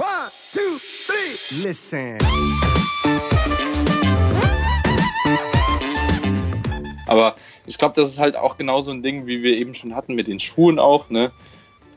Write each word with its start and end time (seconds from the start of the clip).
One, 0.00 0.30
two, 0.50 0.78
three. 1.06 1.68
Listen. 1.68 2.16
Aber 7.06 7.36
ich 7.66 7.76
glaube, 7.76 8.00
das 8.00 8.08
ist 8.08 8.18
halt 8.18 8.34
auch 8.34 8.56
genauso 8.56 8.92
ein 8.92 9.02
Ding, 9.02 9.26
wie 9.26 9.42
wir 9.42 9.58
eben 9.58 9.74
schon 9.74 9.94
hatten 9.94 10.14
mit 10.14 10.26
den 10.26 10.38
Schuhen 10.38 10.78
auch, 10.78 11.10
ne? 11.10 11.30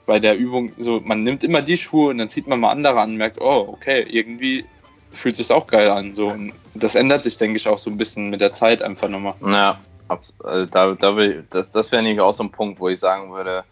Bei 0.05 0.19
der 0.19 0.35
Übung, 0.35 0.73
so, 0.77 0.99
man 0.99 1.23
nimmt 1.23 1.45
immer 1.45 1.61
die 1.61 1.77
Schuhe 1.77 2.09
und 2.09 2.17
dann 2.17 2.27
zieht 2.27 2.45
man 2.45 2.59
mal 2.59 2.71
andere 2.71 2.99
an 2.99 3.11
und 3.11 3.17
merkt, 3.17 3.39
oh, 3.39 3.69
okay, 3.71 4.05
irgendwie 4.09 4.65
fühlt 5.13 5.37
sich 5.37 5.49
auch 5.49 5.65
geil 5.65 5.89
an. 5.89 6.13
So. 6.13 6.27
Und 6.27 6.51
das 6.73 6.95
ändert 6.95 7.23
sich, 7.23 7.37
denke 7.37 7.55
ich, 7.55 7.69
auch 7.69 7.79
so 7.79 7.89
ein 7.89 7.95
bisschen 7.95 8.29
mit 8.29 8.41
der 8.41 8.51
Zeit 8.51 8.83
einfach 8.83 9.07
nochmal. 9.07 9.35
Ja, 9.47 9.79
also 10.09 10.65
da, 10.65 10.91
da 10.91 11.15
will, 11.15 11.45
das, 11.51 11.71
das 11.71 11.89
wäre 11.93 12.03
nämlich 12.03 12.19
auch 12.19 12.33
so 12.33 12.43
ein 12.43 12.51
Punkt, 12.51 12.81
wo 12.81 12.89
ich 12.89 12.99
sagen 12.99 13.31
würde, 13.31 13.63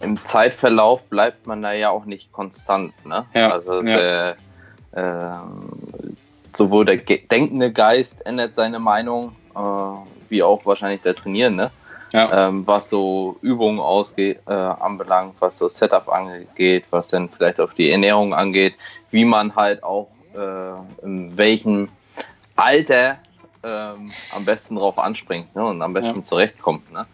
im 0.00 0.16
Zeitverlauf 0.24 1.02
bleibt 1.04 1.46
man 1.46 1.62
da 1.62 1.72
ja 1.72 1.90
auch 1.90 2.04
nicht 2.04 2.32
konstant. 2.32 2.94
Ne? 3.06 3.24
Ja, 3.34 3.50
also 3.50 3.82
ja. 3.82 3.96
Der, 3.96 4.36
äh, 4.92 6.56
sowohl 6.56 6.84
der 6.84 6.96
denkende 6.96 7.72
Geist 7.72 8.24
ändert 8.26 8.54
seine 8.54 8.78
Meinung, 8.78 9.36
äh, 9.54 9.60
wie 10.28 10.42
auch 10.42 10.64
wahrscheinlich 10.66 11.02
der 11.02 11.14
Trainierende. 11.14 11.70
Ja. 12.12 12.48
Ähm, 12.48 12.66
was 12.66 12.90
so 12.90 13.36
Übungen 13.40 13.78
ausge 13.78 14.36
äh, 14.46 14.52
anbelangt, 14.52 15.36
was 15.38 15.58
so 15.58 15.68
Setup 15.68 16.08
angeht, 16.08 16.84
was 16.90 17.08
dann 17.08 17.28
vielleicht 17.28 17.60
auch 17.60 17.72
die 17.72 17.92
Ernährung 17.92 18.34
angeht, 18.34 18.74
wie 19.12 19.24
man 19.24 19.54
halt 19.54 19.84
auch 19.84 20.08
äh, 20.34 21.04
in 21.06 21.36
welchem 21.36 21.88
Alter 22.56 23.18
ähm, 23.62 24.10
am 24.34 24.44
besten 24.44 24.74
drauf 24.74 24.98
anspringt 24.98 25.54
ne? 25.54 25.64
und 25.64 25.82
am 25.82 25.92
besten 25.92 26.24
zurechtkommt. 26.24 26.90
Ne? 26.92 27.06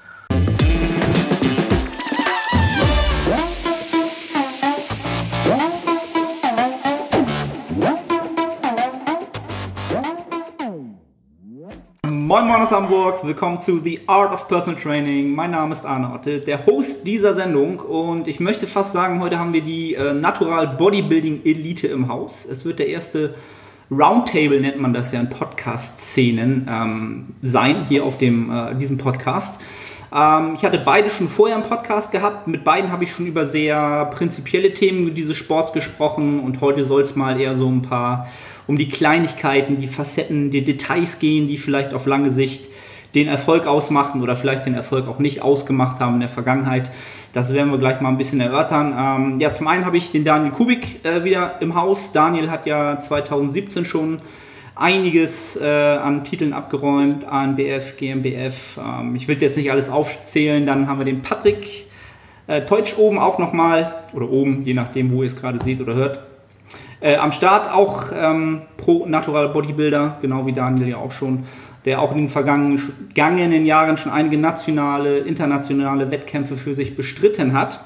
Moin 12.36 12.48
Moin 12.48 12.60
aus 12.60 12.70
Hamburg, 12.70 13.24
willkommen 13.24 13.62
zu 13.62 13.78
The 13.78 14.00
Art 14.06 14.30
of 14.30 14.46
Personal 14.46 14.78
Training. 14.78 15.34
Mein 15.34 15.52
Name 15.52 15.72
ist 15.72 15.86
Arne 15.86 16.12
Otte, 16.12 16.38
der 16.40 16.66
Host 16.66 17.06
dieser 17.06 17.32
Sendung 17.32 17.80
und 17.80 18.28
ich 18.28 18.40
möchte 18.40 18.66
fast 18.66 18.92
sagen, 18.92 19.20
heute 19.20 19.38
haben 19.38 19.54
wir 19.54 19.62
die 19.62 19.94
äh, 19.94 20.12
Natural 20.12 20.66
Bodybuilding 20.66 21.46
Elite 21.46 21.86
im 21.86 22.08
Haus. 22.08 22.44
Es 22.44 22.66
wird 22.66 22.78
der 22.78 22.88
erste 22.88 23.36
Roundtable, 23.90 24.60
nennt 24.60 24.78
man 24.78 24.92
das 24.92 25.12
ja 25.12 25.20
in 25.20 25.30
Podcast-Szenen, 25.30 26.68
ähm, 26.70 27.26
sein, 27.40 27.86
hier 27.88 28.04
auf 28.04 28.18
dem, 28.18 28.50
äh, 28.50 28.74
diesem 28.74 28.98
Podcast. 28.98 29.58
Ähm, 30.14 30.52
ich 30.54 30.62
hatte 30.62 30.82
beide 30.84 31.08
schon 31.08 31.30
vorher 31.30 31.56
im 31.56 31.62
Podcast 31.62 32.12
gehabt. 32.12 32.48
Mit 32.48 32.64
beiden 32.64 32.92
habe 32.92 33.04
ich 33.04 33.12
schon 33.12 33.26
über 33.26 33.46
sehr 33.46 34.10
prinzipielle 34.14 34.74
Themen 34.74 35.14
dieses 35.14 35.38
Sports 35.38 35.72
gesprochen 35.72 36.40
und 36.40 36.60
heute 36.60 36.84
soll 36.84 37.00
es 37.00 37.16
mal 37.16 37.40
eher 37.40 37.56
so 37.56 37.66
ein 37.66 37.80
paar 37.80 38.28
um 38.66 38.78
die 38.78 38.88
Kleinigkeiten, 38.88 39.80
die 39.80 39.86
Facetten, 39.86 40.50
die 40.50 40.64
Details 40.64 41.18
gehen, 41.18 41.48
die 41.48 41.56
vielleicht 41.56 41.94
auf 41.94 42.06
lange 42.06 42.30
Sicht 42.30 42.64
den 43.14 43.28
Erfolg 43.28 43.66
ausmachen 43.66 44.22
oder 44.22 44.36
vielleicht 44.36 44.66
den 44.66 44.74
Erfolg 44.74 45.08
auch 45.08 45.18
nicht 45.18 45.40
ausgemacht 45.40 46.00
haben 46.00 46.14
in 46.14 46.20
der 46.20 46.28
Vergangenheit. 46.28 46.90
Das 47.32 47.52
werden 47.52 47.70
wir 47.70 47.78
gleich 47.78 48.00
mal 48.00 48.10
ein 48.10 48.18
bisschen 48.18 48.40
erörtern. 48.40 48.94
Ähm, 48.98 49.38
ja, 49.38 49.52
zum 49.52 49.68
einen 49.68 49.86
habe 49.86 49.96
ich 49.96 50.12
den 50.12 50.24
Daniel 50.24 50.52
Kubik 50.52 51.04
äh, 51.04 51.24
wieder 51.24 51.56
im 51.60 51.74
Haus. 51.74 52.12
Daniel 52.12 52.50
hat 52.50 52.66
ja 52.66 52.98
2017 52.98 53.84
schon 53.84 54.18
einiges 54.74 55.56
äh, 55.56 55.64
an 55.64 56.24
Titeln 56.24 56.52
abgeräumt, 56.52 57.24
ANBF, 57.24 57.96
GmbF. 57.96 58.78
Ähm, 58.78 59.16
ich 59.16 59.26
will 59.26 59.36
es 59.36 59.42
jetzt 59.42 59.56
nicht 59.56 59.70
alles 59.70 59.88
aufzählen. 59.88 60.66
Dann 60.66 60.86
haben 60.86 60.98
wir 60.98 61.06
den 61.06 61.22
Patrick 61.22 61.86
äh, 62.48 62.62
Teutsch 62.66 62.98
oben 62.98 63.18
auch 63.18 63.38
nochmal, 63.38 64.04
oder 64.12 64.30
oben, 64.30 64.62
je 64.64 64.74
nachdem, 64.74 65.10
wo 65.10 65.22
ihr 65.22 65.26
es 65.26 65.36
gerade 65.36 65.62
seht 65.62 65.80
oder 65.80 65.94
hört. 65.94 66.20
Äh, 67.06 67.18
am 67.18 67.30
Start 67.30 67.72
auch 67.72 68.06
ähm, 68.12 68.62
Pro 68.76 69.06
Natural 69.06 69.50
Bodybuilder, 69.50 70.16
genau 70.20 70.44
wie 70.44 70.52
Daniel 70.52 70.88
ja 70.88 70.96
auch 70.96 71.12
schon, 71.12 71.44
der 71.84 72.00
auch 72.00 72.10
in 72.10 72.18
den 72.18 72.28
vergangenen, 72.28 73.64
Jahren 73.64 73.96
schon 73.96 74.10
einige 74.10 74.36
nationale, 74.36 75.18
internationale 75.18 76.10
Wettkämpfe 76.10 76.56
für 76.56 76.74
sich 76.74 76.96
bestritten 76.96 77.52
hat. 77.52 77.78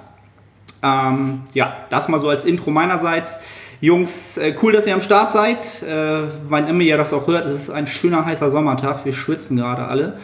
Ähm, 0.82 1.42
ja, 1.52 1.76
das 1.90 2.08
mal 2.08 2.18
so 2.18 2.30
als 2.30 2.46
Intro 2.46 2.70
meinerseits. 2.70 3.40
Jungs, 3.82 4.38
äh, 4.38 4.54
cool, 4.62 4.72
dass 4.72 4.86
ihr 4.86 4.94
am 4.94 5.02
Start 5.02 5.32
seid. 5.32 5.82
Äh, 5.82 6.22
wann 6.48 6.66
immer 6.66 6.80
ihr 6.80 6.96
das 6.96 7.12
auch 7.12 7.26
hört, 7.26 7.44
es 7.44 7.52
ist 7.52 7.68
ein 7.68 7.86
schöner 7.86 8.24
heißer 8.24 8.48
Sommertag. 8.48 9.04
Wir 9.04 9.12
schwitzen 9.12 9.58
gerade 9.58 9.84
alle. 9.84 10.16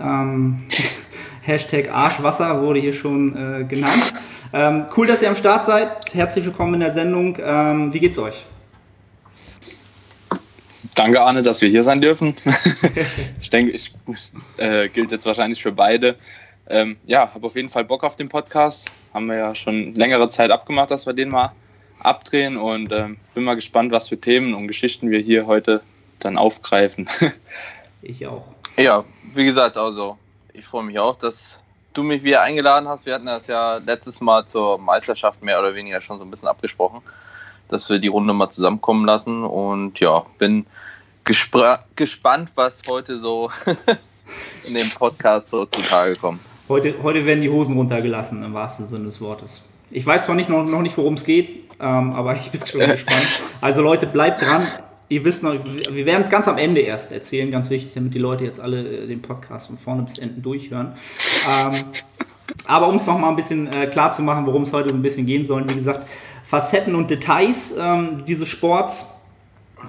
Ähm, 0.00 0.58
Hashtag 1.42 1.94
Arschwasser 1.94 2.60
wurde 2.62 2.80
hier 2.80 2.94
schon 2.94 3.36
äh, 3.36 3.62
genannt. 3.62 4.12
Ähm, 4.52 4.86
cool, 4.96 5.06
dass 5.06 5.22
ihr 5.22 5.28
am 5.28 5.36
Start 5.36 5.64
seid. 5.64 6.12
Herzlich 6.12 6.44
willkommen 6.44 6.74
in 6.74 6.80
der 6.80 6.90
Sendung. 6.90 7.38
Ähm, 7.40 7.92
wie 7.92 8.00
geht's 8.00 8.18
euch? 8.18 8.44
Danke, 10.96 11.20
Arne, 11.20 11.42
dass 11.42 11.60
wir 11.60 11.68
hier 11.68 11.84
sein 11.84 12.00
dürfen. 12.00 12.34
ich 13.40 13.50
denke, 13.50 13.72
ich 13.72 13.92
äh, 14.56 14.88
gilt 14.88 15.12
jetzt 15.12 15.24
wahrscheinlich 15.24 15.62
für 15.62 15.70
beide. 15.70 16.16
Ähm, 16.68 16.98
ja, 17.06 17.32
habe 17.32 17.46
auf 17.46 17.54
jeden 17.54 17.68
Fall 17.68 17.84
Bock 17.84 18.02
auf 18.02 18.16
den 18.16 18.28
Podcast. 18.28 18.90
Haben 19.14 19.26
wir 19.26 19.36
ja 19.36 19.54
schon 19.54 19.94
längere 19.94 20.28
Zeit 20.30 20.50
abgemacht, 20.50 20.90
dass 20.90 21.06
wir 21.06 21.12
den 21.12 21.28
mal 21.28 21.52
abdrehen 22.00 22.56
und 22.56 22.92
ähm, 22.92 23.18
bin 23.34 23.44
mal 23.44 23.54
gespannt, 23.54 23.92
was 23.92 24.08
für 24.08 24.20
Themen 24.20 24.54
und 24.54 24.66
Geschichten 24.66 25.10
wir 25.10 25.20
hier 25.20 25.46
heute 25.46 25.82
dann 26.18 26.36
aufgreifen. 26.36 27.08
Ich 28.02 28.26
auch. 28.26 28.54
Ja, 28.78 29.04
wie 29.34 29.44
gesagt, 29.44 29.76
also 29.76 30.16
ich 30.54 30.64
freue 30.64 30.84
mich 30.84 30.98
auch, 30.98 31.18
dass 31.18 31.58
du 31.92 32.02
mich 32.02 32.22
wieder 32.22 32.42
eingeladen 32.42 32.88
hast. 32.88 33.06
Wir 33.06 33.14
hatten 33.14 33.26
das 33.26 33.46
ja 33.46 33.76
letztes 33.78 34.20
Mal 34.20 34.46
zur 34.46 34.78
Meisterschaft 34.78 35.42
mehr 35.42 35.58
oder 35.58 35.74
weniger 35.74 36.00
schon 36.00 36.18
so 36.18 36.24
ein 36.24 36.30
bisschen 36.30 36.48
abgesprochen, 36.48 37.00
dass 37.68 37.88
wir 37.88 37.98
die 37.98 38.08
Runde 38.08 38.32
mal 38.32 38.50
zusammenkommen 38.50 39.04
lassen. 39.04 39.44
Und 39.44 39.98
ja, 40.00 40.24
bin 40.38 40.66
gespannt, 41.24 42.50
was 42.54 42.82
heute 42.88 43.18
so 43.18 43.50
in 44.68 44.74
dem 44.74 44.90
Podcast 44.90 45.50
so 45.50 45.66
zutage 45.66 46.14
kommt. 46.16 46.40
Heute, 46.68 46.94
heute 47.02 47.26
werden 47.26 47.42
die 47.42 47.50
Hosen 47.50 47.76
runtergelassen, 47.76 48.44
im 48.44 48.54
wahrsten 48.54 48.86
Sinne 48.86 49.06
des 49.06 49.20
Wortes. 49.20 49.62
Ich 49.90 50.06
weiß 50.06 50.26
zwar 50.26 50.36
nicht, 50.36 50.48
noch, 50.48 50.64
noch 50.64 50.82
nicht, 50.82 50.96
worum 50.96 51.14
es 51.14 51.24
geht, 51.24 51.64
ähm, 51.80 52.12
aber 52.12 52.36
ich 52.36 52.50
bin 52.52 52.64
schon 52.64 52.80
gespannt. 52.86 53.26
Also 53.60 53.82
Leute, 53.82 54.06
bleibt 54.06 54.42
dran. 54.42 54.68
Ihr 55.10 55.24
wisst 55.24 55.42
noch, 55.42 55.52
wir 55.54 56.06
werden 56.06 56.22
es 56.22 56.30
ganz 56.30 56.46
am 56.46 56.56
Ende 56.56 56.82
erst 56.82 57.10
erzählen, 57.10 57.50
ganz 57.50 57.68
wichtig, 57.68 57.94
damit 57.94 58.14
die 58.14 58.20
Leute 58.20 58.44
jetzt 58.44 58.60
alle 58.60 59.00
äh, 59.00 59.06
den 59.08 59.20
Podcast 59.20 59.66
von 59.66 59.76
vorne 59.76 60.02
bis 60.02 60.18
Ende 60.18 60.40
durchhören. 60.40 60.92
Ähm, 61.48 61.72
aber 62.68 62.86
um 62.86 62.94
es 62.94 63.06
noch 63.06 63.18
mal 63.18 63.28
ein 63.28 63.34
bisschen 63.34 63.66
äh, 63.66 63.88
klar 63.88 64.12
zu 64.12 64.22
machen, 64.22 64.46
worum 64.46 64.62
es 64.62 64.72
heute 64.72 64.90
so 64.90 64.94
ein 64.94 65.02
bisschen 65.02 65.26
gehen 65.26 65.44
soll, 65.44 65.68
wie 65.68 65.74
gesagt, 65.74 66.06
Facetten 66.44 66.94
und 66.94 67.10
Details 67.10 67.74
ähm, 67.76 68.22
dieses 68.24 68.48
Sports, 68.48 69.20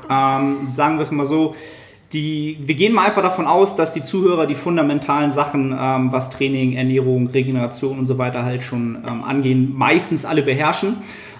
ähm, 0.10 0.70
sagen 0.74 0.98
wir 0.98 1.04
es 1.04 1.12
mal 1.12 1.28
so, 1.28 1.56
die, 2.14 2.58
wir 2.60 2.74
gehen 2.74 2.92
mal 2.92 3.06
einfach 3.06 3.22
davon 3.22 3.46
aus, 3.46 3.76
dass 3.76 3.94
die 3.94 4.04
Zuhörer 4.04 4.48
die 4.48 4.56
fundamentalen 4.56 5.32
Sachen, 5.34 5.72
ähm, 5.80 6.12
was 6.12 6.32
Training, 6.32 6.74
Ernährung, 6.74 7.28
Regeneration 7.28 8.00
und 8.00 8.08
so 8.08 8.18
weiter 8.18 8.44
halt 8.44 8.64
schon 8.64 9.04
ähm, 9.08 9.24
angehen, 9.24 9.72
meistens 9.76 10.26
alle 10.26 10.42
beherrschen. 10.42 10.98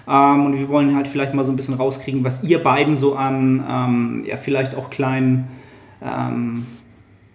Ähm, 0.08 0.46
und 0.46 0.58
wir 0.58 0.68
wollen 0.68 0.94
halt 0.96 1.08
vielleicht 1.08 1.34
mal 1.34 1.44
so 1.44 1.52
ein 1.52 1.56
bisschen 1.56 1.74
rauskriegen, 1.74 2.24
was 2.24 2.42
ihr 2.42 2.62
beiden 2.62 2.96
so 2.96 3.14
an, 3.14 3.64
ähm, 3.68 4.24
ja, 4.26 4.36
vielleicht 4.36 4.74
auch 4.74 4.90
kleinen, 4.90 5.48
ähm, 6.02 6.66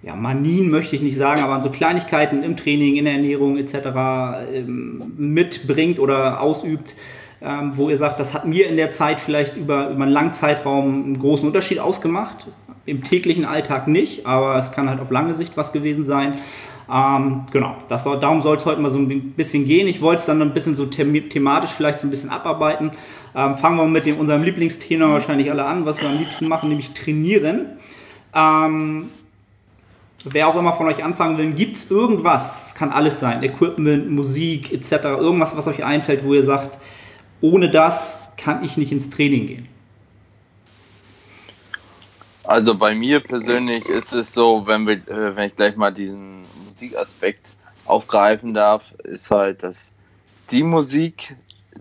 ja, 0.04 0.16
Manien 0.16 0.70
möchte 0.70 0.96
ich 0.96 1.02
nicht 1.02 1.18
sagen, 1.18 1.42
aber 1.42 1.54
an 1.54 1.64
so 1.64 1.70
Kleinigkeiten 1.70 2.44
im 2.44 2.56
Training, 2.56 2.96
in 2.96 3.06
der 3.06 3.16
Ernährung 3.16 3.58
etc. 3.58 3.74
Ähm, 4.54 5.14
mitbringt 5.18 6.00
oder 6.00 6.42
ausübt, 6.42 6.96
ähm, 7.42 7.72
wo 7.76 7.90
ihr 7.90 7.98
sagt, 7.98 8.20
das 8.20 8.34
hat 8.34 8.46
mir 8.46 8.68
in 8.68 8.78
der 8.78 8.92
Zeit 8.92 9.20
vielleicht 9.20 9.56
über, 9.56 9.90
über 9.90 10.04
einen 10.04 10.12
langen 10.12 10.34
Zeitraum 10.34 11.04
einen 11.04 11.20
großen 11.20 11.48
Unterschied 11.48 11.80
ausgemacht. 11.80 12.48
Im 12.86 13.04
täglichen 13.04 13.44
Alltag 13.44 13.88
nicht, 13.88 14.26
aber 14.26 14.58
es 14.58 14.72
kann 14.72 14.90
halt 14.90 15.02
auf 15.02 15.12
lange 15.12 15.34
Sicht 15.34 15.58
was 15.58 15.74
gewesen 15.74 16.06
sein. 16.06 16.36
Ähm, 16.92 17.44
genau, 17.52 17.76
das 17.90 18.04
darum 18.04 18.42
soll 18.42 18.56
es 18.56 18.66
heute 18.66 18.82
mal 18.82 18.90
so 18.90 19.00
ein 19.00 19.34
bisschen 19.34 19.66
gehen. 19.66 19.88
Ich 19.88 20.02
wollte 20.02 20.20
es 20.22 20.26
dann 20.26 20.42
ein 20.42 20.54
bisschen 20.54 20.76
so 20.76 20.86
them 20.86 21.30
thematisch 21.30 21.72
vielleicht 21.72 22.00
so 22.00 22.08
ein 22.08 22.10
bisschen 22.10 22.30
abarbeiten. 22.30 22.92
Ähm, 23.36 23.56
fangen 23.56 23.78
wir 23.78 23.86
mit 23.88 24.06
dem, 24.06 24.18
unserem 24.18 24.44
Lieblingsthema 24.44 25.10
wahrscheinlich 25.10 25.52
alle 25.52 25.66
an, 25.66 25.86
was 25.86 26.02
wir 26.02 26.10
am 26.10 26.18
liebsten 26.18 26.48
machen, 26.48 26.70
nämlich 26.70 26.94
trainieren. 26.94 27.78
Ähm, 28.34 29.10
wer 30.24 30.48
auch 30.48 30.56
immer 30.56 30.74
von 30.74 30.88
euch 30.88 31.04
anfangen 31.04 31.38
will, 31.38 31.52
gibt 31.52 31.78
es 31.78 31.92
irgendwas, 31.92 32.68
es 32.68 32.76
kann 32.76 32.92
alles 32.92 33.20
sein, 33.20 33.44
Equipment, 33.44 34.10
Musik 34.10 34.72
etc., 34.72 35.04
irgendwas, 35.20 35.56
was 35.56 35.68
euch 35.68 35.84
einfällt, 35.84 36.24
wo 36.24 36.34
ihr 36.34 36.44
sagt, 36.44 36.78
ohne 37.42 37.70
das 37.70 38.32
kann 38.38 38.64
ich 38.64 38.78
nicht 38.78 38.92
ins 38.92 39.10
Training 39.10 39.48
gehen? 39.48 39.77
Also 42.48 42.76
bei 42.76 42.96
mir 42.96 43.20
persönlich 43.20 43.86
ist 43.88 44.14
es 44.14 44.34
so, 44.34 44.66
wenn, 44.66 44.88
wir, 44.88 44.96
äh, 45.10 45.36
wenn 45.36 45.50
ich 45.50 45.56
gleich 45.58 45.76
mal 45.76 45.92
diesen 45.92 46.46
Musikaspekt 46.66 47.46
aufgreifen 47.86 48.54
darf, 48.54 48.84
ist 49.04 49.30
halt, 49.30 49.64
dass 49.64 49.92
die 50.50 50.64
Musik, 50.64 51.36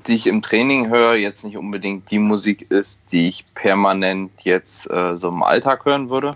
die 0.09 0.17
ich 0.17 0.27
im 0.27 0.43
Training 0.43 0.89
höre, 0.89 1.15
jetzt 1.15 1.45
nicht 1.45 1.57
unbedingt 1.57 2.11
die 2.11 2.19
Musik 2.19 2.69
ist, 2.69 3.01
die 3.13 3.29
ich 3.29 3.45
permanent 3.55 4.33
jetzt 4.41 4.91
äh, 4.91 5.17
so 5.17 5.29
im 5.29 5.45
Alltag 5.45 5.85
hören 5.85 6.11
würde. 6.11 6.33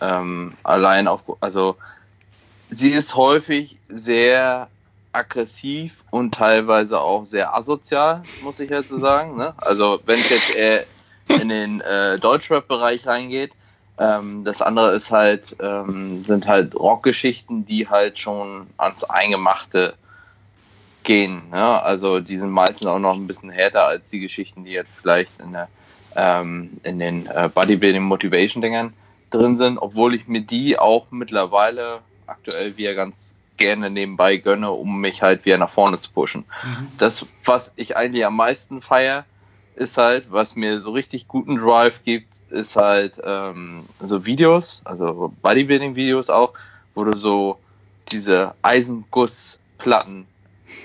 Ähm, 0.00 0.54
allein 0.62 1.08
auf, 1.08 1.22
also 1.40 1.74
sie 2.70 2.90
ist 2.90 3.16
häufig 3.16 3.76
sehr 3.88 4.68
aggressiv 5.10 5.96
und 6.10 6.32
teilweise 6.32 7.00
auch 7.00 7.26
sehr 7.26 7.56
asozial, 7.56 8.22
muss 8.42 8.60
ich 8.60 8.70
jetzt 8.70 8.90
so 8.90 9.00
sagen. 9.00 9.36
Ne? 9.36 9.52
Also 9.56 9.98
wenn 10.06 10.14
es 10.14 10.30
jetzt 10.30 10.54
eher 10.54 10.84
in 11.28 11.48
den 11.48 11.80
äh, 11.80 12.18
Deutschrap-Bereich 12.18 13.06
reingeht, 13.06 13.52
ähm, 13.98 14.44
das 14.44 14.62
andere 14.62 14.92
ist 14.92 15.10
halt, 15.10 15.56
ähm, 15.60 16.24
sind 16.24 16.46
halt 16.46 16.74
Rockgeschichten, 16.74 17.66
die 17.66 17.88
halt 17.88 18.18
schon 18.18 18.68
ans 18.76 19.04
Eingemachte 19.04 19.94
gehen. 21.02 21.42
Ne? 21.50 21.82
Also 21.82 22.20
die 22.20 22.38
sind 22.38 22.50
meistens 22.50 22.86
auch 22.86 22.98
noch 22.98 23.14
ein 23.14 23.26
bisschen 23.26 23.50
härter 23.50 23.86
als 23.86 24.10
die 24.10 24.20
Geschichten, 24.20 24.64
die 24.64 24.72
jetzt 24.72 24.94
vielleicht 25.00 25.32
in, 25.40 25.52
der, 25.52 25.68
ähm, 26.16 26.70
in 26.84 26.98
den 26.98 27.26
äh, 27.26 27.48
Bodybuilding 27.52 28.02
Motivation 28.02 28.62
Dingern 28.62 28.92
drin 29.30 29.56
sind, 29.56 29.78
obwohl 29.78 30.14
ich 30.14 30.28
mir 30.28 30.42
die 30.42 30.78
auch 30.78 31.06
mittlerweile 31.10 32.00
aktuell 32.26 32.76
wieder 32.76 32.94
ganz 32.94 33.34
gerne 33.56 33.90
nebenbei 33.90 34.36
gönne, 34.36 34.70
um 34.70 35.00
mich 35.00 35.22
halt 35.22 35.44
wieder 35.44 35.58
nach 35.58 35.70
vorne 35.70 35.98
zu 35.98 36.10
pushen. 36.10 36.44
Mhm. 36.62 36.88
Das, 36.98 37.26
was 37.44 37.72
ich 37.74 37.96
eigentlich 37.96 38.24
am 38.24 38.36
meisten 38.36 38.80
feiere, 38.80 39.24
ist 39.78 39.96
halt, 39.96 40.30
was 40.30 40.56
mir 40.56 40.80
so 40.80 40.90
richtig 40.90 41.28
guten 41.28 41.56
Drive 41.56 42.02
gibt, 42.02 42.34
ist 42.50 42.76
halt 42.76 43.14
ähm, 43.22 43.84
so 44.00 44.24
Videos, 44.24 44.80
also 44.84 45.32
Bodybuilding-Videos 45.42 46.30
auch, 46.30 46.52
wo 46.94 47.04
du 47.04 47.16
so 47.16 47.58
diese 48.10 48.54
Eisengussplatten 48.62 50.26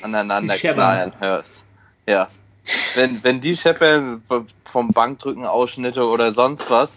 aneinander 0.04 0.56
knallen 0.56 1.14
hörst. 1.20 1.64
Ja. 2.08 2.28
Wenn, 2.96 3.24
wenn 3.24 3.42
die 3.42 3.58
scheppern 3.58 4.24
vom 4.64 4.90
Bankdrücken 4.90 5.46
Ausschnitte 5.46 6.08
oder 6.08 6.32
sonst 6.32 6.70
was, 6.70 6.92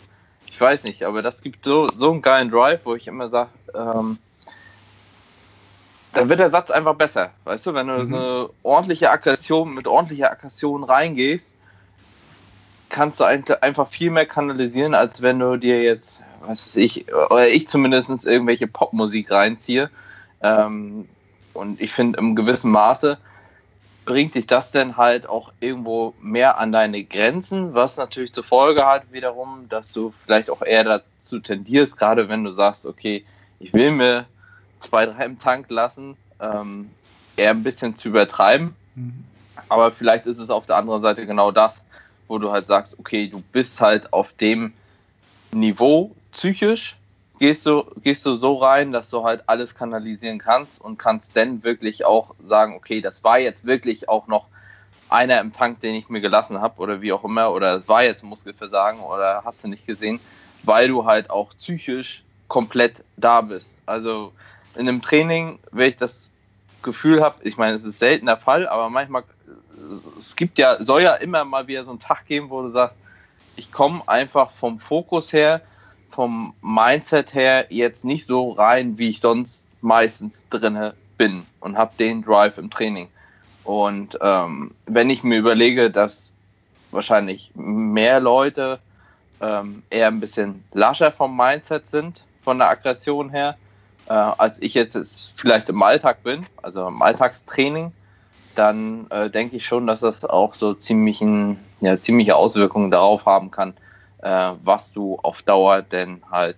ich 0.46 0.60
weiß 0.60 0.84
nicht, 0.84 1.02
aber 1.02 1.22
das 1.22 1.42
gibt 1.42 1.64
so, 1.64 1.88
so 1.90 2.12
einen 2.12 2.22
geilen 2.22 2.50
Drive, 2.50 2.81
wo 2.84 2.94
ich 2.94 3.06
immer 3.06 3.28
sage, 3.28 3.50
ähm, 3.75 4.19
dann 6.12 6.28
wird 6.28 6.40
der 6.40 6.50
Satz 6.50 6.70
einfach 6.70 6.94
besser. 6.94 7.31
Weißt 7.44 7.66
du, 7.66 7.75
wenn 7.75 7.88
du 7.88 7.94
mhm. 7.94 8.06
so 8.06 8.16
eine 8.16 8.50
ordentliche 8.62 9.10
Aggression 9.10 9.75
mit 9.75 9.87
ordentlicher 9.87 10.31
Aggression 10.31 10.84
reingehst, 10.84 11.55
kannst 12.88 13.20
du 13.20 13.24
einfach 13.24 13.88
viel 13.88 14.10
mehr 14.10 14.26
kanalisieren, 14.26 14.94
als 14.94 15.22
wenn 15.22 15.38
du 15.38 15.56
dir 15.56 15.82
jetzt, 15.82 16.22
was 16.40 16.66
weiß 16.66 16.76
ich, 16.76 17.12
oder 17.12 17.48
ich 17.48 17.68
zumindest 17.68 18.26
irgendwelche 18.26 18.66
Popmusik 18.66 19.30
reinziehe. 19.30 19.90
Ähm, 20.42 21.08
und 21.54 21.80
ich 21.80 21.92
finde, 21.92 22.18
im 22.18 22.36
gewissen 22.36 22.70
Maße 22.70 23.18
bringt 24.04 24.34
dich 24.36 24.46
das 24.46 24.70
denn 24.70 24.96
halt 24.96 25.28
auch 25.28 25.52
irgendwo 25.60 26.14
mehr 26.20 26.58
an 26.58 26.72
deine 26.72 27.02
Grenzen, 27.04 27.74
was 27.74 27.96
natürlich 27.96 28.32
zur 28.32 28.44
Folge 28.44 28.86
hat 28.86 29.12
wiederum, 29.12 29.66
dass 29.68 29.92
du 29.92 30.14
vielleicht 30.24 30.48
auch 30.48 30.62
eher 30.62 30.84
dazu 30.84 31.40
tendierst, 31.40 31.96
gerade 31.96 32.28
wenn 32.28 32.44
du 32.44 32.52
sagst, 32.52 32.86
okay, 32.86 33.24
ich 33.58 33.72
will 33.72 33.90
mir 33.90 34.26
zwei, 34.78 35.06
drei 35.06 35.24
im 35.24 35.38
Tank 35.38 35.66
lassen, 35.70 36.16
ähm, 36.40 36.90
eher 37.36 37.50
ein 37.50 37.64
bisschen 37.64 37.96
zu 37.96 38.08
übertreiben. 38.08 38.76
Mhm. 38.94 39.24
Aber 39.68 39.90
vielleicht 39.90 40.26
ist 40.26 40.38
es 40.38 40.50
auf 40.50 40.66
der 40.66 40.76
anderen 40.76 41.02
Seite 41.02 41.26
genau 41.26 41.50
das, 41.50 41.82
wo 42.28 42.38
du 42.38 42.50
halt 42.50 42.67
sagst, 42.67 42.99
okay, 42.99 43.28
du 43.28 43.40
bist 43.52 43.81
halt 43.81 44.12
auf 44.12 44.32
dem 44.34 44.73
Niveau 45.52 46.14
psychisch, 46.32 46.96
gehst 47.38 47.67
du, 47.67 47.84
gehst 48.02 48.26
du 48.26 48.37
so 48.37 48.56
rein, 48.56 48.93
dass 48.93 49.11
du 49.11 49.25
halt 49.25 49.44
alles 49.46 49.75
kanalisieren 49.75 50.38
kannst 50.38 50.81
und 50.81 50.99
kannst 50.99 51.37
dann 51.37 51.62
wirklich 51.62 52.05
auch 52.05 52.34
sagen, 52.46 52.75
okay, 52.75 53.00
das 53.00 53.25
war 53.25 53.38
jetzt 53.38 53.67
wirklich 53.67 54.08
auch 54.08 54.26
noch 54.26 54.46
einer 55.08 55.40
im 55.40 55.52
Tank, 55.52 55.81
den 55.81 55.94
ich 55.94 56.08
mir 56.08 56.20
gelassen 56.20 56.61
habe 56.61 56.81
oder 56.81 57.00
wie 57.00 57.12
auch 57.12 57.25
immer, 57.25 57.52
oder 57.52 57.76
es 57.76 57.88
war 57.88 58.02
jetzt 58.02 58.25
Muskelversagen 58.25 59.00
oder 59.00 59.43
hast 59.44 59.62
du 59.62 59.69
nicht 59.69 59.87
gesehen, 59.87 60.20
weil 60.62 60.88
du 60.88 61.05
halt 61.05 61.31
auch 61.31 61.55
psychisch 61.58 62.23
komplett 62.49 63.05
da 63.17 63.40
bist. 63.40 63.78
Also 63.87 64.32
in 64.75 64.88
einem 64.88 65.02
Training, 65.02 65.58
wenn 65.70 65.90
ich 65.90 65.96
das 65.96 66.31
Gefühl 66.82 67.23
habe, 67.23 67.37
ich 67.43 67.56
meine, 67.56 67.76
es 67.76 67.84
ist 67.84 67.99
selten 67.99 68.26
der 68.26 68.37
Fall, 68.37 68.69
aber 68.69 68.90
manchmal, 68.90 69.25
es 70.18 70.36
gibt 70.36 70.58
ja, 70.58 70.82
soll 70.82 71.02
ja 71.02 71.14
immer 71.14 71.44
mal 71.44 71.66
wieder 71.66 71.84
so 71.84 71.90
einen 71.90 71.98
Tag 71.98 72.26
geben, 72.26 72.50
wo 72.50 72.62
du 72.62 72.70
sagst, 72.70 72.96
ich 73.56 73.72
komme 73.72 74.02
einfach 74.06 74.50
vom 74.52 74.78
Fokus 74.78 75.32
her 75.32 75.62
vom 76.16 76.54
Mindset 76.62 77.34
her 77.34 77.66
jetzt 77.68 78.02
nicht 78.02 78.24
so 78.26 78.52
rein, 78.52 78.96
wie 78.96 79.10
ich 79.10 79.20
sonst 79.20 79.66
meistens 79.82 80.46
drinne 80.48 80.94
bin 81.18 81.44
und 81.60 81.76
habe 81.76 81.92
den 81.98 82.22
Drive 82.22 82.56
im 82.56 82.70
Training. 82.70 83.08
Und 83.64 84.18
ähm, 84.22 84.74
wenn 84.86 85.10
ich 85.10 85.22
mir 85.22 85.38
überlege, 85.38 85.90
dass 85.90 86.30
wahrscheinlich 86.90 87.50
mehr 87.54 88.20
Leute 88.20 88.78
ähm, 89.42 89.82
eher 89.90 90.06
ein 90.06 90.20
bisschen 90.20 90.64
lascher 90.72 91.12
vom 91.12 91.36
Mindset 91.36 91.86
sind, 91.86 92.22
von 92.42 92.58
der 92.58 92.70
Aggression 92.70 93.28
her, 93.28 93.56
äh, 94.08 94.12
als 94.12 94.60
ich 94.62 94.72
jetzt, 94.72 94.94
jetzt 94.94 95.34
vielleicht 95.36 95.68
im 95.68 95.82
Alltag 95.82 96.22
bin, 96.22 96.46
also 96.62 96.88
im 96.88 97.02
Alltagstraining, 97.02 97.92
dann 98.56 99.06
äh, 99.10 99.30
denke 99.30 99.56
ich 99.56 99.66
schon, 99.66 99.86
dass 99.86 100.00
das 100.00 100.24
auch 100.24 100.54
so 100.54 100.74
ziemlich 100.74 101.22
ja, 101.80 102.00
ziemliche 102.00 102.36
Auswirkungen 102.36 102.90
darauf 102.90 103.26
haben 103.26 103.50
kann, 103.50 103.74
äh, 104.22 104.52
was 104.64 104.92
du 104.92 105.18
auf 105.22 105.42
Dauer 105.42 105.82
denn 105.82 106.22
halt 106.30 106.56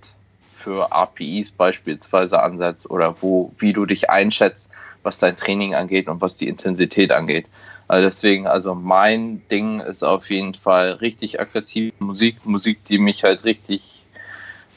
für 0.56 0.92
APIs 0.92 1.50
beispielsweise 1.52 2.42
ansetzt 2.42 2.90
oder 2.90 3.16
wo, 3.20 3.52
wie 3.58 3.72
du 3.72 3.86
dich 3.86 4.10
einschätzt, 4.10 4.70
was 5.02 5.18
dein 5.18 5.36
Training 5.36 5.74
angeht 5.74 6.08
und 6.08 6.20
was 6.20 6.36
die 6.36 6.48
Intensität 6.48 7.12
angeht. 7.12 7.46
Also 7.86 8.06
deswegen, 8.06 8.46
also 8.46 8.74
mein 8.74 9.42
Ding 9.50 9.80
ist 9.80 10.02
auf 10.02 10.28
jeden 10.28 10.54
Fall 10.54 10.92
richtig 10.92 11.40
aggressive 11.40 11.92
Musik, 12.00 12.44
Musik, 12.44 12.84
die 12.84 12.98
mich 12.98 13.24
halt 13.24 13.44
richtig, 13.44 14.02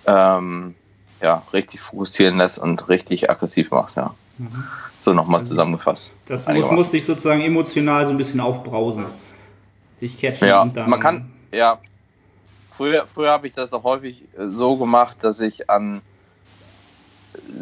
ähm, 0.05 0.75
ja, 1.21 1.43
richtig 1.51 1.81
fokussieren 1.81 2.37
lässt 2.37 2.57
und 2.57 2.87
richtig 2.87 3.29
aggressiv 3.29 3.71
macht, 3.71 3.97
ja. 3.97 4.15
Mhm. 4.37 4.63
So 5.03 5.13
nochmal 5.13 5.39
also 5.39 5.51
zusammengefasst. 5.51 6.11
Das 6.25 6.47
muss, 6.47 6.71
muss 6.71 6.91
dich 6.91 7.05
sozusagen 7.05 7.41
emotional 7.41 8.05
so 8.05 8.11
ein 8.11 8.17
bisschen 8.17 8.39
aufbrausen. 8.39 9.05
Dich 9.99 10.19
catchen 10.19 10.47
ja, 10.47 10.61
und 10.61 10.77
dann. 10.77 10.89
Man 10.89 10.99
kann, 10.99 11.31
ja, 11.51 11.79
früher, 12.77 13.07
früher 13.13 13.31
habe 13.31 13.47
ich 13.47 13.53
das 13.53 13.73
auch 13.73 13.83
häufig 13.83 14.23
äh, 14.37 14.47
so 14.49 14.77
gemacht, 14.77 15.17
dass 15.21 15.39
ich 15.39 15.69
an 15.69 16.01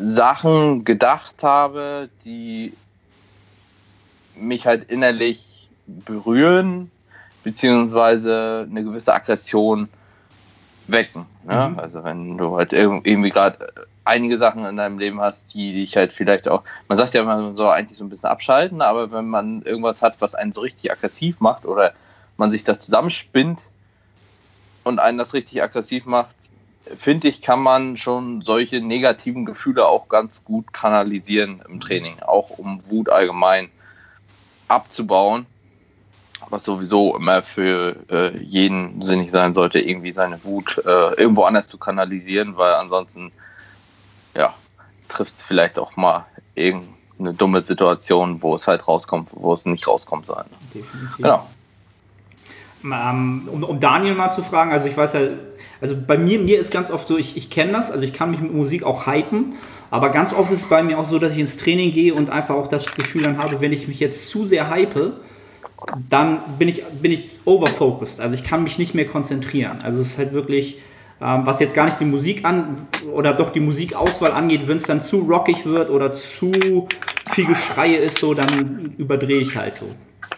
Sachen 0.01 0.83
gedacht 0.83 1.43
habe, 1.43 2.09
die 2.25 2.73
mich 4.35 4.65
halt 4.65 4.89
innerlich 4.89 5.69
berühren, 5.87 6.91
beziehungsweise 7.43 8.67
eine 8.69 8.83
gewisse 8.83 9.13
Aggression 9.13 9.89
wecken. 10.91 11.25
Ne? 11.43 11.69
Mhm. 11.69 11.79
Also 11.79 12.03
wenn 12.03 12.37
du 12.37 12.57
halt 12.57 12.73
irgendwie 12.73 13.29
gerade 13.29 13.71
einige 14.05 14.37
Sachen 14.37 14.65
in 14.65 14.77
deinem 14.77 14.97
Leben 14.99 15.21
hast, 15.21 15.53
die 15.53 15.73
dich 15.73 15.95
halt 15.95 16.13
vielleicht 16.13 16.47
auch, 16.47 16.63
man 16.87 16.97
sagt 16.97 17.13
ja, 17.13 17.23
man 17.23 17.55
soll 17.55 17.69
eigentlich 17.69 17.97
so 17.97 18.03
ein 18.03 18.09
bisschen 18.09 18.29
abschalten, 18.29 18.81
aber 18.81 19.11
wenn 19.11 19.27
man 19.27 19.61
irgendwas 19.61 20.01
hat, 20.01 20.15
was 20.19 20.35
einen 20.35 20.53
so 20.53 20.61
richtig 20.61 20.91
aggressiv 20.91 21.39
macht 21.41 21.65
oder 21.65 21.93
man 22.37 22.49
sich 22.49 22.63
das 22.63 22.79
zusammenspinnt, 22.79 23.67
und 24.83 24.99
einen 24.99 25.17
das 25.17 25.33
richtig 25.33 25.61
aggressiv 25.61 26.05
macht, 26.05 26.35
finde 26.97 27.27
ich, 27.27 27.41
kann 27.41 27.61
man 27.61 27.97
schon 27.97 28.41
solche 28.41 28.81
negativen 28.81 29.45
Gefühle 29.45 29.85
auch 29.85 30.09
ganz 30.09 30.43
gut 30.43 30.73
kanalisieren 30.73 31.61
im 31.67 31.79
Training, 31.79 32.19
auch 32.21 32.57
um 32.57 32.81
Wut 32.89 33.09
allgemein 33.09 33.69
abzubauen, 34.67 35.45
was 36.49 36.63
sowieso 36.63 37.15
immer 37.15 37.41
für 37.43 37.95
äh, 38.09 38.37
jeden 38.37 39.01
sinnig 39.01 39.31
sein 39.31 39.53
sollte, 39.53 39.79
irgendwie 39.79 40.11
seine 40.11 40.43
Wut 40.43 40.81
äh, 40.85 41.13
irgendwo 41.15 41.43
anders 41.43 41.67
zu 41.67 41.77
kanalisieren, 41.77 42.57
weil 42.57 42.73
ansonsten 42.73 43.31
ja, 44.35 44.53
trifft 45.07 45.35
es 45.35 45.43
vielleicht 45.43 45.77
auch 45.77 45.95
mal 45.95 46.25
irgendeine 46.55 47.33
dumme 47.33 47.61
Situation, 47.61 48.41
wo 48.41 48.55
es 48.55 48.67
halt 48.67 48.87
rauskommt, 48.87 49.29
wo 49.33 49.53
es 49.53 49.65
nicht 49.65 49.87
rauskommt 49.87 50.25
sein. 50.25 50.45
Definitiv. 50.73 51.17
Genau. 51.17 51.47
Ähm, 52.83 53.49
um, 53.51 53.63
um, 53.63 53.79
Daniel 53.79 54.15
mal 54.15 54.29
zu 54.29 54.41
fragen, 54.41 54.71
also 54.71 54.87
ich 54.87 54.95
weiß 54.95 55.13
ja, 55.13 55.19
also 55.81 55.95
bei 56.07 56.17
mir, 56.17 56.39
mir 56.39 56.59
ist 56.59 56.71
ganz 56.71 56.89
oft 56.89 57.07
so, 57.07 57.17
ich, 57.17 57.35
ich 57.35 57.49
kenne 57.49 57.73
das, 57.73 57.91
also 57.91 58.05
ich 58.05 58.13
kann 58.13 58.31
mich 58.31 58.39
mit 58.39 58.53
Musik 58.53 58.83
auch 58.83 59.05
hypen, 59.05 59.55
aber 59.91 60.09
ganz 60.09 60.31
oft 60.31 60.49
ist 60.51 60.63
es 60.63 60.69
bei 60.69 60.81
mir 60.81 60.97
auch 60.97 61.05
so, 61.05 61.19
dass 61.19 61.33
ich 61.33 61.39
ins 61.39 61.57
Training 61.57 61.91
gehe 61.91 62.13
und 62.13 62.29
einfach 62.29 62.55
auch 62.55 62.67
das 62.67 62.95
Gefühl 62.95 63.23
dann 63.23 63.37
habe, 63.37 63.59
wenn 63.59 63.73
ich 63.73 63.89
mich 63.89 63.99
jetzt 63.99 64.29
zu 64.29 64.45
sehr 64.45 64.69
hype, 64.69 65.13
dann 66.09 66.39
bin 66.57 66.67
ich, 66.67 66.83
bin 66.85 67.11
ich 67.11 67.31
overfocused, 67.45 68.19
also 68.21 68.33
ich 68.33 68.43
kann 68.43 68.63
mich 68.63 68.77
nicht 68.77 68.95
mehr 68.95 69.05
konzentrieren. 69.05 69.79
Also 69.83 70.01
es 70.01 70.09
ist 70.09 70.17
halt 70.17 70.33
wirklich, 70.33 70.77
ähm, 71.21 71.45
was 71.45 71.59
jetzt 71.59 71.73
gar 71.73 71.85
nicht 71.85 71.99
die 71.99 72.05
Musik 72.05 72.45
an 72.45 72.87
oder 73.13 73.33
doch 73.33 73.51
die 73.51 73.59
Musikauswahl 73.59 74.31
angeht, 74.31 74.67
wenn 74.67 74.77
es 74.77 74.83
dann 74.83 75.01
zu 75.01 75.19
rockig 75.19 75.65
wird 75.65 75.89
oder 75.89 76.11
zu 76.11 76.87
viel 77.29 77.45
Geschreie 77.45 77.97
ist, 77.97 78.19
so, 78.19 78.33
dann 78.33 78.93
überdrehe 78.97 79.39
ich 79.39 79.55
halt 79.55 79.75
so. 79.75 79.87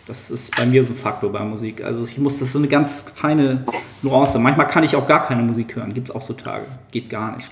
Das 0.07 0.29
ist 0.29 0.55
bei 0.55 0.65
mir 0.65 0.83
so 0.83 0.93
ein 0.93 0.95
Faktor 0.95 1.31
bei 1.31 1.39
Musik. 1.39 1.83
Also 1.83 2.03
ich 2.03 2.17
muss, 2.17 2.39
das 2.39 2.47
ist 2.47 2.53
so 2.53 2.59
eine 2.59 2.67
ganz 2.67 3.05
feine 3.13 3.65
Nuance. 4.01 4.39
Manchmal 4.39 4.67
kann 4.67 4.83
ich 4.83 4.95
auch 4.95 5.07
gar 5.07 5.25
keine 5.25 5.43
Musik 5.43 5.75
hören. 5.75 5.93
Gibt 5.93 6.09
es 6.09 6.15
auch 6.15 6.21
so 6.21 6.33
Tage. 6.33 6.65
Geht 6.91 7.09
gar 7.09 7.35
nicht. 7.35 7.51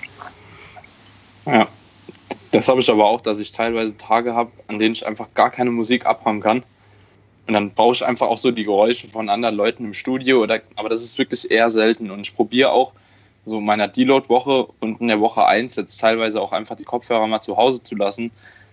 Ja. 1.45 1.67
Das 2.51 2.67
habe 2.67 2.79
ich 2.79 2.89
aber 2.89 3.05
auch, 3.05 3.21
dass 3.21 3.39
ich 3.39 3.51
teilweise 3.51 3.95
Tage 3.95 4.33
habe, 4.33 4.51
an 4.67 4.79
denen 4.79 4.93
ich 4.93 5.05
einfach 5.05 5.27
gar 5.35 5.51
keine 5.51 5.69
Musik 5.69 6.05
abhaben 6.05 6.41
kann. 6.41 6.63
Und 7.49 7.53
dann 7.53 7.71
brauche 7.71 7.93
ich 7.93 8.05
einfach 8.05 8.27
auch 8.27 8.37
so 8.37 8.51
die 8.51 8.63
Geräusche 8.63 9.07
von 9.07 9.27
anderen 9.27 9.55
Leuten 9.55 9.83
im 9.83 9.95
Studio. 9.95 10.43
Oder, 10.43 10.61
aber 10.75 10.87
das 10.87 11.01
ist 11.01 11.17
wirklich 11.17 11.49
eher 11.49 11.71
selten. 11.71 12.11
Und 12.11 12.19
ich 12.19 12.35
probiere 12.35 12.71
auch 12.71 12.91
so 13.47 13.57
in 13.57 13.65
meiner 13.65 13.87
Deload-Woche 13.87 14.67
und 14.81 15.01
in 15.01 15.07
der 15.07 15.19
Woche 15.19 15.43
1 15.43 15.75
jetzt 15.75 15.97
teilweise 15.97 16.39
auch 16.39 16.51
einfach 16.51 16.75
die 16.75 16.83
Kopfhörer 16.83 17.25
mal 17.25 17.41
zu 17.41 17.57
Hause 17.57 17.81
zu 17.81 17.95
lassen, 17.95 18.29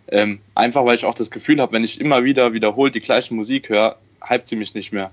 Ähm, 0.09 0.41
einfach 0.55 0.85
weil 0.85 0.95
ich 0.95 1.07
auch 1.07 1.15
das 1.15 1.31
Gefühl 1.31 1.59
habe, 1.59 1.73
wenn 1.73 1.85
ich 1.85 1.99
immer 2.03 2.23
wieder 2.23 2.53
wiederholt 2.53 2.95
die 2.95 3.01
gleiche 3.01 3.33
Musik 3.33 3.71
höre, 3.71 3.97
hypt 4.29 4.47
sie 4.47 4.57
mich 4.57 4.75
nicht 4.75 4.93
mehr. 4.93 5.11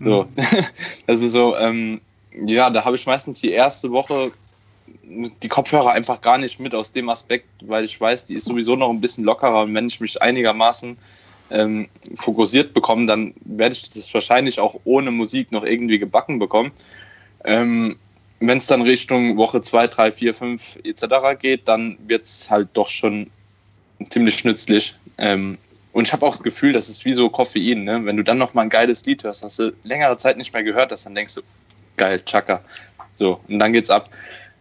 So. 0.00 0.22
Mhm. 0.22 0.64
das 1.06 1.20
ist 1.20 1.32
so, 1.32 1.54
ähm, 1.58 2.00
ja, 2.46 2.70
da 2.70 2.82
habe 2.82 2.96
ich 2.96 3.04
meistens 3.04 3.42
die 3.42 3.50
erste 3.50 3.90
Woche 3.90 4.32
die 5.42 5.48
Kopfhörer 5.48 5.92
einfach 5.92 6.22
gar 6.22 6.38
nicht 6.38 6.58
mit 6.60 6.74
aus 6.74 6.92
dem 6.92 7.10
Aspekt, 7.10 7.46
weil 7.60 7.84
ich 7.84 8.00
weiß, 8.00 8.26
die 8.28 8.36
ist 8.36 8.46
sowieso 8.46 8.74
noch 8.74 8.88
ein 8.88 9.02
bisschen 9.02 9.24
lockerer 9.24 9.64
und 9.64 9.74
wenn 9.74 9.86
ich 9.86 10.00
mich 10.00 10.20
einigermaßen 10.22 10.96
ähm, 11.50 11.88
fokussiert 12.14 12.74
bekomme, 12.74 13.06
dann 13.06 13.34
werde 13.44 13.74
ich 13.74 13.90
das 13.90 14.12
wahrscheinlich 14.12 14.58
auch 14.60 14.80
ohne 14.84 15.10
Musik 15.10 15.52
noch 15.52 15.64
irgendwie 15.64 15.98
gebacken 15.98 16.38
bekommen. 16.38 16.72
Ähm, 17.44 17.96
wenn 18.40 18.58
es 18.58 18.66
dann 18.66 18.82
Richtung 18.82 19.36
Woche 19.36 19.62
2, 19.62 19.86
3, 19.86 20.12
4, 20.12 20.34
5 20.34 20.78
etc. 20.84 21.04
geht, 21.38 21.68
dann 21.68 21.96
wird 22.06 22.24
es 22.24 22.50
halt 22.50 22.68
doch 22.72 22.88
schon 22.88 23.30
ziemlich 24.08 24.44
nützlich. 24.44 24.94
Ähm, 25.18 25.58
und 25.92 26.06
ich 26.06 26.12
habe 26.12 26.26
auch 26.26 26.32
das 26.32 26.42
Gefühl, 26.42 26.72
das 26.72 26.88
ist 26.88 27.04
wie 27.04 27.14
so 27.14 27.28
Koffein. 27.28 27.84
Ne? 27.84 28.04
Wenn 28.04 28.16
du 28.16 28.24
dann 28.24 28.38
noch 28.38 28.54
mal 28.54 28.62
ein 28.62 28.70
geiles 28.70 29.04
Lied 29.04 29.24
hörst, 29.24 29.44
hast 29.44 29.58
du 29.58 29.72
längere 29.84 30.16
Zeit 30.16 30.38
nicht 30.38 30.52
mehr 30.52 30.62
gehört 30.62 30.90
hast, 30.90 31.06
dann 31.06 31.14
denkst 31.14 31.34
du, 31.34 31.42
geil, 31.96 32.22
Chaka. 32.24 32.62
So, 33.16 33.40
und 33.46 33.58
dann 33.58 33.72
geht's 33.72 33.90
ab. 33.90 34.08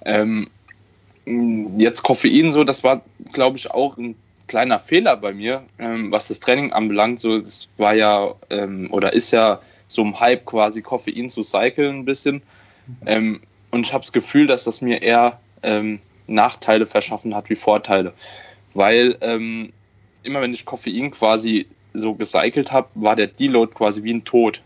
Ähm, 0.06 0.50
jetzt 1.78 2.04
Koffein, 2.04 2.52
so, 2.52 2.64
das 2.64 2.84
war, 2.84 3.02
glaube 3.32 3.58
ich, 3.58 3.72
auch 3.72 3.98
ein 3.98 4.16
kleiner 4.52 4.80
Fehler 4.80 5.16
bei 5.16 5.34
mir, 5.34 5.64
ähm, 5.80 6.12
was 6.12 6.28
das 6.28 6.42
Training 6.42 6.74
anbelangt. 6.74 7.22
So, 7.22 7.40
das 7.40 7.70
war 7.78 7.94
ja 7.94 8.36
ähm, 8.50 8.90
oder 8.92 9.14
ist 9.14 9.32
ja 9.32 9.62
so 9.88 10.04
ein 10.04 10.20
Hype 10.20 10.46
quasi 10.46 10.82
Koffein 10.82 11.30
zu 11.30 11.42
cyclen 11.42 12.00
ein 12.00 12.06
bisschen. 12.06 12.42
Ähm, 13.06 13.40
und 13.72 13.86
ich 13.86 13.94
habe 13.94 14.02
das 14.02 14.12
Gefühl, 14.12 14.48
dass 14.48 14.66
das 14.66 14.82
mir 14.82 15.02
eher 15.02 15.40
ähm, 15.64 16.02
Nachteile 16.28 16.86
verschaffen 16.86 17.34
hat 17.34 17.50
wie 17.50 17.56
Vorteile. 17.56 18.12
Weil 18.74 19.18
ähm, 19.22 19.72
immer 20.24 20.42
wenn 20.42 20.54
ich 20.54 20.66
Koffein 20.66 21.12
quasi 21.12 21.66
so 21.94 22.14
gecycelt 22.14 22.74
habe, 22.74 22.90
war 22.96 23.16
der 23.16 23.28
Deload 23.28 23.74
quasi 23.74 24.04
wie 24.04 24.14
ein 24.14 24.26
Tod. 24.26 24.62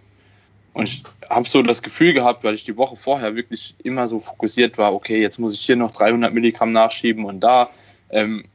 Und 0.73 0.89
ich 0.89 1.03
habe 1.29 1.47
so 1.47 1.61
das 1.61 1.83
Gefühl 1.83 2.13
gehabt, 2.13 2.43
weil 2.43 2.55
ich 2.55 2.65
die 2.65 2.75
Woche 2.75 2.95
vorher 2.95 3.35
wirklich 3.35 3.75
immer 3.83 4.07
so 4.07 4.19
fokussiert 4.19 4.79
war, 4.79 4.95
okay, 4.95 5.21
jetzt 5.21 5.37
muss 5.37 5.53
ich 5.53 5.61
hier 5.61 5.75
noch 5.75 5.91
300 5.91 6.33
Milligramm 6.33 6.71
nachschieben 6.71 7.23
und 7.23 7.39
da. 7.39 7.69
Ähm, 8.09 8.45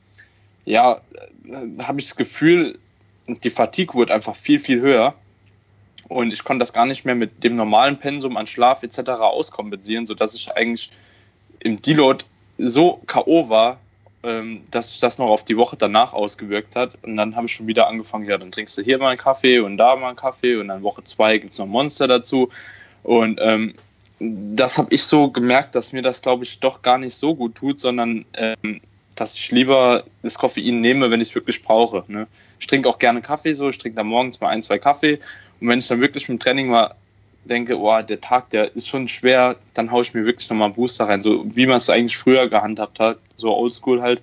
ja, 0.64 1.00
äh, 1.44 1.82
habe 1.82 2.00
ich 2.00 2.06
das 2.08 2.16
Gefühl, 2.16 2.78
die 3.26 3.50
Fatigue 3.50 3.94
wurde 3.94 4.14
einfach 4.14 4.34
viel, 4.34 4.58
viel 4.58 4.80
höher. 4.80 5.14
Und 6.08 6.32
ich 6.32 6.42
konnte 6.42 6.60
das 6.60 6.72
gar 6.72 6.86
nicht 6.86 7.04
mehr 7.04 7.14
mit 7.14 7.44
dem 7.44 7.54
normalen 7.54 7.96
Pensum 7.98 8.36
an 8.36 8.46
Schlaf 8.46 8.82
etc. 8.82 9.10
auskompensieren, 9.10 10.06
sodass 10.06 10.34
ich 10.34 10.50
eigentlich 10.56 10.90
im 11.60 11.80
Deload 11.80 12.24
so 12.58 13.00
K.O. 13.06 13.48
war, 13.48 13.78
ähm, 14.22 14.62
dass 14.70 14.90
sich 14.90 15.00
das 15.00 15.18
noch 15.18 15.28
auf 15.28 15.44
die 15.44 15.56
Woche 15.56 15.76
danach 15.76 16.12
ausgewirkt 16.12 16.74
hat. 16.74 16.98
Und 17.02 17.16
dann 17.16 17.36
habe 17.36 17.46
ich 17.46 17.52
schon 17.52 17.68
wieder 17.68 17.86
angefangen, 17.86 18.26
ja, 18.26 18.36
dann 18.38 18.50
trinkst 18.50 18.76
du 18.76 18.82
hier 18.82 18.98
mal 18.98 19.10
einen 19.10 19.18
Kaffee 19.18 19.60
und 19.60 19.76
da 19.76 19.94
mal 19.96 20.08
einen 20.08 20.16
Kaffee 20.16 20.56
und 20.56 20.68
dann 20.68 20.82
Woche 20.82 21.04
zwei 21.04 21.38
gibt 21.38 21.52
es 21.52 21.58
noch 21.58 21.66
Monster 21.66 22.08
dazu. 22.08 22.48
Und 23.02 23.40
ähm, 23.42 23.74
das 24.18 24.76
habe 24.76 24.92
ich 24.92 25.04
so 25.04 25.30
gemerkt, 25.30 25.74
dass 25.74 25.92
mir 25.92 26.02
das, 26.02 26.20
glaube 26.20 26.44
ich, 26.44 26.60
doch 26.60 26.82
gar 26.82 26.98
nicht 26.98 27.14
so 27.14 27.34
gut 27.34 27.54
tut, 27.54 27.80
sondern 27.80 28.26
ähm, 28.34 28.80
dass 29.20 29.34
ich 29.34 29.50
lieber 29.50 30.04
das 30.22 30.38
Koffein 30.38 30.80
nehme, 30.80 31.10
wenn 31.10 31.20
ich 31.20 31.28
es 31.28 31.34
wirklich 31.34 31.62
brauche. 31.62 32.04
Ne? 32.08 32.26
Ich 32.58 32.66
trinke 32.66 32.88
auch 32.88 32.98
gerne 32.98 33.20
Kaffee 33.20 33.52
so, 33.52 33.68
ich 33.68 33.76
trinke 33.76 33.96
dann 33.96 34.06
morgens 34.06 34.40
mal 34.40 34.48
ein, 34.48 34.62
zwei 34.62 34.78
Kaffee. 34.78 35.18
Und 35.60 35.68
wenn 35.68 35.78
ich 35.78 35.88
dann 35.88 36.00
wirklich 36.00 36.26
mit 36.28 36.38
dem 36.38 36.42
Training 36.42 36.68
mal 36.68 36.94
denke, 37.44 37.78
oh, 37.78 38.00
der 38.00 38.20
Tag, 38.20 38.48
der 38.50 38.74
ist 38.74 38.88
schon 38.88 39.08
schwer, 39.08 39.56
dann 39.74 39.90
haue 39.90 40.02
ich 40.02 40.14
mir 40.14 40.24
wirklich 40.24 40.48
nochmal 40.48 40.66
einen 40.66 40.74
Booster 40.74 41.06
rein. 41.06 41.20
So 41.20 41.44
wie 41.54 41.66
man 41.66 41.76
es 41.76 41.90
eigentlich 41.90 42.16
früher 42.16 42.48
gehandhabt 42.48 42.98
hat, 42.98 43.18
so 43.36 43.54
oldschool 43.54 44.00
halt. 44.00 44.22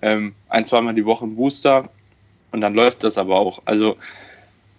Ähm, 0.00 0.34
ein, 0.48 0.64
zweimal 0.64 0.94
die 0.94 1.04
Woche 1.04 1.26
ein 1.26 1.36
Booster 1.36 1.90
und 2.50 2.62
dann 2.62 2.74
läuft 2.74 3.04
das 3.04 3.18
aber 3.18 3.36
auch. 3.36 3.60
Also, 3.66 3.96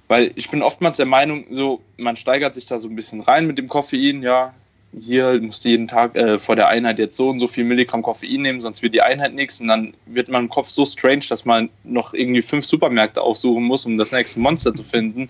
weil 0.08 0.32
ich 0.36 0.50
bin 0.50 0.64
oftmals 0.64 0.98
der 0.98 1.06
Meinung, 1.06 1.46
so, 1.52 1.82
man 1.98 2.16
steigert 2.16 2.56
sich 2.56 2.66
da 2.66 2.80
so 2.80 2.88
ein 2.88 2.96
bisschen 2.96 3.22
rein 3.22 3.46
mit 3.46 3.60
dem 3.60 3.68
Koffein, 3.68 4.24
ja, 4.24 4.56
hier 4.98 5.40
musst 5.42 5.66
du 5.66 5.70
jeden 5.70 5.88
Tag 5.88 6.16
äh, 6.16 6.40
vor 6.40 6.56
der 6.56 6.68
Einheit 6.68 7.00
jetzt 7.00 7.18
so 7.18 7.30
und 7.30 7.40
so 7.40 7.48
viel 7.48 7.64
Milligramm 7.64 8.02
Koffein 8.02 8.42
nehmen, 8.42 8.62
sonst 8.62 8.82
wird 8.82 8.94
die 8.94 9.02
Einheit 9.02 9.34
nichts 9.34 9.62
und 9.62 9.68
dann 9.68 9.94
wird 10.06 10.30
man 10.30 10.46
im 10.46 10.50
Kopf 10.50 10.68
so 10.68 10.86
strange, 10.86 11.24
dass 11.30 11.46
man 11.46 11.70
noch 11.84 12.14
irgendwie 12.14 12.42
fünf 12.42 12.66
Supermärkte 12.66 13.22
aufsuchen 13.22 13.64
muss, 13.64 13.86
um 13.86 13.98
das 13.98 14.12
nächste 14.12 14.40
Monster 14.40 14.74
zu 14.74 14.84
finden. 14.84 15.30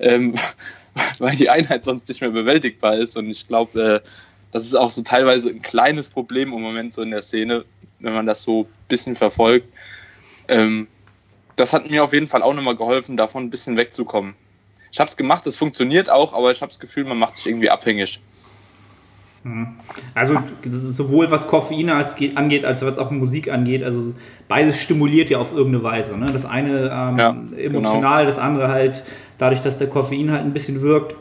Ähm, 0.00 0.34
weil 1.18 1.36
die 1.36 1.50
Einheit 1.50 1.84
sonst 1.84 2.08
nicht 2.08 2.20
mehr 2.20 2.30
bewältigbar 2.30 2.96
ist. 2.96 3.16
Und 3.16 3.30
ich 3.30 3.46
glaube, 3.46 4.02
äh, 4.04 4.08
das 4.52 4.64
ist 4.64 4.74
auch 4.74 4.90
so 4.90 5.02
teilweise 5.02 5.50
ein 5.50 5.60
kleines 5.60 6.08
Problem 6.08 6.52
im 6.52 6.62
Moment 6.62 6.92
so 6.92 7.02
in 7.02 7.10
der 7.10 7.22
Szene, 7.22 7.64
wenn 8.00 8.14
man 8.14 8.26
das 8.26 8.42
so 8.42 8.62
ein 8.62 8.68
bisschen 8.88 9.16
verfolgt. 9.16 9.68
Ähm, 10.48 10.88
das 11.56 11.72
hat 11.72 11.90
mir 11.90 12.04
auf 12.04 12.12
jeden 12.12 12.28
Fall 12.28 12.42
auch 12.42 12.54
nochmal 12.54 12.76
geholfen, 12.76 13.16
davon 13.16 13.44
ein 13.44 13.50
bisschen 13.50 13.76
wegzukommen. 13.76 14.36
Ich 14.92 15.00
habe 15.00 15.10
es 15.10 15.16
gemacht, 15.16 15.46
es 15.46 15.56
funktioniert 15.56 16.08
auch, 16.08 16.32
aber 16.32 16.50
ich 16.50 16.60
habe 16.62 16.70
das 16.70 16.80
Gefühl, 16.80 17.04
man 17.04 17.18
macht 17.18 17.36
sich 17.36 17.46
irgendwie 17.46 17.70
abhängig. 17.70 18.20
Mhm. 19.46 19.68
Also 20.12 20.42
sowohl 20.64 21.30
was 21.30 21.46
Koffein 21.46 21.88
angeht, 21.88 22.64
als 22.64 22.84
was 22.84 22.98
auch 22.98 23.12
Musik 23.12 23.48
angeht, 23.48 23.84
also 23.84 24.12
beides 24.48 24.80
stimuliert 24.80 25.30
ja 25.30 25.38
auf 25.38 25.52
irgendeine 25.52 25.84
Weise. 25.84 26.18
Ne? 26.18 26.26
Das 26.26 26.44
eine 26.44 26.90
ähm, 26.92 27.18
ja, 27.18 27.36
emotional, 27.56 28.24
genau. 28.24 28.26
das 28.26 28.38
andere 28.38 28.68
halt 28.68 29.04
dadurch, 29.38 29.60
dass 29.60 29.78
der 29.78 29.86
Koffein 29.86 30.32
halt 30.32 30.42
ein 30.42 30.52
bisschen 30.52 30.82
wirkt. 30.82 31.14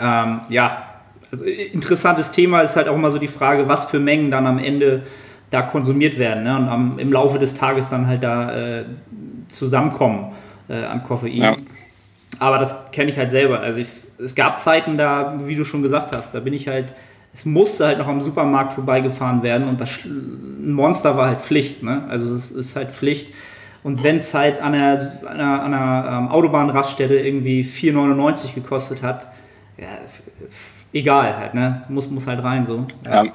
Ähm, 0.00 0.40
ja, 0.48 0.84
also 1.30 1.44
interessantes 1.44 2.30
Thema 2.30 2.62
ist 2.62 2.76
halt 2.76 2.88
auch 2.88 2.94
immer 2.94 3.10
so 3.10 3.18
die 3.18 3.28
Frage, 3.28 3.68
was 3.68 3.84
für 3.84 3.98
Mengen 3.98 4.30
dann 4.30 4.46
am 4.46 4.58
Ende 4.58 5.02
da 5.50 5.60
konsumiert 5.60 6.18
werden 6.18 6.44
ne? 6.44 6.56
und 6.56 6.68
am, 6.68 6.98
im 6.98 7.12
Laufe 7.12 7.38
des 7.38 7.54
Tages 7.54 7.90
dann 7.90 8.06
halt 8.06 8.22
da 8.22 8.78
äh, 8.78 8.84
zusammenkommen 9.48 10.32
äh, 10.68 10.82
an 10.82 11.02
Koffein. 11.04 11.36
Ja. 11.36 11.56
Aber 12.38 12.58
das 12.58 12.90
kenne 12.90 13.10
ich 13.10 13.18
halt 13.18 13.30
selber. 13.30 13.60
Also 13.60 13.80
ich, 13.80 13.88
es 14.18 14.34
gab 14.34 14.60
Zeiten 14.60 14.96
da, 14.96 15.38
wie 15.44 15.54
du 15.54 15.64
schon 15.64 15.82
gesagt 15.82 16.16
hast, 16.16 16.34
da 16.34 16.40
bin 16.40 16.54
ich 16.54 16.68
halt 16.68 16.94
es 17.34 17.44
musste 17.44 17.86
halt 17.86 17.98
noch 17.98 18.06
am 18.06 18.22
Supermarkt 18.22 18.72
vorbeigefahren 18.72 19.42
werden 19.42 19.68
und 19.68 19.80
das 19.80 19.90
Monster 20.04 21.16
war 21.16 21.26
halt 21.26 21.40
Pflicht. 21.40 21.82
Ne? 21.82 22.06
Also 22.08 22.32
es 22.32 22.52
ist 22.52 22.76
halt 22.76 22.92
Pflicht. 22.92 23.28
Und 23.82 24.02
wenn 24.02 24.16
es 24.16 24.32
halt 24.32 24.62
an 24.62 24.72
einer, 24.72 25.12
einer, 25.28 25.62
einer 25.64 26.18
ähm, 26.18 26.28
Autobahnraststätte 26.28 27.16
irgendwie 27.16 27.62
4,99 27.62 28.54
gekostet 28.54 29.02
hat, 29.02 29.26
ja, 29.76 29.88
egal 30.92 31.36
halt, 31.36 31.54
ne? 31.54 31.82
Muss, 31.88 32.08
muss 32.08 32.26
halt 32.26 32.42
rein 32.42 32.66
so. 32.66 32.86
Ja. 33.04 33.26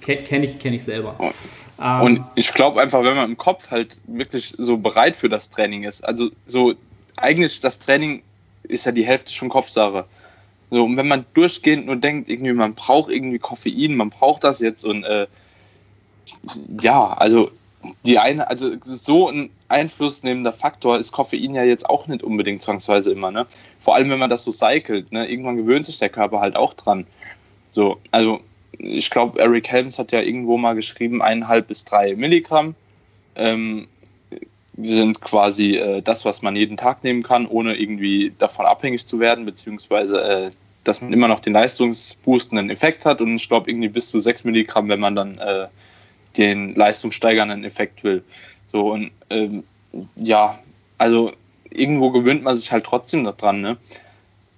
Kenne 0.00 0.46
ich, 0.46 0.58
kenn 0.58 0.72
ich 0.72 0.84
selber. 0.84 1.16
Ähm, 1.80 2.00
und 2.00 2.24
ich 2.36 2.54
glaube 2.54 2.80
einfach, 2.80 3.02
wenn 3.02 3.16
man 3.16 3.30
im 3.30 3.36
Kopf 3.36 3.70
halt 3.70 3.98
wirklich 4.06 4.54
so 4.56 4.78
bereit 4.78 5.14
für 5.14 5.28
das 5.28 5.50
Training 5.50 5.82
ist, 5.82 6.02
also 6.02 6.30
so 6.46 6.74
eigentlich 7.16 7.60
das 7.60 7.78
Training 7.78 8.22
ist 8.62 8.86
ja 8.86 8.92
die 8.92 9.04
Hälfte 9.04 9.32
schon 9.32 9.48
Kopfsache. 9.48 10.06
So, 10.72 10.84
und 10.84 10.96
wenn 10.96 11.06
man 11.06 11.26
durchgehend 11.34 11.84
nur 11.84 11.96
denkt, 11.96 12.30
irgendwie, 12.30 12.54
man 12.54 12.72
braucht 12.72 13.12
irgendwie 13.12 13.38
Koffein, 13.38 13.94
man 13.94 14.08
braucht 14.08 14.42
das 14.42 14.58
jetzt 14.60 14.86
und 14.86 15.04
äh, 15.04 15.26
ja, 16.80 17.12
also 17.12 17.50
die 18.06 18.18
eine, 18.18 18.48
also 18.48 18.70
so 18.82 19.28
ein 19.28 19.50
einflussnehmender 19.68 20.54
Faktor 20.54 20.96
ist 20.96 21.12
Koffein 21.12 21.54
ja 21.54 21.62
jetzt 21.62 21.90
auch 21.90 22.06
nicht 22.06 22.22
unbedingt 22.22 22.62
zwangsweise 22.62 23.12
immer, 23.12 23.30
ne? 23.30 23.46
Vor 23.80 23.96
allem, 23.96 24.08
wenn 24.08 24.18
man 24.18 24.30
das 24.30 24.44
so 24.44 24.50
cycelt, 24.50 25.12
ne? 25.12 25.28
Irgendwann 25.28 25.58
gewöhnt 25.58 25.84
sich 25.84 25.98
der 25.98 26.08
Körper 26.08 26.40
halt 26.40 26.56
auch 26.56 26.72
dran. 26.72 27.06
So, 27.72 27.98
also 28.10 28.40
ich 28.78 29.10
glaube, 29.10 29.40
Eric 29.40 29.68
Helms 29.68 29.98
hat 29.98 30.10
ja 30.10 30.22
irgendwo 30.22 30.56
mal 30.56 30.72
geschrieben, 30.72 31.20
eineinhalb 31.20 31.68
bis 31.68 31.84
drei 31.84 32.16
Milligramm 32.16 32.74
ähm, 33.36 33.88
sind 34.78 35.20
quasi 35.20 35.76
äh, 35.76 36.00
das, 36.00 36.24
was 36.24 36.40
man 36.40 36.56
jeden 36.56 36.78
Tag 36.78 37.04
nehmen 37.04 37.22
kann, 37.22 37.46
ohne 37.46 37.76
irgendwie 37.76 38.32
davon 38.38 38.64
abhängig 38.64 39.06
zu 39.06 39.20
werden, 39.20 39.44
beziehungsweise 39.44 40.22
äh, 40.22 40.50
dass 40.84 41.00
man 41.00 41.12
immer 41.12 41.28
noch 41.28 41.40
den 41.40 41.52
leistungsboostenden 41.52 42.70
Effekt 42.70 43.04
hat 43.06 43.20
und 43.20 43.36
ich 43.36 43.48
glaube 43.48 43.70
irgendwie 43.70 43.88
bis 43.88 44.08
zu 44.08 44.20
6 44.20 44.44
Milligramm, 44.44 44.88
wenn 44.88 45.00
man 45.00 45.14
dann 45.14 45.38
äh, 45.38 45.68
den 46.36 46.74
leistungssteigernden 46.74 47.64
Effekt 47.64 48.02
will. 48.04 48.22
So 48.70 48.92
und 48.92 49.10
ähm, 49.30 49.64
ja, 50.16 50.58
also 50.98 51.32
irgendwo 51.70 52.10
gewöhnt 52.10 52.42
man 52.42 52.56
sich 52.56 52.72
halt 52.72 52.84
trotzdem 52.84 53.24
daran. 53.24 53.60
Ne? 53.60 53.76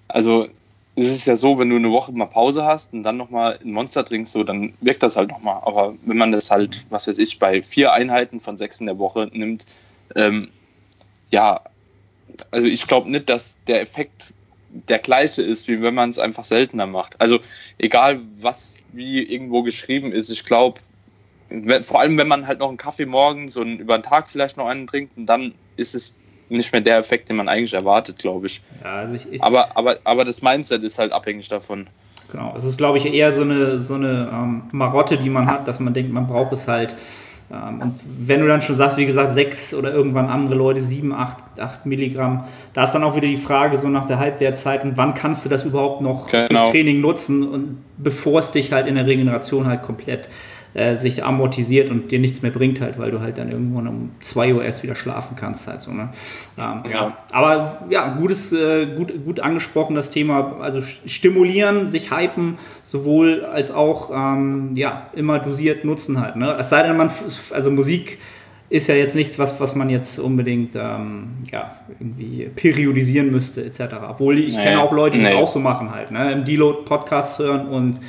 Also 0.09 0.49
es 0.97 1.09
ist 1.09 1.26
ja 1.26 1.37
so, 1.37 1.59
wenn 1.59 1.71
du 1.71 1.76
eine 1.76 1.90
Woche 1.90 2.12
mal 2.12 2.26
Pause 2.26 2.64
hast 2.64 2.93
und 2.93 3.02
dann 3.02 3.16
nochmal 3.16 3.59
ein 3.62 3.73
Monster 3.73 4.04
trinkst, 4.04 4.33
so, 4.33 4.45
dann 4.45 4.75
wirkt 4.81 5.02
das 5.02 5.16
halt 5.16 5.31
nochmal. 5.31 5.61
Aber 5.64 5.95
wenn 6.04 6.16
man 6.16 6.31
das 6.31 6.50
halt, 6.50 6.87
was 6.90 7.09
weiß 7.09 7.19
ich, 7.19 7.38
bei 7.38 7.62
vier 7.62 7.93
Einheiten 7.93 8.40
von 8.40 8.57
sechs 8.57 8.78
in 8.81 8.87
der 8.87 8.99
Woche 8.99 9.28
nimmt, 9.33 9.66
ähm, 10.14 10.49
ja, 11.31 11.61
also 12.52 12.69
ich 12.69 12.87
glaube 12.87 13.11
nicht, 13.11 13.28
dass 13.28 13.57
der 13.66 13.81
Effekt 13.81 14.35
der 14.88 14.99
gleiche 14.99 15.43
ist, 15.43 15.69
wie 15.69 15.81
wenn 15.81 15.95
man 15.95 16.11
es 16.11 16.19
einfach 16.19 16.45
seltener 16.45 16.87
macht. 16.87 17.21
Also 17.21 17.38
egal, 17.78 18.21
was 18.40 18.75
wie 18.93 19.23
irgendwo 19.23 19.62
geschrieben 19.62 20.12
ist, 20.12 20.31
ich 20.31 20.45
glaube, 20.45 20.81
vor 21.83 22.00
allem 22.00 22.19
wenn 22.19 22.28
man 22.28 22.47
halt 22.47 22.59
noch 22.59 22.69
einen 22.69 22.76
Kaffee 22.76 23.07
morgens 23.07 23.57
und 23.57 23.78
über 23.78 23.97
den 23.97 24.02
Tag 24.02 24.28
vielleicht 24.28 24.57
noch 24.57 24.66
einen 24.66 24.87
trinkt, 24.87 25.12
dann 25.16 25.54
ist 25.76 25.95
es 25.95 26.16
nicht 26.49 26.73
mehr 26.73 26.81
der 26.81 26.99
Effekt, 26.99 27.28
den 27.28 27.37
man 27.37 27.49
eigentlich 27.49 27.75
erwartet, 27.75 28.19
glaube 28.19 28.47
ich. 28.47 28.61
Ja, 28.83 28.97
also 28.97 29.14
ich, 29.14 29.33
ich. 29.33 29.43
aber, 29.43 29.76
aber, 29.76 29.99
aber 30.04 30.25
das 30.25 30.43
Mindset 30.43 30.83
ist 30.83 30.99
halt 30.99 31.12
abhängig 31.12 31.49
davon. 31.49 31.88
Genau, 32.31 32.54
es 32.57 32.64
ist, 32.64 32.78
glaube 32.78 32.99
ich, 32.99 33.07
eher 33.07 33.33
so 33.33 33.43
eine, 33.43 33.81
so 33.81 33.95
eine 33.95 34.31
ähm, 34.33 34.62
Marotte, 34.73 35.16
die 35.19 35.31
man 35.31 35.47
hat, 35.47 35.69
dass 35.69 35.78
man 35.78 35.95
denkt, 35.95 36.12
man 36.12 36.26
braucht 36.26 36.52
es 36.52 36.66
halt 36.66 36.95
und 37.51 37.95
wenn 38.21 38.41
du 38.41 38.47
dann 38.47 38.63
schon 38.63 38.75
sagst, 38.75 38.97
wie 38.97 39.07
gesagt, 39.07 39.33
sechs 39.33 39.75
oder 39.75 39.93
irgendwann 39.93 40.29
andere 40.29 40.57
Leute 40.59 40.81
sieben, 40.81 41.13
acht, 41.13 41.37
acht 41.59 41.87
Milligramm, 41.87 42.45
da 42.73 42.85
ist 42.85 42.93
dann 42.93 43.05
auch 43.05 43.15
wieder 43.17 43.29
die 43.29 43.37
Frage 43.37 43.77
so 43.77 43.89
nach 43.89 44.07
der 44.07 44.19
Halbwertzeit 44.19 44.83
und 44.83 44.97
wann 44.97 45.15
kannst 45.15 45.45
du 45.45 45.49
das 45.49 45.65
überhaupt 45.65 46.01
noch 46.01 46.31
Genau. 46.31 46.47
fürs 46.47 46.71
Training 46.71 47.01
nutzen 47.01 47.47
und 47.47 47.79
bevor 47.99 48.41
es 48.41 48.51
dich 48.51 48.73
halt 48.73 48.87
in 48.87 48.95
der 48.97 49.07
Regeneration 49.07 49.67
halt 49.67 49.83
komplett 49.83 50.27
äh, 50.27 50.29
sich 50.97 51.25
amortisiert 51.25 51.88
und 51.90 52.11
dir 52.11 52.19
nichts 52.19 52.43
mehr 52.43 52.50
bringt 52.50 52.81
halt, 52.81 52.99
weil 52.99 53.12
du 53.12 53.21
halt 53.21 53.38
dann 53.38 53.49
irgendwann 53.50 53.87
um 53.87 54.11
2 54.21 54.54
Uhr 54.54 54.64
erst 54.64 54.83
wieder 54.83 54.97
schlafen 54.97 55.37
kannst 55.37 55.69
halt 55.69 55.81
so, 55.81 55.93
ne? 55.93 56.09
Ähm, 56.59 56.83
ja. 56.85 56.90
Ja. 56.90 57.16
Aber 57.31 57.87
ja, 57.90 58.16
gutes, 58.19 58.52
äh, 58.52 58.87
gut, 58.97 59.12
gut 59.25 59.38
angesprochen 59.38 59.95
das 59.95 60.11
Thema, 60.11 60.57
also 60.61 60.81
stimulieren, 61.07 61.88
sich 61.88 62.11
hypen, 62.11 62.59
sowohl 62.83 63.45
als 63.45 63.71
auch 63.71 64.11
ähm, 64.12 64.73
ja, 64.75 65.09
immer 65.14 65.38
dosiert 65.38 65.85
nutzen 65.85 66.21
halt, 66.21 66.35
ne? 66.37 66.57
Es 66.59 66.71
sei 66.71 66.83
denn, 66.83 66.97
man, 66.97 67.11
also 67.52 67.71
Musik 67.71 68.19
ist 68.71 68.88
ja 68.88 68.97
jetzt 68.97 69.14
nichts, 69.14 69.38
was, 69.38 69.61
was 69.61 69.76
man 69.76 69.90
jetzt 69.90 70.19
unbedingt 70.19 70.75
ähm, 70.75 71.35
ja, 71.52 71.76
irgendwie 72.00 72.50
periodisieren 72.57 73.31
müsste, 73.31 73.64
etc. 73.64 73.95
Obwohl 74.09 74.38
ich 74.40 74.57
Nee. 74.57 74.62
kenne 74.64 74.83
auch 74.83 74.90
Leute, 74.90 75.19
die 75.19 75.25
es 75.25 75.31
Nee. 75.31 75.37
auch 75.37 75.52
so 75.52 75.61
machen 75.61 75.95
halt, 75.95 76.11
ne? 76.11 76.33
Im 76.33 76.45
Deload 76.45 76.78
Podcast 76.85 77.38
hören 77.38 77.69
und 77.69 78.00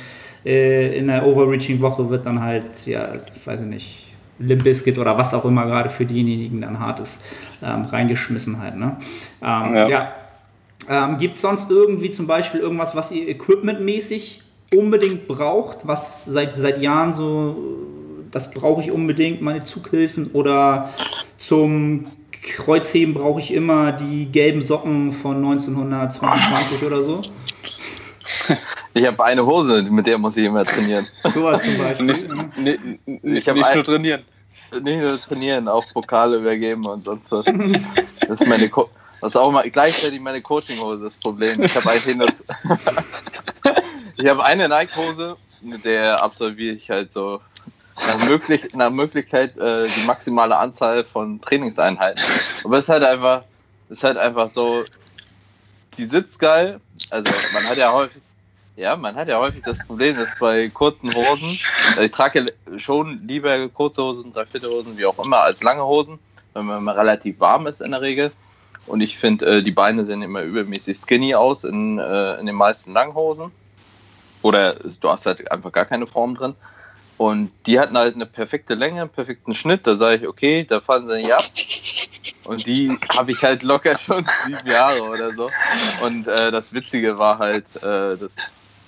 äh, 0.46 0.96
in 0.96 1.08
der 1.08 1.26
Overreaching-Woche 1.26 2.08
wird 2.08 2.24
dann 2.24 2.40
halt, 2.40 2.86
ja, 2.86 3.10
ich 3.34 3.46
weiß 3.46 3.62
ich 3.62 3.66
nicht, 3.66 4.06
Limp 4.38 4.64
Bizkit 4.64 4.98
oder 4.98 5.18
was 5.18 5.34
auch 5.34 5.44
immer 5.44 5.66
gerade 5.66 5.90
für 5.90 6.04
diejenigen 6.04 6.60
dann 6.60 6.78
hart 6.78 7.00
ist, 7.00 7.22
ähm, 7.62 7.82
reingeschmissen 7.82 8.60
halt. 8.60 8.76
Ne? 8.76 8.96
Ähm, 9.42 9.74
ja. 9.74 9.88
Ja. 9.88 10.12
Ähm, 10.88 11.18
Gibt 11.18 11.36
es 11.36 11.42
sonst 11.42 11.70
irgendwie 11.70 12.10
zum 12.10 12.26
Beispiel 12.26 12.60
irgendwas, 12.60 12.94
was 12.94 13.10
ihr 13.10 13.28
equipmentmäßig 13.28 14.42
unbedingt 14.74 15.26
braucht, 15.26 15.86
was 15.86 16.26
seit, 16.26 16.56
seit 16.56 16.80
Jahren 16.80 17.12
so, 17.12 17.56
das 18.30 18.50
brauche 18.50 18.82
ich 18.82 18.90
unbedingt, 18.90 19.42
meine 19.42 19.64
Zughilfen 19.64 20.30
oder 20.32 20.90
zum 21.38 22.06
Kreuzheben 22.42 23.14
brauche 23.14 23.40
ich 23.40 23.52
immer 23.52 23.92
die 23.92 24.26
gelben 24.26 24.62
Socken 24.62 25.10
von 25.10 25.36
1922 25.36 26.84
oder 26.84 27.02
so? 27.02 27.22
Ich 28.96 29.04
habe 29.04 29.22
eine 29.22 29.44
Hose, 29.44 29.82
mit 29.82 30.06
der 30.06 30.16
muss 30.16 30.38
ich 30.38 30.46
immer 30.46 30.64
trainieren. 30.64 31.06
Sowas 31.34 31.62
zum 31.62 31.76
Beispiel. 31.76 32.06
Nicht, 32.06 32.28
ne? 32.28 32.50
nicht, 32.56 33.24
nicht, 33.24 33.48
hab 33.48 33.56
nicht 33.56 33.66
ein- 33.66 33.74
nur 33.74 33.84
trainieren. 33.84 34.24
Nicht 34.80 35.00
nur 35.02 35.20
trainieren, 35.20 35.68
auch 35.68 35.84
Pokale 35.92 36.38
übergeben 36.38 36.86
und 36.86 37.04
sonst 37.04 37.30
was. 37.30 37.44
Das 38.26 38.40
ist 38.40 38.46
meine 38.46 38.68
Co 38.70 38.88
das 39.20 39.32
ist 39.34 39.36
auch 39.36 39.50
mal 39.50 39.68
gleichzeitig 39.68 40.18
meine 40.20 40.40
Coaching-Hose 40.40 41.04
das 41.04 41.16
Problem. 41.16 41.62
Ich 41.62 41.76
habe 41.76 41.90
eigentlich 41.90 42.16
nur 42.16 42.28
ich 44.16 44.26
habe 44.26 44.42
eine 44.44 44.66
Nike-Hose, 44.68 45.36
mit 45.60 45.84
der 45.84 46.22
absolviere 46.22 46.74
ich 46.74 46.88
halt 46.88 47.12
so 47.12 47.40
nach, 47.96 48.28
möglich, 48.28 48.68
nach 48.72 48.90
Möglichkeit 48.90 49.58
äh, 49.58 49.88
die 49.88 50.06
maximale 50.06 50.56
Anzahl 50.56 51.04
von 51.04 51.38
Trainingseinheiten. 51.42 52.22
Aber 52.64 52.78
es 52.78 52.84
ist 52.84 52.88
halt 52.88 53.04
einfach, 53.04 53.42
es 53.90 53.98
ist 53.98 54.04
halt 54.04 54.16
einfach 54.16 54.50
so, 54.50 54.84
die 55.98 56.06
sitzt 56.06 56.38
geil. 56.38 56.80
Also 57.10 57.30
man 57.52 57.64
hat 57.68 57.76
ja 57.76 57.92
häufig, 57.92 58.22
ja, 58.76 58.94
man 58.94 59.14
hat 59.14 59.28
ja 59.28 59.38
häufig 59.38 59.62
das 59.62 59.78
Problem, 59.86 60.16
dass 60.16 60.28
bei 60.38 60.68
kurzen 60.68 61.12
Hosen, 61.14 61.58
also 61.88 62.02
ich 62.02 62.12
trage 62.12 62.46
schon 62.76 63.26
lieber 63.26 63.68
kurze 63.70 64.02
Hosen, 64.02 64.32
Dreiviertelhosen, 64.32 64.96
wie 64.96 65.06
auch 65.06 65.18
immer, 65.24 65.40
als 65.40 65.62
lange 65.62 65.84
Hosen, 65.84 66.18
weil 66.52 66.62
man 66.62 66.88
relativ 66.88 67.40
warm 67.40 67.66
ist 67.66 67.80
in 67.80 67.92
der 67.92 68.02
Regel. 68.02 68.30
Und 68.86 69.00
ich 69.00 69.18
finde, 69.18 69.46
äh, 69.46 69.62
die 69.62 69.72
Beine 69.72 70.04
sehen 70.04 70.22
immer 70.22 70.42
übermäßig 70.42 70.98
skinny 70.98 71.34
aus 71.34 71.64
in, 71.64 71.98
äh, 71.98 72.38
in 72.38 72.46
den 72.46 72.54
meisten 72.54 72.92
Langhosen. 72.92 73.50
Oder 74.42 74.74
du 74.74 75.10
hast 75.10 75.26
halt 75.26 75.50
einfach 75.50 75.72
gar 75.72 75.86
keine 75.86 76.06
Form 76.06 76.36
drin. 76.36 76.54
Und 77.18 77.50
die 77.66 77.80
hatten 77.80 77.96
halt 77.96 78.14
eine 78.14 78.26
perfekte 78.26 78.74
Länge, 78.74 79.00
einen 79.00 79.10
perfekten 79.10 79.54
Schnitt. 79.54 79.86
Da 79.86 79.96
sage 79.96 80.16
ich, 80.16 80.28
okay, 80.28 80.64
da 80.68 80.80
fallen 80.80 81.08
sie 81.08 81.16
nicht 81.16 81.32
ab. 81.32 81.44
Und 82.44 82.66
die 82.66 82.96
habe 83.16 83.32
ich 83.32 83.42
halt 83.42 83.62
locker 83.62 83.98
schon 83.98 84.24
sieben 84.46 84.70
Jahre 84.70 85.02
oder 85.02 85.32
so. 85.34 85.50
Und 86.02 86.28
äh, 86.28 86.50
das 86.50 86.72
Witzige 86.72 87.18
war 87.18 87.38
halt, 87.38 87.64
äh, 87.76 88.16
das 88.16 88.30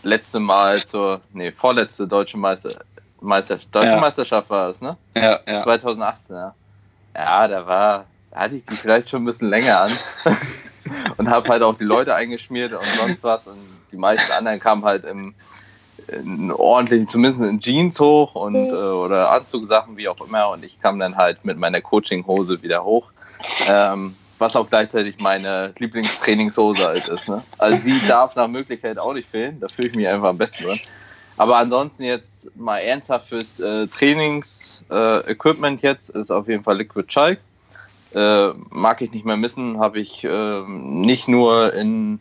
letzte 0.03 0.41
Mal 0.41 0.81
zur, 0.81 1.21
nee, 1.33 1.53
vorletzte 1.53 2.07
deutsche 2.07 2.37
Meister, 2.37 2.71
Meister, 3.21 3.59
deutsche 3.73 3.91
Ja. 3.91 4.01
Meisterschaft 4.01 4.49
war 4.51 4.71
es, 4.71 4.81
ne? 4.81 4.97
Ja, 5.17 5.41
ja. 5.47 5.63
2018, 5.63 6.37
ja. 6.37 6.55
Ja, 7.15 7.49
da 7.49 7.67
war, 7.67 8.05
da 8.31 8.41
hatte 8.41 8.57
ich 8.57 8.65
die 8.65 8.77
vielleicht 8.77 9.09
schon 9.09 9.23
ein 9.23 9.27
bisschen 9.27 9.51
länger 9.51 9.81
an. 9.83 9.93
und 11.17 11.29
habe 11.29 11.49
halt 11.49 11.63
auch 11.63 11.77
die 11.77 11.85
Leute 11.85 12.15
eingeschmiert 12.15 12.73
und 12.73 12.85
sonst 12.85 13.25
was. 13.25 13.47
Und 13.47 13.59
die 13.91 13.97
meisten 13.97 14.31
anderen 14.33 14.61
kamen 14.61 14.85
halt 14.85 15.05
im 15.05 15.35
in 16.09 16.51
ordentlichen, 16.51 17.09
zumindest 17.09 17.43
in 17.43 17.61
Jeans 17.61 18.01
hoch 18.01 18.35
und 18.35 18.55
äh, 18.55 18.73
oder 18.73 19.31
Anzugsachen, 19.31 19.97
wie 19.97 20.09
auch 20.09 20.21
immer. 20.27 20.49
Und 20.51 20.65
ich 20.65 20.81
kam 20.81 20.99
dann 20.99 21.17
halt 21.17 21.45
mit 21.45 21.59
meiner 21.59 21.81
Coaching-Hose 21.81 22.63
wieder 22.63 22.85
hoch. 22.85 23.11
Ähm, 23.71 24.17
was 24.39 24.57
auch 24.57 24.69
gleichzeitig 24.69 25.17
meine 25.21 25.73
Lieblingstrainingshose 25.79 26.87
halt 26.87 27.09
ist. 27.09 27.29
Ne? 27.29 27.43
Also 27.59 27.79
die 27.79 28.01
darf 28.07 28.37
nach 28.37 28.49
Möglichkeit 28.49 28.99
auch 28.99 29.13
nicht 29.13 29.29
fehlen. 29.29 29.59
Da 29.61 29.69
fühle 29.69 29.89
ich 29.89 29.95
mich 29.95 30.09
einfach 30.09 30.29
am 30.29 30.39
besten 30.39 30.65
drin. 30.65 30.81
Aber 31.37 31.59
ansonsten 31.59 32.05
jetzt 32.05 32.55
mal 32.57 32.79
ernsthaft 32.79 33.29
fürs 33.29 33.61
äh, 33.61 33.87
Trainings-Equipment 33.87 35.83
jetzt 35.83 36.11
ist 36.11 36.33
auf 36.33 36.49
jeden 36.49 36.65
Fall 36.65 36.79
Liquid 36.79 37.07
Chalk. 37.09 37.39
Äh, 38.15 38.49
mag 38.71 39.03
ich 39.03 39.13
nicht 39.13 39.25
mehr 39.25 39.37
missen, 39.37 39.79
habe 39.79 40.01
ich 40.01 40.25
äh, 40.25 40.63
nicht 40.67 41.29
nur 41.29 41.75
in 41.75 42.21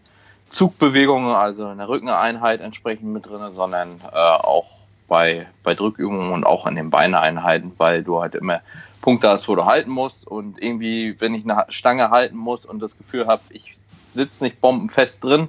Zugbewegungen, 0.49 1.33
also 1.33 1.69
in 1.69 1.77
der 1.77 1.89
Rückeneinheit 1.89 2.61
entsprechend 2.61 3.11
mit 3.11 3.25
drin, 3.25 3.41
sondern 3.51 4.01
äh, 4.13 4.17
auch 4.17 4.67
bei, 5.07 5.47
bei 5.63 5.73
Drückübungen 5.73 6.31
und 6.31 6.43
auch 6.43 6.65
an 6.65 6.75
den 6.75 6.89
Beineeinheiten, 6.89 7.71
weil 7.77 8.03
du 8.03 8.21
halt 8.21 8.35
immer 8.35 8.61
Punkte 9.01 9.29
hast, 9.29 9.47
wo 9.47 9.55
du 9.55 9.65
halten 9.65 9.91
musst 9.91 10.27
und 10.27 10.61
irgendwie, 10.61 11.15
wenn 11.19 11.33
ich 11.33 11.43
eine 11.43 11.65
Stange 11.69 12.09
halten 12.09 12.37
muss 12.37 12.65
und 12.65 12.79
das 12.79 12.97
Gefühl 12.97 13.27
habe, 13.27 13.41
ich 13.49 13.77
sitze 14.13 14.43
nicht 14.43 14.59
bombenfest 14.59 15.23
drin, 15.23 15.47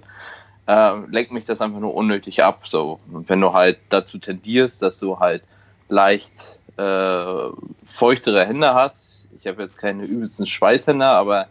äh, 0.66 0.92
lenkt 1.10 1.32
mich 1.32 1.44
das 1.44 1.60
einfach 1.60 1.80
nur 1.80 1.94
unnötig 1.94 2.44
ab. 2.44 2.68
So. 2.68 3.00
Und 3.10 3.28
wenn 3.28 3.40
du 3.40 3.52
halt 3.52 3.78
dazu 3.88 4.18
tendierst, 4.18 4.82
dass 4.82 4.98
du 4.98 5.18
halt 5.18 5.42
leicht 5.88 6.32
äh, 6.76 7.48
feuchtere 7.86 8.46
Hände 8.46 8.74
hast, 8.74 9.26
ich 9.40 9.46
habe 9.46 9.62
jetzt 9.62 9.78
keine 9.78 10.04
übelsten 10.04 10.46
Schweißhände, 10.46 11.06
aber 11.06 11.46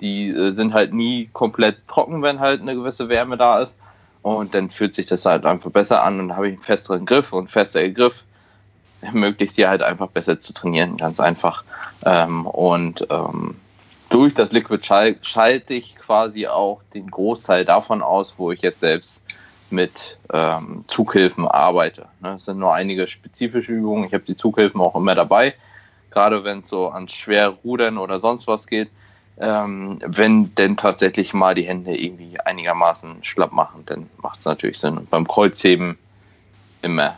die 0.00 0.28
äh, 0.28 0.52
sind 0.52 0.72
halt 0.72 0.94
nie 0.94 1.28
komplett 1.32 1.76
trocken, 1.88 2.22
wenn 2.22 2.40
halt 2.40 2.60
eine 2.60 2.74
gewisse 2.74 3.08
Wärme 3.08 3.36
da 3.36 3.60
ist. 3.60 3.76
Und 4.22 4.54
dann 4.54 4.70
fühlt 4.70 4.94
sich 4.94 5.06
das 5.06 5.24
halt 5.24 5.46
einfach 5.46 5.70
besser 5.70 6.02
an 6.02 6.20
und 6.20 6.36
habe 6.36 6.48
ich 6.48 6.54
einen 6.54 6.62
festeren 6.62 7.06
Griff 7.06 7.32
und 7.32 7.50
fester 7.50 7.88
Griff 7.88 8.24
ermöglicht 9.00 9.56
dir 9.56 9.68
halt 9.68 9.82
einfach 9.82 10.08
besser 10.08 10.40
zu 10.40 10.52
trainieren, 10.52 10.96
ganz 10.96 11.20
einfach. 11.20 11.64
Ähm, 12.04 12.46
und 12.46 13.06
ähm, 13.10 13.56
durch 14.08 14.34
das 14.34 14.52
Liquid 14.52 14.84
Schal 14.84 15.16
schalte 15.22 15.74
ich 15.74 15.96
quasi 15.96 16.46
auch 16.46 16.80
den 16.94 17.10
Großteil 17.10 17.64
davon 17.64 18.02
aus, 18.02 18.34
wo 18.36 18.50
ich 18.52 18.60
jetzt 18.62 18.80
selbst 18.80 19.20
mit 19.70 20.18
ähm, 20.32 20.84
Zughilfen 20.88 21.46
arbeite. 21.46 22.06
Ne, 22.20 22.34
Es 22.34 22.44
sind 22.46 22.58
nur 22.58 22.74
einige 22.74 23.06
spezifische 23.06 23.72
Übungen. 23.72 24.04
Ich 24.04 24.12
habe 24.12 24.24
die 24.24 24.36
Zughilfen 24.36 24.80
auch 24.80 24.96
immer 24.96 25.14
dabei, 25.14 25.54
gerade 26.10 26.42
wenn 26.44 26.60
es 26.60 26.68
so 26.68 26.88
ans 26.88 27.12
schwer 27.12 27.48
Rudern 27.64 27.98
oder 27.98 28.18
sonst 28.18 28.46
was 28.46 28.66
geht. 28.66 28.90
Ähm, 29.38 30.00
wenn 30.04 30.54
denn 30.56 30.76
tatsächlich 30.76 31.32
mal 31.32 31.54
die 31.54 31.66
Hände 31.66 31.96
irgendwie 31.96 32.38
einigermaßen 32.40 33.24
schlapp 33.24 33.52
machen, 33.52 33.84
dann 33.86 34.10
macht 34.20 34.40
es 34.40 34.44
natürlich 34.44 34.78
Sinn. 34.78 34.98
Und 34.98 35.08
beim 35.08 35.26
Kreuzheben 35.26 35.96
immer. 36.82 37.16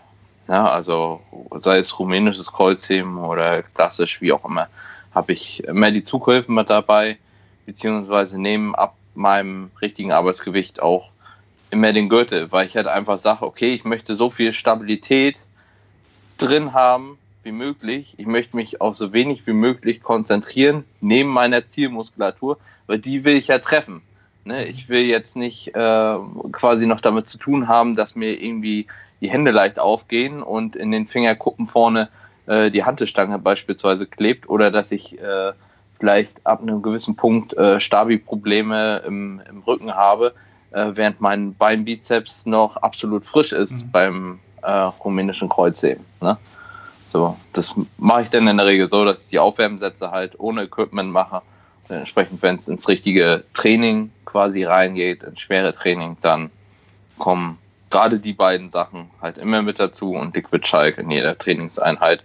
Ja, 0.53 0.69
also 0.69 1.23
sei 1.61 1.79
es 1.79 1.99
rumänisches 1.99 2.53
Kreuzheben 2.53 3.17
oder 3.17 3.63
klassisch, 3.63 4.21
wie 4.21 4.35
auch 4.35 4.45
immer, 4.45 4.69
habe 5.15 5.33
ich 5.33 5.65
immer 5.65 5.91
die 5.91 6.05
Zughilfen 6.05 6.55
mit 6.55 6.69
dabei, 6.69 7.17
beziehungsweise 7.65 8.39
neben 8.39 8.75
ab 8.75 8.95
meinem 9.15 9.71
richtigen 9.81 10.13
Arbeitsgewicht 10.13 10.83
auch 10.83 11.09
immer 11.71 11.95
den 11.95 12.11
Gürtel, 12.11 12.53
weil 12.53 12.67
ich 12.67 12.77
halt 12.77 12.87
einfach 12.87 13.19
sage, 13.19 13.47
okay, 13.47 13.73
ich 13.73 13.85
möchte 13.85 14.15
so 14.15 14.29
viel 14.29 14.53
Stabilität 14.53 15.37
drin 16.37 16.75
haben 16.75 17.17
wie 17.45 17.53
möglich. 17.53 18.13
Ich 18.19 18.27
möchte 18.27 18.55
mich 18.55 18.79
auf 18.83 18.95
so 18.95 19.15
wenig 19.15 19.47
wie 19.47 19.55
möglich 19.55 20.03
konzentrieren, 20.03 20.85
neben 21.01 21.31
meiner 21.31 21.67
Zielmuskulatur, 21.67 22.59
weil 22.87 22.99
die 22.99 23.25
will 23.25 23.37
ich 23.37 23.47
ja 23.47 23.59
treffen. 23.59 24.03
Ne? 24.45 24.67
Ich 24.67 24.91
will 24.91 25.07
jetzt 25.07 25.35
nicht 25.35 25.69
äh, 25.69 26.17
quasi 26.53 26.87
noch 26.87 27.01
damit 27.01 27.27
zu 27.27 27.39
tun 27.39 27.69
haben, 27.69 27.97
dass 27.97 28.17
mir 28.17 28.39
irgendwie 28.39 28.87
die 29.23 29.31
Hände 29.31 29.53
leicht 29.53 29.79
aufgehen 29.79 30.43
und 30.43 30.77
in 30.77 30.91
den 30.91 31.07
Fingerkuppen 31.07 31.69
vorne 31.69 32.09
äh, 32.47 32.71
die 32.71 32.85
Hantelstange 32.85 33.39
beispielsweise 33.39 34.05
klebt 34.05 34.49
oder 34.49 34.71
dass 34.71 34.91
ich 34.93 35.19
äh, 35.19 35.53
vielleicht 35.99 36.45
ab 36.45 36.61
einem 36.61 36.83
gewissen 36.83 37.15
Punkt 37.15 37.55
äh, 37.55 37.79
Stabi-Probleme 37.81 39.03
im, 39.07 39.41
im 39.49 39.61
Rücken 39.61 39.95
habe, 39.95 40.35
äh, 40.73 40.87
während 40.95 41.21
mein 41.21 41.55
Beinbizeps 41.55 42.45
noch 42.45 42.77
absolut 42.77 43.25
frisch 43.25 43.53
ist 43.53 43.87
Mhm. 43.87 43.91
beim 43.93 44.39
äh, 44.63 44.71
rumänischen 44.71 45.49
Kreuzheben. 45.49 46.05
Ne? 46.21 46.37
So, 47.13 47.37
das 47.53 47.75
mache 47.99 48.23
ich 48.23 48.31
dann 48.31 48.49
in 48.49 48.57
der 48.57 48.67
Regel 48.67 48.89
so, 48.91 49.05
dass 49.05 49.23
ich 49.25 49.29
die 49.29 49.39
Aufwärmsätze 49.39 50.11
halt 50.11 50.39
ohne 50.41 50.65
Equipment 50.65 51.13
mache. 51.13 51.43
Und 51.89 51.97
entsprechend, 51.97 52.43
wenn 52.43 52.57
es 52.57 52.67
ins 52.67 52.89
richtige 52.89 53.45
Training 53.55 54.11
quasi 54.25 54.65
reingeht, 54.65 55.23
ins 55.23 55.41
schwere 55.41 55.75
Training, 55.75 56.17
dann 56.23 56.51
kommen 57.19 57.59
gerade 57.93 58.19
die 58.19 58.33
beiden 58.33 58.71
Sachen 58.71 59.11
halt 59.21 59.39
immer 59.39 59.63
mit 59.63 59.79
dazu 59.79 60.15
und 60.15 60.35
Liquid 60.35 60.65
Chalk 60.65 60.99
in 60.99 61.11
jeder 61.11 61.39
Trainingseinheit, 61.39 62.25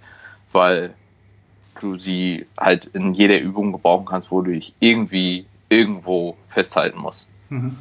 weil 0.52 0.94
du 1.80 2.00
sie 2.00 2.48
halt 2.58 2.86
in 2.86 3.14
jeder 3.14 3.40
Übung 3.40 3.72
gebrauchen 3.72 4.06
kannst, 4.06 4.32
wo 4.32 4.42
du 4.42 4.52
dich 4.52 4.74
irgendwie 4.80 5.46
irgendwo 5.70 6.36
festhalten 6.50 6.98
musst. 6.98 7.28
Mhm. 7.50 7.76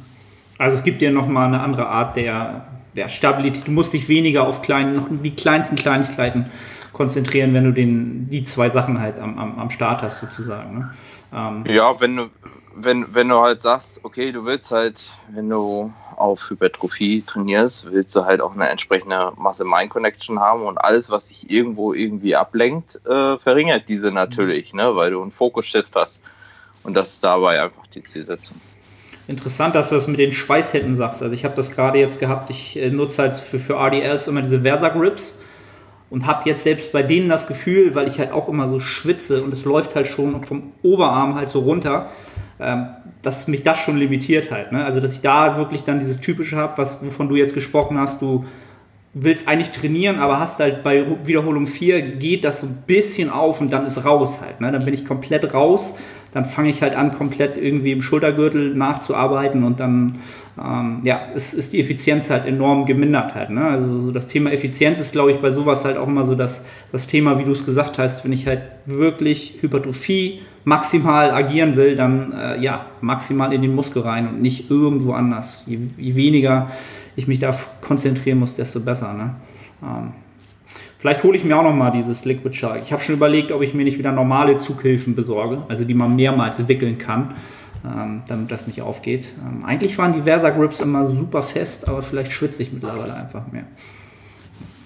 Also 0.59 0.77
es 0.77 0.83
gibt 0.83 1.01
dir 1.01 1.11
nochmal 1.11 1.47
eine 1.47 1.61
andere 1.61 1.87
Art 1.87 2.15
der, 2.15 2.67
der 2.95 3.09
Stabilität. 3.09 3.67
Du 3.67 3.71
musst 3.71 3.93
dich 3.93 4.09
weniger 4.09 4.47
auf 4.47 4.61
klein, 4.61 4.95
noch 4.95 5.07
die 5.09 5.35
kleinsten 5.35 5.75
Kleinigkeiten 5.75 6.47
konzentrieren, 6.93 7.53
wenn 7.53 7.63
du 7.63 7.71
den, 7.71 8.29
die 8.29 8.43
zwei 8.43 8.69
Sachen 8.69 8.99
halt 8.99 9.19
am, 9.19 9.37
am, 9.39 9.59
am 9.59 9.69
Start 9.69 10.01
hast, 10.01 10.19
sozusagen. 10.19 10.79
Ne? 10.79 10.91
Ähm, 11.33 11.63
ja, 11.67 11.99
wenn 11.99 12.17
du, 12.17 12.29
wenn, 12.79 13.13
wenn 13.13 13.29
du 13.29 13.39
halt 13.39 13.61
sagst, 13.61 13.99
okay, 14.03 14.31
du 14.31 14.45
willst 14.45 14.71
halt, 14.71 15.09
wenn 15.29 15.49
du 15.49 15.91
auf 16.15 16.49
Hypertrophie 16.49 17.23
trainierst, 17.23 17.91
willst 17.91 18.15
du 18.15 18.25
halt 18.25 18.39
auch 18.39 18.53
eine 18.53 18.69
entsprechende 18.69 19.31
Masse-Mind-Connection 19.35 20.39
haben 20.39 20.63
und 20.63 20.77
alles, 20.77 21.09
was 21.09 21.27
sich 21.27 21.49
irgendwo 21.49 21.93
irgendwie 21.93 22.35
ablenkt, 22.35 22.99
äh, 23.05 23.37
verringert 23.37 23.89
diese 23.89 24.11
natürlich, 24.11 24.73
ne, 24.73 24.95
weil 24.95 25.11
du 25.11 25.21
einen 25.21 25.31
Fokus-Shift 25.31 25.95
hast. 25.95 26.21
Und 26.83 26.95
das 26.95 27.13
ist 27.13 27.23
dabei 27.23 27.61
einfach 27.61 27.87
die 27.87 28.03
Zielsetzung. 28.03 28.57
Interessant, 29.27 29.75
dass 29.75 29.89
du 29.89 29.95
das 29.95 30.07
mit 30.07 30.19
den 30.19 30.31
Schweißhänden 30.31 30.95
sagst. 30.95 31.21
Also 31.21 31.33
ich 31.33 31.43
habe 31.43 31.55
das 31.55 31.75
gerade 31.75 31.97
jetzt 31.97 32.19
gehabt, 32.19 32.49
ich 32.49 32.77
äh, 32.77 32.89
nutze 32.89 33.23
halt 33.23 33.35
für, 33.35 33.59
für 33.59 33.73
RDLs 33.73 34.27
immer 34.27 34.41
diese 34.41 34.61
Versa-Grips 34.61 35.41
und 36.09 36.25
habe 36.25 36.47
jetzt 36.47 36.63
selbst 36.63 36.91
bei 36.91 37.03
denen 37.03 37.27
das 37.27 37.47
Gefühl, 37.47 37.95
weil 37.95 38.07
ich 38.07 38.19
halt 38.19 38.31
auch 38.31 38.47
immer 38.47 38.69
so 38.69 38.79
schwitze 38.79 39.43
und 39.43 39.51
es 39.51 39.65
läuft 39.65 39.95
halt 39.95 40.07
schon 40.07 40.45
vom 40.45 40.71
Oberarm 40.83 41.35
halt 41.35 41.49
so 41.49 41.59
runter, 41.59 42.09
dass 43.21 43.47
mich 43.47 43.63
das 43.63 43.77
schon 43.77 43.97
limitiert 43.97 44.51
halt. 44.51 44.71
Ne? 44.71 44.83
Also 44.83 44.99
dass 44.99 45.13
ich 45.13 45.21
da 45.21 45.57
wirklich 45.57 45.83
dann 45.83 45.99
dieses 45.99 46.19
Typische 46.19 46.57
habe, 46.57 46.77
was 46.77 47.05
wovon 47.05 47.29
du 47.29 47.35
jetzt 47.35 47.53
gesprochen 47.53 47.99
hast, 47.99 48.21
du 48.21 48.45
willst 49.13 49.47
eigentlich 49.47 49.71
trainieren, 49.71 50.19
aber 50.19 50.39
hast 50.39 50.59
halt 50.59 50.83
bei 50.83 51.05
Wiederholung 51.25 51.67
4 51.67 52.01
geht 52.01 52.43
das 52.43 52.61
so 52.61 52.67
ein 52.67 52.83
bisschen 52.85 53.29
auf 53.29 53.61
und 53.61 53.71
dann 53.71 53.85
ist 53.85 54.05
raus 54.05 54.41
halt. 54.41 54.61
Ne? 54.61 54.71
Dann 54.71 54.85
bin 54.85 54.93
ich 54.93 55.05
komplett 55.05 55.53
raus 55.53 55.95
dann 56.37 56.45
fange 56.45 56.69
ich 56.69 56.81
halt 56.81 56.95
an, 56.95 57.11
komplett 57.11 57.57
irgendwie 57.57 57.91
im 57.91 58.01
Schultergürtel 58.01 58.75
nachzuarbeiten 58.75 59.63
und 59.63 59.79
dann 59.79 60.19
ähm, 60.63 61.01
ja, 61.03 61.17
ist, 61.33 61.53
ist 61.53 61.73
die 61.73 61.79
Effizienz 61.79 62.29
halt 62.29 62.45
enorm 62.45 62.85
gemindert 62.85 63.33
halt. 63.33 63.49
Ne? 63.49 63.63
Also 63.63 63.99
so 63.99 64.11
das 64.11 64.27
Thema 64.27 64.51
Effizienz 64.51 64.99
ist, 64.99 65.13
glaube 65.13 65.31
ich, 65.31 65.37
bei 65.37 65.51
sowas 65.51 65.85
halt 65.85 65.97
auch 65.97 66.07
immer 66.07 66.25
so 66.25 66.35
das, 66.35 66.63
das 66.91 67.07
Thema, 67.07 67.39
wie 67.39 67.43
du 67.43 67.51
es 67.51 67.65
gesagt 67.65 67.97
hast, 67.97 68.23
wenn 68.23 68.33
ich 68.33 68.45
halt 68.45 68.61
wirklich 68.85 69.57
Hypertrophie 69.61 70.41
maximal 70.63 71.31
agieren 71.31 71.75
will, 71.75 71.95
dann 71.95 72.33
äh, 72.33 72.61
ja, 72.61 72.85
maximal 73.01 73.53
in 73.53 73.61
den 73.61 73.73
Muskel 73.73 74.01
rein 74.01 74.27
und 74.27 74.41
nicht 74.41 74.69
irgendwo 74.69 75.13
anders. 75.13 75.63
Je, 75.65 75.79
je 75.97 76.15
weniger 76.15 76.69
ich 77.17 77.27
mich 77.27 77.39
da 77.39 77.53
konzentrieren 77.81 78.39
muss, 78.39 78.55
desto 78.55 78.79
besser. 78.79 79.13
Ne? 79.13 79.35
Ähm, 79.83 80.13
Vielleicht 80.99 81.23
hole 81.23 81.37
ich 81.37 81.43
mir 81.43 81.57
auch 81.57 81.63
noch 81.63 81.73
mal 81.73 81.91
dieses 81.91 82.25
Liquid 82.25 82.55
Shark. 82.55 82.81
Ich 82.83 82.91
habe 82.91 83.01
schon 83.01 83.15
überlegt, 83.15 83.51
ob 83.51 83.61
ich 83.61 83.73
mir 83.73 83.83
nicht 83.83 83.99
wieder 83.99 84.11
normale 84.11 84.57
Zughilfen 84.57 85.13
besorge, 85.13 85.61
also 85.69 85.83
die 85.83 85.93
man 85.93 86.15
mehrmals 86.15 86.67
wickeln 86.67 86.97
kann, 86.97 87.35
ähm, 87.85 88.23
damit 88.27 88.51
das 88.51 88.65
nicht 88.65 88.81
aufgeht. 88.81 89.27
Ähm, 89.45 89.63
eigentlich 89.63 89.97
waren 89.99 90.13
die 90.13 90.23
Versa 90.23 90.49
Grips 90.49 90.79
immer 90.79 91.05
super 91.05 91.43
fest, 91.43 91.87
aber 91.87 92.01
vielleicht 92.01 92.31
schwitze 92.31 92.63
ich 92.63 92.71
mittlerweile 92.71 93.13
einfach 93.13 93.51
mehr. 93.51 93.65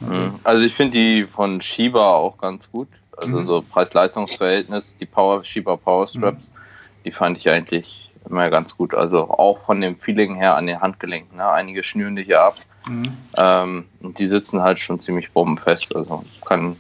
Also, 0.02 0.32
also 0.44 0.64
ich 0.64 0.74
finde 0.74 0.98
die 0.98 1.24
von 1.24 1.62
Shiba 1.62 2.16
auch 2.16 2.38
ganz 2.38 2.70
gut. 2.70 2.90
Also 3.16 3.40
mhm. 3.40 3.46
so 3.46 3.62
Preis-Leistungs-Verhältnis, 3.62 4.96
die 5.00 5.06
Power 5.06 5.46
Shiba 5.46 5.78
Power 5.78 6.08
Straps, 6.08 6.42
mhm. 6.42 7.04
die 7.06 7.12
fand 7.12 7.38
ich 7.38 7.50
eigentlich 7.50 8.11
immer 8.30 8.50
ganz 8.50 8.76
gut. 8.76 8.94
Also 8.94 9.30
auch 9.30 9.66
von 9.66 9.82
dem 9.82 9.98
Feeling 9.98 10.36
her 10.36 10.56
an 10.56 10.68
den 10.68 10.82
Handgelenken. 10.82 11.38
Ne? 11.38 11.50
Einige 11.50 11.84
schnüren 11.84 12.16
die 12.16 12.24
hier 12.24 12.42
ab. 12.42 12.56
Mhm. 12.88 13.18
Ähm, 13.38 13.86
und 14.02 14.18
die 14.20 14.28
sitzen 14.28 14.62
halt 14.62 14.80
schon 14.80 15.00
ziemlich 15.00 15.32
bombenfest. 15.32 15.96
Also 15.96 16.24
kann, 16.46 16.80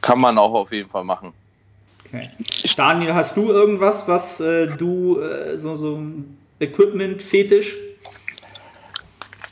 kann 0.00 0.18
man 0.18 0.38
auch 0.38 0.54
auf 0.54 0.72
jeden 0.72 0.90
Fall 0.90 1.04
machen. 1.04 1.32
Okay. 2.04 2.28
Daniel, 2.76 3.14
hast 3.14 3.36
du 3.36 3.50
irgendwas, 3.50 4.08
was 4.08 4.40
äh, 4.40 4.66
du 4.66 5.20
äh, 5.20 5.58
so, 5.58 5.76
so 5.76 6.02
Equipment-Fetisch? 6.58 7.76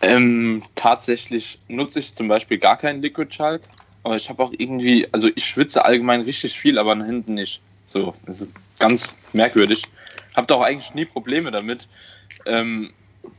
Ähm, 0.02 0.62
tatsächlich 0.74 1.58
nutze 1.68 1.98
ich 1.98 2.14
zum 2.14 2.28
Beispiel 2.28 2.58
gar 2.58 2.76
keinen 2.76 3.02
Liquid 3.02 3.28
Chalk, 3.28 3.62
aber 4.04 4.16
ich 4.16 4.28
habe 4.28 4.42
auch 4.42 4.52
irgendwie, 4.56 5.06
also 5.12 5.28
ich 5.34 5.44
schwitze 5.44 5.84
allgemein 5.84 6.22
richtig 6.22 6.58
viel, 6.58 6.78
aber 6.78 6.94
nach 6.94 7.06
hinten 7.06 7.34
nicht. 7.34 7.60
So, 7.86 8.14
das 8.26 8.42
ist 8.42 8.50
ganz 8.78 9.08
merkwürdig. 9.32 9.84
Habe 10.36 10.46
da 10.46 10.54
auch 10.54 10.62
eigentlich 10.62 10.94
nie 10.94 11.06
Probleme 11.06 11.50
damit. 11.50 11.88
Ähm, 12.44 12.92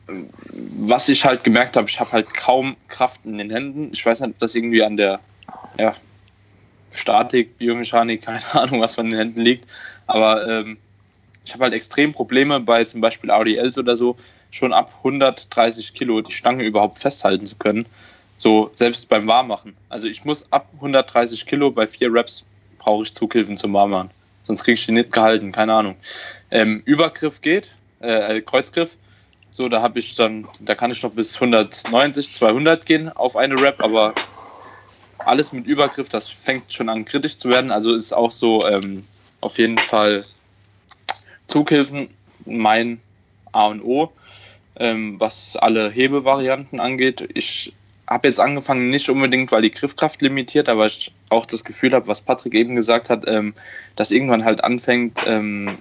was 0.07 1.07
ich 1.10 1.23
halt 1.25 1.43
gemerkt 1.43 1.77
habe, 1.77 1.89
ich 1.89 1.99
habe 1.99 2.12
halt 2.12 2.33
kaum 2.33 2.75
Kraft 2.89 3.21
in 3.25 3.38
den 3.38 3.49
Händen. 3.49 3.91
Ich 3.93 4.05
weiß 4.05 4.21
nicht, 4.21 4.31
ob 4.31 4.39
das 4.39 4.55
irgendwie 4.55 4.83
an 4.83 4.97
der 4.97 5.19
ja, 5.77 5.95
Statik, 6.91 7.57
Biomechanik, 7.57 8.21
keine 8.25 8.43
Ahnung, 8.53 8.81
was 8.81 8.95
von 8.95 9.10
den 9.10 9.17
Händen 9.17 9.41
liegt. 9.41 9.65
Aber 10.07 10.47
ähm, 10.47 10.77
ich 11.45 11.53
habe 11.53 11.65
halt 11.65 11.73
extrem 11.73 12.13
Probleme 12.13 12.60
bei 12.60 12.83
zum 12.83 12.99
Beispiel 12.99 13.29
RDLs 13.29 13.77
oder 13.77 13.95
so, 13.95 14.17
schon 14.51 14.73
ab 14.73 14.93
130 14.97 15.93
Kilo 15.93 16.21
die 16.21 16.31
Stange 16.31 16.63
überhaupt 16.63 16.99
festhalten 16.99 17.45
zu 17.45 17.55
können. 17.55 17.86
So 18.38 18.71
selbst 18.75 19.10
beim 19.10 19.27
Warmmachen. 19.27 19.75
Also 19.89 20.07
ich 20.07 20.25
muss 20.25 20.51
ab 20.51 20.67
130 20.75 21.45
Kilo 21.45 21.71
bei 21.71 21.88
vier 21.88 22.13
Reps 22.13 22.45
brauche 22.77 23.03
ich 23.03 23.13
Zughilfen 23.13 23.57
zum 23.57 23.73
Warmmachen. 23.73 24.10
Sonst 24.47 24.63
kriege 24.63 24.73
ich 24.73 24.86
die 24.86 24.93
nicht 24.93 25.13
gehalten, 25.13 25.51
keine 25.51 25.73
Ahnung. 25.73 25.95
Ähm, 26.49 26.81
Übergriff 26.86 27.41
geht, 27.41 27.75
äh, 27.99 28.41
Kreuzgriff 28.41 28.97
so, 29.57 29.69
da 29.69 29.81
habe 29.81 29.97
ich 29.97 30.15
dann, 30.15 30.47
da 30.60 30.75
kann 30.75 30.91
ich 30.91 31.01
noch 31.01 31.12
bis 31.12 31.36
190, 31.36 32.33
200 32.33 32.86
gehen 32.86 33.10
auf 33.10 33.36
eine 33.36 33.60
Rap, 33.60 33.81
aber 33.83 34.13
alles 35.25 35.51
mit 35.51 35.65
Übergriff, 35.65 36.10
das 36.10 36.27
fängt 36.27 36.71
schon 36.71 36.89
an 36.89 37.05
kritisch 37.05 37.38
zu 37.38 37.49
werden. 37.49 37.71
Also 37.71 37.95
ist 37.95 38.13
auch 38.13 38.31
so 38.31 38.67
ähm, 38.67 39.03
auf 39.41 39.57
jeden 39.57 39.77
Fall 39.77 40.25
Zughilfen 41.47 42.10
mein 42.45 43.01
A 43.51 43.65
und 43.65 43.81
O, 43.81 44.12
ähm, 44.75 45.19
was 45.19 45.55
alle 45.55 45.89
Hebevarianten 45.89 46.79
angeht. 46.79 47.27
Ich 47.33 47.73
habe 48.08 48.28
jetzt 48.28 48.39
angefangen, 48.39 48.89
nicht 48.89 49.10
unbedingt, 49.10 49.52
weil 49.52 49.62
die 49.62 49.72
Griffkraft 49.72 50.22
limitiert, 50.22 50.70
aber 50.70 50.86
ich 50.86 51.12
auch 51.30 51.46
das 51.46 51.63
Gefühl 51.63 51.93
habe, 51.93 52.08
was 52.08 52.22
Patrick 52.22 52.54
eben 52.54 52.76
gesagt 52.76 53.10
hat, 53.10 53.24
ähm, 53.28 53.54
dass 53.96 54.12
irgendwann 54.12 54.46
halt 54.46 54.63
anfängt, 54.63 55.20
ähm, 55.28 55.78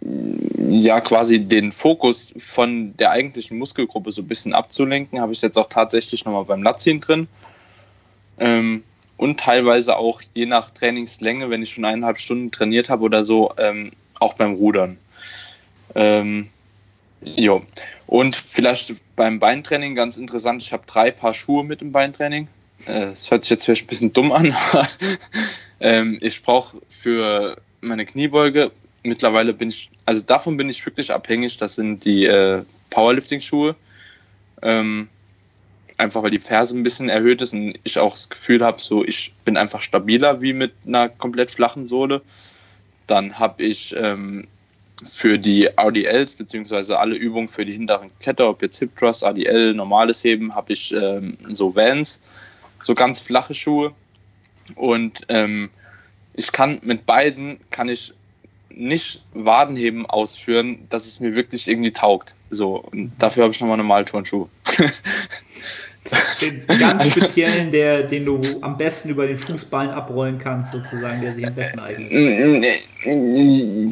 ja 0.00 1.00
quasi 1.00 1.40
den 1.40 1.72
Fokus 1.72 2.32
von 2.38 2.96
der 2.98 3.10
eigentlichen 3.10 3.58
Muskelgruppe 3.58 4.12
so 4.12 4.22
ein 4.22 4.28
bisschen 4.28 4.54
abzulenken, 4.54 5.20
habe 5.20 5.32
ich 5.32 5.42
jetzt 5.42 5.58
auch 5.58 5.68
tatsächlich 5.68 6.24
nochmal 6.24 6.44
beim 6.44 6.62
Latziehen 6.62 7.00
drin. 7.00 7.26
Ähm, 8.38 8.84
und 9.16 9.40
teilweise 9.40 9.96
auch 9.96 10.22
je 10.34 10.46
nach 10.46 10.70
Trainingslänge, 10.70 11.50
wenn 11.50 11.62
ich 11.62 11.70
schon 11.72 11.84
eineinhalb 11.84 12.18
Stunden 12.18 12.52
trainiert 12.52 12.88
habe 12.88 13.02
oder 13.02 13.24
so, 13.24 13.52
ähm, 13.58 13.90
auch 14.20 14.34
beim 14.34 14.54
Rudern. 14.54 14.98
Ähm, 15.96 16.50
jo. 17.22 17.62
Und 18.06 18.36
vielleicht 18.36 18.94
beim 19.16 19.38
Beintraining 19.38 19.94
ganz 19.94 20.16
interessant, 20.16 20.62
ich 20.62 20.72
habe 20.72 20.84
drei 20.86 21.10
Paar 21.10 21.34
Schuhe 21.34 21.64
mit 21.64 21.82
im 21.82 21.92
Beintraining. 21.92 22.48
Äh, 22.86 23.10
das 23.10 23.30
hört 23.30 23.44
sich 23.44 23.50
jetzt 23.50 23.64
vielleicht 23.64 23.84
ein 23.84 23.88
bisschen 23.88 24.12
dumm 24.12 24.32
an, 24.32 24.54
ähm, 25.80 26.18
ich 26.20 26.42
brauche 26.42 26.78
für 26.88 27.60
meine 27.80 28.06
Kniebeuge 28.06 28.70
mittlerweile 29.08 29.52
bin 29.52 29.68
ich, 29.68 29.90
also 30.06 30.22
davon 30.22 30.56
bin 30.56 30.68
ich 30.68 30.84
wirklich 30.84 31.12
abhängig. 31.12 31.56
Das 31.56 31.74
sind 31.74 32.04
die 32.04 32.26
äh, 32.26 32.62
Powerlifting-Schuhe. 32.90 33.74
Ähm, 34.62 35.08
einfach 35.96 36.22
weil 36.22 36.30
die 36.30 36.38
Ferse 36.38 36.76
ein 36.76 36.82
bisschen 36.82 37.08
erhöht 37.08 37.40
ist 37.42 37.52
und 37.52 37.74
ich 37.82 37.98
auch 37.98 38.12
das 38.12 38.28
Gefühl 38.28 38.64
habe, 38.64 38.80
so 38.80 39.04
ich 39.04 39.34
bin 39.44 39.56
einfach 39.56 39.82
stabiler 39.82 40.40
wie 40.40 40.52
mit 40.52 40.72
einer 40.86 41.08
komplett 41.08 41.50
flachen 41.50 41.86
Sohle. 41.86 42.22
Dann 43.06 43.38
habe 43.38 43.64
ich 43.64 43.94
ähm, 43.98 44.46
für 45.04 45.38
die 45.38 45.66
RDLs 45.66 46.34
beziehungsweise 46.34 46.98
alle 46.98 47.14
Übungen 47.14 47.48
für 47.48 47.64
die 47.64 47.72
hinteren 47.72 48.10
Kette, 48.20 48.46
ob 48.46 48.62
jetzt 48.62 48.78
Hip 48.78 48.96
Thrust, 48.96 49.22
RDL, 49.22 49.74
normales 49.74 50.24
Heben, 50.24 50.54
habe 50.54 50.72
ich 50.72 50.92
ähm, 50.92 51.38
so 51.50 51.74
Vans, 51.74 52.20
so 52.80 52.94
ganz 52.94 53.20
flache 53.20 53.54
Schuhe 53.54 53.92
und 54.74 55.22
ähm, 55.28 55.70
ich 56.34 56.52
kann 56.52 56.80
mit 56.82 57.06
beiden 57.06 57.58
kann 57.70 57.88
ich 57.88 58.12
nicht 58.70 59.24
Wadenheben 59.34 60.06
ausführen, 60.06 60.86
dass 60.88 61.06
es 61.06 61.18
mir 61.20 61.34
wirklich 61.34 61.66
irgendwie 61.66 61.90
taugt. 61.90 62.36
So, 62.50 62.76
und 62.76 63.12
dafür 63.18 63.44
habe 63.44 63.52
ich 63.52 63.60
nochmal 63.60 63.76
normale 63.76 64.04
Turnschuhe. 64.04 64.48
Den 66.40 66.66
ganz 66.78 67.10
speziellen, 67.10 67.70
der, 67.70 68.04
den 68.04 68.24
du 68.24 68.40
am 68.60 68.76
besten 68.76 69.08
über 69.08 69.26
den 69.26 69.36
Fußballen 69.36 69.90
abrollen 69.90 70.38
kannst, 70.38 70.72
sozusagen, 70.72 71.20
der 71.20 71.34
sich 71.34 71.46
am 71.46 71.54
besten 71.54 71.80
eignet. 71.80 72.12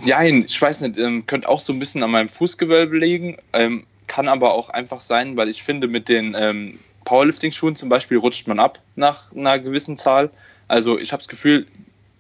Ja, 0.07 0.23
ich 0.23 0.63
weiß 0.63 0.83
nicht, 0.83 0.99
ähm, 0.99 1.27
könnte 1.27 1.49
auch 1.49 1.61
so 1.61 1.73
ein 1.73 1.79
bisschen 1.79 2.03
an 2.03 2.11
meinem 2.11 2.29
Fußgewölbe 2.29 2.99
liegen, 2.99 3.37
ähm, 3.53 3.85
kann 4.07 4.29
aber 4.29 4.55
auch 4.55 4.71
einfach 4.71 5.01
sein, 5.01 5.37
weil 5.37 5.49
ich 5.49 5.63
finde, 5.63 5.89
mit 5.89 6.09
den 6.09 6.37
ähm, 6.39 6.79
Powerlifting-Schuhen 7.05 7.77
zum 7.77 7.89
Beispiel 7.89 8.19
rutscht 8.19 8.47
man 8.47 8.59
ab 8.59 8.81
nach 8.95 9.33
einer 9.33 9.59
gewissen 9.59 9.97
Zahl. 9.97 10.31
Also 10.69 10.99
ich 10.99 11.13
habe 11.13 11.21
das 11.21 11.29
Gefühl, 11.29 11.67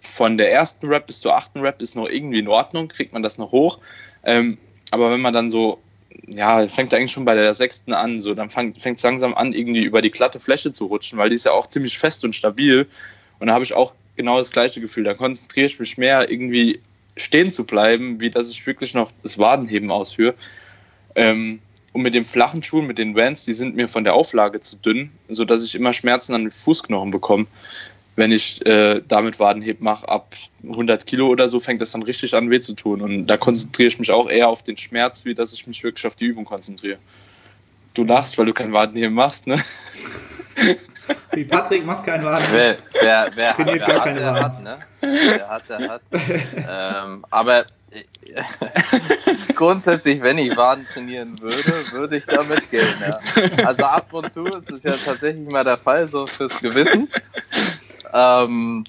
von 0.00 0.36
der 0.38 0.52
ersten 0.52 0.88
Rap 0.88 1.06
bis 1.06 1.20
zur 1.20 1.36
achten 1.36 1.60
Rap 1.60 1.80
ist 1.80 1.96
noch 1.96 2.08
irgendwie 2.08 2.38
in 2.38 2.48
Ordnung, 2.48 2.88
kriegt 2.88 3.12
man 3.12 3.22
das 3.22 3.38
noch 3.38 3.52
hoch. 3.52 3.78
Aber 4.22 5.10
wenn 5.10 5.20
man 5.20 5.34
dann 5.34 5.50
so, 5.50 5.78
ja, 6.26 6.66
fängt 6.66 6.92
eigentlich 6.94 7.12
schon 7.12 7.24
bei 7.24 7.34
der 7.34 7.54
sechsten 7.54 7.92
an, 7.92 8.20
so 8.20 8.34
dann 8.34 8.50
fängt 8.50 8.76
es 8.84 9.02
langsam 9.02 9.34
an, 9.34 9.52
irgendwie 9.52 9.82
über 9.82 10.02
die 10.02 10.10
glatte 10.10 10.40
Fläche 10.40 10.72
zu 10.72 10.86
rutschen, 10.86 11.18
weil 11.18 11.28
die 11.28 11.34
ist 11.34 11.44
ja 11.44 11.52
auch 11.52 11.68
ziemlich 11.68 11.98
fest 11.98 12.24
und 12.24 12.34
stabil. 12.34 12.86
Und 13.38 13.48
da 13.48 13.54
habe 13.54 13.64
ich 13.64 13.74
auch 13.74 13.94
genau 14.16 14.38
das 14.38 14.50
gleiche 14.50 14.80
Gefühl. 14.80 15.04
Da 15.04 15.14
konzentriere 15.14 15.66
ich 15.66 15.78
mich 15.78 15.98
mehr, 15.98 16.30
irgendwie 16.30 16.80
stehen 17.16 17.52
zu 17.52 17.64
bleiben, 17.64 18.20
wie 18.20 18.30
dass 18.30 18.50
ich 18.50 18.66
wirklich 18.66 18.94
noch 18.94 19.10
das 19.22 19.38
Wadenheben 19.38 19.90
ausführe. 19.90 20.34
Ähm, 21.14 21.60
und 21.92 22.02
mit 22.02 22.12
den 22.12 22.26
flachen 22.26 22.62
Schuhen, 22.62 22.86
mit 22.86 22.98
den 22.98 23.16
Vans, 23.16 23.46
die 23.46 23.54
sind 23.54 23.74
mir 23.74 23.88
von 23.88 24.04
der 24.04 24.12
Auflage 24.12 24.60
zu 24.60 24.76
dünn, 24.76 25.10
sodass 25.30 25.64
ich 25.64 25.74
immer 25.74 25.94
Schmerzen 25.94 26.34
an 26.34 26.42
den 26.42 26.50
Fußknochen 26.50 27.10
bekomme. 27.10 27.46
Wenn 28.16 28.32
ich 28.32 28.64
äh, 28.64 29.02
damit 29.06 29.38
Wadenheb 29.38 29.80
mache, 29.80 30.08
ab 30.08 30.34
100 30.62 31.06
Kilo 31.06 31.28
oder 31.28 31.48
so, 31.48 31.60
fängt 31.60 31.80
das 31.80 31.92
dann 31.92 32.02
richtig 32.02 32.34
an 32.34 32.50
weh 32.50 32.60
zu 32.60 32.72
tun. 32.72 33.02
Und 33.02 33.26
da 33.26 33.36
konzentriere 33.36 33.88
ich 33.88 33.98
mich 33.98 34.10
auch 34.10 34.28
eher 34.28 34.48
auf 34.48 34.62
den 34.62 34.76
Schmerz, 34.76 35.24
wie 35.24 35.34
dass 35.34 35.52
ich 35.52 35.66
mich 35.66 35.84
wirklich 35.84 36.06
auf 36.06 36.16
die 36.16 36.24
Übung 36.26 36.44
konzentriere. 36.46 36.98
Du 37.94 38.04
lachst, 38.04 38.38
weil 38.38 38.46
du 38.46 38.52
kein 38.52 38.72
Wadenheben 38.72 39.14
machst, 39.14 39.46
ne? 39.46 39.56
Wie 41.32 41.44
Patrick 41.44 41.84
macht 41.84 42.04
keinen 42.04 42.24
Waden. 42.24 42.44
Wer, 42.52 42.76
wer, 43.00 43.30
wer, 43.34 43.54
Trainiert 43.54 43.80
wer 43.80 43.86
gar 43.86 43.96
hat, 43.96 44.04
keine 44.04 44.18
der 44.20 44.34
Waden. 44.34 44.42
hat, 44.42 44.62
ne? 44.62 44.78
Wer 45.00 45.48
hat, 45.48 45.68
der 45.68 45.88
hat. 45.88 46.02
ähm, 46.68 47.24
aber 47.30 47.66
grundsätzlich, 49.54 50.20
wenn 50.20 50.38
ich 50.38 50.56
Waden 50.56 50.86
trainieren 50.92 51.40
würde, 51.40 51.92
würde 51.92 52.16
ich 52.16 52.24
da 52.26 52.42
mitgehen. 52.42 52.88
Ja. 53.00 53.66
Also 53.66 53.84
ab 53.84 54.12
und 54.12 54.32
zu 54.32 54.44
ist 54.46 54.70
es 54.70 54.82
ja 54.82 54.92
tatsächlich 54.92 55.50
mal 55.50 55.64
der 55.64 55.78
Fall, 55.78 56.08
so 56.08 56.26
fürs 56.26 56.60
Gewissen. 56.60 57.08
Ähm, 58.12 58.84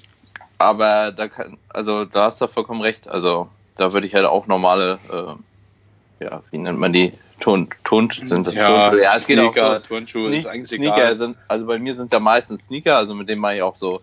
aber 0.58 1.12
da 1.12 1.28
kann, 1.28 1.56
also 1.68 2.04
da 2.04 2.24
hast 2.24 2.40
du 2.40 2.46
vollkommen 2.48 2.80
recht. 2.80 3.08
Also 3.08 3.48
da 3.76 3.92
würde 3.92 4.06
ich 4.06 4.14
halt 4.14 4.26
auch 4.26 4.46
normale, 4.46 4.98
äh, 5.10 6.24
ja, 6.24 6.42
wie 6.50 6.58
nennt 6.58 6.78
man 6.78 6.92
die? 6.92 7.12
Ton, 7.40 7.68
Ton, 7.84 8.10
sind 8.10 8.48
das 8.48 8.54
Turnschuhe? 8.54 9.00
ja, 9.00 9.14
es 9.14 9.26
geht 9.28 9.38
auch 9.38 9.52
Sneaker, 9.52 9.74
so. 9.74 9.80
Turnschuhe, 9.80 10.34
ist 10.34 10.46
eigentlich 10.48 10.68
Sneaker 10.68 10.96
egal. 10.96 11.16
sind, 11.16 11.38
also 11.46 11.66
bei 11.66 11.78
mir 11.78 11.94
sind 11.94 12.06
es 12.06 12.12
ja 12.12 12.18
meistens 12.18 12.66
Sneaker, 12.66 12.96
also 12.96 13.14
mit 13.14 13.28
denen 13.28 13.40
mache 13.40 13.54
ich 13.54 13.62
auch 13.62 13.76
so 13.76 14.00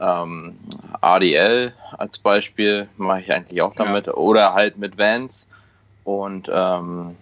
ähm, 0.00 0.56
ADL 1.00 1.72
als 1.96 2.18
Beispiel, 2.18 2.88
mache 2.96 3.20
ich 3.20 3.32
eigentlich 3.32 3.62
auch 3.62 3.74
damit. 3.74 4.08
Oder 4.08 4.54
halt 4.54 4.76
mit 4.76 4.98
Vans. 4.98 5.46
Und 6.04 6.50
ähm, 6.52 7.16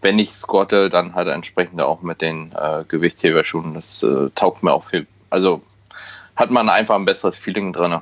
wenn 0.00 0.18
ich 0.18 0.32
squatte, 0.32 0.90
dann 0.90 1.14
halt 1.14 1.28
entsprechend 1.28 1.80
auch 1.80 2.02
mit 2.02 2.20
den 2.20 2.52
äh, 2.52 2.84
Gewichtheberschuhen. 2.88 3.74
Das 3.74 4.02
äh, 4.02 4.30
taugt 4.34 4.62
mir 4.62 4.72
auch 4.72 4.84
viel. 4.84 5.06
Also 5.30 5.62
hat 6.36 6.50
man 6.50 6.68
einfach 6.68 6.94
ein 6.96 7.04
besseres 7.04 7.36
Feeling 7.36 7.72
drin. 7.72 8.00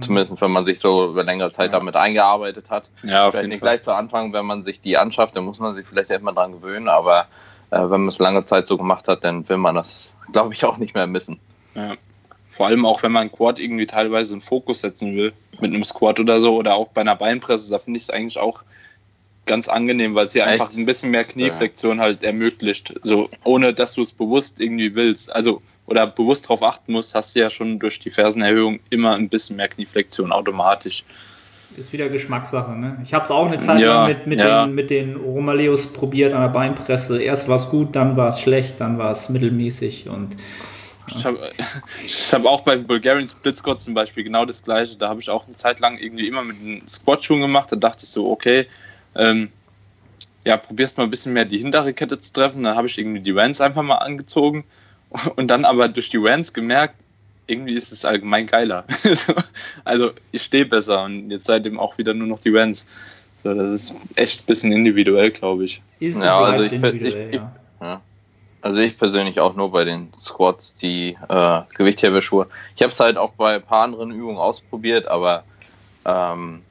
Zumindest 0.00 0.40
wenn 0.40 0.52
man 0.52 0.64
sich 0.64 0.78
so 0.78 1.10
über 1.10 1.24
längere 1.24 1.50
Zeit 1.50 1.72
Ja. 1.72 1.78
damit 1.78 1.96
eingearbeitet 1.96 2.70
hat. 2.70 2.88
Ja, 3.02 3.26
auf 3.26 3.32
Vielleicht 3.32 3.42
jeden 3.42 3.48
nicht 3.48 3.60
Fall. 3.60 3.70
gleich 3.70 3.82
zu 3.82 3.92
Anfang, 3.92 4.32
wenn 4.32 4.46
man 4.46 4.64
sich 4.64 4.80
die 4.80 4.96
anschafft, 4.96 5.36
dann 5.36 5.44
muss 5.44 5.58
man 5.58 5.74
sich 5.74 5.86
vielleicht 5.86 6.10
erstmal 6.10 6.34
dran 6.34 6.52
gewöhnen, 6.52 6.88
aber 6.88 7.26
äh, 7.70 7.78
wenn 7.80 8.02
man 8.02 8.08
es 8.08 8.18
lange 8.18 8.46
Zeit 8.46 8.68
so 8.68 8.76
gemacht 8.76 9.08
hat, 9.08 9.24
dann 9.24 9.48
will 9.48 9.56
man 9.56 9.74
das, 9.74 10.12
glaube 10.32 10.54
ich, 10.54 10.64
auch 10.64 10.76
nicht 10.76 10.94
mehr 10.94 11.06
missen. 11.08 11.40
Ja. 11.74 11.94
Vor 12.50 12.66
allem 12.66 12.86
auch, 12.86 13.02
wenn 13.02 13.12
man 13.12 13.30
Quad 13.30 13.58
irgendwie 13.58 13.86
teilweise 13.86 14.34
einen 14.34 14.40
Fokus 14.40 14.80
setzen 14.80 15.16
will, 15.16 15.32
mit 15.60 15.74
einem 15.74 15.84
Squat 15.84 16.18
oder 16.20 16.40
so, 16.40 16.56
oder 16.56 16.74
auch 16.76 16.88
bei 16.88 17.00
einer 17.02 17.14
Beinpresse, 17.16 17.70
da 17.70 17.78
finde 17.78 17.98
ich 17.98 18.04
es 18.04 18.10
eigentlich 18.10 18.38
auch 18.38 18.62
ganz 19.46 19.68
angenehm, 19.68 20.14
weil 20.14 20.26
es 20.26 20.32
dir 20.32 20.42
Echt? 20.42 20.60
einfach 20.60 20.72
ein 20.76 20.84
bisschen 20.84 21.10
mehr 21.10 21.24
Knieflexion 21.24 22.00
halt 22.00 22.22
ermöglicht. 22.22 22.94
So, 23.02 23.28
ohne 23.44 23.74
dass 23.74 23.94
du 23.94 24.02
es 24.02 24.12
bewusst 24.12 24.60
irgendwie 24.60 24.94
willst. 24.94 25.34
Also, 25.34 25.60
oder 25.88 26.06
bewusst 26.06 26.44
darauf 26.44 26.62
achten 26.62 26.92
musst, 26.92 27.14
hast 27.14 27.34
du 27.34 27.40
ja 27.40 27.50
schon 27.50 27.78
durch 27.78 27.98
die 27.98 28.10
Fersenerhöhung 28.10 28.78
immer 28.90 29.14
ein 29.14 29.28
bisschen 29.28 29.56
mehr 29.56 29.68
Knieflexion 29.68 30.32
automatisch. 30.32 31.04
Ist 31.76 31.92
wieder 31.92 32.08
Geschmackssache, 32.08 32.72
ne? 32.72 32.98
Ich 33.04 33.14
habe 33.14 33.24
es 33.24 33.30
auch 33.30 33.46
eine 33.46 33.58
Zeit 33.58 33.80
Ja, 33.80 34.06
lang 34.06 34.08
mit, 34.08 34.26
mit, 34.26 34.40
ja. 34.40 34.66
den, 34.66 34.74
mit 34.74 34.90
den 34.90 35.16
Romaleos 35.16 35.86
probiert 35.86 36.32
an 36.34 36.42
der 36.42 36.48
Beinpresse. 36.48 37.22
Erst 37.22 37.48
war 37.48 37.56
es 37.56 37.68
gut, 37.68 37.94
dann 37.96 38.16
war 38.16 38.28
es 38.28 38.40
schlecht, 38.40 38.80
dann 38.80 38.98
war 38.98 39.12
es 39.12 39.28
mittelmäßig 39.28 40.08
und 40.08 40.36
Ich 41.14 41.24
habe 41.24 41.38
ich 42.04 42.34
hab 42.34 42.44
auch 42.44 42.62
beim 42.62 42.86
Bulgarian 42.86 43.28
Split 43.28 43.56
Squat 43.56 43.80
zum 43.80 43.94
Beispiel 43.94 44.24
genau 44.24 44.44
das 44.44 44.62
gleiche. 44.62 44.96
Da 44.98 45.08
habe 45.08 45.20
ich 45.20 45.30
auch 45.30 45.46
eine 45.46 45.56
Zeit 45.56 45.80
lang 45.80 45.98
irgendwie 45.98 46.26
immer 46.26 46.42
mit 46.42 46.60
den 46.60 46.86
Squat-Schuhen 46.86 47.40
gemacht. 47.40 47.72
Da 47.72 47.76
dachte 47.76 48.04
ich 48.04 48.10
so, 48.10 48.30
okay, 48.30 48.66
ähm, 49.14 49.52
ja, 50.44 50.56
probierst 50.56 50.98
mal 50.98 51.04
ein 51.04 51.10
bisschen 51.10 51.32
mehr 51.32 51.44
die 51.44 51.58
hintere 51.58 51.94
Kette 51.94 52.18
zu 52.18 52.32
treffen. 52.32 52.62
Dann 52.62 52.76
habe 52.76 52.88
ich 52.88 52.98
irgendwie 52.98 53.20
die 53.20 53.34
Vans 53.34 53.60
einfach 53.60 53.82
mal 53.82 53.96
angezogen 53.96 54.64
und 55.36 55.48
dann 55.48 55.64
aber 55.64 55.88
durch 55.88 56.10
die 56.10 56.22
Vans 56.22 56.52
gemerkt, 56.52 56.94
irgendwie 57.46 57.74
ist 57.74 57.92
es 57.92 58.04
allgemein 58.04 58.46
geiler. 58.46 58.84
So, 59.02 59.32
also 59.84 60.10
ich 60.32 60.42
stehe 60.42 60.66
besser 60.66 61.04
und 61.04 61.30
jetzt 61.30 61.46
seitdem 61.46 61.78
auch 61.80 61.96
wieder 61.98 62.12
nur 62.14 62.26
noch 62.26 62.38
die 62.40 62.52
Vans. 62.52 62.86
So, 63.42 63.54
das 63.54 63.70
ist 63.70 63.94
echt 64.16 64.42
ein 64.42 64.46
bisschen 64.46 64.72
individuell, 64.72 65.30
glaube 65.30 65.64
ich. 65.64 65.80
ist 66.00 66.22
Ja, 66.22 66.38
also 66.40 66.64
ich- 66.64 66.72
individuell, 66.72 67.28
ich- 67.30 67.34
ja. 67.36 67.52
Ja. 67.80 68.00
Also 68.60 68.80
ich 68.80 68.98
persönlich 68.98 69.38
auch 69.38 69.54
nur 69.54 69.70
bei 69.70 69.84
den 69.84 70.12
Squats, 70.20 70.74
die 70.82 71.16
äh, 71.28 71.60
Gewichtheberschuhe. 71.76 72.48
Ich 72.74 72.82
habe 72.82 72.92
es 72.92 72.98
halt 72.98 73.16
auch 73.16 73.30
bei 73.34 73.54
ein 73.54 73.62
paar 73.62 73.84
anderen 73.84 74.10
Übungen 74.10 74.36
ausprobiert, 74.36 75.06
aber 75.06 75.44
ähm, 76.04 76.62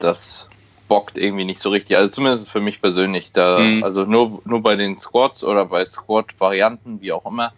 das 0.00 0.48
bockt 0.88 1.16
irgendwie 1.16 1.44
nicht 1.44 1.60
so 1.60 1.70
richtig. 1.70 1.96
Also 1.96 2.12
zumindest 2.12 2.48
für 2.48 2.60
mich 2.60 2.82
persönlich. 2.82 3.30
Da, 3.32 3.60
Mhm. 3.60 3.84
Also 3.84 4.04
nur, 4.04 4.42
nur 4.44 4.60
bei 4.60 4.74
den 4.74 4.98
Squats 4.98 5.44
oder 5.44 5.64
bei 5.66 5.84
Squat-Varianten, 5.84 7.00
wie 7.00 7.12
auch 7.12 7.24
immer. 7.24 7.52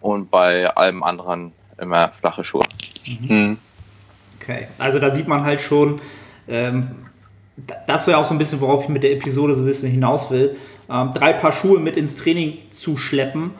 Und 0.00 0.30
bei 0.30 0.68
allem 0.76 1.02
anderen 1.02 1.52
immer 1.80 2.10
flache 2.20 2.44
Schuhe. 2.44 2.62
Hm. 3.26 3.58
Okay, 4.40 4.68
also 4.78 4.98
da 4.98 5.10
sieht 5.10 5.26
man 5.28 5.44
halt 5.44 5.60
schon, 5.60 6.00
ähm, 6.48 6.88
da- 7.56 7.76
das 7.86 8.02
ist 8.02 8.08
ja 8.08 8.16
auch 8.18 8.24
so 8.26 8.34
ein 8.34 8.38
bisschen, 8.38 8.60
worauf 8.60 8.84
ich 8.84 8.88
mit 8.88 9.02
der 9.02 9.12
Episode 9.12 9.54
so 9.54 9.62
ein 9.62 9.66
bisschen 9.66 9.90
hinaus 9.90 10.30
will. 10.30 10.56
Ähm, 10.90 11.10
drei 11.12 11.32
Paar 11.32 11.52
Schuhe 11.52 11.78
mit 11.80 11.96
ins 11.96 12.16
Training 12.16 12.58
zu 12.70 12.96
schleppen, 12.96 13.50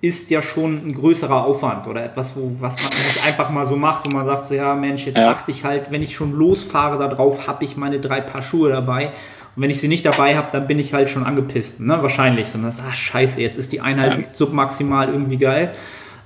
ist 0.00 0.30
ja 0.30 0.40
schon 0.42 0.86
ein 0.86 0.94
größerer 0.94 1.44
Aufwand 1.44 1.88
oder 1.88 2.04
etwas, 2.04 2.36
wo, 2.36 2.52
was 2.60 2.76
man 2.82 2.90
nicht 2.92 3.26
einfach 3.26 3.50
mal 3.50 3.66
so 3.66 3.74
macht 3.76 4.06
und 4.06 4.14
man 4.14 4.24
sagt 4.26 4.46
so, 4.46 4.54
ja 4.54 4.74
Mensch, 4.76 5.06
jetzt 5.06 5.18
Ja. 5.18 5.32
achte 5.32 5.50
ich 5.50 5.64
halt, 5.64 5.90
wenn 5.90 6.02
ich 6.02 6.14
schon 6.14 6.32
losfahre 6.32 6.98
darauf, 6.98 7.48
habe 7.48 7.64
ich 7.64 7.76
meine 7.76 7.98
drei 7.98 8.20
Paar 8.20 8.42
Schuhe 8.42 8.70
dabei. 8.70 9.10
Und 9.58 9.62
wenn 9.62 9.70
ich 9.70 9.80
sie 9.80 9.88
nicht 9.88 10.06
dabei 10.06 10.36
habe, 10.36 10.46
dann 10.52 10.68
bin 10.68 10.78
ich 10.78 10.94
halt 10.94 11.10
schon 11.10 11.24
angepisst, 11.24 11.80
ne? 11.80 12.00
Wahrscheinlich. 12.00 12.48
Sondern 12.48 12.70
das, 12.70 12.78
ah, 12.80 12.94
scheiße, 12.94 13.40
jetzt 13.40 13.58
ist 13.58 13.72
die 13.72 13.80
Einheit 13.80 14.16
Ja. 14.16 14.24
submaximal 14.32 15.08
irgendwie 15.08 15.36
geil. 15.36 15.74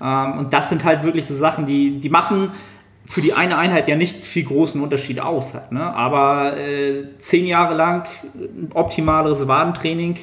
Ähm, 0.03 0.37
und 0.37 0.53
das 0.53 0.69
sind 0.69 0.85
halt 0.85 1.03
wirklich 1.03 1.25
so 1.25 1.33
Sachen, 1.33 1.65
die, 1.65 1.99
die 1.99 2.11
machen 2.11 2.51
für 3.07 3.23
die 3.23 3.33
eine 3.33 3.57
Einheit 3.57 3.89
ja 3.89 3.97
nicht 3.97 4.23
viel 4.23 4.45
großen 4.45 4.83
Unterschied 4.83 5.19
aus. 5.23 5.55
Halt, 5.55 5.73
ne? 5.73 5.83
Aber 5.83 6.59
äh, 6.59 7.05
zehn 7.17 7.47
Jahre 7.47 7.73
lang 7.75 8.07
ein 8.35 8.69
optimaleres 8.75 9.49
Wadentraining, 9.49 10.19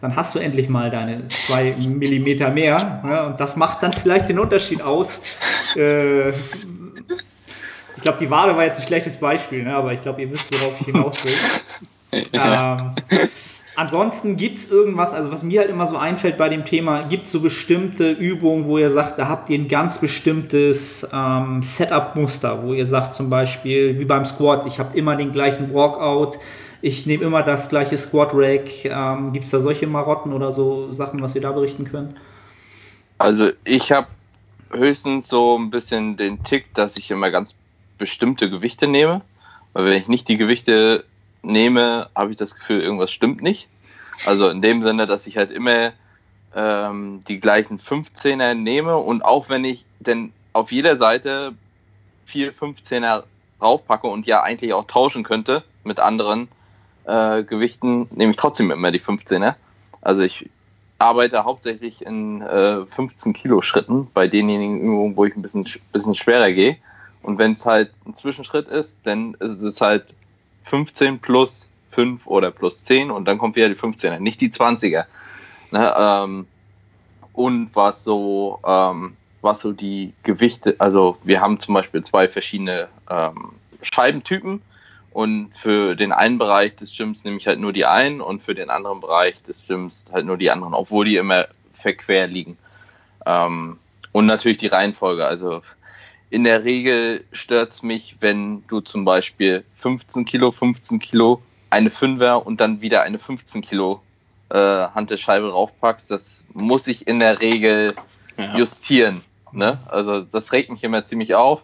dann 0.00 0.14
hast 0.14 0.36
du 0.36 0.38
endlich 0.38 0.68
mal 0.68 0.92
deine 0.92 1.26
zwei 1.26 1.74
Millimeter 1.76 2.50
mehr. 2.50 3.02
Ne? 3.04 3.26
Und 3.26 3.40
das 3.40 3.56
macht 3.56 3.82
dann 3.82 3.92
vielleicht 3.92 4.28
den 4.28 4.38
Unterschied 4.38 4.80
aus. 4.80 5.20
Äh, 5.74 6.28
ich 6.28 8.02
glaube, 8.02 8.18
die 8.20 8.30
Wade 8.30 8.54
war 8.56 8.62
jetzt 8.62 8.78
ein 8.78 8.86
schlechtes 8.86 9.16
Beispiel, 9.16 9.64
ne? 9.64 9.74
aber 9.74 9.92
ich 9.92 10.02
glaube, 10.02 10.22
ihr 10.22 10.30
wisst, 10.30 10.52
worauf 10.52 10.80
ich 10.80 10.86
hinaus 10.86 11.24
will. 11.24 11.32
ähm, 12.32 12.94
ansonsten 13.76 14.36
gibt 14.36 14.58
es 14.58 14.70
irgendwas, 14.70 15.14
also 15.14 15.32
was 15.32 15.42
mir 15.42 15.60
halt 15.60 15.70
immer 15.70 15.86
so 15.86 15.96
einfällt 15.96 16.38
bei 16.38 16.48
dem 16.48 16.64
Thema, 16.64 17.02
gibt 17.02 17.26
es 17.26 17.32
so 17.32 17.40
bestimmte 17.40 18.10
Übungen, 18.10 18.66
wo 18.66 18.78
ihr 18.78 18.90
sagt, 18.90 19.18
da 19.18 19.28
habt 19.28 19.50
ihr 19.50 19.58
ein 19.58 19.68
ganz 19.68 19.98
bestimmtes 19.98 21.08
ähm, 21.12 21.62
Setup-Muster, 21.62 22.62
wo 22.62 22.72
ihr 22.72 22.86
sagt 22.86 23.14
zum 23.14 23.30
Beispiel, 23.30 23.98
wie 23.98 24.04
beim 24.04 24.24
Squat, 24.24 24.66
ich 24.66 24.78
habe 24.78 24.96
immer 24.96 25.16
den 25.16 25.32
gleichen 25.32 25.72
Walkout, 25.74 26.38
ich 26.84 27.06
nehme 27.06 27.24
immer 27.24 27.42
das 27.42 27.70
gleiche 27.70 27.96
Squat-Rack. 27.96 28.84
Ähm, 28.84 29.32
gibt 29.32 29.46
es 29.46 29.52
da 29.52 29.58
solche 29.58 29.86
Marotten 29.86 30.34
oder 30.34 30.52
so 30.52 30.92
Sachen, 30.92 31.22
was 31.22 31.34
ihr 31.34 31.40
da 31.40 31.50
berichten 31.50 31.84
könnt? 31.84 32.14
Also 33.16 33.52
ich 33.64 33.90
habe 33.90 34.08
höchstens 34.70 35.28
so 35.28 35.56
ein 35.56 35.70
bisschen 35.70 36.18
den 36.18 36.42
Tick, 36.42 36.74
dass 36.74 36.98
ich 36.98 37.10
immer 37.10 37.30
ganz 37.30 37.54
bestimmte 37.96 38.50
Gewichte 38.50 38.86
nehme. 38.86 39.22
Weil 39.72 39.86
wenn 39.86 39.94
ich 39.94 40.08
nicht 40.08 40.28
die 40.28 40.36
Gewichte 40.36 41.04
nehme, 41.44 42.08
habe 42.14 42.32
ich 42.32 42.36
das 42.36 42.54
Gefühl, 42.54 42.80
irgendwas 42.80 43.12
stimmt 43.12 43.42
nicht. 43.42 43.68
Also 44.26 44.48
in 44.48 44.62
dem 44.62 44.82
Sinne, 44.82 45.06
dass 45.06 45.26
ich 45.26 45.36
halt 45.36 45.50
immer 45.50 45.92
ähm, 46.54 47.22
die 47.28 47.40
gleichen 47.40 47.78
15er 47.78 48.54
nehme 48.54 48.96
und 48.96 49.24
auch 49.24 49.48
wenn 49.48 49.64
ich 49.64 49.84
denn 49.98 50.32
auf 50.52 50.70
jeder 50.72 50.96
Seite 50.96 51.54
vier 52.24 52.54
15er 52.54 53.24
draufpacke 53.58 54.06
und 54.06 54.26
ja 54.26 54.42
eigentlich 54.42 54.72
auch 54.72 54.86
tauschen 54.86 55.24
könnte 55.24 55.64
mit 55.82 56.00
anderen 56.00 56.48
äh, 57.04 57.42
Gewichten, 57.42 58.08
nehme 58.12 58.30
ich 58.30 58.36
trotzdem 58.36 58.70
immer 58.70 58.92
die 58.92 59.00
15er. 59.00 59.54
Also 60.00 60.22
ich 60.22 60.48
arbeite 60.98 61.44
hauptsächlich 61.44 62.04
in 62.06 62.40
äh, 62.42 62.86
15 62.86 63.32
Kilo 63.32 63.62
Schritten 63.62 64.08
bei 64.14 64.28
denjenigen 64.28 64.80
Übungen, 64.80 65.16
wo 65.16 65.24
ich 65.24 65.34
ein 65.36 65.42
bisschen, 65.42 65.66
bisschen 65.92 66.14
schwerer 66.14 66.52
gehe. 66.52 66.76
Und 67.22 67.38
wenn 67.38 67.54
es 67.54 67.66
halt 67.66 67.90
ein 68.06 68.14
Zwischenschritt 68.14 68.68
ist, 68.68 68.98
dann 69.04 69.34
ist 69.40 69.62
es 69.62 69.80
halt 69.80 70.06
15 70.64 71.18
plus 71.20 71.68
5 71.90 72.26
oder 72.26 72.50
plus 72.50 72.84
10 72.84 73.10
und 73.10 73.26
dann 73.26 73.38
kommt 73.38 73.56
wieder 73.56 73.68
die 73.68 73.76
15er, 73.76 74.18
nicht 74.18 74.40
die 74.40 74.50
20er. 74.50 75.04
Ne, 75.70 75.94
ähm, 75.96 76.46
und 77.32 77.74
was 77.74 78.04
so, 78.04 78.60
ähm, 78.66 79.16
was 79.42 79.60
so 79.60 79.72
die 79.72 80.12
Gewichte, 80.22 80.76
also 80.78 81.18
wir 81.22 81.40
haben 81.40 81.58
zum 81.58 81.74
Beispiel 81.74 82.02
zwei 82.04 82.28
verschiedene 82.28 82.88
ähm, 83.10 83.52
Scheibentypen 83.82 84.62
und 85.12 85.50
für 85.60 85.94
den 85.94 86.12
einen 86.12 86.38
Bereich 86.38 86.76
des 86.76 86.96
Gyms 86.96 87.24
nehme 87.24 87.36
ich 87.36 87.46
halt 87.46 87.60
nur 87.60 87.72
die 87.72 87.86
einen 87.86 88.20
und 88.20 88.42
für 88.42 88.54
den 88.54 88.70
anderen 88.70 89.00
Bereich 89.00 89.40
des 89.42 89.66
Gyms 89.66 90.04
halt 90.12 90.26
nur 90.26 90.36
die 90.36 90.50
anderen, 90.50 90.74
obwohl 90.74 91.04
die 91.04 91.16
immer 91.16 91.46
verquer 91.74 92.26
liegen. 92.26 92.56
Ähm, 93.26 93.78
und 94.12 94.26
natürlich 94.26 94.58
die 94.58 94.68
Reihenfolge. 94.68 95.26
Also 95.26 95.62
in 96.30 96.44
der 96.44 96.64
Regel 96.64 97.24
stört 97.32 97.72
es 97.72 97.82
mich, 97.82 98.16
wenn 98.20 98.66
du 98.66 98.80
zum 98.80 99.04
Beispiel 99.04 99.64
15 99.80 100.24
Kilo, 100.24 100.50
15 100.50 100.98
Kilo, 100.98 101.42
eine 101.70 101.90
Fünfer 101.90 102.46
und 102.46 102.60
dann 102.60 102.80
wieder 102.80 103.02
eine 103.02 103.18
15 103.18 103.62
Kilo 103.62 104.00
äh, 104.50 104.56
Hantelscheibe 104.56 105.50
raufpackst. 105.50 106.10
Das 106.10 106.44
muss 106.52 106.86
ich 106.86 107.06
in 107.06 107.18
der 107.18 107.40
Regel 107.40 107.94
ja. 108.38 108.56
justieren. 108.56 109.22
Ne? 109.52 109.78
Also 109.86 110.22
das 110.22 110.52
regt 110.52 110.70
mich 110.70 110.82
immer 110.82 111.04
ziemlich 111.04 111.34
auf. 111.34 111.62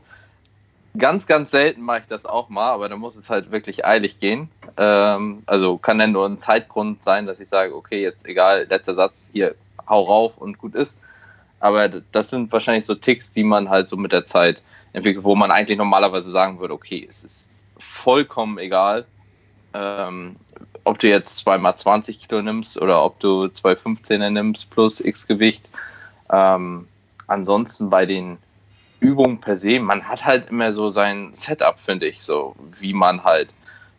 Ganz, 0.99 1.27
ganz 1.27 1.53
selten 1.53 1.83
mache 1.83 2.01
ich 2.01 2.07
das 2.07 2.27
auch 2.27 2.49
mal, 2.49 2.71
aber 2.71 2.89
da 2.89 2.97
muss 2.97 3.15
es 3.15 3.31
halt 3.31 3.53
wirklich 3.53 3.85
eilig 3.85 4.19
gehen. 4.19 4.51
Ähm, 4.77 5.45
also 5.47 5.79
kann 5.79 5.99
dann 5.99 6.13
nur 6.13 6.27
ein 6.27 6.41
Zeitgrund 6.41 7.05
sein, 7.05 7.27
dass 7.27 7.39
ich 7.39 7.49
sage, 7.49 7.77
okay, 7.77 8.03
jetzt 8.03 8.25
egal, 8.25 8.67
letzter 8.69 8.97
Satz, 8.97 9.29
hier, 9.33 9.55
hau 9.89 10.03
rauf 10.03 10.33
und 10.37 10.59
gut 10.59 10.75
ist. 10.75 10.97
Aber 11.61 11.89
das 11.89 12.31
sind 12.31 12.51
wahrscheinlich 12.53 12.87
so 12.87 12.95
Ticks, 12.95 13.33
die 13.33 13.45
man 13.45 13.69
halt 13.69 13.89
so 13.89 13.97
mit 13.97 14.13
der 14.13 14.27
Zeit 14.27 14.63
entwickelt, 14.93 15.25
wo 15.25 15.37
man 15.37 15.51
eigentlich 15.51 15.79
normalerweise 15.79 16.31
sagen 16.31 16.59
würde, 16.59 16.75
okay, 16.75 17.07
es 17.09 17.23
ist 17.23 17.51
vollkommen 17.79 18.59
egal, 18.59 19.07
ähm, 19.75 20.37
ob 20.85 20.99
du 20.99 21.09
jetzt 21.09 21.37
zweimal 21.37 21.77
20 21.77 22.27
Kilo 22.27 22.43
nimmst 22.43 22.77
oder 22.81 23.05
ob 23.05 23.21
du 23.21 23.49
zwei 23.49 23.73
15er 23.73 24.31
nimmst 24.31 24.71
plus 24.71 25.01
X 25.01 25.27
Gewicht. 25.27 25.69
Ähm, 26.31 26.89
ansonsten 27.27 27.91
bei 27.91 28.07
den 28.07 28.39
Übungen 29.01 29.41
per 29.41 29.57
se, 29.57 29.81
man 29.81 30.07
hat 30.07 30.25
halt 30.25 30.51
immer 30.51 30.73
so 30.73 30.91
sein 30.91 31.31
Setup, 31.35 31.79
finde 31.79 32.07
ich, 32.07 32.23
so 32.23 32.55
wie 32.79 32.93
man 32.93 33.23
halt 33.25 33.51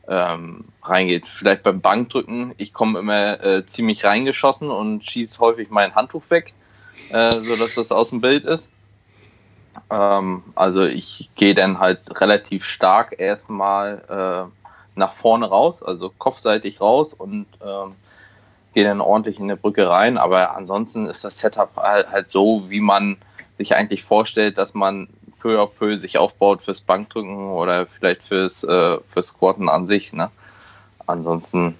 ähm, 0.08 0.66
reingeht. 0.84 1.28
Vielleicht 1.28 1.64
beim 1.64 1.82
Bankdrücken, 1.82 2.54
ich 2.58 2.74
komme 2.74 3.00
immer 3.00 3.44
äh, 3.44 3.66
ziemlich 3.66 4.04
reingeschossen 4.04 4.70
und 4.70 5.06
schieße 5.06 5.40
häufig 5.40 5.70
mein 5.70 5.96
Handtuch 5.96 6.24
weg, 6.30 6.54
äh, 7.12 7.38
sodass 7.40 7.76
das 7.76 7.92
aus 7.92 8.10
dem 8.10 8.22
Bild 8.22 8.46
ist. 8.46 8.70
Ähm, 9.90 10.44
also 10.56 10.84
ich 10.84 11.30
gehe 11.36 11.56
dann 11.56 11.80
halt 11.80 12.00
relativ 12.20 12.66
stark 12.66 13.20
erstmal 13.20 14.50
äh, 14.50 14.70
nach 14.96 15.14
vorne 15.14 15.48
raus, 15.48 15.82
also 15.82 16.12
kopfseitig 16.18 16.82
raus 16.82 17.14
und 17.14 17.46
ähm, 17.66 17.96
gehe 18.74 18.84
dann 18.84 19.02
ordentlich 19.02 19.40
in 19.40 19.48
der 19.48 19.56
Brücke 19.56 19.90
rein. 19.90 20.18
Aber 20.18 20.56
ansonsten 20.56 21.08
ist 21.08 21.24
das 21.24 21.40
Setup 21.40 21.76
halt, 21.76 22.12
halt 22.12 22.32
so, 22.32 22.70
wie 22.70 22.82
man 22.82 23.18
sich 23.58 23.76
eigentlich 23.76 24.04
vorstellt, 24.04 24.58
dass 24.58 24.74
man 24.74 25.08
peu 25.40 25.60
à 25.60 25.68
peu 25.68 25.98
sich 25.98 26.18
aufbaut 26.18 26.64
fürs 26.64 26.82
Bankdrücken 26.82 27.50
oder 27.50 27.88
vielleicht 27.88 28.24
fürs, 28.24 28.64
äh, 28.64 28.98
fürs 29.12 29.28
Squatten 29.28 29.70
an 29.70 29.88
sich. 29.88 30.14
Ne? 30.14 30.30
Ansonsten 31.08 31.76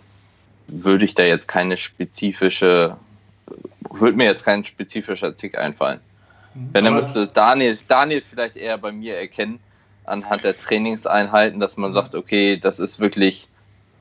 würde 0.68 1.06
ich 1.06 1.16
da 1.16 1.24
jetzt 1.24 1.48
keine 1.48 1.78
spezifische, 1.78 2.98
würde 3.90 4.18
mir 4.18 4.26
jetzt 4.26 4.46
kein 4.46 4.64
spezifischer 4.66 5.36
Tick 5.36 5.58
einfallen. 5.58 6.00
Mhm. 6.54 6.70
Wenn 6.74 6.86
dann 6.86 6.96
müsste 6.96 7.28
Daniel, 7.28 7.78
Daniel 7.88 8.22
vielleicht 8.22 8.56
eher 8.56 8.78
bei 8.78 8.92
mir 8.92 9.18
erkennen, 9.18 9.60
anhand 10.06 10.44
der 10.44 10.58
Trainingseinheiten, 10.58 11.60
dass 11.60 11.78
man 11.78 11.94
sagt, 11.94 12.16
okay, 12.16 12.58
das 12.58 12.80
ist 12.80 13.00
wirklich 13.00 13.48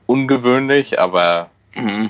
ungewöhnlich, 0.07 0.99
aber. 0.99 1.49
Mhm. 1.75 2.09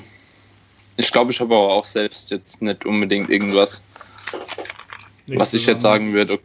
Ich 0.98 1.10
glaube, 1.10 1.32
ich 1.32 1.40
habe 1.40 1.54
aber 1.54 1.72
auch 1.72 1.86
selbst 1.86 2.30
jetzt 2.30 2.60
nicht 2.60 2.84
unbedingt 2.84 3.30
irgendwas, 3.30 3.80
nicht 5.26 5.38
was 5.38 5.54
ich 5.54 5.64
jetzt 5.66 5.80
sagen 5.82 6.12
würde. 6.12 6.38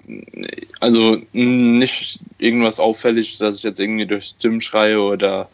Also 0.79 1.17
nicht 1.33 2.19
irgendwas 2.37 2.79
auffällig, 2.79 3.37
dass 3.39 3.57
ich 3.57 3.63
jetzt 3.63 3.79
irgendwie 3.79 4.05
durchs 4.05 4.37
Gym 4.39 4.61
schreie 4.61 5.01
oder 5.01 5.49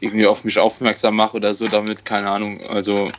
irgendwie 0.00 0.26
auf 0.26 0.44
mich 0.44 0.58
aufmerksam 0.58 1.16
mache 1.16 1.36
oder 1.36 1.54
so 1.54 1.66
damit, 1.66 2.04
keine 2.04 2.30
Ahnung. 2.30 2.62
Also 2.62 3.10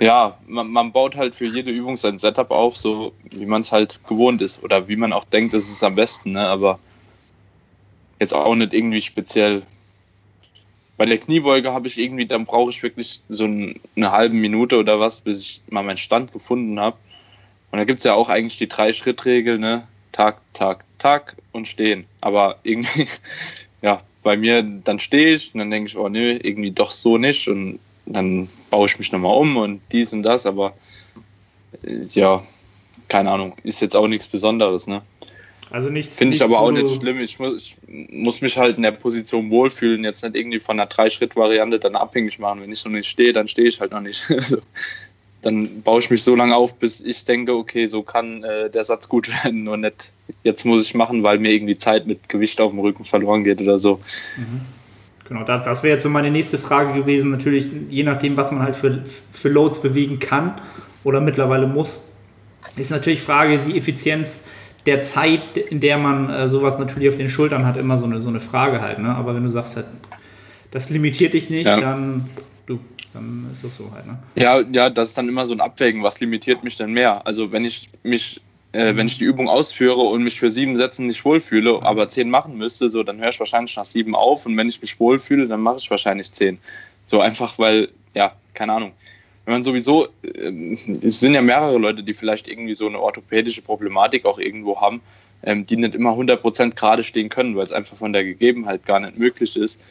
ja, 0.00 0.38
man, 0.46 0.70
man, 0.70 0.92
baut 0.92 1.16
halt 1.16 1.34
für 1.34 1.46
jede 1.46 1.70
Übung 1.70 1.96
sein 1.96 2.18
Setup 2.18 2.50
auf, 2.50 2.76
so 2.76 3.12
wie 3.30 3.46
man 3.46 3.62
es 3.62 3.72
halt 3.72 4.00
gewohnt 4.06 4.42
ist 4.42 4.62
oder 4.62 4.88
wie 4.88 4.96
man 4.96 5.12
auch 5.12 5.24
denkt, 5.24 5.54
das 5.54 5.68
ist 5.68 5.82
am 5.82 5.96
besten, 5.96 6.32
ne? 6.32 6.46
aber 6.46 6.78
jetzt 8.20 8.34
auch 8.34 8.54
nicht 8.54 8.72
irgendwie 8.72 9.00
speziell. 9.00 9.62
Bei 10.96 11.06
der 11.06 11.18
Kniebeuge 11.18 11.72
habe 11.72 11.86
ich 11.86 11.98
irgendwie, 11.98 12.26
dann 12.26 12.44
brauche 12.44 12.70
ich 12.70 12.82
wirklich 12.82 13.20
so 13.28 13.44
eine 13.44 14.12
halbe 14.12 14.34
Minute 14.34 14.78
oder 14.78 14.98
was, 14.98 15.20
bis 15.20 15.40
ich 15.42 15.60
mal 15.70 15.84
meinen 15.84 15.96
Stand 15.96 16.32
gefunden 16.32 16.80
habe. 16.80 16.96
Und 17.70 17.78
da 17.78 17.84
gibt 17.84 17.98
es 17.98 18.04
ja 18.04 18.14
auch 18.14 18.28
eigentlich 18.28 18.58
die 18.58 18.68
drei 18.68 18.92
Schrittregel, 18.92 19.58
ne? 19.58 19.86
Tag, 20.10 20.40
Tag, 20.54 20.84
Tag 20.98 21.36
und 21.52 21.68
stehen. 21.68 22.04
Aber 22.20 22.58
irgendwie, 22.64 23.06
ja, 23.82 24.00
bei 24.24 24.36
mir, 24.36 24.62
dann 24.62 24.98
stehe 24.98 25.34
ich 25.34 25.54
und 25.54 25.60
dann 25.60 25.70
denke 25.70 25.88
ich, 25.88 25.96
oh 25.96 26.08
nö, 26.08 26.38
irgendwie 26.42 26.72
doch 26.72 26.90
so 26.90 27.16
nicht. 27.16 27.46
Und 27.46 27.78
dann 28.12 28.48
baue 28.70 28.86
ich 28.86 28.98
mich 28.98 29.12
nochmal 29.12 29.36
um 29.36 29.56
und 29.56 29.80
dies 29.92 30.12
und 30.12 30.22
das, 30.22 30.46
aber 30.46 30.74
äh, 31.82 32.04
ja, 32.10 32.42
keine 33.08 33.30
Ahnung, 33.30 33.54
ist 33.62 33.80
jetzt 33.80 33.96
auch 33.96 34.08
nichts 34.08 34.26
Besonderes, 34.26 34.86
ne? 34.86 35.02
Also 35.70 35.90
nichts. 35.90 36.16
Finde 36.16 36.34
ich 36.34 36.42
aber 36.42 36.60
auch 36.60 36.70
nicht 36.70 36.88
schlimm. 36.88 37.20
Ich 37.20 37.38
muss, 37.38 37.76
ich 37.86 38.10
muss 38.10 38.40
mich 38.40 38.56
halt 38.56 38.78
in 38.78 38.82
der 38.82 38.92
Position 38.92 39.50
wohlfühlen, 39.50 40.02
jetzt 40.02 40.22
nicht 40.22 40.34
irgendwie 40.34 40.60
von 40.60 40.80
einer 40.80 40.88
Drei-Schritt-Variante 40.88 41.78
dann 41.78 41.94
abhängig 41.94 42.38
machen. 42.38 42.62
Wenn 42.62 42.72
ich 42.72 42.84
noch 42.84 42.92
nicht 42.92 43.08
stehe, 43.08 43.34
dann 43.34 43.48
stehe 43.48 43.68
ich 43.68 43.80
halt 43.80 43.92
noch 43.92 44.00
nicht. 44.00 44.24
Also, 44.38 44.58
dann 45.42 45.82
baue 45.82 46.00
ich 46.00 46.10
mich 46.10 46.24
so 46.24 46.34
lange 46.34 46.56
auf, 46.56 46.74
bis 46.74 47.00
ich 47.00 47.24
denke, 47.24 47.54
okay, 47.54 47.86
so 47.86 48.02
kann 48.02 48.42
äh, 48.42 48.70
der 48.70 48.82
Satz 48.82 49.08
gut 49.08 49.28
werden 49.44 49.68
und 49.68 49.80
nicht, 49.80 50.10
jetzt 50.42 50.64
muss 50.64 50.82
ich 50.82 50.94
machen, 50.94 51.22
weil 51.22 51.38
mir 51.38 51.52
irgendwie 51.52 51.78
Zeit 51.78 52.06
mit 52.06 52.28
Gewicht 52.28 52.60
auf 52.60 52.72
dem 52.72 52.80
Rücken 52.80 53.04
verloren 53.04 53.44
geht 53.44 53.60
oder 53.60 53.78
so. 53.78 54.00
Mhm. 54.36 54.62
Genau, 55.28 55.44
das, 55.44 55.64
das 55.64 55.82
wäre 55.82 55.94
jetzt 55.94 56.02
so 56.02 56.08
meine 56.08 56.30
nächste 56.30 56.58
Frage 56.58 56.94
gewesen. 56.98 57.30
Natürlich, 57.30 57.70
je 57.90 58.02
nachdem, 58.02 58.36
was 58.36 58.50
man 58.50 58.62
halt 58.62 58.76
für, 58.76 59.02
für 59.30 59.48
Loads 59.48 59.82
bewegen 59.82 60.18
kann 60.18 60.54
oder 61.04 61.20
mittlerweile 61.20 61.66
muss, 61.66 62.00
ist 62.76 62.90
natürlich 62.90 63.20
Frage, 63.20 63.58
die 63.58 63.76
Effizienz 63.76 64.44
der 64.86 65.02
Zeit, 65.02 65.56
in 65.56 65.80
der 65.80 65.98
man 65.98 66.30
äh, 66.30 66.48
sowas 66.48 66.78
natürlich 66.78 67.10
auf 67.10 67.16
den 67.16 67.28
Schultern 67.28 67.66
hat, 67.66 67.76
immer 67.76 67.98
so 67.98 68.06
eine, 68.06 68.22
so 68.22 68.30
eine 68.30 68.40
Frage 68.40 68.80
halt. 68.80 68.98
Ne? 68.98 69.14
Aber 69.14 69.34
wenn 69.34 69.44
du 69.44 69.50
sagst, 69.50 69.76
halt, 69.76 69.86
das 70.70 70.88
limitiert 70.88 71.34
dich 71.34 71.50
nicht, 71.50 71.66
ja. 71.66 71.78
dann, 71.78 72.30
du, 72.66 72.78
dann 73.12 73.48
ist 73.52 73.64
das 73.64 73.76
so 73.76 73.92
halt. 73.92 74.06
Ne? 74.06 74.18
Ja, 74.34 74.60
ja, 74.60 74.88
das 74.88 75.10
ist 75.10 75.18
dann 75.18 75.28
immer 75.28 75.44
so 75.44 75.52
ein 75.52 75.60
Abwägen, 75.60 76.02
was 76.02 76.20
limitiert 76.20 76.64
mich 76.64 76.76
denn 76.76 76.92
mehr? 76.92 77.26
Also 77.26 77.52
wenn 77.52 77.66
ich 77.66 77.90
mich 78.02 78.40
äh, 78.78 78.94
wenn 78.96 79.08
ich 79.08 79.18
die 79.18 79.24
Übung 79.24 79.48
ausführe 79.48 80.00
und 80.00 80.22
mich 80.22 80.38
für 80.38 80.52
sieben 80.52 80.76
Sätzen 80.76 81.08
nicht 81.08 81.24
wohlfühle, 81.24 81.82
aber 81.82 82.08
zehn 82.08 82.30
machen 82.30 82.56
müsste, 82.56 82.90
so, 82.90 83.02
dann 83.02 83.18
höre 83.18 83.30
ich 83.30 83.40
wahrscheinlich 83.40 83.74
nach 83.74 83.84
sieben 83.84 84.14
auf 84.14 84.46
und 84.46 84.56
wenn 84.56 84.68
ich 84.68 84.80
mich 84.80 85.00
wohlfühle, 85.00 85.48
dann 85.48 85.60
mache 85.60 85.78
ich 85.78 85.90
wahrscheinlich 85.90 86.32
zehn. 86.32 86.58
So 87.06 87.20
einfach, 87.20 87.58
weil, 87.58 87.88
ja, 88.14 88.36
keine 88.54 88.74
Ahnung. 88.74 88.92
Wenn 89.44 89.54
man 89.54 89.64
sowieso, 89.64 90.06
äh, 90.22 90.76
es 91.02 91.18
sind 91.18 91.34
ja 91.34 91.42
mehrere 91.42 91.76
Leute, 91.76 92.04
die 92.04 92.14
vielleicht 92.14 92.46
irgendwie 92.46 92.76
so 92.76 92.86
eine 92.86 93.00
orthopädische 93.00 93.62
Problematik 93.62 94.24
auch 94.24 94.38
irgendwo 94.38 94.80
haben, 94.80 95.00
ähm, 95.42 95.66
die 95.66 95.76
nicht 95.76 95.96
immer 95.96 96.12
100% 96.12 96.76
gerade 96.76 97.02
stehen 97.02 97.30
können, 97.30 97.56
weil 97.56 97.64
es 97.64 97.72
einfach 97.72 97.96
von 97.96 98.12
der 98.12 98.22
Gegebenheit 98.22 98.86
gar 98.86 99.00
nicht 99.00 99.18
möglich 99.18 99.56
ist, 99.56 99.82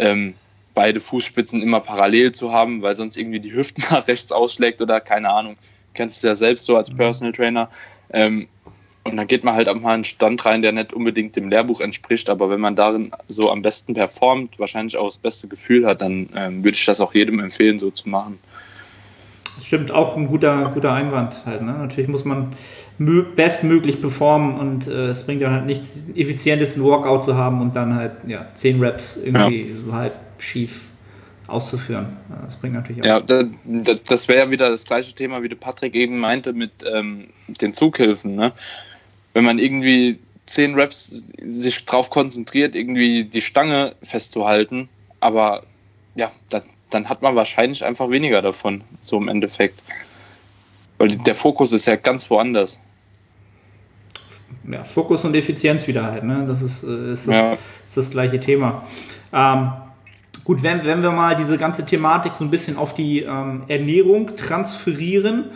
ähm, 0.00 0.34
beide 0.74 0.98
Fußspitzen 0.98 1.62
immer 1.62 1.78
parallel 1.78 2.32
zu 2.32 2.52
haben, 2.52 2.82
weil 2.82 2.96
sonst 2.96 3.16
irgendwie 3.16 3.38
die 3.38 3.52
Hüften 3.52 3.84
nach 3.92 4.08
rechts 4.08 4.32
ausschlägt 4.32 4.82
oder 4.82 5.00
keine 5.00 5.30
Ahnung. 5.30 5.56
Kennst 5.94 6.24
du 6.24 6.28
ja 6.28 6.34
selbst 6.34 6.64
so 6.64 6.76
als 6.76 6.90
mhm. 6.90 6.96
Personal 6.96 7.32
Trainer. 7.32 7.68
Ähm, 8.12 8.48
und 9.04 9.16
dann 9.16 9.26
geht 9.26 9.42
man 9.42 9.54
halt 9.54 9.68
auch 9.68 9.74
mal 9.74 9.94
einen 9.94 10.04
Stand 10.04 10.44
rein, 10.46 10.62
der 10.62 10.72
nicht 10.72 10.92
unbedingt 10.92 11.34
dem 11.34 11.48
Lehrbuch 11.48 11.80
entspricht, 11.80 12.30
aber 12.30 12.50
wenn 12.50 12.60
man 12.60 12.76
darin 12.76 13.10
so 13.26 13.50
am 13.50 13.60
besten 13.60 13.94
performt, 13.94 14.58
wahrscheinlich 14.60 14.96
auch 14.96 15.06
das 15.06 15.18
beste 15.18 15.48
Gefühl 15.48 15.86
hat, 15.86 16.00
dann 16.00 16.28
ähm, 16.36 16.62
würde 16.62 16.76
ich 16.76 16.84
das 16.84 17.00
auch 17.00 17.12
jedem 17.12 17.40
empfehlen, 17.40 17.80
so 17.80 17.90
zu 17.90 18.08
machen. 18.08 18.38
Das 19.56 19.66
stimmt, 19.66 19.90
auch 19.90 20.16
ein 20.16 20.28
guter, 20.28 20.70
guter 20.72 20.92
Einwand 20.92 21.44
halt. 21.44 21.62
Ne? 21.62 21.72
Natürlich 21.72 22.08
muss 22.08 22.24
man 22.24 22.52
bestmöglich 22.98 24.00
performen 24.00 24.58
und 24.58 24.86
äh, 24.86 25.08
es 25.08 25.26
bringt 25.26 25.40
ja 25.40 25.50
halt 25.50 25.66
nichts, 25.66 26.04
effizientesten 26.14 26.84
Walkout 26.84 27.22
zu 27.22 27.36
haben 27.36 27.60
und 27.60 27.74
dann 27.74 27.94
halt 27.94 28.12
ja, 28.26 28.46
10 28.54 28.80
Reps 28.80 29.18
irgendwie 29.22 29.62
ja. 29.62 29.74
so 29.84 29.92
halb 29.92 30.12
schief 30.38 30.86
auszuführen. 31.46 32.16
Das 32.44 32.56
bringt 32.56 32.74
natürlich 32.74 33.02
auch. 33.02 33.06
Ja, 33.06 33.20
das, 33.20 34.02
das 34.02 34.28
wäre 34.28 34.38
ja 34.40 34.50
wieder 34.50 34.70
das 34.70 34.84
gleiche 34.84 35.12
Thema, 35.12 35.42
wie 35.42 35.48
der 35.48 35.56
Patrick 35.56 35.94
eben 35.94 36.18
meinte 36.18 36.52
mit 36.52 36.70
ähm, 36.92 37.28
den 37.48 37.74
Zughilfen. 37.74 38.34
Ne? 38.34 38.52
Wenn 39.34 39.44
man 39.44 39.58
irgendwie 39.58 40.18
zehn 40.46 40.74
Reps 40.74 41.22
sich 41.40 41.84
darauf 41.84 42.10
konzentriert, 42.10 42.74
irgendwie 42.74 43.24
die 43.24 43.40
Stange 43.40 43.94
festzuhalten, 44.02 44.88
aber 45.20 45.62
ja, 46.14 46.30
das, 46.50 46.64
dann 46.90 47.08
hat 47.08 47.22
man 47.22 47.34
wahrscheinlich 47.36 47.84
einfach 47.84 48.10
weniger 48.10 48.42
davon, 48.42 48.82
so 49.00 49.16
im 49.16 49.28
Endeffekt. 49.28 49.82
Weil 50.98 51.08
der 51.08 51.34
Fokus 51.34 51.72
ist 51.72 51.86
ja 51.86 51.96
ganz 51.96 52.28
woanders. 52.30 52.78
Ja, 54.70 54.84
Fokus 54.84 55.24
und 55.24 55.34
Effizienz 55.34 55.86
wieder 55.86 56.04
halt, 56.04 56.22
ne? 56.22 56.44
Das 56.46 56.62
ist, 56.62 56.84
äh, 56.84 57.12
ist, 57.12 57.26
das, 57.26 57.34
ja. 57.34 57.58
ist 57.84 57.96
das 57.96 58.10
gleiche 58.10 58.38
Thema. 58.38 58.86
Ähm, 59.32 59.72
Gut, 60.44 60.62
wenn, 60.62 60.84
wenn 60.84 61.02
wir 61.02 61.12
mal 61.12 61.36
diese 61.36 61.56
ganze 61.58 61.86
Thematik 61.86 62.34
so 62.34 62.44
ein 62.44 62.50
bisschen 62.50 62.76
auf 62.76 62.94
die 62.94 63.22
ähm, 63.22 63.62
Ernährung 63.68 64.34
transferieren, 64.36 65.50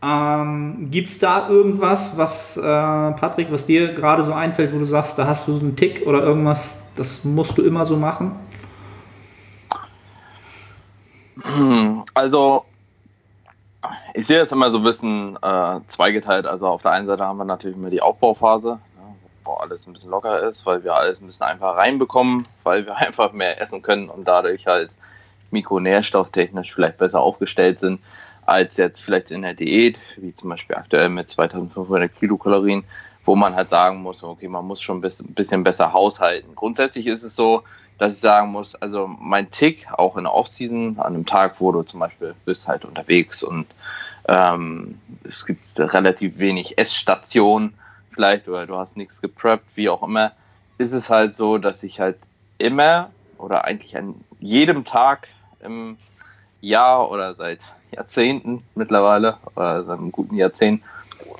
ähm, 0.00 0.88
gibt 0.90 1.10
es 1.10 1.18
da 1.18 1.48
irgendwas, 1.48 2.16
was, 2.16 2.56
äh, 2.56 2.62
Patrick, 2.62 3.50
was 3.50 3.66
dir 3.66 3.94
gerade 3.94 4.22
so 4.22 4.32
einfällt, 4.32 4.72
wo 4.72 4.78
du 4.78 4.84
sagst, 4.84 5.18
da 5.18 5.26
hast 5.26 5.48
du 5.48 5.58
einen 5.58 5.74
Tick 5.74 6.06
oder 6.06 6.22
irgendwas, 6.22 6.82
das 6.94 7.24
musst 7.24 7.58
du 7.58 7.62
immer 7.64 7.84
so 7.84 7.96
machen? 7.96 8.32
Also, 12.14 12.64
Ich 14.14 14.26
sehe 14.26 14.38
das 14.40 14.50
immer 14.52 14.70
so 14.70 14.78
ein 14.78 14.84
bisschen 14.84 15.38
äh, 15.42 15.80
zweigeteilt. 15.86 16.46
Also 16.46 16.66
auf 16.66 16.82
der 16.82 16.92
einen 16.92 17.06
Seite 17.06 17.24
haben 17.24 17.38
wir 17.38 17.44
natürlich 17.44 17.76
immer 17.76 17.90
die 17.90 18.02
Aufbauphase, 18.02 18.78
wo 19.48 19.54
alles 19.54 19.86
ein 19.86 19.94
bisschen 19.94 20.10
locker 20.10 20.42
ist, 20.46 20.64
weil 20.66 20.84
wir 20.84 20.94
alles 20.94 21.20
ein 21.20 21.26
bisschen 21.26 21.46
einfach 21.46 21.76
reinbekommen, 21.76 22.46
weil 22.62 22.86
wir 22.86 22.96
einfach 22.98 23.32
mehr 23.32 23.60
essen 23.60 23.82
können 23.82 24.08
und 24.08 24.28
dadurch 24.28 24.66
halt 24.66 24.90
mikronährstofftechnisch 25.50 26.74
vielleicht 26.74 26.98
besser 26.98 27.20
aufgestellt 27.20 27.78
sind 27.80 28.00
als 28.44 28.78
jetzt 28.78 29.02
vielleicht 29.02 29.30
in 29.30 29.42
der 29.42 29.52
Diät, 29.52 29.98
wie 30.16 30.32
zum 30.32 30.48
Beispiel 30.48 30.76
aktuell 30.76 31.10
mit 31.10 31.28
2500 31.28 32.14
Kilokalorien, 32.14 32.82
wo 33.26 33.36
man 33.36 33.54
halt 33.54 33.68
sagen 33.68 34.00
muss, 34.00 34.22
okay, 34.22 34.48
man 34.48 34.64
muss 34.64 34.80
schon 34.80 35.02
ein 35.02 35.34
bisschen 35.34 35.64
besser 35.64 35.92
haushalten. 35.92 36.54
Grundsätzlich 36.54 37.06
ist 37.06 37.24
es 37.24 37.36
so, 37.36 37.62
dass 37.98 38.14
ich 38.14 38.20
sagen 38.20 38.50
muss, 38.50 38.74
also 38.76 39.06
mein 39.06 39.50
Tick, 39.50 39.86
auch 39.92 40.16
in 40.16 40.24
der 40.24 40.32
Offseason, 40.32 40.98
an 40.98 41.14
einem 41.14 41.26
Tag, 41.26 41.56
wo 41.58 41.72
du 41.72 41.82
zum 41.82 42.00
Beispiel 42.00 42.34
bist 42.46 42.66
halt 42.68 42.86
unterwegs 42.86 43.42
und 43.42 43.66
ähm, 44.28 44.98
es 45.24 45.44
gibt 45.44 45.68
relativ 45.78 46.38
wenig 46.38 46.78
Essstationen 46.78 47.74
vielleicht 48.18 48.48
oder 48.48 48.66
du 48.66 48.76
hast 48.76 48.96
nichts 48.96 49.20
gepreppt, 49.20 49.64
wie 49.76 49.88
auch 49.88 50.02
immer, 50.02 50.32
ist 50.76 50.92
es 50.92 51.08
halt 51.08 51.36
so, 51.36 51.56
dass 51.56 51.84
ich 51.84 52.00
halt 52.00 52.18
immer 52.58 53.10
oder 53.38 53.64
eigentlich 53.64 53.96
an 53.96 54.16
jedem 54.40 54.84
Tag 54.84 55.28
im 55.60 55.98
Jahr 56.60 57.08
oder 57.12 57.36
seit 57.36 57.60
Jahrzehnten 57.92 58.64
mittlerweile, 58.74 59.36
oder 59.54 59.84
seit 59.84 59.98
einem 59.98 60.10
guten 60.10 60.34
Jahrzehnt, 60.34 60.82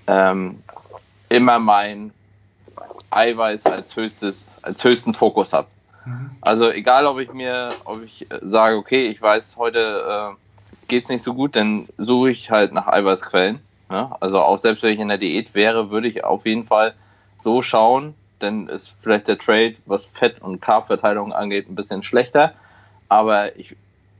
ähm, 0.07 0.63
immer 1.29 1.59
mein 1.59 2.13
Eiweiß 3.11 3.67
als 3.67 3.97
höchstes, 3.97 4.47
als 4.63 4.85
höchsten 4.85 5.15
Fokus 5.15 5.53
habe. 5.53 5.67
Mhm. 6.05 6.31
Also 6.43 6.71
egal, 6.71 7.07
ob 7.07 7.19
ich 7.19 7.33
mir, 7.33 7.71
ob 7.87 8.05
ich 8.05 8.31
äh, 8.31 8.39
sage, 8.43 8.77
okay, 8.77 9.09
ich 9.09 9.21
weiß, 9.21 9.57
heute 9.57 10.37
äh, 10.71 10.77
geht 10.87 11.05
es 11.05 11.11
nicht 11.11 11.25
so 11.25 11.35
gut, 11.35 11.57
dann 11.57 11.89
suche 11.99 12.31
ich 12.31 12.53
halt 12.53 12.73
nach 12.73 12.87
Eiweißquellen. 12.87 13.59
Ne? 13.91 14.11
Also 14.21 14.41
auch 14.41 14.59
selbst 14.59 14.83
wenn 14.83 14.95
ich 14.95 15.01
in 15.01 15.09
der 15.09 15.19
Diät 15.19 15.55
wäre, 15.55 15.91
würde 15.91 16.09
ich 16.09 16.25
auf 16.25 16.47
jeden 16.47 16.67
Fall 16.67 16.95
so 17.43 17.63
schauen, 17.63 18.15
denn 18.41 18.69
ist 18.69 18.95
vielleicht 19.03 19.29
der 19.29 19.39
Trade, 19.39 19.77
was 19.87 20.07
Fett- 20.07 20.41
und 20.43 20.61
Carb-Verteilung 20.61 21.33
angeht, 21.33 21.69
ein 21.69 21.75
bisschen 21.75 22.03
schlechter. 22.03 22.53
Aber 23.09 23.57
ich 23.57 23.75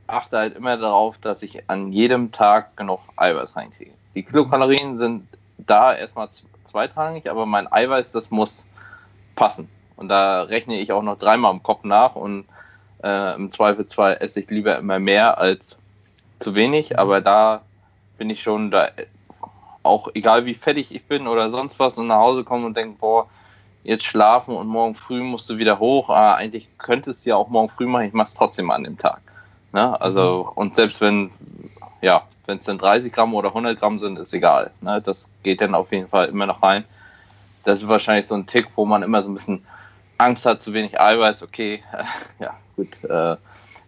achte 0.07 0.37
halt 0.37 0.55
immer 0.55 0.77
darauf, 0.77 1.17
dass 1.19 1.43
ich 1.43 1.69
an 1.69 1.91
jedem 1.91 2.31
Tag 2.31 2.75
genug 2.75 2.99
Eiweiß 3.15 3.55
reinkriege. 3.55 3.91
Die 4.15 4.23
Kilokalorien 4.23 4.97
sind 4.97 5.27
da 5.57 5.93
erstmal 5.93 6.29
zweitrangig, 6.65 7.29
aber 7.29 7.45
mein 7.45 7.71
Eiweiß, 7.71 8.11
das 8.11 8.31
muss 8.31 8.65
passen. 9.35 9.69
Und 9.95 10.09
da 10.09 10.43
rechne 10.43 10.79
ich 10.79 10.91
auch 10.91 11.03
noch 11.03 11.19
dreimal 11.19 11.53
im 11.53 11.61
Kopf 11.61 11.83
nach 11.83 12.15
und 12.15 12.45
äh, 13.03 13.35
im 13.35 13.51
Zweifelsfall 13.51 14.17
esse 14.19 14.41
ich 14.41 14.49
lieber 14.49 14.77
immer 14.77 14.99
mehr 14.99 15.37
als 15.37 15.77
zu 16.39 16.55
wenig, 16.55 16.97
aber 16.97 17.21
da 17.21 17.61
bin 18.17 18.29
ich 18.29 18.41
schon 18.41 18.71
da, 18.71 18.89
auch 19.83 20.09
egal 20.13 20.45
wie 20.45 20.55
fettig 20.55 20.93
ich 20.93 21.05
bin 21.05 21.27
oder 21.27 21.51
sonst 21.51 21.79
was 21.79 21.97
und 21.97 22.07
nach 22.07 22.17
Hause 22.17 22.43
komme 22.43 22.65
und 22.65 22.75
denke, 22.75 22.97
boah, 22.99 23.27
jetzt 23.83 24.03
schlafen 24.03 24.55
und 24.55 24.67
morgen 24.67 24.95
früh 24.95 25.23
musst 25.23 25.49
du 25.49 25.57
wieder 25.57 25.79
hoch. 25.79 26.09
Ah, 26.09 26.35
eigentlich 26.35 26.67
könntest 26.77 27.25
du 27.25 27.31
ja 27.31 27.35
auch 27.35 27.49
morgen 27.49 27.69
früh 27.69 27.85
machen, 27.85 28.05
ich 28.05 28.13
mache 28.13 28.27
es 28.27 28.33
trotzdem 28.33 28.71
an 28.71 28.83
dem 28.83 28.97
Tag. 28.97 29.21
Ne? 29.71 29.99
Also, 30.01 30.49
mhm. 30.51 30.57
und 30.57 30.75
selbst 30.75 31.01
wenn, 31.01 31.31
ja, 32.01 32.23
wenn 32.45 32.57
es 32.57 32.65
dann 32.65 32.77
30 32.77 33.13
Gramm 33.13 33.33
oder 33.33 33.49
100 33.49 33.79
Gramm 33.79 33.99
sind, 33.99 34.19
ist 34.19 34.33
egal. 34.33 34.71
Ne? 34.81 35.01
Das 35.01 35.27
geht 35.43 35.61
dann 35.61 35.75
auf 35.75 35.91
jeden 35.91 36.07
Fall 36.07 36.27
immer 36.27 36.45
noch 36.45 36.61
rein. 36.61 36.83
Das 37.63 37.81
ist 37.81 37.87
wahrscheinlich 37.87 38.27
so 38.27 38.35
ein 38.35 38.47
Tick, 38.47 38.67
wo 38.75 38.85
man 38.85 39.03
immer 39.03 39.21
so 39.21 39.29
ein 39.29 39.33
bisschen 39.33 39.65
Angst 40.17 40.45
hat, 40.45 40.61
zu 40.61 40.73
wenig 40.73 40.99
Eiweiß. 40.99 41.43
Okay, 41.43 41.83
ja, 42.39 42.55
gut, 42.75 43.03
äh, 43.03 43.33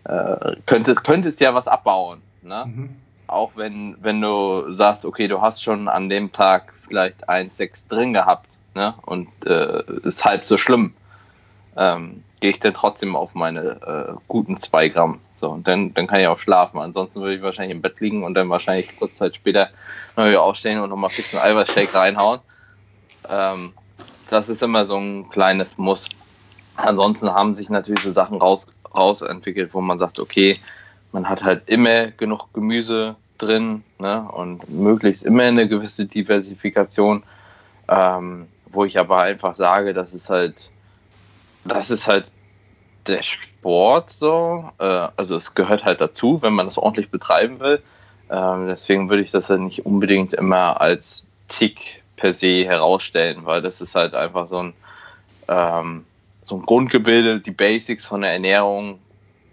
äh, 0.04 0.56
könntest, 0.66 1.04
könntest 1.04 1.40
ja 1.40 1.54
was 1.54 1.68
abbauen. 1.68 2.22
Ne? 2.42 2.66
Mhm. 2.66 2.96
Auch 3.32 3.56
wenn, 3.56 3.96
wenn 4.02 4.20
du 4.20 4.74
sagst, 4.74 5.06
okay, 5.06 5.30
du 5.30 5.42
hast 5.42 5.64
schon 5.64 5.88
an 5.88 6.10
dem 6.10 6.34
Tag 6.34 6.74
vielleicht 6.88 7.30
1,6 7.30 7.88
drin 7.88 8.12
gehabt 8.12 8.46
ne? 8.76 8.94
und 9.04 9.30
äh, 9.46 9.84
ist 10.04 10.26
halb 10.26 10.46
so 10.46 10.58
schlimm. 10.58 10.94
Ähm, 11.78 12.24
gehe 12.42 12.50
ich 12.50 12.60
dann 12.60 12.74
trotzdem 12.74 13.16
auf 13.16 13.34
meine 13.34 13.62
äh, 14.12 14.14
guten 14.28 14.60
2 14.60 14.90
Gramm. 14.90 15.22
So, 15.40 15.50
und 15.50 15.66
dann, 15.66 15.94
dann 15.94 16.08
kann 16.08 16.20
ich 16.20 16.28
auch 16.28 16.40
schlafen. 16.40 16.80
Ansonsten 16.80 17.22
würde 17.22 17.36
ich 17.36 17.42
wahrscheinlich 17.42 17.74
im 17.74 17.82
Bett 17.82 18.02
liegen 18.02 18.24
und 18.24 18.34
dann 18.34 18.50
wahrscheinlich 18.50 18.96
kurz 19.00 19.16
Zeit 19.16 19.36
später 19.36 19.70
wieder 20.18 20.42
aufstehen 20.42 20.80
und 20.82 20.90
nochmal 20.90 21.10
fix 21.10 21.34
einen 21.34 21.56
Eiweißshake 21.56 21.94
reinhauen. 21.94 22.42
Ähm, 23.30 23.72
das 24.30 24.50
ist 24.50 24.62
immer 24.62 24.86
so 24.86 24.98
ein 24.98 25.30
kleines 25.30 25.78
Muss. 25.78 26.06
Ansonsten 26.76 27.34
haben 27.34 27.56
sich 27.56 27.70
natürlich 27.70 28.04
so 28.04 28.12
Sachen 28.12 28.38
raus, 28.40 28.68
rausentwickelt, 28.94 29.74
wo 29.74 29.80
man 29.80 30.00
sagt, 30.00 30.20
okay, 30.20 30.60
man 31.12 31.28
hat 31.28 31.44
halt 31.44 31.68
immer 31.68 32.08
genug 32.12 32.54
Gemüse 32.54 33.16
drin 33.38 33.84
ne, 34.00 34.28
und 34.32 34.70
möglichst 34.70 35.24
immer 35.24 35.44
eine 35.44 35.68
gewisse 35.68 36.06
Diversifikation, 36.06 37.24
ähm, 37.90 38.48
wo 38.68 38.86
ich 38.86 38.98
aber 38.98 39.22
einfach 39.22 39.56
sage, 39.56 39.94
das 39.94 40.14
ist 40.14 40.30
halt, 40.30 40.70
das 41.66 41.90
ist 41.90 42.08
halt 42.08 42.26
der 43.08 43.22
Sport 43.24 44.12
so. 44.12 44.70
Äh, 44.80 45.08
also 45.16 45.36
es 45.36 45.54
gehört 45.54 45.84
halt 45.84 46.02
dazu, 46.02 46.42
wenn 46.42 46.54
man 46.54 46.68
das 46.68 46.78
ordentlich 46.78 47.10
betreiben 47.10 47.60
will. 47.60 47.82
Ähm, 48.30 48.68
deswegen 48.68 49.10
würde 49.10 49.24
ich 49.24 49.32
das 49.32 49.50
ja 49.50 49.58
nicht 49.58 49.86
unbedingt 49.86 50.34
immer 50.34 50.80
als 50.80 51.26
Tick 51.50 52.02
per 52.16 52.34
se 52.34 52.66
herausstellen, 52.66 53.46
weil 53.46 53.62
das 53.62 53.82
ist 53.82 53.96
halt 53.96 54.14
einfach 54.14 54.48
so 54.48 54.64
ein, 54.64 54.74
ähm, 55.48 56.06
so 56.46 56.56
ein 56.56 56.62
Grundgebilde, 56.62 57.40
die 57.40 57.52
Basics 57.52 58.06
von 58.06 58.22
der 58.22 58.32
Ernährung, 58.32 59.00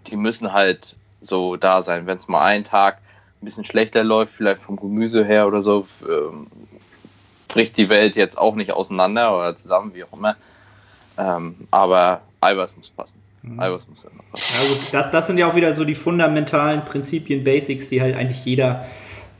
die 0.07 0.15
müssen 0.15 0.53
halt 0.53 0.95
so 1.21 1.55
da 1.55 1.81
sein. 1.81 2.05
Wenn 2.05 2.17
es 2.17 2.27
mal 2.27 2.43
einen 2.43 2.63
Tag 2.63 2.99
ein 3.41 3.45
bisschen 3.45 3.65
schlechter 3.65 4.03
läuft, 4.03 4.33
vielleicht 4.35 4.61
vom 4.61 4.75
Gemüse 4.75 5.25
her 5.25 5.47
oder 5.47 5.61
so, 5.61 5.87
ähm, 6.07 6.47
bricht 7.47 7.77
die 7.77 7.89
Welt 7.89 8.15
jetzt 8.15 8.37
auch 8.37 8.55
nicht 8.55 8.71
auseinander 8.71 9.37
oder 9.37 9.55
zusammen, 9.55 9.93
wie 9.93 10.03
auch 10.03 10.13
immer. 10.13 10.35
Ähm, 11.17 11.55
aber 11.71 12.21
Eiweiß 12.41 12.77
muss 12.77 12.89
passen. 12.89 13.21
Mhm. 13.41 13.59
Eiweiß 13.59 13.87
muss 13.89 14.05
immer 14.05 14.23
passen. 14.31 14.53
Ja, 14.53 14.69
gut, 14.69 14.93
das, 14.93 15.11
das 15.11 15.27
sind 15.27 15.37
ja 15.37 15.47
auch 15.47 15.55
wieder 15.55 15.73
so 15.73 15.83
die 15.83 15.95
fundamentalen 15.95 16.81
Prinzipien, 16.81 17.43
Basics, 17.43 17.89
die 17.89 18.01
halt 18.01 18.15
eigentlich 18.15 18.45
jeder 18.45 18.85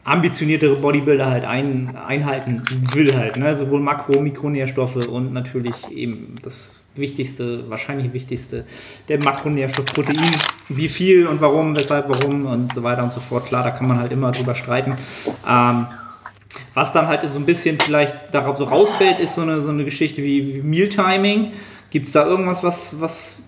ambitioniertere 0.03 0.75
Bodybuilder 0.75 1.30
halt 1.30 1.45
ein, 1.45 1.95
einhalten 1.95 2.63
will 2.93 3.15
halt. 3.15 3.38
Ne? 3.38 3.55
Sowohl 3.55 3.80
Makro-, 3.80 4.21
Mikronährstoffe 4.21 5.07
und 5.07 5.34
natürlich 5.34 5.89
eben 5.91 6.36
das 6.41 6.78
wichtigste, 7.00 7.70
wahrscheinlich 7.70 8.14
wichtigste, 8.14 8.66
der 9.08 9.24
Makronährstoff 9.24 9.86
Protein. 9.86 10.36
Wie 10.70 10.89
viel 10.89 11.28
und 11.28 11.41
warum, 11.41 11.76
weshalb, 11.76 12.10
warum 12.10 12.45
und 12.45 12.74
so 12.74 12.84
weiter 12.84 13.04
und 13.04 13.14
so 13.14 13.20
fort. 13.20 13.47
Klar, 13.47 13.64
da 13.64 13.72
kann 13.72 13.88
man 13.88 14.00
halt 14.00 14.12
immer 14.12 14.32
drüber 14.32 14.56
streiten. 14.56 14.97
Ähm, 15.47 15.88
was 16.74 16.93
dann 16.93 17.08
halt 17.08 17.28
so 17.28 17.38
ein 17.38 17.45
bisschen 17.45 17.80
vielleicht 17.80 18.34
darauf 18.34 18.58
so 18.58 18.64
rausfällt, 18.64 19.20
ist 19.20 19.36
so 19.36 19.41
eine, 19.41 19.62
so 19.62 19.70
eine 19.70 19.86
Geschichte 19.86 20.24
wie, 20.24 20.56
wie 20.56 20.62
Mealtiming. 20.62 21.52
Gibt 21.89 22.08
es 22.08 22.12
da 22.14 22.26
irgendwas, 22.26 22.64
was, 22.64 23.02
was, 23.02 23.41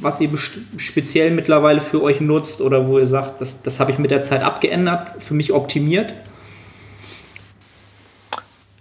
was 0.00 0.20
ihr 0.20 0.30
speziell 0.76 1.30
mittlerweile 1.30 1.80
für 1.80 2.02
euch 2.02 2.20
nutzt 2.20 2.60
oder 2.60 2.86
wo 2.86 2.98
ihr 2.98 3.06
sagt, 3.06 3.40
das, 3.40 3.62
das 3.62 3.80
habe 3.80 3.92
ich 3.92 3.98
mit 3.98 4.10
der 4.10 4.22
Zeit 4.22 4.42
abgeändert, 4.42 5.22
für 5.22 5.34
mich 5.34 5.52
optimiert? 5.52 6.14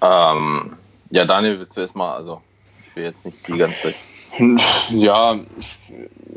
Ähm, 0.02 0.74
ja, 1.10 1.26
Daniel, 1.26 1.60
willst 1.60 1.78
du 1.78 1.82
erstmal, 1.82 2.16
also 2.18 2.42
will 2.98 3.04
jetzt 3.04 3.26
nicht 3.26 3.48
die 3.48 3.58
ganze 3.58 3.82
Zeit. 3.82 3.96
Ja, 4.92 5.40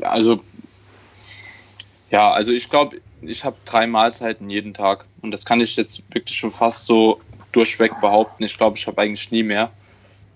also 0.01 0.39
ja, 2.09 2.31
also 2.31 2.51
ich 2.51 2.69
glaube, 2.69 2.97
ich 3.21 3.45
habe 3.45 3.57
drei 3.65 3.85
Mahlzeiten 3.85 4.49
jeden 4.49 4.73
Tag 4.73 5.05
und 5.21 5.31
das 5.31 5.45
kann 5.45 5.61
ich 5.61 5.75
jetzt 5.75 6.01
wirklich 6.09 6.37
schon 6.37 6.51
fast 6.51 6.85
so 6.85 7.21
durchweg 7.51 7.99
behaupten. 8.01 8.43
Ich 8.43 8.57
glaube, 8.57 8.77
ich 8.77 8.87
habe 8.87 9.01
eigentlich 9.01 9.29
nie 9.31 9.43
mehr 9.43 9.71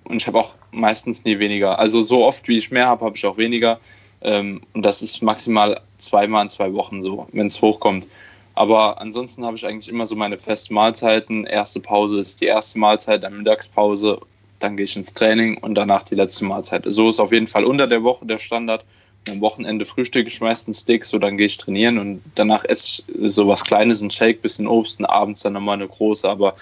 und 0.03 0.17
ich 0.17 0.27
habe 0.27 0.39
auch 0.39 0.55
meistens 0.71 1.23
nie 1.23 1.39
weniger. 1.39 1.79
Also 1.79 2.01
so 2.03 2.25
oft 2.25 2.47
wie 2.47 2.57
ich 2.57 2.71
mehr 2.71 2.87
habe, 2.87 3.05
habe 3.05 3.17
ich 3.17 3.25
auch 3.25 3.37
weniger. 3.37 3.79
Ähm, 4.21 4.61
und 4.73 4.83
das 4.83 5.01
ist 5.01 5.21
maximal 5.21 5.81
zweimal 5.97 6.43
in 6.43 6.49
zwei 6.49 6.71
Wochen 6.73 7.01
so, 7.01 7.27
wenn 7.31 7.47
es 7.47 7.61
hochkommt. 7.61 8.05
Aber 8.53 9.01
ansonsten 9.01 9.43
habe 9.43 9.57
ich 9.57 9.65
eigentlich 9.65 9.89
immer 9.89 10.07
so 10.07 10.15
meine 10.15 10.37
festen 10.37 10.73
Mahlzeiten. 10.73 11.45
Erste 11.45 11.79
Pause 11.79 12.19
ist 12.19 12.41
die 12.41 12.45
erste 12.45 12.79
Mahlzeit, 12.79 13.23
dann 13.23 13.37
Mittagspause, 13.37 14.21
dann 14.65 14.77
gehe 14.77 14.85
ich 14.85 14.95
ins 14.95 15.13
Training 15.13 15.57
und 15.59 15.75
danach 15.75 16.03
die 16.03 16.15
letzte 16.15 16.43
Mahlzeit. 16.43 16.83
So 16.85 17.09
ist 17.09 17.19
auf 17.19 17.31
jeden 17.31 17.45
Fall 17.45 17.63
unter 17.63 17.85
der 17.85 18.03
Woche 18.03 18.25
der 18.25 18.39
Standard. 18.39 18.83
Am 19.29 19.39
Wochenende 19.41 19.85
frühstücke 19.85 20.27
ich 20.27 20.41
meistens 20.41 20.81
Sticks, 20.81 21.09
so 21.09 21.19
dann 21.19 21.37
gehe 21.37 21.45
ich 21.47 21.57
trainieren 21.57 21.99
und 21.99 22.21
danach 22.33 22.65
esse 22.65 22.87
ich 22.87 23.31
so 23.31 23.47
was 23.47 23.63
Kleines, 23.63 24.01
ein 24.01 24.11
Shake, 24.11 24.41
bisschen 24.41 24.67
Obst 24.67 24.99
und 24.99 25.05
abends 25.05 25.41
dann 25.41 25.53
nochmal 25.53 25.75
eine 25.75 25.87
große. 25.87 26.27
Aber 26.27 26.55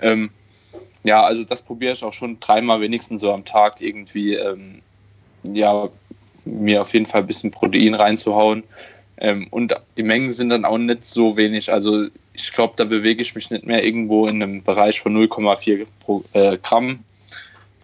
ähm, 0.00 0.30
ja, 1.04 1.22
also 1.22 1.44
das 1.44 1.62
probiere 1.62 1.92
ich 1.92 2.02
auch 2.02 2.12
schon 2.12 2.40
dreimal 2.40 2.80
wenigstens 2.80 3.20
so 3.20 3.32
am 3.32 3.44
Tag 3.44 3.80
irgendwie 3.80 4.34
ähm, 4.34 4.82
ja, 5.44 5.88
mir 6.44 6.82
auf 6.82 6.92
jeden 6.92 7.06
Fall 7.06 7.20
ein 7.20 7.26
bisschen 7.26 7.52
Protein 7.52 7.94
reinzuhauen. 7.94 8.64
Ähm, 9.18 9.46
und 9.50 9.74
die 9.96 10.02
Mengen 10.02 10.32
sind 10.32 10.48
dann 10.48 10.64
auch 10.64 10.78
nicht 10.78 11.04
so 11.04 11.36
wenig. 11.36 11.72
Also 11.72 12.06
ich 12.32 12.52
glaube, 12.52 12.74
da 12.76 12.84
bewege 12.84 13.22
ich 13.22 13.34
mich 13.34 13.50
nicht 13.50 13.64
mehr 13.64 13.84
irgendwo 13.84 14.26
in 14.26 14.42
einem 14.42 14.62
Bereich 14.62 15.00
von 15.00 15.16
0,4 15.16 15.86
äh, 16.32 16.58
Gramm 16.58 17.04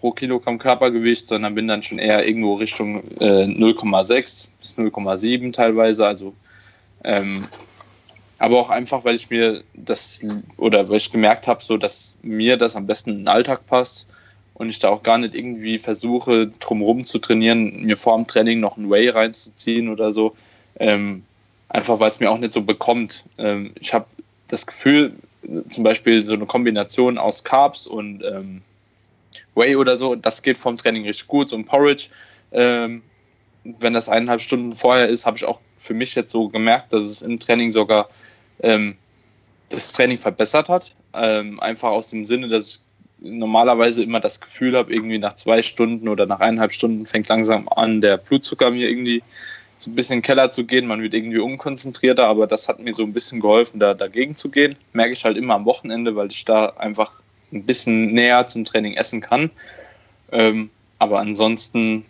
pro 0.01 0.13
Kilogramm 0.13 0.59
Körpergewicht, 0.59 1.29
sondern 1.29 1.55
bin 1.55 1.69
dann 1.69 1.83
schon 1.83 1.99
eher 1.99 2.27
irgendwo 2.27 2.55
Richtung 2.55 3.03
äh, 3.21 3.45
0,6 3.45 4.49
bis 4.59 4.79
0,7 4.79 5.53
teilweise. 5.53 6.07
Also 6.07 6.35
ähm, 7.05 7.47
aber 8.39 8.59
auch 8.59 8.71
einfach, 8.71 9.05
weil 9.05 9.17
ich 9.17 9.29
mir 9.29 9.63
das 9.75 10.21
oder 10.57 10.89
weil 10.89 10.97
ich 10.97 11.13
gemerkt 11.13 11.47
habe, 11.47 11.63
so 11.63 11.77
dass 11.77 12.17
mir 12.23 12.57
das 12.57 12.75
am 12.75 12.87
besten 12.87 13.11
in 13.11 13.17
den 13.19 13.29
Alltag 13.29 13.67
passt 13.67 14.09
und 14.55 14.71
ich 14.71 14.79
da 14.79 14.89
auch 14.89 15.03
gar 15.03 15.19
nicht 15.19 15.35
irgendwie 15.35 15.79
versuche, 15.79 16.47
drumherum 16.47 17.05
zu 17.05 17.19
trainieren, 17.19 17.83
mir 17.83 17.99
vor 17.99 18.17
dem 18.17 18.27
Training 18.27 18.61
noch 18.61 18.79
ein 18.79 18.89
Way 18.89 19.11
reinzuziehen 19.11 19.91
oder 19.91 20.13
so. 20.15 20.35
Ähm, 20.79 21.25
einfach 21.69 22.01
weil 22.01 22.09
es 22.09 22.21
mir 22.21 22.31
auch 22.31 22.39
nicht 22.39 22.55
so 22.55 22.63
bekommt. 22.63 23.25
Ähm, 23.37 23.73
ich 23.79 23.93
habe 23.93 24.07
das 24.49 24.67
Gefühl, 24.67 25.13
zum 25.69 25.85
Beispiel 25.85 26.23
so 26.23 26.33
eine 26.33 26.47
Kombination 26.47 27.19
aus 27.19 27.45
Carbs 27.45 27.87
und 27.87 28.23
ähm, 28.25 28.63
Whey 29.55 29.77
oder 29.77 29.97
so, 29.97 30.15
das 30.15 30.43
geht 30.43 30.59
vom 30.59 30.77
Training 30.77 31.05
richtig 31.05 31.29
gut. 31.29 31.51
So 31.51 31.57
ein 31.57 31.65
Porridge, 31.65 32.09
ähm, 32.53 33.03
wenn 33.65 33.93
das 33.93 34.09
eineinhalb 34.09 34.41
Stunden 34.41 34.73
vorher 34.75 35.09
ist, 35.09 35.27
habe 35.27 35.37
ich 35.37 35.45
auch 35.45 35.61
für 35.79 35.95
mich 35.95 36.15
jetzt 36.15 36.33
so 36.33 36.49
gemerkt, 36.49 36.93
dass 36.93 37.05
es 37.05 37.23
im 37.23 37.39
Training 37.39 37.71
sogar 37.71 38.09
ähm, 38.63 38.97
das 39.69 39.93
Training 39.93 40.19
verbessert 40.19 40.69
hat. 40.69 40.93
Ähm, 41.15 41.61
einfach 41.61 41.91
aus 41.91 42.09
dem 42.09 42.27
Sinne, 42.27 42.49
dass 42.49 42.67
ich 42.67 42.81
normalerweise 43.21 44.03
immer 44.03 44.21
das 44.21 44.41
Gefühl 44.41 44.77
habe, 44.77 44.93
irgendwie 44.93 45.19
nach 45.19 45.35
zwei 45.35 45.63
Stunden 45.63 46.09
oder 46.09 46.27
nach 46.27 46.41
eineinhalb 46.41 46.73
Stunden 46.73 47.07
fängt 47.07 47.29
langsam 47.29 47.69
an, 47.69 48.01
der 48.01 48.17
Blutzucker 48.17 48.71
mir 48.71 48.89
irgendwie 48.89 49.23
so 49.77 49.91
ein 49.91 49.95
bisschen 49.95 50.15
in 50.15 50.19
den 50.19 50.27
Keller 50.27 50.51
zu 50.51 50.65
gehen. 50.65 50.87
Man 50.87 51.03
wird 51.03 51.15
irgendwie 51.15 51.39
unkonzentrierter, 51.39 52.27
aber 52.27 52.47
das 52.47 52.69
hat 52.69 52.81
mir 52.81 52.95
so 52.95 53.03
ein 53.03 53.13
bisschen 53.13 53.41
geholfen, 53.41 53.81
da 53.81 53.95
dagegen 53.95 54.35
zu 54.35 54.51
gehen. 54.51 54.77
Merke 54.93 55.13
ich 55.13 55.25
halt 55.25 55.37
immer 55.37 55.55
am 55.55 55.65
Wochenende, 55.65 56.17
weil 56.17 56.29
ich 56.31 56.45
da 56.45 56.67
einfach 56.67 57.13
ein 57.53 57.65
bisschen 57.65 58.13
näher 58.13 58.47
zum 58.47 58.65
Training 58.65 58.95
essen 58.95 59.21
kann. 59.21 59.51
Ähm, 60.33 60.71
aber 60.99 61.19
ansonsten 61.19 62.05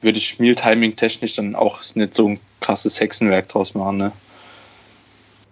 würde 0.00 0.18
ich 0.18 0.38
Mealtiming 0.38 0.96
technisch 0.96 1.36
dann 1.36 1.54
auch 1.54 1.80
nicht 1.94 2.14
so 2.14 2.28
ein 2.28 2.40
krasses 2.60 3.00
Hexenwerk 3.00 3.48
draus 3.48 3.74
machen. 3.74 3.98
Ne? 3.98 4.12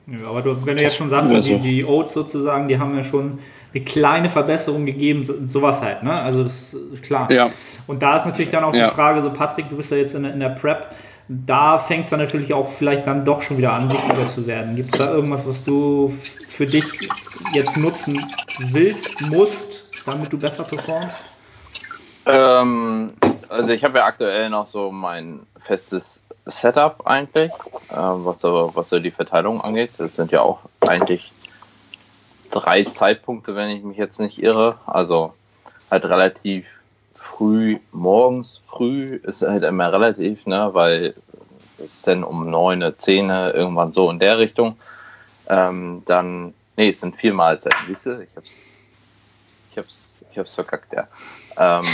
Ja, 0.06 0.28
aber 0.28 0.42
du, 0.42 0.66
wenn 0.66 0.76
du 0.76 0.82
jetzt 0.82 0.96
schon 0.96 1.10
sagst, 1.10 1.30
die, 1.46 1.58
die 1.58 1.84
Oats 1.84 2.14
sozusagen, 2.14 2.68
die 2.68 2.78
haben 2.78 2.96
ja 2.96 3.02
schon 3.02 3.38
eine 3.72 3.84
kleine 3.84 4.28
Verbesserung 4.28 4.84
gegeben, 4.86 5.24
so, 5.24 5.34
sowas 5.46 5.80
halt, 5.80 6.02
ne? 6.02 6.12
Also 6.12 6.42
das 6.42 6.74
ist 6.74 7.02
klar. 7.02 7.30
Ja. 7.30 7.50
Und 7.86 8.02
da 8.02 8.16
ist 8.16 8.26
natürlich 8.26 8.50
dann 8.50 8.64
auch 8.64 8.74
ja. 8.74 8.88
die 8.88 8.94
Frage, 8.94 9.22
so 9.22 9.30
Patrick, 9.30 9.68
du 9.68 9.76
bist 9.76 9.92
ja 9.92 9.98
jetzt 9.98 10.14
in, 10.14 10.24
in 10.24 10.40
der 10.40 10.48
Prep, 10.48 10.88
da 11.32 11.78
fängt 11.78 12.04
es 12.04 12.10
dann 12.10 12.18
natürlich 12.18 12.52
auch 12.52 12.66
vielleicht 12.66 13.06
dann 13.06 13.24
doch 13.24 13.40
schon 13.40 13.56
wieder 13.56 13.72
an, 13.72 13.88
wichtiger 13.88 14.26
zu 14.26 14.48
werden. 14.48 14.74
Gibt 14.74 14.92
es 14.92 14.98
da 14.98 15.12
irgendwas, 15.12 15.46
was 15.46 15.62
du 15.62 16.12
für 16.48 16.66
dich 16.66 16.84
jetzt 17.52 17.76
nutzen 17.76 18.20
willst, 18.72 19.30
musst, 19.30 19.84
damit 20.06 20.32
du 20.32 20.38
besser 20.38 20.64
performst? 20.64 21.18
Ähm, 22.26 23.12
also 23.48 23.70
ich 23.70 23.84
habe 23.84 23.98
ja 23.98 24.06
aktuell 24.06 24.50
noch 24.50 24.68
so 24.68 24.90
mein 24.90 25.46
festes 25.64 26.20
Setup 26.46 27.06
eigentlich, 27.06 27.52
äh, 27.90 27.94
was, 27.94 28.40
so, 28.40 28.72
was 28.74 28.88
so 28.88 28.98
die 28.98 29.12
Verteilung 29.12 29.60
angeht. 29.60 29.90
Das 29.98 30.16
sind 30.16 30.32
ja 30.32 30.40
auch 30.40 30.58
eigentlich 30.80 31.30
drei 32.50 32.82
Zeitpunkte, 32.82 33.54
wenn 33.54 33.70
ich 33.70 33.84
mich 33.84 33.98
jetzt 33.98 34.18
nicht 34.18 34.42
irre. 34.42 34.78
Also 34.84 35.32
halt 35.92 36.04
relativ 36.06 36.66
früh, 37.40 37.78
morgens 37.92 38.60
früh 38.66 39.18
ist 39.22 39.40
halt 39.40 39.64
immer 39.64 39.90
relativ, 39.90 40.44
ne, 40.44 40.68
weil 40.74 41.14
es 41.78 41.94
ist 41.94 42.06
dann 42.06 42.22
um 42.22 42.50
neun, 42.50 42.84
zehn, 42.98 43.30
irgendwann 43.30 43.94
so 43.94 44.10
in 44.10 44.18
der 44.18 44.38
Richtung. 44.38 44.76
Ähm, 45.48 46.02
dann, 46.04 46.52
nee, 46.76 46.90
es 46.90 47.00
sind 47.00 47.16
vier 47.16 47.32
Mahlzeiten, 47.32 47.78
siehst 47.88 48.04
du? 48.04 48.22
Ich 48.22 48.36
hab's, 48.36 48.52
ich 49.70 49.78
hab's, 49.78 50.22
ich 50.30 50.38
hab's 50.38 50.54
verkackt, 50.54 50.92
ja. 50.92 51.08
Ähm, 51.56 51.86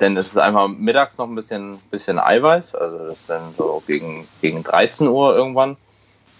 denn 0.00 0.14
es 0.18 0.28
ist 0.28 0.36
einmal 0.36 0.68
mittags 0.68 1.16
noch 1.16 1.26
ein 1.26 1.34
bisschen, 1.34 1.78
bisschen 1.90 2.18
Eiweiß, 2.18 2.74
also 2.74 2.98
das 3.08 3.20
ist 3.20 3.30
dann 3.30 3.54
so 3.56 3.82
gegen, 3.86 4.28
gegen 4.42 4.62
13 4.62 5.08
Uhr 5.08 5.34
irgendwann. 5.34 5.78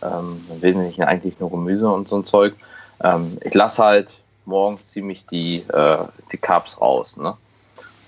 Ähm, 0.02 0.44
Im 0.50 0.60
Wesentlichen 0.60 1.04
eigentlich 1.04 1.40
nur 1.40 1.50
Gemüse 1.50 1.88
und 1.88 2.08
so 2.08 2.16
ein 2.16 2.24
Zeug. 2.24 2.56
Ähm, 3.02 3.38
ich 3.42 3.54
lasse 3.54 3.82
halt 3.82 4.08
morgens 4.44 4.90
ziemlich 4.90 5.24
die, 5.24 5.64
äh, 5.72 6.04
die 6.30 6.36
Carbs 6.36 6.78
raus. 6.78 7.16
Ne? 7.16 7.38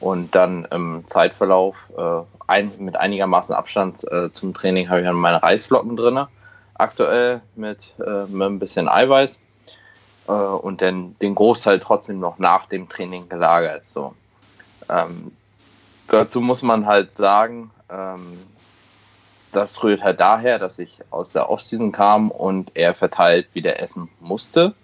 Und 0.00 0.34
dann 0.34 0.64
im 0.66 1.04
Zeitverlauf, 1.08 1.76
äh, 1.96 2.20
ein, 2.46 2.70
mit 2.78 2.96
einigermaßen 2.96 3.54
Abstand 3.54 4.04
äh, 4.10 4.30
zum 4.32 4.54
Training, 4.54 4.88
habe 4.88 5.00
ich 5.00 5.06
dann 5.06 5.16
meine 5.16 5.42
Reisflocken 5.42 5.96
drin. 5.96 6.24
Aktuell 6.74 7.40
mit, 7.56 7.78
äh, 7.98 8.24
mit 8.26 8.46
ein 8.46 8.58
bisschen 8.58 8.88
Eiweiß. 8.88 9.38
Äh, 10.28 10.32
und 10.32 10.80
dann 10.82 11.16
den 11.20 11.34
Großteil 11.34 11.80
trotzdem 11.80 12.20
noch 12.20 12.38
nach 12.38 12.66
dem 12.66 12.88
Training 12.88 13.28
gelagert. 13.28 13.86
So. 13.86 14.14
Ähm, 14.88 15.32
dazu 16.06 16.40
muss 16.40 16.62
man 16.62 16.86
halt 16.86 17.12
sagen, 17.14 17.70
ähm, 17.90 18.38
das 19.52 19.82
rührt 19.82 20.02
halt 20.02 20.20
daher, 20.20 20.58
dass 20.58 20.78
ich 20.78 21.00
aus 21.10 21.32
der 21.32 21.50
Offseason 21.50 21.90
kam 21.90 22.30
und 22.30 22.70
er 22.74 22.94
verteilt 22.94 23.48
wieder 23.54 23.80
essen 23.80 24.08
musste. 24.20 24.74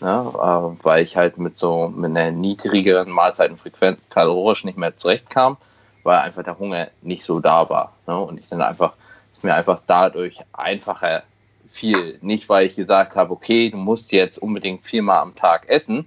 Ne, 0.00 0.32
äh, 0.34 0.84
weil 0.84 1.04
ich 1.04 1.16
halt 1.16 1.38
mit 1.38 1.56
so 1.56 1.88
mit 1.88 2.10
einer 2.16 2.30
niedrigeren 2.30 3.10
Mahlzeitenfrequenz 3.10 4.00
kalorisch 4.10 4.64
nicht 4.64 4.76
mehr 4.76 4.96
zurechtkam, 4.96 5.56
weil 6.02 6.18
einfach 6.18 6.42
der 6.42 6.58
Hunger 6.58 6.88
nicht 7.02 7.24
so 7.24 7.40
da 7.40 7.68
war. 7.68 7.92
Ne, 8.06 8.18
und 8.18 8.38
ich 8.38 8.48
dann 8.48 8.60
einfach, 8.60 8.94
es 9.32 9.42
mir 9.42 9.54
einfach 9.54 9.80
dadurch 9.86 10.40
einfacher 10.52 11.22
fiel. 11.70 12.18
Nicht, 12.22 12.48
weil 12.48 12.66
ich 12.66 12.76
gesagt 12.76 13.16
habe, 13.16 13.32
okay, 13.32 13.70
du 13.70 13.76
musst 13.76 14.12
jetzt 14.12 14.38
unbedingt 14.38 14.84
viermal 14.84 15.20
am 15.20 15.34
Tag 15.34 15.68
essen, 15.68 16.06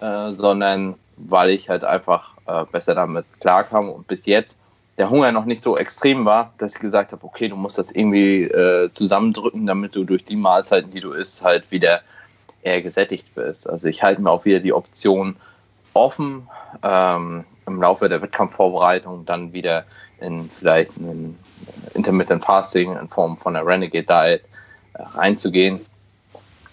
äh, 0.00 0.30
sondern 0.32 0.94
weil 1.16 1.50
ich 1.50 1.68
halt 1.68 1.84
einfach 1.84 2.32
äh, 2.46 2.64
besser 2.70 2.94
damit 2.94 3.26
klarkam 3.40 3.90
und 3.90 4.06
bis 4.06 4.26
jetzt 4.26 4.58
der 4.98 5.10
Hunger 5.10 5.32
noch 5.32 5.44
nicht 5.44 5.62
so 5.62 5.76
extrem 5.76 6.24
war, 6.24 6.52
dass 6.58 6.74
ich 6.74 6.80
gesagt 6.80 7.12
habe, 7.12 7.24
okay, 7.24 7.48
du 7.48 7.56
musst 7.56 7.78
das 7.78 7.90
irgendwie 7.92 8.42
äh, 8.42 8.90
zusammendrücken, 8.92 9.64
damit 9.66 9.94
du 9.94 10.04
durch 10.04 10.24
die 10.24 10.36
Mahlzeiten, 10.36 10.90
die 10.90 11.00
du 11.00 11.12
isst, 11.12 11.42
halt 11.42 11.70
wieder 11.70 12.00
eher 12.62 12.82
gesättigt 12.82 13.36
wirst. 13.36 13.68
Also 13.68 13.88
ich 13.88 14.02
halte 14.02 14.20
mir 14.20 14.30
auch 14.30 14.44
wieder 14.44 14.60
die 14.60 14.72
Option 14.72 15.36
offen, 15.94 16.48
ähm, 16.82 17.44
im 17.66 17.82
Laufe 17.82 18.08
der 18.08 18.22
Wettkampfvorbereitung 18.22 19.24
dann 19.26 19.52
wieder 19.52 19.84
in 20.20 20.50
vielleicht 20.50 20.96
ein 20.96 21.38
Intermittent 21.94 22.44
Fasting 22.44 22.96
in 22.96 23.08
Form 23.08 23.36
von 23.36 23.54
einer 23.54 23.66
Renegade 23.66 24.06
Diet 24.06 24.42
äh, 24.94 25.02
reinzugehen. 25.14 25.80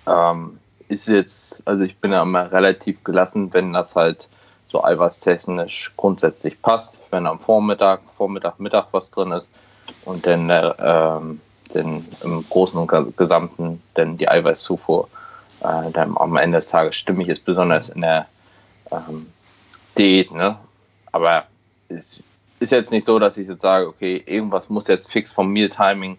Ähm, 0.08 0.60
ist 0.88 1.08
jetzt, 1.08 1.68
also 1.68 1.84
ich 1.84 1.98
bin 1.98 2.12
ja 2.12 2.22
immer 2.22 2.52
relativ 2.52 3.04
gelassen, 3.04 3.54
wenn 3.54 3.74
das 3.74 3.96
halt 3.96 4.28
so 4.68 4.84
eiweißtechnisch 4.84 5.94
grundsätzlich 5.98 6.62
passt. 6.62 7.00
Wenn 7.12 7.28
am 7.28 7.40
Vormittag, 7.40 8.02
Vormittag, 8.18 8.60
Mittag 8.60 8.88
was 8.92 9.12
drin 9.12 9.32
ist 9.32 9.48
und 10.06 10.26
dann, 10.26 10.50
äh, 10.50 10.74
ähm, 10.80 11.42
dann 11.74 12.06
im 12.24 12.46
Großen 12.50 12.80
und 12.80 13.18
Gesamten 13.18 13.82
dann 13.96 14.18
die 14.18 14.30
Eiweißzufuhr 14.30 15.08
äh, 15.66 15.92
dann 15.92 16.18
am 16.18 16.36
Ende 16.38 16.60
des 16.60 16.68
Tages 16.68 16.96
stimmig 16.96 17.28
ist, 17.28 17.46
besonders 17.46 17.90
in 17.90 18.02
der 18.02 18.28
ähm, 18.92 19.28
Diät. 19.98 20.32
Ne? 20.32 20.58
Aber 21.12 21.46
es 21.90 22.20
ist 22.60 22.72
jetzt 22.72 22.92
nicht 22.92 23.06
so, 23.06 23.20
dass 23.20 23.38
ich 23.38 23.48
jetzt 23.48 23.62
sage, 23.62 23.88
okay, 23.88 24.24
irgendwas 24.26 24.70
muss 24.70 24.88
jetzt 24.88 25.12
fix 25.12 25.32
vom 25.32 25.52
Meal-Timing 25.52 26.18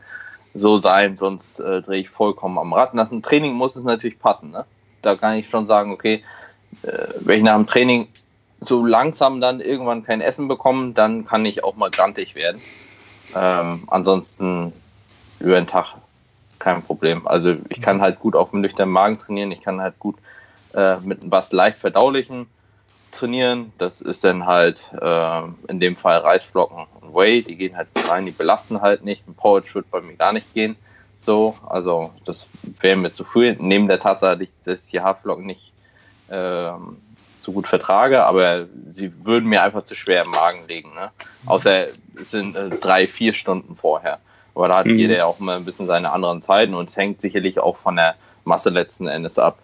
so 0.54 0.80
sein, 0.80 1.16
sonst 1.16 1.60
äh, 1.60 1.82
drehe 1.82 2.00
ich 2.00 2.08
vollkommen 2.08 2.58
am 2.58 2.72
Rad. 2.72 2.94
Nach 2.94 3.08
dem 3.08 3.22
Training 3.22 3.52
muss 3.52 3.76
es 3.76 3.84
natürlich 3.84 4.18
passen. 4.18 4.50
Ne? 4.50 4.64
Da 5.02 5.16
kann 5.16 5.36
ich 5.36 5.48
schon 5.48 5.66
sagen, 5.66 5.92
okay, 5.92 6.24
äh, 6.82 7.08
wenn 7.20 7.38
ich 7.38 7.44
nach 7.44 7.56
dem 7.56 7.66
Training 7.66 8.08
so 8.60 8.84
langsam 8.84 9.40
dann 9.40 9.60
irgendwann 9.60 10.02
kein 10.02 10.20
Essen 10.20 10.48
bekomme, 10.48 10.92
dann 10.92 11.26
kann 11.26 11.44
ich 11.44 11.62
auch 11.62 11.76
mal 11.76 11.90
grantig 11.90 12.34
werden. 12.34 12.60
Ähm, 13.34 13.84
ansonsten 13.88 14.72
über 15.40 15.56
den 15.56 15.66
Tag 15.66 15.94
kein 16.66 16.82
Problem. 16.82 17.28
Also 17.28 17.54
ich 17.68 17.80
kann 17.80 18.00
halt 18.00 18.18
gut 18.18 18.34
auf 18.34 18.50
dem 18.50 18.60
nüchternen 18.60 18.92
Magen 18.92 19.20
trainieren, 19.20 19.52
ich 19.52 19.62
kann 19.62 19.80
halt 19.80 19.96
gut 20.00 20.16
äh, 20.74 20.96
mit 20.96 21.20
was 21.22 21.52
leicht 21.52 21.78
verdaulichen 21.78 22.48
trainieren. 23.12 23.72
Das 23.78 24.00
ist 24.00 24.24
dann 24.24 24.46
halt 24.46 24.84
äh, 25.00 25.42
in 25.68 25.78
dem 25.78 25.94
Fall 25.94 26.18
Reisflocken 26.18 26.86
und 27.00 27.14
Whey, 27.14 27.42
die 27.42 27.54
gehen 27.54 27.76
halt 27.76 27.86
rein, 28.08 28.26
die 28.26 28.32
belasten 28.32 28.80
halt 28.80 29.04
nicht. 29.04 29.28
Ein 29.28 29.34
Porridge 29.34 29.74
wird 29.74 29.88
bei 29.92 30.00
mir 30.00 30.16
gar 30.16 30.32
nicht 30.32 30.52
gehen. 30.54 30.74
So, 31.20 31.56
also 31.68 32.10
das 32.24 32.48
wäre 32.80 32.96
mir 32.96 33.12
zu 33.12 33.22
früh. 33.22 33.54
Neben 33.60 33.86
der 33.86 34.00
Tatsache, 34.00 34.48
dass 34.64 34.84
ich 34.84 34.90
die 34.90 35.00
Haarflocken 35.00 35.46
nicht 35.46 35.72
ähm, 36.32 37.00
so 37.38 37.52
gut 37.52 37.68
vertrage, 37.68 38.24
aber 38.24 38.66
sie 38.88 39.12
würden 39.24 39.48
mir 39.48 39.62
einfach 39.62 39.84
zu 39.84 39.94
schwer 39.94 40.24
im 40.24 40.32
Magen 40.32 40.66
liegen. 40.66 40.92
Ne? 40.94 41.12
Außer 41.46 41.86
es 42.20 42.30
sind 42.32 42.56
äh, 42.56 42.70
drei, 42.70 43.06
vier 43.06 43.34
Stunden 43.34 43.76
vorher. 43.76 44.18
Aber 44.56 44.68
da 44.68 44.78
hat 44.78 44.86
mhm. 44.86 44.98
jeder 44.98 45.16
ja 45.18 45.26
auch 45.26 45.38
mal 45.38 45.56
ein 45.56 45.66
bisschen 45.66 45.86
seine 45.86 46.10
anderen 46.10 46.40
Zeiten 46.40 46.72
und 46.72 46.88
es 46.88 46.96
hängt 46.96 47.20
sicherlich 47.20 47.60
auch 47.60 47.76
von 47.76 47.94
der 47.94 48.14
Masse 48.44 48.70
letzten 48.70 49.06
Endes 49.06 49.38
ab. 49.38 49.58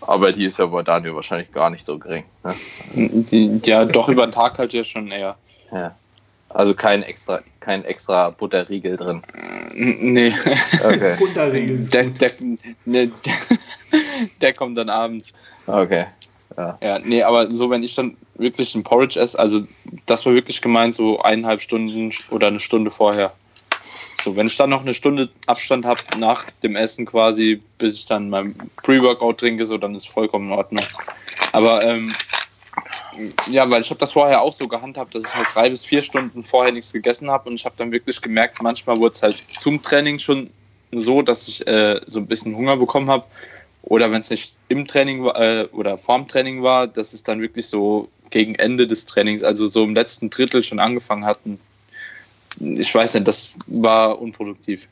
Aber 0.00 0.32
die 0.32 0.46
ist 0.46 0.58
ja 0.58 0.66
bei 0.66 0.82
Daniel 0.82 1.14
wahrscheinlich 1.14 1.52
gar 1.52 1.68
nicht 1.68 1.84
so 1.84 1.98
gering. 1.98 2.24
Ne? 2.42 2.54
Die, 2.94 3.60
ja, 3.62 3.84
doch 3.84 4.08
über 4.08 4.26
den 4.26 4.32
Tag 4.32 4.58
halt 4.58 4.72
ja 4.72 4.82
schon 4.84 5.10
eher. 5.10 5.36
Ja. 5.70 5.94
Also 6.48 6.74
kein 6.74 7.02
extra, 7.02 7.40
kein 7.60 7.84
extra 7.84 8.30
Butterriegel 8.30 8.96
drin. 8.96 9.22
Nee. 9.74 10.34
Okay. 10.82 11.16
Butterriegel. 11.18 11.78
Der, 11.88 12.04
der, 12.06 12.32
der, 12.86 13.08
der, 14.40 14.52
kommt 14.54 14.78
dann 14.78 14.88
abends. 14.88 15.34
Okay. 15.66 16.06
Ja. 16.56 16.78
ja, 16.82 16.98
nee, 16.98 17.22
aber 17.22 17.50
so, 17.50 17.68
wenn 17.68 17.82
ich 17.82 17.94
dann 17.94 18.16
wirklich 18.34 18.74
ein 18.74 18.82
Porridge 18.82 19.20
esse, 19.20 19.38
also 19.38 19.66
das 20.06 20.24
war 20.24 20.34
wirklich 20.34 20.60
gemeint, 20.60 20.94
so 20.94 21.18
eineinhalb 21.20 21.60
Stunden 21.60 22.12
oder 22.30 22.48
eine 22.48 22.60
Stunde 22.60 22.90
vorher. 22.90 23.32
So, 24.24 24.36
wenn 24.36 24.46
ich 24.46 24.56
dann 24.56 24.70
noch 24.70 24.82
eine 24.82 24.94
Stunde 24.94 25.28
Abstand 25.46 25.84
habe 25.84 26.00
nach 26.16 26.48
dem 26.62 26.76
Essen 26.76 27.06
quasi, 27.06 27.60
bis 27.78 27.94
ich 27.94 28.06
dann 28.06 28.30
mein 28.30 28.54
Pre-Workout 28.82 29.38
trinke, 29.38 29.66
so, 29.66 29.78
dann 29.78 29.94
ist 29.94 30.08
vollkommen 30.08 30.46
in 30.46 30.58
Ordnung. 30.58 30.84
Aber 31.52 31.84
ähm, 31.84 32.14
ja, 33.50 33.68
weil 33.68 33.80
ich 33.80 33.90
habe 33.90 34.00
das 34.00 34.12
vorher 34.12 34.40
auch 34.40 34.52
so 34.52 34.66
gehandhabt, 34.66 35.14
dass 35.14 35.24
ich 35.24 35.34
halt 35.34 35.48
drei 35.52 35.68
bis 35.68 35.84
vier 35.84 36.02
Stunden 36.02 36.42
vorher 36.42 36.72
nichts 36.72 36.92
gegessen 36.92 37.30
habe 37.30 37.48
und 37.48 37.56
ich 37.56 37.64
habe 37.64 37.74
dann 37.78 37.92
wirklich 37.92 38.20
gemerkt, 38.20 38.62
manchmal 38.62 38.98
wurde 38.98 39.14
es 39.14 39.22
halt 39.22 39.44
zum 39.58 39.82
Training 39.82 40.18
schon 40.18 40.50
so, 40.92 41.22
dass 41.22 41.48
ich 41.48 41.66
äh, 41.66 42.00
so 42.06 42.20
ein 42.20 42.26
bisschen 42.26 42.54
Hunger 42.56 42.76
bekommen 42.76 43.10
habe. 43.10 43.24
Oder 43.82 44.12
wenn 44.12 44.20
es 44.20 44.30
nicht 44.30 44.56
im 44.68 44.86
Training 44.86 45.24
war, 45.24 45.40
äh, 45.40 45.66
oder 45.72 45.98
vorm 45.98 46.28
Training 46.28 46.62
war, 46.62 46.86
dass 46.86 47.12
es 47.12 47.22
dann 47.22 47.40
wirklich 47.40 47.66
so 47.66 48.08
gegen 48.30 48.54
Ende 48.54 48.86
des 48.86 49.04
Trainings, 49.06 49.42
also 49.42 49.66
so 49.66 49.82
im 49.82 49.94
letzten 49.94 50.30
Drittel 50.30 50.62
schon 50.62 50.78
angefangen 50.78 51.24
hatten. 51.24 51.58
Ich 52.62 52.94
weiß 52.94 53.14
nicht, 53.14 53.26
das 53.26 53.50
war 53.66 54.20
unproduktiv. 54.20 54.88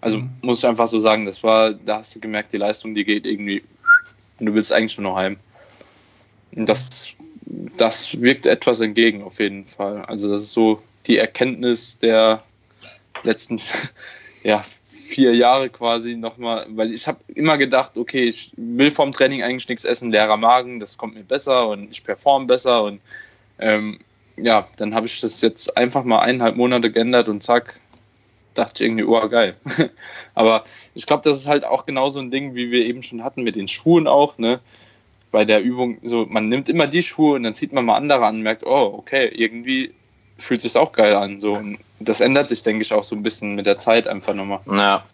Also 0.00 0.18
mhm. 0.18 0.30
muss 0.42 0.58
ich 0.58 0.66
einfach 0.66 0.86
so 0.86 1.00
sagen, 1.00 1.24
das 1.24 1.42
war, 1.42 1.74
da 1.74 1.98
hast 1.98 2.14
du 2.14 2.20
gemerkt, 2.20 2.52
die 2.52 2.58
Leistung, 2.58 2.94
die 2.94 3.04
geht 3.04 3.26
irgendwie, 3.26 3.62
und 4.38 4.46
du 4.46 4.54
willst 4.54 4.72
eigentlich 4.72 4.96
nur 4.98 5.10
noch 5.10 5.16
heim. 5.16 5.36
Und 6.52 6.68
das, 6.68 7.08
das 7.76 8.20
wirkt 8.20 8.46
etwas 8.46 8.80
entgegen, 8.80 9.22
auf 9.22 9.38
jeden 9.40 9.64
Fall. 9.64 10.04
Also 10.06 10.30
das 10.30 10.42
ist 10.42 10.52
so 10.52 10.82
die 11.06 11.18
Erkenntnis 11.18 11.98
der 11.98 12.42
letzten 13.22 13.60
ja, 14.42 14.64
vier 14.86 15.34
Jahre 15.34 15.68
quasi 15.68 16.14
nochmal, 16.14 16.66
weil 16.70 16.92
ich 16.92 17.06
habe 17.06 17.18
immer 17.34 17.58
gedacht, 17.58 17.98
okay, 17.98 18.24
ich 18.24 18.52
will 18.56 18.90
vom 18.90 19.12
Training 19.12 19.42
eigentlich 19.42 19.68
nichts 19.68 19.84
essen, 19.84 20.12
leerer 20.12 20.36
Magen, 20.36 20.78
das 20.78 20.96
kommt 20.96 21.14
mir 21.14 21.24
besser 21.24 21.68
und 21.68 21.90
ich 21.90 22.04
performe 22.04 22.46
besser 22.46 22.84
und 22.84 23.00
ähm, 23.58 23.98
ja, 24.36 24.66
dann 24.76 24.94
habe 24.94 25.06
ich 25.06 25.20
das 25.20 25.40
jetzt 25.42 25.76
einfach 25.76 26.04
mal 26.04 26.20
eineinhalb 26.20 26.56
Monate 26.56 26.90
geändert 26.90 27.28
und 27.28 27.42
zack, 27.42 27.80
dachte 28.54 28.82
ich 28.82 28.88
irgendwie, 28.88 29.04
oh 29.04 29.28
geil. 29.28 29.56
Aber 30.34 30.64
ich 30.94 31.06
glaube, 31.06 31.22
das 31.24 31.38
ist 31.38 31.46
halt 31.46 31.64
auch 31.64 31.86
genauso 31.86 32.20
ein 32.20 32.30
Ding, 32.30 32.54
wie 32.54 32.70
wir 32.70 32.84
eben 32.84 33.02
schon 33.02 33.24
hatten 33.24 33.42
mit 33.42 33.56
den 33.56 33.68
Schuhen 33.68 34.06
auch, 34.06 34.38
ne? 34.38 34.60
Bei 35.30 35.44
der 35.44 35.62
Übung, 35.62 35.98
so 36.02 36.26
man 36.28 36.48
nimmt 36.48 36.68
immer 36.68 36.88
die 36.88 37.02
Schuhe 37.02 37.36
und 37.36 37.44
dann 37.44 37.54
zieht 37.54 37.72
man 37.72 37.84
mal 37.84 37.96
andere 37.96 38.26
an 38.26 38.36
und 38.36 38.42
merkt, 38.42 38.64
oh, 38.66 38.94
okay, 38.98 39.28
irgendwie 39.28 39.94
fühlt 40.38 40.62
sich 40.62 40.76
auch 40.76 40.90
geil 40.90 41.14
an. 41.14 41.40
So. 41.40 41.54
Und 41.54 41.78
das 42.00 42.20
ändert 42.20 42.48
sich, 42.48 42.62
denke 42.64 42.82
ich, 42.82 42.92
auch 42.92 43.04
so 43.04 43.14
ein 43.14 43.22
bisschen 43.22 43.54
mit 43.54 43.66
der 43.66 43.78
Zeit 43.78 44.08
einfach 44.08 44.34
nochmal. 44.34 44.60
Ja, 44.66 45.04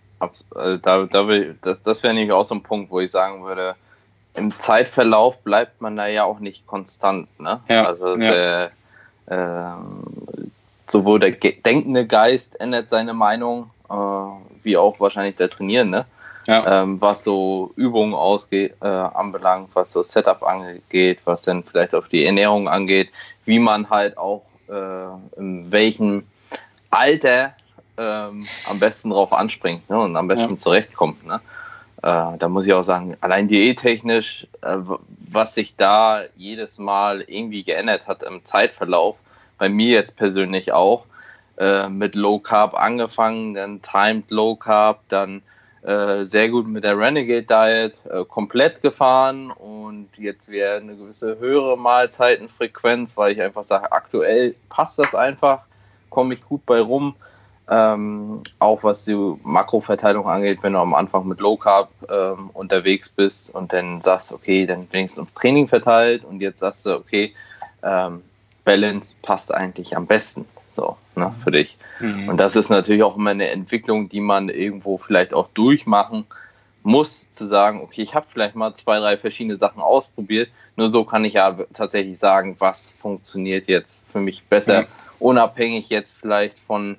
äh, 0.55 0.79
da, 0.83 1.05
da 1.05 1.29
will, 1.29 1.59
das, 1.61 1.83
das 1.83 2.03
wäre 2.03 2.15
nämlich 2.15 2.33
auch 2.33 2.47
so 2.47 2.55
ein 2.55 2.63
Punkt, 2.63 2.91
wo 2.91 3.01
ich 3.01 3.11
sagen 3.11 3.45
würde, 3.45 3.77
im 4.35 4.51
Zeitverlauf 4.51 5.39
bleibt 5.43 5.81
man 5.81 5.97
da 5.97 6.07
ja 6.07 6.25
auch 6.25 6.39
nicht 6.39 6.67
konstant. 6.67 7.29
Ne? 7.41 7.61
Ja, 7.69 7.85
also 7.85 8.17
ja. 8.17 8.17
Der, 8.17 8.71
sowohl 10.89 11.21
der 11.21 11.33
denkende 11.33 12.07
Geist 12.07 12.61
ändert 12.61 12.89
seine 12.91 13.15
Meinung, 13.15 13.71
äh, 13.91 13.95
wie 14.63 14.77
auch 14.77 14.99
wahrscheinlich 15.01 15.37
der 15.37 15.51
Trainierende. 15.51 16.07
Ja. 16.47 16.83
Ähm, 16.83 17.01
was 17.01 17.25
so 17.25 17.73
Übungen 17.75 18.15
ausgeht, 18.15 18.77
äh, 18.81 18.87
anbelangt, 18.87 19.71
was 19.75 19.93
so 19.93 20.05
Setup 20.05 20.45
angeht, 20.45 21.19
was 21.25 21.43
dann 21.43 21.65
vielleicht 21.65 21.93
auch 21.93 22.07
die 22.07 22.25
Ernährung 22.25 22.69
angeht, 22.69 23.11
wie 23.47 23.59
man 23.59 23.91
halt 23.91 24.17
auch 24.17 24.43
äh, 24.69 25.41
in 25.41 25.73
welchem 25.73 26.25
Alter 26.91 27.53
ähm, 27.99 28.45
am 28.71 28.79
besten 28.79 29.11
drauf 29.11 29.33
anspringt 29.33 29.91
ne, 29.91 29.99
und 29.99 30.17
am 30.17 30.29
besten 30.29 30.53
ja. 30.53 30.59
zurechtkommt. 30.59 31.27
Ne? 31.27 31.41
Äh, 32.03 32.39
da 32.39 32.49
muss 32.49 32.67
ich 32.67 32.73
auch 32.73 32.85
sagen, 32.85 33.17
allein 33.21 33.49
diättechnisch, 33.49 34.47
äh, 34.63 34.77
was 35.31 35.55
sich 35.55 35.77
da 35.77 36.23
jedes 36.37 36.79
Mal 36.79 37.23
irgendwie 37.27 37.63
geändert 37.63 38.07
hat 38.07 38.23
im 38.23 38.45
Zeitverlauf, 38.45 39.17
bei 39.59 39.69
mir 39.69 39.91
jetzt 39.91 40.17
persönlich 40.17 40.73
auch, 40.73 41.07
äh, 41.57 41.89
mit 41.89 42.15
Low 42.15 42.39
Carb 42.39 42.75
angefangen, 42.75 43.55
dann 43.55 43.81
Timed 43.83 44.31
Low 44.31 44.57
Carb, 44.57 45.01
dann 45.09 45.43
äh, 45.83 46.25
sehr 46.25 46.49
gut 46.49 46.67
mit 46.67 46.85
der 46.85 46.99
Renegade 46.99 47.45
Diet 47.45 47.95
äh, 48.13 48.25
komplett 48.25 48.83
gefahren 48.83 49.53
und 49.53 50.09
jetzt 50.17 50.49
wäre 50.49 50.79
eine 50.79 50.97
gewisse 50.97 51.39
höhere 51.39 51.79
Mahlzeitenfrequenz, 51.79 53.17
weil 53.17 53.33
ich 53.33 53.41
einfach 53.41 53.65
sage, 53.65 53.93
aktuell 53.93 54.55
passt 54.69 54.99
das 54.99 55.15
einfach, 55.15 55.65
komme 56.11 56.35
ich 56.35 56.45
gut 56.45 56.67
bei 56.67 56.81
rum. 56.81 57.15
Ähm, 57.69 58.43
auch 58.61 58.85
was 58.85 59.05
die 59.05 59.17
Makroverteilung 59.43 60.29
angeht, 60.29 60.59
wenn 60.63 60.75
du 60.75 60.79
am 60.79 60.95
Anfang 60.95 61.27
mit 61.27 61.41
Low 61.41 61.57
Carb 61.57 61.91
ähm, 62.09 62.51
unterwegs 62.53 63.09
bist 63.09 63.53
und 63.53 63.73
dann 63.73 64.01
sagst, 64.03 64.33
okay, 64.33 64.67
dann 64.67 64.87
wenigstens 64.93 65.23
auf 65.23 65.31
Training 65.35 65.67
verteilt 65.67 66.25
und 66.25 66.41
jetzt 66.41 66.61
sagst 66.61 66.87
du, 66.87 66.95
okay, 66.95 67.35
ähm, 67.83 68.23
Balance 68.65 69.17
passt 69.23 69.53
eigentlich 69.53 69.97
am 69.97 70.07
besten 70.07 70.45
so, 70.77 70.97
ne, 71.17 71.35
für 71.43 71.51
dich. 71.51 71.77
Mhm. 71.99 72.29
Und 72.29 72.37
das 72.37 72.55
ist 72.55 72.69
natürlich 72.69 73.03
auch 73.03 73.17
immer 73.17 73.31
eine 73.31 73.49
Entwicklung, 73.49 74.09
die 74.09 74.21
man 74.21 74.49
irgendwo 74.49 74.99
vielleicht 74.99 75.35
auch 75.35 75.49
durchmachen 75.55 76.27
muss, 76.83 77.29
zu 77.33 77.47
sagen, 77.47 77.81
okay, 77.83 78.03
ich 78.03 78.15
habe 78.15 78.27
vielleicht 78.33 78.55
mal 78.55 78.75
zwei, 78.75 79.01
drei 79.01 79.17
verschiedene 79.17 79.57
Sachen 79.57 79.83
ausprobiert. 79.83 80.51
Nur 80.77 80.93
so 80.93 81.05
kann 81.05 81.25
ich 81.25 81.35
ja 81.35 81.57
tatsächlich 81.75 82.19
sagen, 82.19 82.55
was 82.61 82.91
funktioniert 83.01 83.67
jetzt 83.67 83.99
für 84.13 84.21
mich 84.21 84.45
besser, 84.45 84.83
mhm. 84.83 84.87
unabhängig 85.19 85.89
jetzt 85.89 86.15
vielleicht 86.21 86.57
von 86.61 86.97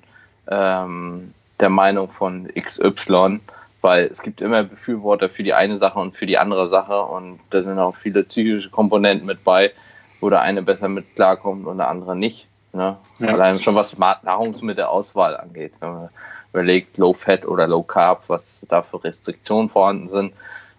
ähm, 0.50 1.34
der 1.60 1.68
Meinung 1.68 2.10
von 2.10 2.48
XY, 2.54 3.40
weil 3.80 4.06
es 4.06 4.22
gibt 4.22 4.40
immer 4.40 4.62
Befürworter 4.62 5.28
für 5.28 5.42
die 5.42 5.54
eine 5.54 5.78
Sache 5.78 5.98
und 5.98 6.16
für 6.16 6.26
die 6.26 6.38
andere 6.38 6.68
Sache 6.68 7.02
und 7.02 7.40
da 7.50 7.62
sind 7.62 7.78
auch 7.78 7.96
viele 7.96 8.24
psychische 8.24 8.70
Komponenten 8.70 9.26
mit 9.26 9.44
bei, 9.44 9.72
wo 10.20 10.30
der 10.30 10.40
eine 10.40 10.62
besser 10.62 10.88
mit 10.88 11.14
klarkommt 11.14 11.66
und 11.66 11.78
der 11.78 11.88
andere 11.88 12.16
nicht. 12.16 12.46
Ne? 12.72 12.96
Ja. 13.18 13.28
Allein 13.28 13.58
schon 13.58 13.74
was 13.74 13.96
Nahrungsmittelauswahl 13.98 15.36
angeht, 15.36 15.72
wenn 15.80 15.92
man 15.92 16.08
überlegt, 16.52 16.96
Low 16.98 17.12
Fat 17.12 17.46
oder 17.46 17.66
Low 17.66 17.82
Carb, 17.82 18.24
was 18.28 18.64
da 18.68 18.82
für 18.82 19.02
Restriktionen 19.02 19.68
vorhanden 19.68 20.08
sind. 20.08 20.32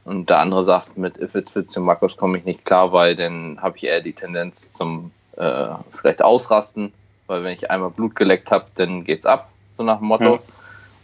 Und 0.05 0.29
der 0.29 0.39
andere 0.39 0.65
sagt, 0.65 0.97
mit 0.97 1.17
If 1.19 1.35
It 1.35 1.49
Fits 1.49 1.77
Makros 1.77 2.17
komme 2.17 2.37
ich 2.37 2.45
nicht 2.45 2.65
klar, 2.65 2.91
weil 2.91 3.15
dann 3.15 3.61
habe 3.61 3.77
ich 3.77 3.83
eher 3.83 4.01
die 4.01 4.13
Tendenz 4.13 4.71
zum 4.73 5.11
äh, 5.37 5.67
vielleicht 5.99 6.23
Ausrasten, 6.23 6.91
weil 7.27 7.43
wenn 7.43 7.53
ich 7.53 7.69
einmal 7.69 7.91
Blut 7.91 8.15
geleckt 8.15 8.49
habe, 8.49 8.65
dann 8.75 9.03
geht's 9.03 9.25
ab 9.25 9.49
so 9.79 9.83
nach 9.83 9.99
dem 9.99 10.07
Motto. 10.07 10.35
Ja. 10.35 10.39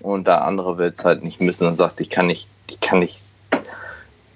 Und 0.01 0.27
der 0.27 0.43
andere 0.43 0.77
will 0.77 0.93
es 0.95 1.03
halt 1.03 1.23
nicht 1.23 1.41
müssen 1.41 1.65
und 1.65 1.77
sagt, 1.77 1.99
ich 1.99 2.09
kann 2.09 2.27
nicht, 2.27 2.49
ich 2.69 2.79
kann 2.81 2.99
nicht 2.99 3.21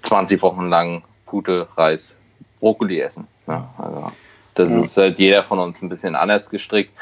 20 0.02 0.42
Wochen 0.42 0.68
lang 0.68 1.02
Pute, 1.26 1.68
Reis, 1.76 2.16
Brokkoli 2.58 3.00
essen. 3.00 3.28
Ja, 3.46 3.68
also 3.78 4.06
das 4.54 4.70
ja. 4.70 4.80
ist 4.80 4.96
halt 4.96 5.18
jeder 5.18 5.44
von 5.44 5.58
uns 5.60 5.80
ein 5.80 5.88
bisschen 5.88 6.16
anders 6.16 6.50
gestrickt. 6.50 6.92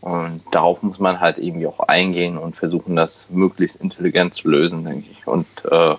Und 0.00 0.42
darauf 0.50 0.82
muss 0.82 0.98
man 0.98 1.20
halt 1.20 1.38
irgendwie 1.38 1.66
auch 1.66 1.80
eingehen 1.80 2.36
und 2.36 2.54
versuchen, 2.54 2.96
das 2.96 3.24
möglichst 3.30 3.80
intelligent 3.80 4.34
zu 4.34 4.48
lösen, 4.48 4.84
denke 4.84 5.08
ich. 5.10 5.26
Und 5.26 5.46
äh, 5.70 5.94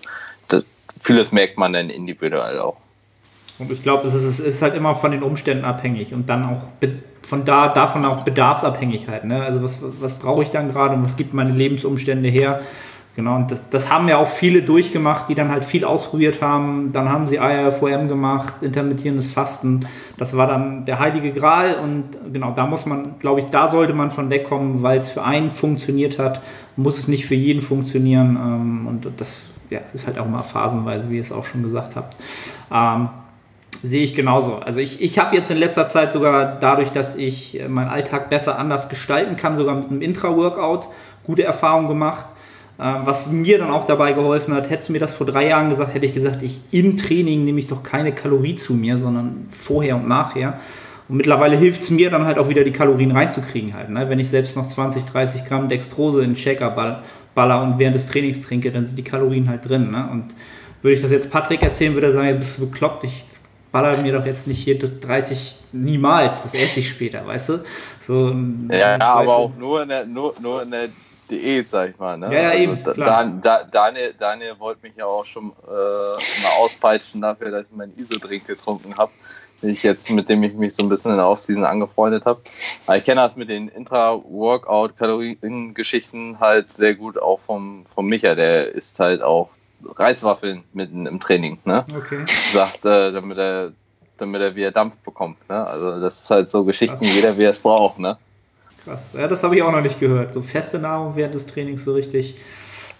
das, 0.49 0.63
vieles 0.99 1.31
merkt 1.31 1.57
man 1.57 1.73
dann 1.73 1.89
individuell 1.89 2.59
auch. 2.59 2.77
Und 3.59 3.71
ich 3.71 3.83
glaube, 3.83 4.07
es 4.07 4.13
ist, 4.13 4.39
ist 4.39 4.61
halt 4.61 4.73
immer 4.73 4.95
von 4.95 5.11
den 5.11 5.21
Umständen 5.21 5.65
abhängig 5.65 6.13
und 6.13 6.29
dann 6.29 6.45
auch 6.45 6.69
von 7.21 7.43
da, 7.43 7.67
davon 7.67 8.05
auch 8.05 8.23
Bedarfsabhängigkeit. 8.23 9.25
Ne? 9.25 9.43
Also 9.43 9.61
was, 9.61 9.79
was 9.99 10.15
brauche 10.15 10.41
ich 10.41 10.49
dann 10.49 10.71
gerade 10.71 10.95
und 10.95 11.03
was 11.03 11.17
gibt 11.17 11.33
meine 11.33 11.51
Lebensumstände 11.51 12.29
her? 12.29 12.61
Genau, 13.15 13.35
und 13.35 13.51
das, 13.51 13.69
das 13.69 13.91
haben 13.91 14.07
ja 14.07 14.17
auch 14.17 14.29
viele 14.29 14.61
durchgemacht, 14.61 15.27
die 15.27 15.35
dann 15.35 15.49
halt 15.49 15.65
viel 15.65 15.83
ausprobiert 15.83 16.41
haben. 16.41 16.93
Dann 16.93 17.09
haben 17.09 17.27
sie 17.27 17.35
IRFOM 17.35 18.07
gemacht, 18.07 18.61
intermittierendes 18.61 19.27
Fasten. 19.27 19.85
Das 20.15 20.37
war 20.37 20.47
dann 20.47 20.85
der 20.85 20.99
heilige 20.99 21.33
Gral 21.33 21.75
und 21.75 22.05
genau, 22.31 22.53
da 22.55 22.65
muss 22.65 22.85
man, 22.85 23.19
glaube 23.19 23.41
ich, 23.41 23.47
da 23.47 23.67
sollte 23.67 23.93
man 23.93 24.09
von 24.09 24.29
wegkommen, 24.29 24.83
weil 24.83 24.99
es 24.99 25.09
für 25.09 25.23
einen 25.23 25.51
funktioniert 25.51 26.17
hat, 26.17 26.41
muss 26.77 26.97
es 26.97 27.09
nicht 27.09 27.25
für 27.25 27.35
jeden 27.35 27.61
funktionieren. 27.61 28.37
Ähm, 28.37 28.87
und 28.87 29.07
das 29.17 29.41
ja, 29.69 29.81
ist 29.93 30.07
halt 30.07 30.17
auch 30.17 30.27
mal 30.27 30.41
phasenweise, 30.41 31.09
wie 31.09 31.15
ihr 31.15 31.21
es 31.21 31.33
auch 31.33 31.43
schon 31.43 31.61
gesagt 31.61 31.97
habt. 31.97 32.15
Sehe 33.81 34.03
ich 34.03 34.13
genauso. 34.13 34.55
Also 34.55 34.79
ich, 34.79 35.01
ich 35.01 35.19
habe 35.19 35.35
jetzt 35.35 35.51
in 35.51 35.57
letzter 35.57 35.87
Zeit 35.87 36.11
sogar 36.11 36.57
dadurch, 36.59 36.91
dass 36.91 37.15
ich 37.15 37.59
äh, 37.59 37.67
meinen 37.67 37.89
Alltag 37.89 38.29
besser 38.29 38.59
anders 38.59 38.89
gestalten 38.89 39.37
kann, 39.37 39.55
sogar 39.55 39.75
mit 39.75 39.89
einem 39.89 40.01
Intra-Workout 40.01 40.87
gute 41.23 41.43
Erfahrungen 41.43 41.87
gemacht. 41.87 42.25
Ähm, 42.79 43.01
was 43.05 43.27
mir 43.27 43.57
dann 43.57 43.71
auch 43.71 43.85
dabei 43.85 44.13
geholfen 44.13 44.53
hat, 44.53 44.69
hättest 44.69 44.89
du 44.89 44.93
mir 44.93 44.99
das 44.99 45.13
vor 45.13 45.27
drei 45.27 45.47
Jahren 45.47 45.69
gesagt, 45.69 45.93
hätte 45.93 46.05
ich 46.05 46.13
gesagt, 46.13 46.41
ich 46.41 46.59
im 46.71 46.97
Training 46.97 47.45
nehme 47.45 47.59
ich 47.59 47.67
doch 47.67 47.83
keine 47.83 48.13
Kalorie 48.13 48.55
zu 48.55 48.73
mir, 48.73 48.99
sondern 48.99 49.47
vorher 49.49 49.95
und 49.95 50.07
nachher. 50.07 50.59
Und 51.07 51.17
mittlerweile 51.17 51.57
hilft 51.57 51.81
es 51.81 51.89
mir 51.89 52.09
dann 52.09 52.25
halt 52.25 52.37
auch 52.37 52.49
wieder 52.49 52.63
die 52.63 52.71
Kalorien 52.71 53.11
reinzukriegen 53.11 53.73
halt. 53.73 53.89
Ne? 53.89 54.09
Wenn 54.09 54.19
ich 54.19 54.29
selbst 54.29 54.55
noch 54.55 54.67
20, 54.67 55.05
30 55.05 55.45
Gramm 55.45 55.67
Dextrose 55.67 56.19
in 56.19 56.31
den 56.31 56.35
Shaker 56.35 57.01
baller 57.33 57.63
und 57.63 57.79
während 57.79 57.95
des 57.95 58.07
Trainings 58.07 58.41
trinke, 58.41 58.71
dann 58.71 58.85
sind 58.85 58.97
die 58.97 59.03
Kalorien 59.03 59.49
halt 59.49 59.67
drin. 59.67 59.89
Ne? 59.89 60.07
Und 60.11 60.35
würde 60.81 60.93
ich 60.93 61.01
das 61.01 61.11
jetzt 61.11 61.31
Patrick 61.31 61.63
erzählen, 61.63 61.93
würde 61.93 62.07
er 62.07 62.13
sagen, 62.13 62.37
bist 62.37 62.59
du 62.59 62.69
bekloppt, 62.69 63.03
ich 63.03 63.25
baller 63.71 64.01
mir 64.01 64.13
doch 64.13 64.25
jetzt 64.25 64.47
nicht 64.47 64.63
hier 64.63 64.79
30 64.79 65.57
niemals, 65.71 66.43
das 66.43 66.53
esse 66.53 66.79
ich 66.79 66.89
später, 66.89 67.25
weißt 67.25 67.49
du? 67.49 67.63
So, 67.99 68.33
ja, 68.71 68.99
aber 68.99 69.35
auch 69.35 69.55
nur 69.55 69.83
in, 69.83 69.89
der, 69.89 70.05
nur, 70.05 70.33
nur 70.41 70.61
in 70.63 70.71
der 70.71 70.89
Diät, 71.29 71.69
sag 71.69 71.91
ich 71.91 71.99
mal. 71.99 72.17
Ne? 72.17 72.33
Ja, 72.33 72.41
ja, 72.41 72.49
also, 72.49 72.63
eben, 72.63 72.83
klar. 72.83 73.31
da, 73.41 73.63
Daniel, 73.63 74.13
Daniel 74.17 74.59
wollte 74.59 74.81
mich 74.81 74.95
ja 74.95 75.05
auch 75.05 75.25
schon 75.25 75.51
äh, 75.67 75.71
mal 75.71 76.61
auspeitschen 76.61 77.21
dafür, 77.21 77.51
dass 77.51 77.65
ich 77.69 77.75
meinen 77.75 77.93
ISO-Drink 77.97 78.47
getrunken 78.47 78.95
habe. 78.97 79.11
Ich 79.61 79.83
jetzt, 79.83 80.09
mit 80.11 80.29
dem 80.29 80.41
ich 80.43 80.53
mich 80.53 80.73
so 80.73 80.83
ein 80.83 80.89
bisschen 80.89 81.11
in 81.11 81.17
der 81.17 81.27
Offseason 81.27 81.65
angefreundet 81.65 82.23
habe. 82.25 82.39
Aber 82.87 82.95
ich 82.97 83.03
kenne 83.03 83.19
das 83.21 83.35
mit 83.35 83.49
den 83.49 83.67
Intra-Workout-Kalorien-Geschichten 83.67 86.39
halt 86.39 86.73
sehr 86.73 86.95
gut 86.95 87.21
auch 87.21 87.41
vom, 87.41 87.85
vom 87.85 88.07
Micha. 88.07 88.33
Der 88.35 88.73
isst 88.73 88.99
halt 88.99 89.21
auch 89.21 89.49
Reiswaffeln 89.95 90.63
mitten 90.73 91.05
im 91.05 91.19
Training, 91.19 91.59
ne? 91.65 91.85
Okay. 91.95 92.19
Sagt, 92.25 92.85
äh, 92.85 93.11
damit 93.11 93.37
er 93.37 93.71
damit 94.19 94.41
er 94.41 94.55
wieder 94.55 94.71
Dampf 94.71 94.97
bekommt. 94.97 95.37
Ne? 95.49 95.65
Also 95.65 95.99
das 95.99 96.21
ist 96.21 96.29
halt 96.29 96.49
so 96.49 96.63
Geschichten, 96.63 96.97
Krass. 96.97 97.15
jeder 97.15 97.37
wie 97.37 97.43
er 97.43 97.51
es 97.51 97.59
braucht. 97.59 97.99
Ne? 97.99 98.17
Krass. 98.83 99.11
Ja, 99.17 99.27
das 99.27 99.43
habe 99.43 99.55
ich 99.55 99.63
auch 99.63 99.71
noch 99.71 99.81
nicht 99.81 99.99
gehört. 99.99 100.33
So 100.33 100.41
feste 100.41 100.79
Nahrung 100.79 101.15
während 101.15 101.35
des 101.35 101.45
Trainings 101.45 101.83
so 101.83 101.93
richtig. 101.93 102.35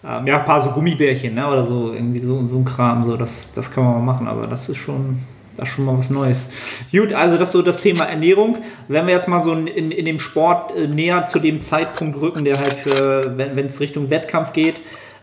Ähm, 0.04 0.26
ja, 0.26 0.38
ein 0.38 0.44
paar 0.44 0.62
so 0.62 0.70
Gummibärchen, 0.70 1.34
ne? 1.34 1.46
Oder 1.46 1.64
so, 1.64 1.92
irgendwie 1.92 2.20
so, 2.20 2.46
so 2.48 2.56
ein 2.56 2.64
Kram, 2.64 3.04
so, 3.04 3.16
das, 3.18 3.52
das 3.54 3.70
kann 3.70 3.84
man 3.84 3.94
mal 3.94 4.12
machen, 4.12 4.28
aber 4.28 4.46
das 4.46 4.66
ist 4.66 4.78
schon, 4.78 5.18
das 5.58 5.68
ist 5.68 5.74
schon 5.74 5.84
mal 5.84 5.98
was 5.98 6.08
Neues. 6.08 6.48
Gut, 6.90 7.12
also 7.12 7.36
das 7.36 7.48
ist 7.48 7.52
so 7.52 7.60
das 7.60 7.82
Thema 7.82 8.06
Ernährung. 8.06 8.58
Wenn 8.88 9.06
wir 9.06 9.12
jetzt 9.12 9.28
mal 9.28 9.40
so 9.40 9.52
in, 9.52 9.66
in 9.66 10.04
dem 10.06 10.18
Sport 10.18 10.74
äh, 10.74 10.86
näher 10.86 11.26
zu 11.26 11.38
dem 11.38 11.60
Zeitpunkt 11.60 12.18
rücken, 12.18 12.46
der 12.46 12.58
halt 12.58 12.74
für, 12.74 13.36
wenn 13.36 13.66
es 13.66 13.78
Richtung 13.80 14.08
Wettkampf 14.08 14.54
geht, 14.54 14.76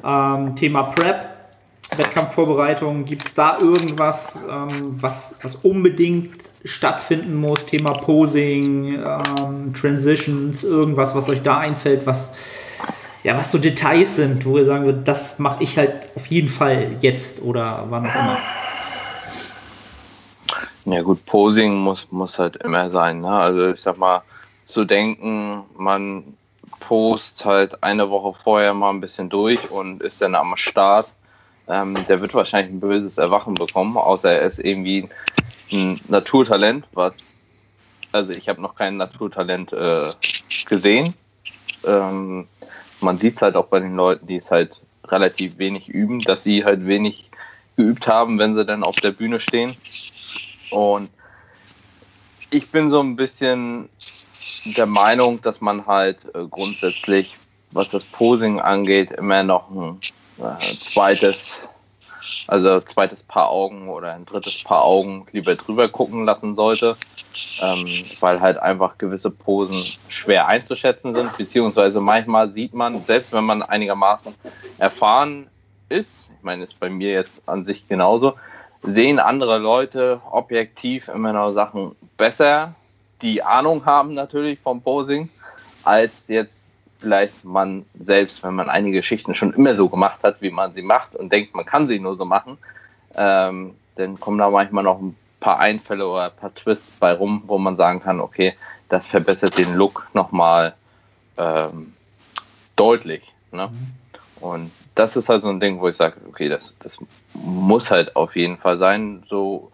ähm, 0.05 0.55
Thema 0.55 0.83
Prep, 0.83 1.36
Wettkampfvorbereitung, 1.95 3.05
gibt 3.05 3.27
es 3.27 3.33
da 3.33 3.59
irgendwas, 3.59 4.37
ähm, 4.49 5.01
was, 5.01 5.35
was 5.41 5.55
unbedingt 5.55 6.35
stattfinden 6.65 7.35
muss? 7.35 7.65
Thema 7.65 7.93
Posing, 7.93 9.03
ähm, 9.03 9.73
Transitions, 9.73 10.63
irgendwas, 10.63 11.15
was 11.15 11.29
euch 11.29 11.41
da 11.43 11.59
einfällt, 11.59 12.05
was, 12.05 12.33
ja, 13.23 13.37
was 13.37 13.51
so 13.51 13.57
Details 13.57 14.15
sind, 14.17 14.45
wo 14.45 14.57
ihr 14.57 14.65
sagen 14.65 14.85
würdet, 14.85 15.07
das 15.07 15.39
mache 15.39 15.63
ich 15.63 15.77
halt 15.77 16.09
auf 16.15 16.25
jeden 16.27 16.49
Fall 16.49 16.97
jetzt 17.01 17.41
oder 17.41 17.85
wann 17.89 18.05
auch 18.05 18.15
immer. 18.15 18.37
Ja 20.85 21.01
gut, 21.01 21.25
Posing 21.25 21.75
muss, 21.75 22.07
muss 22.11 22.39
halt 22.39 22.55
immer 22.57 22.89
sein. 22.89 23.21
Ne? 23.21 23.29
Also 23.29 23.69
ich 23.69 23.81
sag 23.81 23.97
mal, 23.97 24.21
zu 24.63 24.83
denken, 24.83 25.63
man 25.77 26.23
post 26.79 27.43
halt 27.45 27.83
eine 27.83 28.09
Woche 28.09 28.37
vorher 28.43 28.73
mal 28.73 28.91
ein 28.91 29.01
bisschen 29.01 29.29
durch 29.29 29.69
und 29.69 30.01
ist 30.01 30.21
dann 30.21 30.35
am 30.35 30.55
Start, 30.55 31.09
ähm, 31.67 31.95
der 32.07 32.21
wird 32.21 32.33
wahrscheinlich 32.33 32.73
ein 32.73 32.79
böses 32.79 33.17
Erwachen 33.17 33.53
bekommen, 33.53 33.97
außer 33.97 34.31
er 34.31 34.47
ist 34.47 34.59
irgendwie 34.59 35.09
ein 35.71 35.99
Naturtalent, 36.07 36.85
was, 36.93 37.35
also 38.11 38.31
ich 38.31 38.47
habe 38.47 38.61
noch 38.61 38.75
kein 38.75 38.97
Naturtalent 38.97 39.73
äh, 39.73 40.11
gesehen. 40.65 41.13
Ähm, 41.85 42.47
man 43.01 43.17
sieht 43.17 43.35
es 43.35 43.41
halt 43.41 43.55
auch 43.55 43.67
bei 43.67 43.79
den 43.79 43.95
Leuten, 43.95 44.27
die 44.27 44.37
es 44.37 44.49
halt 44.49 44.81
relativ 45.05 45.57
wenig 45.57 45.89
üben, 45.89 46.21
dass 46.21 46.43
sie 46.43 46.63
halt 46.63 46.85
wenig 46.85 47.29
geübt 47.75 48.07
haben, 48.07 48.39
wenn 48.39 48.55
sie 48.55 48.65
dann 48.65 48.83
auf 48.83 48.95
der 48.95 49.11
Bühne 49.11 49.39
stehen. 49.39 49.75
Und 50.71 51.09
ich 52.49 52.71
bin 52.71 52.89
so 52.89 52.99
ein 52.99 53.15
bisschen 53.15 53.89
der 54.77 54.85
Meinung, 54.85 55.41
dass 55.41 55.61
man 55.61 55.85
halt 55.85 56.17
äh, 56.33 56.45
grundsätzlich, 56.49 57.37
was 57.71 57.89
das 57.89 58.03
Posing 58.03 58.59
angeht, 58.59 59.11
immer 59.11 59.43
noch 59.43 59.69
ein 59.69 59.99
zweites, 60.79 61.57
also 62.47 62.79
zweites 62.81 63.23
Paar 63.23 63.49
Augen 63.49 63.89
oder 63.89 64.13
ein 64.13 64.25
drittes 64.25 64.63
Paar 64.63 64.83
Augen 64.83 65.27
lieber 65.31 65.55
drüber 65.55 65.89
gucken 65.89 66.25
lassen 66.25 66.55
sollte, 66.55 66.97
ähm, 67.61 67.85
weil 68.19 68.39
halt 68.39 68.57
einfach 68.57 68.97
gewisse 68.97 69.31
Posen 69.31 69.99
schwer 70.07 70.47
einzuschätzen 70.47 71.13
sind, 71.13 71.35
beziehungsweise 71.37 71.99
manchmal 71.99 72.51
sieht 72.51 72.73
man, 72.73 73.03
selbst 73.05 73.33
wenn 73.33 73.45
man 73.45 73.63
einigermaßen 73.63 74.35
erfahren 74.77 75.49
ist, 75.89 76.11
ich 76.37 76.43
meine, 76.43 76.63
ist 76.63 76.79
bei 76.79 76.89
mir 76.89 77.11
jetzt 77.11 77.47
an 77.47 77.65
sich 77.65 77.87
genauso, 77.87 78.35
sehen 78.83 79.19
andere 79.19 79.57
Leute 79.57 80.21
objektiv 80.31 81.07
immer 81.07 81.33
noch 81.33 81.51
Sachen 81.51 81.95
besser, 82.17 82.75
die 83.21 83.41
Ahnung 83.41 83.85
haben 83.85 84.13
natürlich 84.13 84.59
vom 84.59 84.81
Posing, 84.81 85.29
als 85.83 86.27
jetzt 86.27 86.66
vielleicht 86.99 87.43
man 87.43 87.85
selbst, 87.99 88.43
wenn 88.43 88.55
man 88.55 88.69
einige 88.69 88.97
Geschichten 88.97 89.35
schon 89.35 89.53
immer 89.53 89.75
so 89.75 89.89
gemacht 89.89 90.19
hat, 90.23 90.41
wie 90.41 90.51
man 90.51 90.73
sie 90.73 90.81
macht 90.81 91.15
und 91.15 91.31
denkt, 91.31 91.55
man 91.55 91.65
kann 91.65 91.85
sie 91.85 91.99
nur 91.99 92.15
so 92.15 92.25
machen, 92.25 92.57
ähm, 93.15 93.75
dann 93.95 94.19
kommen 94.19 94.37
da 94.37 94.49
manchmal 94.49 94.83
noch 94.83 94.99
ein 94.99 95.15
paar 95.39 95.59
Einfälle 95.59 96.07
oder 96.07 96.25
ein 96.25 96.35
paar 96.35 96.53
Twists 96.53 96.91
bei 96.91 97.13
rum, 97.13 97.43
wo 97.47 97.57
man 97.57 97.75
sagen 97.75 98.01
kann, 98.01 98.19
okay, 98.19 98.53
das 98.89 99.05
verbessert 99.05 99.57
den 99.57 99.75
Look 99.75 100.07
nochmal 100.13 100.73
ähm, 101.37 101.93
deutlich. 102.75 103.33
Ne? 103.51 103.69
Und 104.39 104.71
das 104.95 105.15
ist 105.15 105.29
halt 105.29 105.41
so 105.41 105.49
ein 105.49 105.59
Ding, 105.59 105.79
wo 105.79 105.87
ich 105.87 105.95
sage, 105.95 106.15
okay, 106.27 106.49
das, 106.49 106.75
das 106.79 106.99
muss 107.33 107.91
halt 107.91 108.15
auf 108.15 108.35
jeden 108.35 108.57
Fall 108.57 108.77
sein. 108.77 109.23
So 109.29 109.71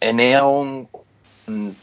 Ernährung 0.00 0.88
und 1.46 1.76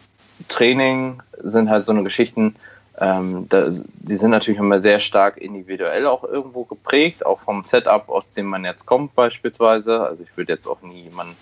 Training 0.48 1.22
sind 1.42 1.70
halt 1.70 1.86
so 1.86 1.92
eine 1.92 2.04
Geschichten, 2.04 2.56
ähm, 3.00 3.48
da, 3.50 3.70
die 3.70 4.18
sind 4.18 4.32
natürlich 4.32 4.60
immer 4.60 4.82
sehr 4.82 5.00
stark 5.00 5.38
individuell 5.38 6.06
auch 6.06 6.24
irgendwo 6.24 6.66
geprägt, 6.66 7.26
auch 7.26 7.40
vom 7.40 7.64
Setup, 7.64 8.10
aus 8.10 8.30
dem 8.30 8.48
man 8.48 8.66
jetzt 8.66 8.86
kommt 8.86 9.16
beispielsweise. 9.16 10.02
Also 10.02 10.24
ich 10.24 10.36
würde 10.36 10.54
jetzt 10.54 10.68
auch 10.68 10.82
nie 10.82 11.04
jemanden, 11.04 11.36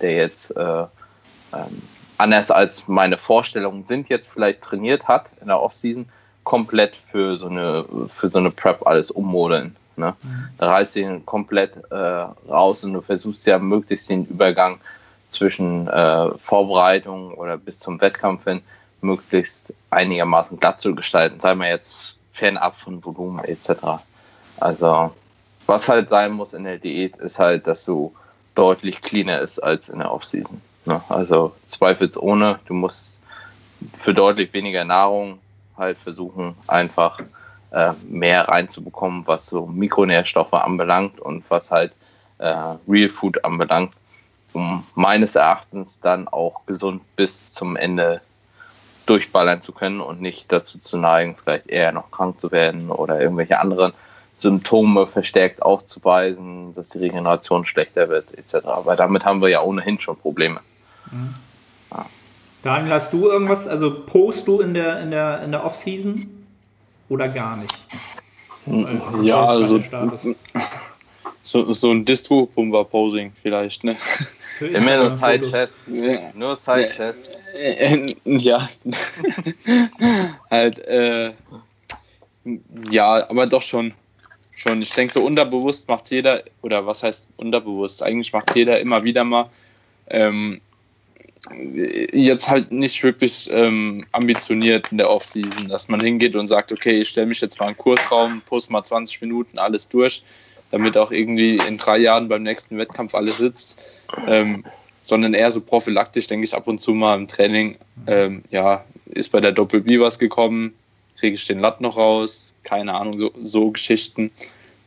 der 0.00 0.16
jetzt 0.16 0.56
äh, 0.56 0.82
ähm, 1.52 1.82
anders 2.18 2.50
als 2.50 2.88
meine 2.88 3.16
Vorstellungen 3.16 3.84
sind, 3.84 4.08
jetzt 4.08 4.30
vielleicht 4.30 4.62
trainiert 4.62 5.06
hat 5.06 5.30
in 5.40 5.48
der 5.48 5.60
Offseason, 5.60 6.06
komplett 6.42 6.96
für 7.10 7.36
so 7.36 7.46
eine, 7.46 7.84
für 8.12 8.28
so 8.28 8.38
eine 8.38 8.50
Prep 8.50 8.86
alles 8.86 9.10
ummodeln. 9.10 9.76
Ne? 9.96 10.14
Da 10.58 10.72
reißt 10.72 10.96
du 10.96 11.00
ihn 11.00 11.26
komplett 11.26 11.72
äh, 11.90 11.94
raus 11.94 12.82
und 12.84 12.92
du 12.92 13.00
versuchst 13.00 13.46
ja 13.46 13.58
möglichst 13.58 14.10
den 14.10 14.26
Übergang 14.26 14.80
zwischen 15.28 15.88
äh, 15.88 16.30
Vorbereitung 16.38 17.34
oder 17.34 17.56
bis 17.56 17.78
zum 17.78 18.00
Wettkampf 18.00 18.44
hin 18.44 18.60
möglichst 19.04 19.72
einigermaßen 19.90 20.58
glatt 20.58 20.80
zu 20.80 20.94
gestalten, 20.94 21.40
sei 21.40 21.54
mal 21.54 21.68
jetzt 21.68 22.16
fernab 22.32 22.76
von 22.76 23.04
Volumen 23.04 23.44
etc. 23.44 23.70
Also 24.58 25.12
was 25.66 25.88
halt 25.88 26.08
sein 26.08 26.32
muss 26.32 26.54
in 26.54 26.64
der 26.64 26.78
Diät 26.78 27.16
ist 27.18 27.38
halt, 27.38 27.66
dass 27.66 27.84
du 27.84 28.12
deutlich 28.54 29.00
cleaner 29.00 29.40
ist 29.40 29.58
als 29.58 29.88
in 29.88 29.98
der 29.98 30.12
Offseason. 30.12 30.60
Ne? 30.84 31.00
Also 31.08 31.54
zweifelsohne, 31.68 32.58
du 32.66 32.74
musst 32.74 33.16
für 33.98 34.14
deutlich 34.14 34.52
weniger 34.52 34.84
Nahrung 34.84 35.38
halt 35.76 35.96
versuchen, 35.98 36.54
einfach 36.66 37.20
äh, 37.70 37.92
mehr 38.08 38.48
reinzubekommen, 38.48 39.26
was 39.26 39.46
so 39.46 39.66
Mikronährstoffe 39.66 40.52
anbelangt 40.52 41.20
und 41.20 41.44
was 41.48 41.70
halt 41.70 41.92
äh, 42.38 42.54
Real 42.88 43.08
Food 43.08 43.44
anbelangt, 43.44 43.92
um 44.52 44.84
meines 44.94 45.34
Erachtens 45.34 46.00
dann 46.00 46.28
auch 46.28 46.64
gesund 46.66 47.02
bis 47.16 47.50
zum 47.50 47.76
Ende 47.76 48.20
durchballern 49.06 49.62
zu 49.62 49.72
können 49.72 50.00
und 50.00 50.20
nicht 50.20 50.46
dazu 50.48 50.78
zu 50.78 50.96
neigen, 50.96 51.36
vielleicht 51.42 51.68
eher 51.68 51.92
noch 51.92 52.10
krank 52.10 52.40
zu 52.40 52.52
werden 52.52 52.90
oder 52.90 53.20
irgendwelche 53.20 53.58
anderen 53.58 53.92
Symptome 54.38 55.06
verstärkt 55.06 55.62
aufzuweisen, 55.62 56.74
dass 56.74 56.90
die 56.90 56.98
Regeneration 56.98 57.64
schlechter 57.64 58.08
wird, 58.08 58.36
etc. 58.36 58.66
Weil 58.84 58.96
damit 58.96 59.24
haben 59.24 59.40
wir 59.40 59.48
ja 59.48 59.62
ohnehin 59.62 60.00
schon 60.00 60.16
Probleme. 60.16 60.60
Mhm. 61.10 61.34
Ja. 61.90 62.06
Daniel, 62.62 62.94
hast 62.94 63.12
du 63.12 63.28
irgendwas, 63.28 63.68
also 63.68 64.04
post 64.04 64.48
du 64.48 64.60
in 64.60 64.74
der, 64.74 65.00
in 65.00 65.10
der, 65.10 65.42
in 65.42 65.52
der 65.52 65.64
Off-Season 65.64 66.46
oder 67.08 67.28
gar 67.28 67.56
nicht? 67.56 67.74
Ja, 69.22 69.44
also 69.44 69.78
so, 71.44 71.70
so 71.72 71.90
ein 71.90 72.04
Distro-Pumper-Posing 72.04 73.32
vielleicht, 73.40 73.84
ne? 73.84 73.94
Immer 74.60 74.96
nur 74.96 75.10
Side-Chest. 75.12 75.74
Nur 76.34 76.56
Side-Chest. 76.56 77.38
Ja. 78.24 78.68
halt, 80.50 80.78
äh, 80.80 81.32
ja, 82.90 83.28
aber 83.28 83.46
doch 83.46 83.62
schon. 83.62 83.92
Schon. 84.56 84.82
Ich 84.82 84.92
denke, 84.92 85.12
so 85.12 85.24
unterbewusst 85.24 85.86
macht 85.88 86.10
jeder, 86.10 86.42
oder 86.62 86.86
was 86.86 87.02
heißt 87.02 87.26
unterbewusst? 87.36 88.02
Eigentlich 88.02 88.32
macht 88.32 88.54
jeder 88.56 88.80
immer 88.80 89.02
wieder 89.04 89.24
mal 89.24 89.50
ähm, 90.08 90.60
jetzt 92.12 92.48
halt 92.48 92.72
nicht 92.72 93.02
wirklich 93.02 93.50
ähm, 93.52 94.06
ambitioniert 94.12 94.90
in 94.90 94.98
der 94.98 95.10
Offseason, 95.10 95.68
dass 95.68 95.88
man 95.88 96.00
hingeht 96.00 96.36
und 96.36 96.46
sagt, 96.46 96.72
okay, 96.72 97.00
ich 97.00 97.10
stelle 97.10 97.26
mich 97.26 97.40
jetzt 97.40 97.60
mal 97.60 97.66
in 97.66 97.74
den 97.74 97.78
Kursraum, 97.78 98.40
poste 98.46 98.72
mal 98.72 98.82
20 98.82 99.20
Minuten 99.20 99.58
alles 99.58 99.88
durch, 99.88 100.22
damit 100.74 100.96
auch 100.96 101.12
irgendwie 101.12 101.56
in 101.68 101.78
drei 101.78 101.98
Jahren 101.98 102.26
beim 102.26 102.42
nächsten 102.42 102.76
Wettkampf 102.78 103.14
alles 103.14 103.38
sitzt, 103.38 104.02
ähm, 104.26 104.64
sondern 105.02 105.32
eher 105.32 105.52
so 105.52 105.60
prophylaktisch, 105.60 106.26
denke 106.26 106.46
ich, 106.46 106.52
ab 106.52 106.66
und 106.66 106.80
zu 106.80 106.92
mal 106.94 107.16
im 107.16 107.28
Training, 107.28 107.76
ähm, 108.08 108.42
ja, 108.50 108.84
ist 109.06 109.30
bei 109.30 109.40
der 109.40 109.52
Doppel-B 109.52 110.00
was 110.00 110.18
gekommen, 110.18 110.74
kriege 111.16 111.36
ich 111.36 111.46
den 111.46 111.60
Latt 111.60 111.80
noch 111.80 111.96
raus, 111.96 112.56
keine 112.64 112.92
Ahnung, 112.92 113.18
so, 113.18 113.30
so 113.40 113.70
Geschichten. 113.70 114.32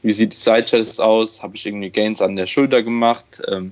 Wie 0.01 0.11
sieht 0.11 0.33
die 0.33 0.38
Sidechest 0.38 0.99
aus? 0.99 1.41
Habe 1.41 1.55
ich 1.55 1.65
irgendwie 1.65 1.89
Gains 1.89 2.21
an 2.21 2.35
der 2.35 2.47
Schulter 2.47 2.83
gemacht? 2.83 3.41
Ähm, 3.47 3.71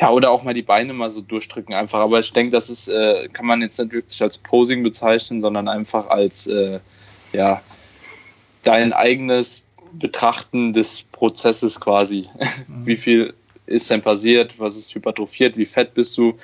ja, 0.00 0.10
oder 0.10 0.30
auch 0.30 0.42
mal 0.42 0.54
die 0.54 0.62
Beine 0.62 0.94
mal 0.94 1.10
so 1.10 1.20
durchdrücken 1.20 1.74
einfach. 1.74 1.98
Aber 1.98 2.18
ich 2.18 2.32
denke, 2.32 2.52
das 2.52 2.70
ist, 2.70 2.88
äh, 2.88 3.28
kann 3.30 3.44
man 3.44 3.60
jetzt 3.60 3.78
nicht 3.78 3.92
wirklich 3.92 4.22
als 4.22 4.38
Posing 4.38 4.82
bezeichnen, 4.82 5.42
sondern 5.42 5.68
einfach 5.68 6.08
als, 6.08 6.46
äh, 6.46 6.80
ja, 7.34 7.60
dein 8.62 8.94
eigenes 8.94 9.63
Betrachten 9.98 10.72
des 10.72 11.02
Prozesses 11.12 11.80
quasi. 11.80 12.28
Mhm. 12.68 12.86
Wie 12.86 12.96
viel 12.96 13.34
ist 13.66 13.90
denn 13.90 14.02
passiert? 14.02 14.58
Was 14.58 14.76
ist 14.76 14.94
hypertrophiert? 14.94 15.56
Wie 15.56 15.64
fett 15.64 15.94
bist 15.94 16.16
du? 16.18 16.38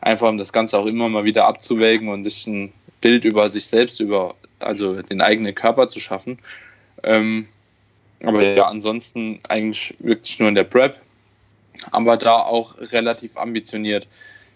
Einfach 0.00 0.28
um 0.28 0.38
das 0.38 0.52
Ganze 0.52 0.78
auch 0.78 0.86
immer 0.86 1.08
mal 1.08 1.24
wieder 1.24 1.46
abzuwägen 1.46 2.08
und 2.08 2.24
sich 2.24 2.46
ein 2.46 2.72
Bild 3.00 3.24
über 3.24 3.48
sich 3.48 3.66
selbst, 3.66 4.00
über 4.00 4.34
also 4.58 5.02
den 5.02 5.20
eigenen 5.20 5.54
Körper 5.54 5.88
zu 5.88 6.00
schaffen. 6.00 6.38
Ähm, 7.02 7.48
aber 8.22 8.42
ja, 8.42 8.66
ansonsten 8.66 9.40
eigentlich 9.48 9.94
wirklich 9.98 10.38
nur 10.38 10.48
in 10.48 10.54
der 10.54 10.64
Prep, 10.64 10.98
aber 11.90 12.16
da 12.16 12.36
auch 12.36 12.76
relativ 12.92 13.36
ambitioniert. 13.36 14.08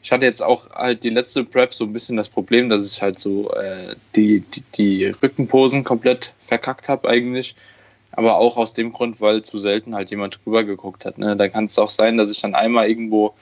Ich 0.03 0.13
hatte 0.13 0.25
jetzt 0.25 0.43
auch 0.43 0.71
halt 0.71 1.05
die 1.05 1.11
letzte 1.11 1.45
Prep 1.45 1.75
so 1.75 1.85
ein 1.85 1.93
bisschen 1.93 2.17
das 2.17 2.29
Problem, 2.29 2.71
dass 2.71 2.91
ich 2.91 3.03
halt 3.03 3.19
so 3.19 3.53
äh, 3.53 3.95
die, 4.17 4.41
die, 4.41 4.63
die 4.75 5.05
Rückenposen 5.23 5.85
komplett 5.85 6.33
verkackt 6.41 6.89
habe 6.89 7.09
eigentlich. 7.09 7.55
Aber 8.21 8.37
auch 8.37 8.59
aus 8.59 8.75
dem 8.75 8.93
Grund, 8.93 9.23
weil 9.23 9.41
zu 9.41 9.59
selten 9.59 9.95
halt 9.95 10.11
jemand 10.11 10.41
drüber 10.45 10.63
geguckt 10.63 11.07
hat. 11.07 11.17
Ne? 11.17 11.37
Da 11.37 11.49
kann 11.49 11.65
es 11.65 11.79
auch 11.79 11.89
sein, 11.89 12.19
dass 12.19 12.31
ich 12.31 12.39
dann 12.43 12.55
einmal 12.55 12.87
irgendwo 12.87 13.33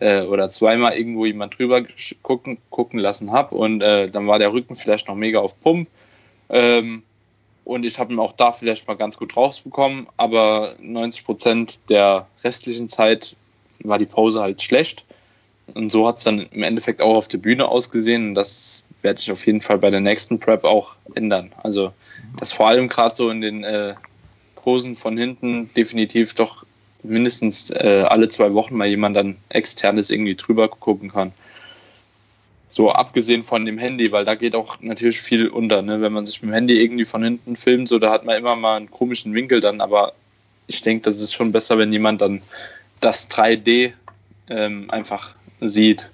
äh, 0.00 0.22
oder 0.22 0.48
zweimal 0.48 0.98
irgendwo 0.98 1.24
jemand 1.24 1.56
drüber 1.56 1.84
gucken, 2.22 2.58
gucken 2.68 2.98
lassen 2.98 3.30
habe 3.30 3.54
und 3.54 3.80
äh, 3.80 4.10
dann 4.10 4.26
war 4.26 4.40
der 4.40 4.52
Rücken 4.52 4.74
vielleicht 4.74 5.06
noch 5.06 5.14
mega 5.14 5.38
auf 5.38 5.60
Pump. 5.60 5.88
Ähm, 6.48 7.04
und 7.64 7.84
ich 7.84 7.96
habe 8.00 8.12
ihn 8.12 8.18
auch 8.18 8.32
da 8.32 8.50
vielleicht 8.50 8.88
mal 8.88 8.94
ganz 8.94 9.16
gut 9.16 9.36
rausbekommen, 9.36 10.08
aber 10.16 10.74
90 10.80 11.24
Prozent 11.24 11.88
der 11.88 12.26
restlichen 12.42 12.88
Zeit 12.88 13.36
war 13.84 13.98
die 13.98 14.06
Pause 14.06 14.40
halt 14.40 14.60
schlecht. 14.60 15.04
Und 15.74 15.90
so 15.90 16.08
hat 16.08 16.18
es 16.18 16.24
dann 16.24 16.40
im 16.40 16.64
Endeffekt 16.64 17.00
auch 17.00 17.14
auf 17.14 17.28
der 17.28 17.38
Bühne 17.38 17.68
ausgesehen. 17.68 18.30
Und 18.30 18.34
das 18.34 18.82
werde 19.02 19.20
ich 19.20 19.30
auf 19.30 19.46
jeden 19.46 19.60
Fall 19.60 19.78
bei 19.78 19.90
der 19.90 20.00
nächsten 20.00 20.40
Prep 20.40 20.64
auch 20.64 20.96
ändern. 21.14 21.52
Also, 21.62 21.92
dass 22.40 22.52
vor 22.52 22.66
allem 22.66 22.88
gerade 22.88 23.14
so 23.14 23.30
in 23.30 23.40
den 23.40 23.62
äh, 23.62 23.94
Posen 24.64 24.96
von 24.96 25.18
hinten 25.18 25.68
definitiv 25.74 26.34
doch 26.34 26.64
mindestens 27.02 27.70
äh, 27.70 28.06
alle 28.08 28.28
zwei 28.28 28.54
Wochen 28.54 28.76
mal 28.76 28.88
jemand 28.88 29.14
dann 29.14 29.36
externes 29.50 30.10
irgendwie 30.10 30.34
drüber 30.34 30.68
gucken 30.68 31.12
kann. 31.12 31.32
So 32.68 32.90
abgesehen 32.90 33.42
von 33.42 33.66
dem 33.66 33.76
Handy, 33.76 34.10
weil 34.10 34.24
da 34.24 34.34
geht 34.34 34.54
auch 34.54 34.78
natürlich 34.80 35.20
viel 35.20 35.48
unter. 35.48 35.82
Ne? 35.82 36.00
Wenn 36.00 36.14
man 36.14 36.24
sich 36.24 36.40
mit 36.40 36.50
dem 36.50 36.54
Handy 36.54 36.82
irgendwie 36.82 37.04
von 37.04 37.22
hinten 37.22 37.56
filmt, 37.56 37.90
so 37.90 37.98
da 37.98 38.10
hat 38.10 38.24
man 38.24 38.38
immer 38.38 38.56
mal 38.56 38.78
einen 38.78 38.90
komischen 38.90 39.34
Winkel 39.34 39.60
dann, 39.60 39.82
aber 39.82 40.14
ich 40.66 40.80
denke, 40.80 41.04
das 41.10 41.20
ist 41.20 41.34
schon 41.34 41.52
besser, 41.52 41.76
wenn 41.76 41.92
jemand 41.92 42.22
dann 42.22 42.40
das 43.00 43.30
3D 43.30 43.92
ähm, 44.48 44.86
einfach 44.88 45.34
sieht. 45.60 46.08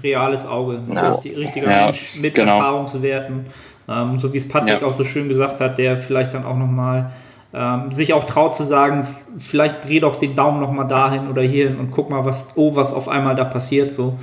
Reales 0.00 0.46
Auge, 0.46 0.80
ja. 0.94 1.10
richtig, 1.10 1.36
richtiger 1.36 1.70
ja, 1.70 1.84
Mensch 1.86 2.20
mit 2.20 2.36
genau. 2.36 2.58
Erfahrungswerten. 2.58 3.46
Ähm, 3.88 4.18
so 4.20 4.32
wie 4.32 4.38
es 4.38 4.46
Patrick 4.46 4.80
ja. 4.80 4.86
auch 4.86 4.96
so 4.96 5.02
schön 5.02 5.28
gesagt 5.28 5.58
hat, 5.58 5.76
der 5.76 5.96
vielleicht 5.96 6.34
dann 6.34 6.44
auch 6.44 6.56
nochmal 6.56 7.10
ähm, 7.52 7.90
sich 7.90 8.12
auch 8.12 8.24
traut 8.24 8.54
zu 8.54 8.62
sagen, 8.64 9.06
vielleicht 9.38 9.86
dreh 9.86 10.00
doch 10.00 10.16
den 10.16 10.36
Daumen 10.36 10.60
nochmal 10.60 10.86
dahin 10.86 11.28
oder 11.28 11.42
hierhin 11.42 11.78
und 11.78 11.90
guck 11.90 12.10
mal, 12.10 12.24
was, 12.24 12.52
oh, 12.56 12.76
was 12.76 12.92
auf 12.92 13.08
einmal 13.08 13.34
da 13.34 13.44
passiert. 13.44 13.90
So. 13.90 14.18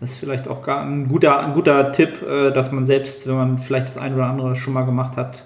Das 0.00 0.12
ist 0.12 0.18
vielleicht 0.18 0.48
auch 0.48 0.62
gar 0.62 0.82
ein 0.82 1.08
guter, 1.08 1.40
ein 1.40 1.54
guter 1.54 1.90
Tipp, 1.92 2.22
äh, 2.22 2.52
dass 2.52 2.70
man 2.70 2.84
selbst, 2.84 3.26
wenn 3.26 3.34
man 3.34 3.58
vielleicht 3.58 3.88
das 3.88 3.96
eine 3.96 4.14
oder 4.14 4.26
andere 4.26 4.54
schon 4.54 4.74
mal 4.74 4.84
gemacht 4.84 5.16
hat, 5.16 5.44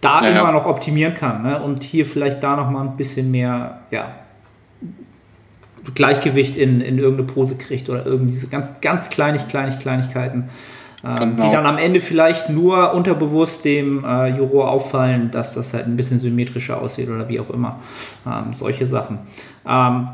da 0.00 0.22
ja, 0.22 0.30
immer 0.30 0.44
ja. 0.44 0.52
noch 0.52 0.66
optimieren 0.66 1.14
kann 1.14 1.42
ne? 1.42 1.60
und 1.60 1.82
hier 1.82 2.06
vielleicht 2.06 2.42
da 2.42 2.56
noch 2.56 2.70
mal 2.70 2.82
ein 2.82 2.96
bisschen 2.96 3.30
mehr 3.30 3.80
ja, 3.90 4.14
Gleichgewicht 5.94 6.56
in, 6.56 6.80
in 6.80 6.98
irgendeine 6.98 7.32
Pose 7.32 7.56
kriegt 7.56 7.88
oder 7.88 8.04
irgendwie 8.04 8.32
diese 8.32 8.48
ganz, 8.48 8.80
ganz 8.80 9.10
kleinig, 9.10 9.48
kleinig 9.48 9.78
Kleinigkeiten, 9.78 10.48
ähm, 11.04 11.36
genau. 11.36 11.46
die 11.46 11.52
dann 11.52 11.66
am 11.66 11.78
Ende 11.78 12.00
vielleicht 12.00 12.50
nur 12.50 12.92
unterbewusst 12.92 13.64
dem 13.64 14.04
äh, 14.04 14.28
Juror 14.28 14.70
auffallen, 14.70 15.30
dass 15.30 15.54
das 15.54 15.74
halt 15.74 15.86
ein 15.86 15.96
bisschen 15.96 16.18
symmetrischer 16.18 16.80
aussieht 16.80 17.08
oder 17.08 17.28
wie 17.28 17.40
auch 17.40 17.50
immer. 17.50 17.78
Ähm, 18.26 18.52
solche 18.52 18.86
Sachen. 18.86 19.18
Ähm, 19.66 20.08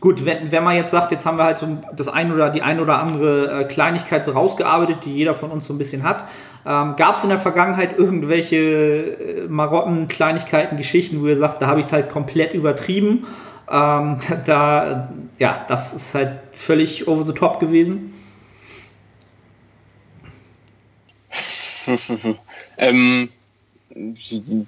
Gut, 0.00 0.24
wenn, 0.24 0.52
wenn 0.52 0.62
man 0.62 0.76
jetzt 0.76 0.92
sagt, 0.92 1.10
jetzt 1.10 1.26
haben 1.26 1.38
wir 1.38 1.44
halt 1.44 1.58
so 1.58 1.66
das 1.96 2.08
ein 2.08 2.32
oder 2.32 2.50
die 2.50 2.62
ein 2.62 2.78
oder 2.78 3.00
andere 3.00 3.62
äh, 3.62 3.64
Kleinigkeit 3.64 4.24
so 4.24 4.30
rausgearbeitet, 4.32 5.04
die 5.04 5.14
jeder 5.14 5.34
von 5.34 5.50
uns 5.50 5.66
so 5.66 5.74
ein 5.74 5.78
bisschen 5.78 6.04
hat. 6.04 6.24
Ähm, 6.64 6.94
Gab 6.96 7.16
es 7.16 7.24
in 7.24 7.30
der 7.30 7.38
Vergangenheit 7.38 7.98
irgendwelche 7.98 8.56
äh, 8.56 9.48
Marotten, 9.48 10.06
Kleinigkeiten, 10.06 10.76
Geschichten, 10.76 11.20
wo 11.20 11.26
ihr 11.26 11.36
sagt, 11.36 11.62
da 11.62 11.66
habe 11.66 11.80
ich 11.80 11.86
es 11.86 11.92
halt 11.92 12.10
komplett 12.10 12.54
übertrieben? 12.54 13.26
Ähm, 13.68 14.18
da, 14.46 15.08
ja, 15.38 15.64
das 15.66 15.94
ist 15.94 16.14
halt 16.14 16.30
völlig 16.52 17.08
over 17.08 17.24
the 17.24 17.32
top 17.32 17.58
gewesen. 17.58 18.14
ähm, 22.78 23.28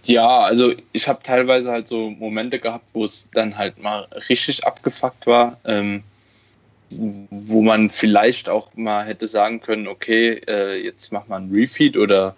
ja, 0.05 0.41
also 0.41 0.73
ich 0.93 1.09
habe 1.09 1.23
teilweise 1.23 1.71
halt 1.71 1.89
so 1.89 2.11
Momente 2.11 2.59
gehabt, 2.59 2.87
wo 2.93 3.05
es 3.05 3.29
dann 3.33 3.57
halt 3.57 3.79
mal 3.83 4.09
richtig 4.29 4.65
abgefuckt 4.65 5.27
war, 5.27 5.59
ähm, 5.65 6.03
wo 6.91 7.63
man 7.63 7.91
vielleicht 7.91 8.49
auch 8.49 8.69
mal 8.75 9.05
hätte 9.07 9.29
sagen 9.29 9.61
können, 9.61 9.87
okay, 9.87 10.41
äh, 10.49 10.83
jetzt 10.83 11.13
mach 11.13 11.29
mal 11.29 11.41
ein 11.41 11.53
Refeed 11.53 11.97
oder 11.97 12.35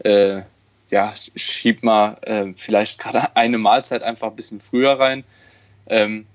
äh, 0.00 0.42
ja, 0.90 1.12
schieb 1.36 1.82
mal 1.82 2.16
äh, 2.22 2.46
vielleicht 2.56 2.98
gerade 2.98 3.36
eine 3.36 3.58
Mahlzeit 3.58 4.02
einfach 4.02 4.28
ein 4.28 4.36
bisschen 4.36 4.60
früher 4.60 4.92
rein, 4.92 5.24
ähm, 5.86 6.26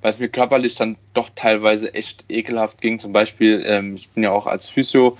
weil 0.00 0.10
es 0.10 0.18
mir 0.18 0.28
körperlich 0.28 0.76
dann 0.76 0.96
doch 1.12 1.28
teilweise 1.34 1.92
echt 1.92 2.24
ekelhaft 2.28 2.80
ging. 2.80 2.98
Zum 2.98 3.12
Beispiel, 3.12 3.62
ähm, 3.66 3.96
ich 3.96 4.08
bin 4.10 4.22
ja 4.22 4.30
auch 4.30 4.46
als 4.46 4.68
Physio 4.68 5.18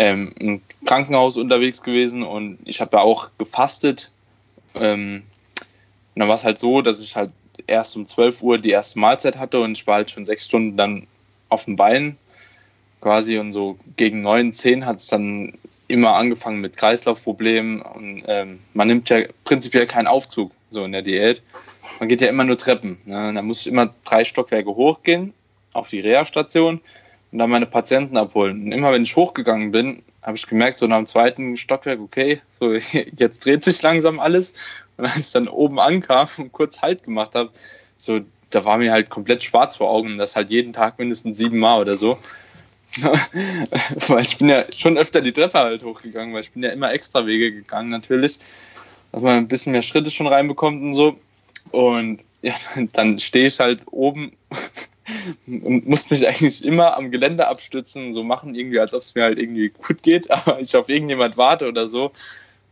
ähm, 0.00 0.32
im 0.38 0.62
Krankenhaus 0.86 1.36
unterwegs 1.36 1.82
gewesen 1.82 2.22
und 2.22 2.58
ich 2.64 2.80
habe 2.80 2.96
ja 2.96 3.02
auch 3.02 3.28
gefastet. 3.36 4.10
Ähm, 4.74 5.24
und 6.14 6.20
dann 6.20 6.26
war 6.26 6.36
es 6.36 6.44
halt 6.44 6.58
so, 6.58 6.80
dass 6.80 7.00
ich 7.00 7.14
halt 7.14 7.30
erst 7.66 7.96
um 7.96 8.06
12 8.06 8.42
Uhr 8.42 8.56
die 8.56 8.70
erste 8.70 8.98
Mahlzeit 8.98 9.36
hatte 9.36 9.60
und 9.60 9.72
ich 9.72 9.86
war 9.86 9.96
halt 9.96 10.10
schon 10.10 10.24
sechs 10.24 10.46
Stunden 10.46 10.78
dann 10.78 11.06
auf 11.50 11.66
dem 11.66 11.76
Bein 11.76 12.16
quasi 13.02 13.38
und 13.38 13.52
so 13.52 13.76
gegen 13.98 14.22
9, 14.22 14.54
10 14.54 14.86
hat 14.86 15.00
es 15.00 15.08
dann 15.08 15.58
immer 15.86 16.14
angefangen 16.14 16.62
mit 16.62 16.78
Kreislaufproblemen 16.78 17.82
und 17.82 18.22
ähm, 18.26 18.60
man 18.72 18.88
nimmt 18.88 19.10
ja 19.10 19.20
prinzipiell 19.44 19.86
keinen 19.86 20.06
Aufzug 20.06 20.50
so 20.70 20.82
in 20.82 20.92
der 20.92 21.02
Diät. 21.02 21.42
Man 21.98 22.08
geht 22.08 22.22
ja 22.22 22.28
immer 22.28 22.44
nur 22.44 22.56
Treppen. 22.56 22.96
Ne? 23.04 23.34
Da 23.34 23.42
muss 23.42 23.60
ich 23.60 23.66
immer 23.66 23.92
drei 24.06 24.24
Stockwerke 24.24 24.70
hochgehen 24.70 25.34
auf 25.74 25.90
die 25.90 26.00
Reha-Station 26.00 26.80
und 27.32 27.38
dann 27.38 27.50
meine 27.50 27.66
Patienten 27.66 28.16
abholen. 28.16 28.64
Und 28.64 28.72
immer 28.72 28.92
wenn 28.92 29.02
ich 29.02 29.16
hochgegangen 29.16 29.70
bin, 29.70 30.02
habe 30.22 30.36
ich 30.36 30.46
gemerkt, 30.46 30.78
so 30.78 30.86
nach 30.86 30.96
dem 30.96 31.06
zweiten 31.06 31.56
Stockwerk, 31.56 32.00
okay, 32.00 32.40
so 32.58 32.72
jetzt 33.16 33.44
dreht 33.44 33.64
sich 33.64 33.80
langsam 33.82 34.18
alles. 34.18 34.52
Und 34.96 35.06
als 35.06 35.28
ich 35.28 35.32
dann 35.32 35.48
oben 35.48 35.78
ankam 35.78 36.28
und 36.38 36.52
kurz 36.52 36.82
Halt 36.82 37.04
gemacht 37.04 37.34
habe, 37.34 37.50
so, 37.96 38.20
da 38.50 38.64
war 38.64 38.78
mir 38.78 38.92
halt 38.92 39.10
komplett 39.10 39.42
schwarz 39.42 39.76
vor 39.76 39.90
Augen. 39.90 40.18
Das 40.18 40.36
halt 40.36 40.50
jeden 40.50 40.72
Tag 40.72 40.98
mindestens 40.98 41.38
sieben 41.38 41.58
Mal 41.58 41.80
oder 41.80 41.96
so. 41.96 42.18
weil 44.08 44.22
ich 44.22 44.36
bin 44.38 44.48
ja 44.48 44.64
schon 44.72 44.98
öfter 44.98 45.20
die 45.20 45.32
Treppe 45.32 45.58
halt 45.58 45.84
hochgegangen, 45.84 46.34
weil 46.34 46.40
ich 46.40 46.50
bin 46.50 46.64
ja 46.64 46.70
immer 46.70 46.92
extra 46.92 47.24
Wege 47.24 47.52
gegangen 47.52 47.88
natürlich, 47.88 48.40
dass 49.12 49.22
man 49.22 49.36
ein 49.36 49.48
bisschen 49.48 49.72
mehr 49.72 49.82
Schritte 49.82 50.10
schon 50.10 50.26
reinbekommt 50.26 50.82
und 50.82 50.94
so. 50.94 51.16
Und 51.70 52.20
ja, 52.42 52.54
dann 52.92 53.18
stehe 53.20 53.46
ich 53.46 53.60
halt 53.60 53.82
oben 53.86 54.32
und 55.46 55.88
musste 55.88 56.14
mich 56.14 56.26
eigentlich 56.26 56.64
immer 56.64 56.96
am 56.96 57.10
Gelände 57.10 57.46
abstützen, 57.46 58.12
so 58.12 58.22
machen 58.22 58.54
irgendwie, 58.54 58.80
als 58.80 58.94
ob 58.94 59.02
es 59.02 59.14
mir 59.14 59.24
halt 59.24 59.38
irgendwie 59.38 59.70
gut 59.70 60.02
geht, 60.02 60.30
aber 60.30 60.60
ich 60.60 60.74
auf 60.76 60.88
irgendjemand 60.88 61.36
warte 61.36 61.68
oder 61.68 61.88
so, 61.88 62.12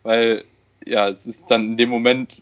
weil 0.03 0.45
ja, 0.85 1.09
es 1.09 1.27
ist 1.27 1.51
dann 1.51 1.73
in 1.73 1.77
dem 1.77 1.91
Moment, 1.91 2.41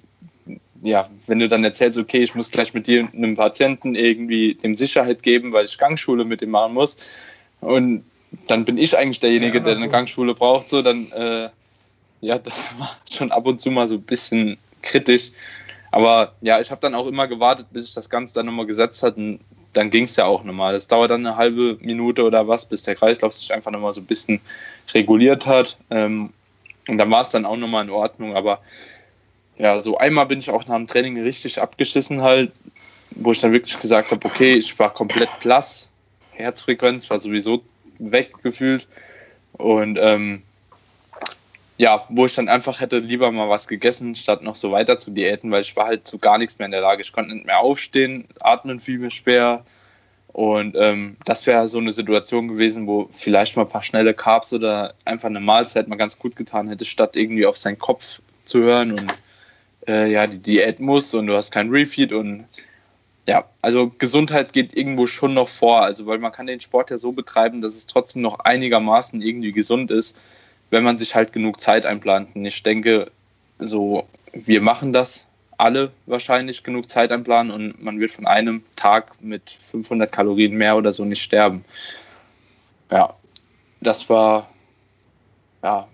ja, 0.82 1.08
wenn 1.26 1.38
du 1.38 1.48
dann 1.48 1.64
erzählst, 1.64 1.98
okay, 1.98 2.22
ich 2.22 2.34
muss 2.34 2.50
gleich 2.50 2.74
mit 2.74 2.86
dir 2.86 3.08
einem 3.12 3.34
Patienten 3.34 3.94
irgendwie 3.94 4.54
dem 4.54 4.76
Sicherheit 4.76 5.22
geben, 5.22 5.52
weil 5.52 5.64
ich 5.64 5.78
Gangschule 5.78 6.24
mit 6.24 6.42
ihm 6.42 6.50
machen 6.50 6.74
muss 6.74 6.96
und 7.60 8.04
dann 8.46 8.64
bin 8.64 8.78
ich 8.78 8.96
eigentlich 8.96 9.20
derjenige, 9.20 9.58
ja, 9.58 9.64
der 9.64 9.76
eine 9.76 9.88
Gangschule 9.88 10.34
braucht, 10.34 10.68
so 10.68 10.82
dann, 10.82 11.10
äh, 11.12 11.48
ja, 12.20 12.38
das 12.42 12.68
war 12.78 12.96
schon 13.10 13.32
ab 13.32 13.46
und 13.46 13.60
zu 13.60 13.70
mal 13.70 13.88
so 13.88 13.94
ein 13.94 14.02
bisschen 14.02 14.58
kritisch. 14.82 15.30
Aber 15.92 16.34
ja, 16.40 16.60
ich 16.60 16.70
habe 16.70 16.80
dann 16.80 16.94
auch 16.94 17.06
immer 17.06 17.26
gewartet, 17.26 17.68
bis 17.72 17.86
sich 17.86 17.94
das 17.94 18.10
Ganze 18.10 18.34
dann 18.34 18.46
nochmal 18.46 18.66
gesetzt 18.66 19.02
hat. 19.02 19.16
Und 19.16 19.40
dann 19.76 19.90
ging 19.90 20.04
es 20.04 20.16
ja 20.16 20.24
auch 20.24 20.42
nochmal. 20.44 20.72
Das 20.72 20.88
dauert 20.88 21.10
dann 21.10 21.26
eine 21.26 21.36
halbe 21.36 21.76
Minute 21.80 22.24
oder 22.24 22.48
was, 22.48 22.64
bis 22.64 22.82
der 22.82 22.94
Kreislauf 22.94 23.32
sich 23.32 23.52
einfach 23.52 23.70
nochmal 23.70 23.92
so 23.92 24.00
ein 24.00 24.06
bisschen 24.06 24.40
reguliert 24.94 25.46
hat. 25.46 25.76
Ähm, 25.90 26.30
und 26.88 26.98
dann 26.98 27.10
war 27.10 27.22
es 27.22 27.30
dann 27.30 27.44
auch 27.44 27.56
nochmal 27.56 27.84
in 27.84 27.90
Ordnung. 27.90 28.34
Aber 28.34 28.60
ja, 29.58 29.80
so 29.80 29.98
einmal 29.98 30.26
bin 30.26 30.38
ich 30.38 30.50
auch 30.50 30.66
nach 30.66 30.76
dem 30.76 30.86
Training 30.86 31.20
richtig 31.20 31.60
abgeschissen 31.60 32.22
halt, 32.22 32.52
wo 33.10 33.32
ich 33.32 33.40
dann 33.40 33.52
wirklich 33.52 33.78
gesagt 33.78 34.10
habe, 34.12 34.26
okay, 34.26 34.54
ich 34.54 34.78
war 34.78 34.92
komplett 34.92 35.30
blass. 35.40 35.88
Herzfrequenz 36.32 37.08
war 37.10 37.18
sowieso 37.18 37.62
weggefühlt. 37.98 38.86
Und 39.52 39.98
ähm, 40.00 40.42
ja, 41.78 42.04
wo 42.08 42.26
ich 42.26 42.34
dann 42.34 42.48
einfach 42.48 42.80
hätte 42.80 42.98
lieber 42.98 43.30
mal 43.30 43.48
was 43.48 43.68
gegessen, 43.68 44.14
statt 44.14 44.42
noch 44.42 44.56
so 44.56 44.72
weiter 44.72 44.98
zu 44.98 45.10
diäten, 45.10 45.50
weil 45.50 45.60
ich 45.60 45.76
war 45.76 45.86
halt 45.86 46.06
zu 46.06 46.18
gar 46.18 46.38
nichts 46.38 46.58
mehr 46.58 46.66
in 46.66 46.72
der 46.72 46.80
Lage. 46.80 47.02
Ich 47.02 47.12
konnte 47.12 47.34
nicht 47.34 47.46
mehr 47.46 47.58
aufstehen, 47.58 48.26
atmen 48.40 48.80
fiel 48.80 48.98
mir 48.98 49.10
schwer. 49.10 49.64
Und 50.28 50.76
ähm, 50.78 51.16
das 51.24 51.46
wäre 51.46 51.66
so 51.68 51.78
eine 51.78 51.92
Situation 51.92 52.48
gewesen, 52.48 52.86
wo 52.86 53.08
vielleicht 53.10 53.56
mal 53.56 53.62
ein 53.62 53.68
paar 53.70 53.82
schnelle 53.82 54.12
Carbs 54.12 54.52
oder 54.52 54.94
einfach 55.04 55.28
eine 55.28 55.40
Mahlzeit 55.40 55.88
mal 55.88 55.96
ganz 55.96 56.18
gut 56.18 56.36
getan 56.36 56.68
hätte, 56.68 56.84
statt 56.84 57.16
irgendwie 57.16 57.46
auf 57.46 57.56
seinen 57.56 57.78
Kopf 57.78 58.20
zu 58.44 58.60
hören 58.60 58.92
und 58.92 59.14
äh, 59.88 60.10
ja, 60.10 60.26
die 60.26 60.38
Diät 60.38 60.80
musst 60.80 61.14
und 61.14 61.26
du 61.26 61.34
hast 61.34 61.52
kein 61.52 61.70
Refeed 61.70 62.12
und 62.12 62.46
ja, 63.26 63.44
also 63.62 63.90
Gesundheit 63.98 64.52
geht 64.52 64.76
irgendwo 64.76 65.06
schon 65.06 65.34
noch 65.34 65.48
vor. 65.48 65.82
Also, 65.82 66.06
weil 66.06 66.18
man 66.18 66.32
kann 66.32 66.46
den 66.46 66.60
Sport 66.60 66.90
ja 66.90 66.98
so 66.98 67.12
betreiben, 67.12 67.60
dass 67.60 67.74
es 67.74 67.86
trotzdem 67.86 68.22
noch 68.22 68.38
einigermaßen 68.40 69.20
irgendwie 69.20 69.52
gesund 69.52 69.90
ist, 69.90 70.16
wenn 70.70 70.84
man 70.84 70.98
sich 70.98 71.14
halt 71.14 71.32
genug 71.32 71.60
Zeit 71.60 71.86
einplant. 71.86 72.34
Und 72.34 72.44
ich 72.44 72.62
denke, 72.62 73.10
so, 73.58 74.06
wir 74.32 74.60
machen 74.60 74.92
das 74.92 75.24
alle 75.58 75.90
wahrscheinlich 76.06 76.62
genug 76.62 76.90
Zeit 76.90 77.12
einplanen 77.12 77.50
und 77.50 77.82
man 77.82 77.98
wird 77.98 78.10
von 78.10 78.26
einem 78.26 78.62
Tag 78.76 79.12
mit 79.22 79.50
500 79.50 80.12
Kalorien 80.12 80.54
mehr 80.54 80.76
oder 80.76 80.92
so 80.92 81.04
nicht 81.04 81.22
sterben. 81.22 81.64
Ja, 82.90 83.14
das 83.80 84.08
war, 84.08 84.48
ja, 85.62 85.88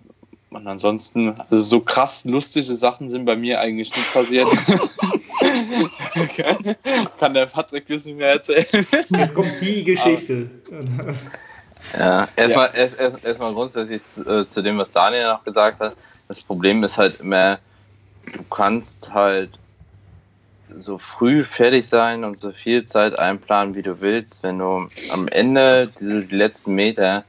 und 0.51 0.67
ansonsten, 0.67 1.41
also 1.49 1.63
so 1.63 1.81
krass 1.81 2.25
lustige 2.25 2.75
Sachen 2.75 3.09
sind 3.09 3.25
bei 3.25 3.37
mir 3.37 3.61
eigentlich 3.61 3.95
nicht 3.95 4.13
passiert. 4.13 4.49
Kann 7.19 7.35
der 7.35 7.47
Patrick 7.47 7.85
ein 7.85 7.87
bisschen 7.87 8.19
mehr 8.19 8.33
erzählen? 8.33 8.87
Jetzt 9.11 9.35
kommt 9.35 9.53
die 9.61 9.85
Geschichte. 9.85 10.51
Ja, 11.99 12.29
erstmal 12.37 12.69
ja. 12.69 12.75
erst, 12.75 12.99
erst, 12.99 13.25
erst 13.25 13.41
grundsätzlich 13.41 14.05
zu, 14.05 14.25
äh, 14.25 14.47
zu, 14.47 14.63
dem, 14.63 14.79
was 14.79 14.91
Daniel 14.93 15.29
noch 15.29 15.45
gesagt 15.45 15.81
hat. 15.81 15.95
Das 16.29 16.45
Problem 16.45 16.83
ist 16.85 16.97
halt 16.97 17.21
immer, 17.21 17.59
du 18.33 18.43
kannst 18.45 19.13
halt 19.13 19.59
so 20.77 20.99
früh 20.99 21.45
fertig 21.45 21.89
sein 21.89 22.25
und 22.25 22.39
so 22.39 22.53
viel 22.53 22.85
Zeit 22.85 23.19
einplanen, 23.19 23.75
wie 23.75 23.83
du 23.83 24.01
willst, 24.01 24.43
wenn 24.43 24.59
du 24.59 24.89
am 25.13 25.29
Ende 25.29 25.91
diese, 26.01 26.23
die 26.23 26.37
letzten 26.37 26.75
Meter 26.75 27.25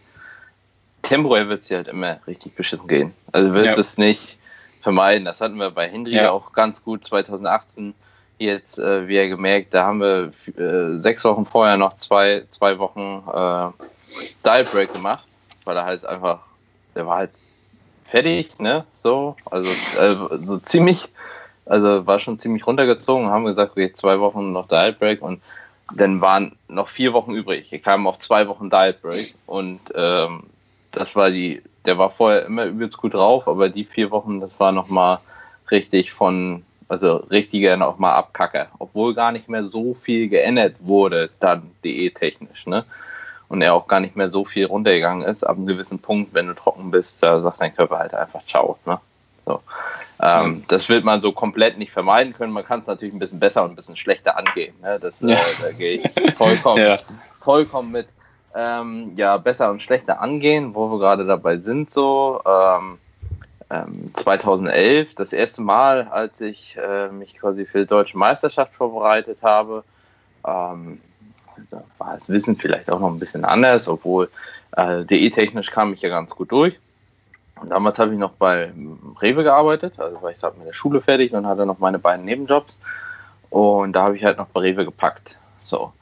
temporär 1.01 1.49
wird 1.49 1.63
es 1.63 1.71
halt 1.71 1.89
immer 1.89 2.19
richtig 2.27 2.55
beschissen 2.55 2.87
gehen. 2.87 3.13
Also 3.31 3.49
du 3.49 3.53
wirst 3.55 3.75
ja. 3.75 3.79
es 3.79 3.97
nicht 3.97 4.37
vermeiden. 4.81 5.25
Das 5.25 5.41
hatten 5.41 5.55
wir 5.55 5.71
bei 5.71 5.89
Hendry 5.89 6.15
ja. 6.15 6.31
auch 6.31 6.53
ganz 6.53 6.83
gut 6.83 7.05
2018 7.05 7.93
jetzt 8.39 8.79
äh, 8.79 9.07
wie 9.07 9.15
er 9.15 9.29
gemerkt, 9.29 9.73
da 9.73 9.85
haben 9.85 9.99
wir 9.99 10.31
äh, 10.57 10.97
sechs 10.97 11.23
Wochen 11.23 11.45
vorher 11.45 11.77
noch 11.77 11.95
zwei, 11.95 12.43
zwei 12.49 12.77
Wochen 12.79 13.23
äh, 13.27 13.85
Dial 14.45 14.63
Break 14.65 14.93
gemacht, 14.93 15.25
weil 15.65 15.77
er 15.77 15.85
halt 15.85 16.05
einfach, 16.05 16.39
der 16.95 17.05
war 17.05 17.17
halt 17.17 17.31
fertig, 18.05 18.59
ne? 18.59 18.85
So, 18.95 19.35
also 19.49 19.69
äh, 19.99 20.45
so 20.45 20.59
ziemlich, 20.59 21.09
also 21.65 22.05
war 22.05 22.19
schon 22.19 22.39
ziemlich 22.39 22.65
runtergezogen, 22.67 23.29
haben 23.29 23.45
gesagt, 23.45 23.71
okay, 23.71 23.91
zwei 23.93 24.19
Wochen 24.19 24.51
noch 24.51 24.67
Dial 24.67 24.93
Break 24.93 25.21
und 25.21 25.41
dann 25.95 26.21
waren 26.21 26.55
noch 26.67 26.89
vier 26.89 27.13
Wochen 27.13 27.33
übrig. 27.33 27.67
Hier 27.69 27.79
kamen 27.79 28.07
auch 28.07 28.17
zwei 28.17 28.47
Wochen 28.47 28.69
Dial 28.69 28.93
Break 28.93 29.35
und 29.45 29.79
ähm, 29.95 30.43
das 30.91 31.15
war 31.15 31.29
die, 31.29 31.61
der 31.85 31.97
war 31.97 32.11
vorher 32.11 32.45
immer 32.45 32.65
übelst 32.65 32.97
gut 32.97 33.13
drauf, 33.13 33.47
aber 33.47 33.69
die 33.69 33.85
vier 33.85 34.11
Wochen, 34.11 34.39
das 34.39 34.59
war 34.59 34.71
nochmal 34.71 35.19
richtig 35.71 36.13
von, 36.13 36.63
also 36.93 37.15
richtiger 37.31 37.75
nochmal 37.75 38.13
Abkacke, 38.13 38.67
obwohl 38.77 39.15
gar 39.15 39.31
nicht 39.31 39.49
mehr 39.49 39.65
so 39.65 39.95
viel 39.95 40.29
geändert 40.29 40.75
wurde, 40.79 41.31
dann 41.39 41.71
diättechnisch, 41.83 42.67
ne? 42.67 42.85
Und 43.49 43.61
er 43.61 43.73
auch 43.73 43.87
gar 43.87 43.99
nicht 43.99 44.15
mehr 44.15 44.29
so 44.29 44.45
viel 44.45 44.65
runtergegangen 44.65 45.27
ist, 45.27 45.43
ab 45.43 45.57
einem 45.57 45.65
gewissen 45.65 45.99
Punkt, 45.99 46.33
wenn 46.33 46.47
du 46.47 46.53
trocken 46.53 46.91
bist, 46.91 47.21
da 47.21 47.41
sagt 47.41 47.61
dein 47.61 47.75
Körper 47.75 47.97
halt 47.97 48.13
einfach 48.13 48.45
ciao, 48.45 48.77
ne? 48.85 48.99
So. 49.45 49.59
Ähm, 50.21 50.61
das 50.67 50.87
wird 50.87 51.03
man 51.03 51.19
so 51.19 51.31
komplett 51.31 51.77
nicht 51.77 51.91
vermeiden 51.91 52.33
können. 52.33 52.53
Man 52.53 52.63
kann 52.63 52.79
es 52.79 52.87
natürlich 52.87 53.13
ein 53.13 53.19
bisschen 53.19 53.39
besser 53.39 53.63
und 53.63 53.71
ein 53.71 53.75
bisschen 53.75 53.97
schlechter 53.97 54.37
angehen. 54.37 54.75
Ne? 54.81 54.99
Das, 55.01 55.21
äh, 55.21 55.29
ja. 55.29 55.35
äh, 55.35 55.39
da 55.63 55.71
gehe 55.71 55.93
ich 55.97 56.35
vollkommen, 56.35 56.83
ja. 56.85 56.97
vollkommen 57.41 57.91
mit 57.91 58.07
ähm, 58.55 59.13
ja, 59.15 59.35
besser 59.37 59.71
und 59.71 59.81
schlechter 59.81 60.21
angehen, 60.21 60.75
wo 60.75 60.89
wir 60.91 60.99
gerade 60.99 61.25
dabei 61.25 61.57
sind, 61.57 61.91
so. 61.91 62.39
Ähm, 62.45 62.99
2011, 64.15 65.15
das 65.15 65.33
erste 65.33 65.61
Mal, 65.61 66.07
als 66.11 66.41
ich 66.41 66.77
äh, 66.77 67.09
mich 67.09 67.37
quasi 67.37 67.65
für 67.65 67.79
die 67.79 67.87
deutsche 67.87 68.17
Meisterschaft 68.17 68.73
vorbereitet 68.73 69.39
habe, 69.41 69.83
ähm, 70.45 70.99
da 71.71 71.83
war 71.97 72.13
das 72.13 72.29
Wissen 72.29 72.55
vielleicht 72.55 72.89
auch 72.89 72.99
noch 72.99 73.09
ein 73.09 73.19
bisschen 73.19 73.45
anders, 73.45 73.87
obwohl 73.87 74.29
äh, 74.75 75.05
DE-technisch 75.05 75.71
kam 75.71 75.93
ich 75.93 76.01
ja 76.01 76.09
ganz 76.09 76.35
gut 76.35 76.51
durch. 76.51 76.79
Und 77.61 77.69
damals 77.69 77.99
habe 77.99 78.11
ich 78.11 78.19
noch 78.19 78.31
bei 78.31 78.71
Rewe 79.21 79.43
gearbeitet, 79.43 79.99
also 79.99 80.21
war 80.21 80.31
ich 80.31 80.39
gerade 80.39 80.57
mit 80.57 80.67
der 80.67 80.73
Schule 80.73 81.01
fertig 81.01 81.33
und 81.33 81.45
hatte 81.45 81.65
noch 81.65 81.79
meine 81.79 81.99
beiden 81.99 82.25
Nebenjobs. 82.25 82.77
Und 83.49 83.93
da 83.93 84.03
habe 84.03 84.17
ich 84.17 84.23
halt 84.23 84.37
noch 84.37 84.47
bei 84.47 84.61
Rewe 84.61 84.85
gepackt. 84.85 85.37
So. 85.63 85.93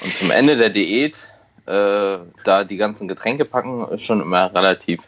Und 0.00 0.12
zum 0.12 0.30
Ende 0.30 0.56
der 0.56 0.70
Diät 0.70 1.18
äh, 1.66 2.18
da 2.44 2.64
die 2.64 2.76
ganzen 2.76 3.08
Getränke 3.08 3.44
packen, 3.44 3.86
ist 3.88 4.02
schon 4.02 4.20
immer 4.20 4.52
relativ 4.54 5.00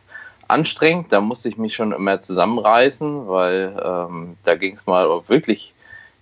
anstrengend. 0.49 1.13
Da 1.13 1.21
musste 1.21 1.49
ich 1.49 1.57
mich 1.57 1.75
schon 1.75 1.93
immer 1.93 2.21
zusammenreißen, 2.21 3.29
weil 3.29 3.81
ähm, 3.83 4.37
da 4.45 4.55
ging 4.55 4.77
es 4.77 4.87
mal 4.87 5.09
wirklich 5.29 5.73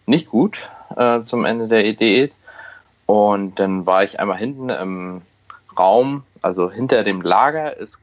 nicht 0.06 0.28
gut 0.28 0.58
äh, 0.96 1.22
zum 1.22 1.44
Ende 1.44 1.68
der 1.68 1.84
Idee. 1.84 2.30
Und 3.06 3.58
dann 3.58 3.86
war 3.86 4.04
ich 4.04 4.20
einmal 4.20 4.38
hinten 4.38 4.68
im 4.70 5.22
Raum, 5.78 6.24
also 6.42 6.70
hinter 6.70 7.04
dem 7.04 7.22
Lager 7.22 7.76
ist, 7.76 7.98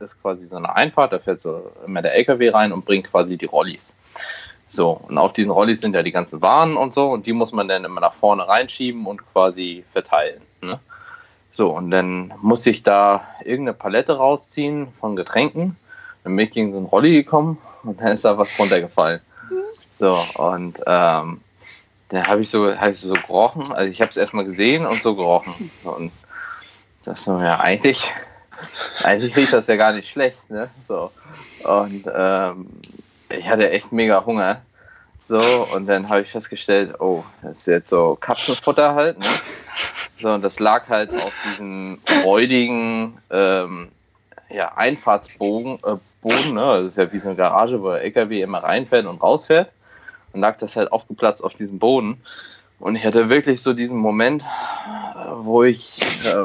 ist 0.00 0.22
quasi 0.22 0.46
so 0.46 0.56
eine 0.56 0.74
Einfahrt, 0.74 1.12
da 1.12 1.18
fährt 1.18 1.40
so 1.40 1.70
immer 1.86 2.02
der 2.02 2.14
LKW 2.14 2.50
rein 2.50 2.72
und 2.72 2.84
bringt 2.84 3.10
quasi 3.10 3.36
die 3.36 3.46
Rollis. 3.46 3.92
So, 4.68 5.00
und 5.08 5.18
auf 5.18 5.32
diesen 5.32 5.50
Rollis 5.50 5.80
sind 5.80 5.94
ja 5.94 6.02
die 6.02 6.12
ganzen 6.12 6.40
Waren 6.42 6.76
und 6.76 6.94
so, 6.94 7.10
und 7.10 7.26
die 7.26 7.32
muss 7.32 7.52
man 7.52 7.68
dann 7.68 7.84
immer 7.84 8.00
nach 8.00 8.14
vorne 8.14 8.46
reinschieben 8.46 9.06
und 9.06 9.20
quasi 9.32 9.84
verteilen. 9.92 10.40
Ne? 10.62 10.78
So, 11.54 11.70
und 11.70 11.90
dann 11.90 12.32
musste 12.40 12.70
ich 12.70 12.82
da 12.82 13.22
irgendeine 13.44 13.74
Palette 13.74 14.16
rausziehen 14.16 14.88
von 15.00 15.16
Getränken. 15.16 15.76
Dann 16.24 16.36
bin 16.36 16.46
ich 16.46 16.52
gegen 16.52 16.72
so 16.72 16.78
einen 16.78 16.86
Rolli 16.86 17.12
gekommen 17.12 17.58
und 17.82 18.00
dann 18.00 18.12
ist 18.12 18.24
da 18.24 18.36
was 18.38 18.58
runtergefallen. 18.58 19.20
So, 19.92 20.18
und 20.36 20.80
ähm, 20.86 21.40
dann 22.08 22.26
habe 22.26 22.42
ich, 22.42 22.50
so, 22.50 22.74
hab 22.74 22.88
ich 22.88 23.00
so 23.00 23.12
gerochen. 23.12 23.72
Also 23.72 23.90
ich 23.90 24.00
habe 24.00 24.10
es 24.10 24.16
erstmal 24.16 24.44
gesehen 24.44 24.86
und 24.86 25.00
so 25.00 25.14
gerochen. 25.14 25.70
Und 25.84 26.12
das 27.04 27.26
war 27.26 27.42
ja 27.44 27.60
eigentlich, 27.60 28.10
eigentlich 29.02 29.36
riecht 29.36 29.52
das 29.52 29.66
ja 29.66 29.76
gar 29.76 29.92
nicht 29.92 30.08
schlecht. 30.08 30.50
Ne? 30.50 30.70
So. 30.88 31.10
Und 31.64 32.04
ähm, 32.12 32.66
ich 33.28 33.48
hatte 33.48 33.70
echt 33.70 33.92
mega 33.92 34.24
Hunger. 34.24 34.62
So, 35.30 35.68
und 35.76 35.86
dann 35.86 36.08
habe 36.08 36.22
ich 36.22 36.28
festgestellt, 36.28 37.00
oh, 37.00 37.22
das 37.40 37.60
ist 37.60 37.66
jetzt 37.66 37.90
so 37.90 38.18
Katzenfutter 38.20 38.96
halt. 38.96 39.16
Ne? 39.16 39.26
So, 40.20 40.28
und 40.30 40.42
das 40.42 40.58
lag 40.58 40.88
halt 40.88 41.14
auf 41.14 41.32
diesem 41.48 42.00
räudigen 42.24 43.16
ähm, 43.30 43.92
ja, 44.48 44.72
Einfahrtsbogen, 44.74 45.78
äh, 45.84 45.98
Boden, 46.20 46.54
ne? 46.54 46.82
das 46.82 46.86
ist 46.86 46.98
ja 46.98 47.12
wie 47.12 47.20
so 47.20 47.28
eine 47.28 47.36
Garage, 47.36 47.80
wo 47.80 47.90
der 47.90 48.02
LKW 48.02 48.42
immer 48.42 48.64
reinfährt 48.64 49.06
und 49.06 49.22
rausfährt. 49.22 49.70
Und 50.32 50.40
lag 50.40 50.58
das 50.58 50.74
halt 50.74 50.90
aufgeplatzt 50.90 51.44
auf 51.44 51.54
diesem 51.54 51.78
Boden. 51.78 52.20
Und 52.80 52.96
ich 52.96 53.06
hatte 53.06 53.28
wirklich 53.28 53.62
so 53.62 53.72
diesen 53.72 53.98
Moment, 53.98 54.42
wo 55.44 55.62
ich 55.62 56.00
äh, 56.24 56.44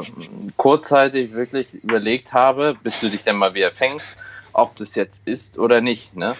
kurzzeitig 0.56 1.32
wirklich 1.32 1.74
überlegt 1.82 2.32
habe, 2.32 2.76
bis 2.84 3.00
du 3.00 3.08
dich 3.08 3.24
dann 3.24 3.34
mal 3.34 3.52
wieder 3.52 3.72
fängst, 3.72 4.06
ob 4.52 4.76
das 4.76 4.94
jetzt 4.94 5.20
ist 5.24 5.58
oder 5.58 5.80
nicht. 5.80 6.14
Ne? 6.14 6.36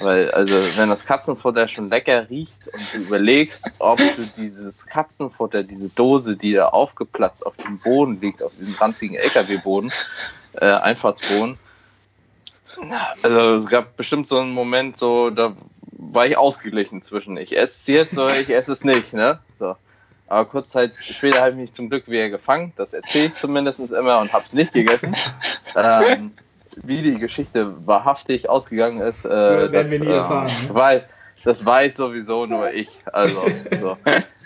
Weil, 0.00 0.30
also, 0.30 0.54
wenn 0.76 0.88
das 0.88 1.04
Katzenfutter 1.04 1.66
schon 1.66 1.90
lecker 1.90 2.28
riecht 2.30 2.68
und 2.68 2.94
du 2.94 2.98
überlegst, 2.98 3.74
ob 3.78 3.98
du 3.98 4.22
dieses 4.36 4.86
Katzenfutter, 4.86 5.62
diese 5.62 5.88
Dose, 5.88 6.36
die 6.36 6.52
da 6.52 6.68
aufgeplatzt 6.68 7.44
auf 7.44 7.56
dem 7.56 7.78
Boden 7.78 8.20
liegt, 8.20 8.42
auf 8.42 8.52
diesem 8.52 8.74
ranzigen 8.74 9.16
LKW-Boden, 9.16 9.90
äh, 10.60 10.66
Einfahrtsboden, 10.66 11.58
also 13.22 13.56
es 13.56 13.66
gab 13.66 13.96
bestimmt 13.96 14.28
so 14.28 14.38
einen 14.38 14.52
Moment, 14.52 14.96
so, 14.96 15.30
da 15.30 15.54
war 15.92 16.26
ich 16.26 16.36
ausgeglichen 16.36 17.02
zwischen 17.02 17.36
ich 17.36 17.56
esse 17.56 17.78
es 17.80 17.86
jetzt 17.86 18.18
oder 18.18 18.38
ich 18.38 18.50
esse 18.50 18.72
es 18.72 18.84
nicht, 18.84 19.12
ne? 19.12 19.40
So. 19.58 19.76
Aber 20.28 20.44
kurz 20.44 20.70
Zeit 20.70 20.92
später 21.00 21.40
habe 21.40 21.50
ich 21.50 21.56
mich 21.56 21.72
zum 21.72 21.88
Glück 21.88 22.06
wieder 22.08 22.28
gefangen, 22.28 22.72
das 22.76 22.92
erzähle 22.92 23.26
ich 23.26 23.34
zumindest 23.34 23.80
immer 23.80 24.20
und 24.20 24.32
habe 24.32 24.44
es 24.44 24.52
nicht 24.52 24.72
gegessen. 24.72 25.16
ähm, 25.76 26.32
wie 26.82 27.02
die 27.02 27.14
Geschichte 27.14 27.74
wahrhaftig 27.86 28.48
ausgegangen 28.48 29.00
ist, 29.00 29.24
äh, 29.24 29.30
werden 29.30 29.72
das, 29.72 29.90
wir 29.90 30.00
nie 30.00 30.06
ähm, 30.06 30.12
erfahren. 30.12 30.46
Ne? 30.46 30.68
Weil, 30.74 31.04
das 31.44 31.64
weiß 31.64 31.96
sowieso 31.96 32.46
nur 32.46 32.72
ich. 32.72 32.88
Also, 33.12 33.46
so. 33.80 33.96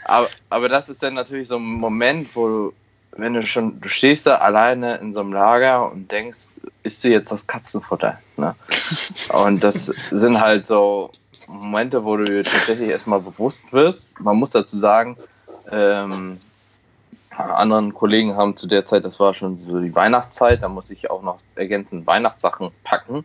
aber, 0.05 0.29
aber 0.51 0.69
das 0.69 0.89
ist 0.89 1.03
dann 1.03 1.15
natürlich 1.15 1.49
so 1.49 1.57
ein 1.57 1.63
Moment, 1.63 2.35
wo 2.35 2.49
du, 2.49 2.73
wenn 3.17 3.35
du 3.35 3.47
schon, 3.47 3.81
du 3.81 3.89
stehst 3.89 4.27
da 4.27 4.37
alleine 4.37 4.97
in 4.97 5.13
so 5.13 5.21
einem 5.21 5.33
Lager 5.33 5.91
und 5.91 6.11
denkst, 6.11 6.39
isst 6.83 7.05
du 7.05 7.09
jetzt 7.09 7.31
das 7.31 7.47
Katzenfutter? 7.47 8.19
Ne? 8.37 8.55
Und 9.33 9.63
das 9.63 9.87
sind 10.11 10.41
halt 10.41 10.67
so 10.67 11.11
Momente, 11.49 12.05
wo 12.05 12.17
du 12.17 12.25
dir 12.25 12.45
tatsächlich 12.45 12.89
erstmal 12.89 13.21
bewusst 13.21 13.73
wirst. 13.73 14.19
Man 14.21 14.37
muss 14.37 14.51
dazu 14.51 14.77
sagen, 14.77 15.17
ähm, 15.71 16.41
anderen 17.37 17.95
Kollegen 17.95 18.37
haben 18.37 18.57
zu 18.57 18.67
der 18.67 18.85
Zeit, 18.85 19.05
das 19.05 19.19
war 19.21 19.35
schon 19.35 19.59
so 19.59 19.81
die 19.81 19.95
Weihnachtszeit, 19.95 20.63
da 20.63 20.69
muss 20.69 20.91
ich 20.91 21.11
auch 21.11 21.23
noch 21.23 21.39
ergänzend 21.55 22.07
Weihnachtssachen 22.07 22.71
packen. 22.85 23.25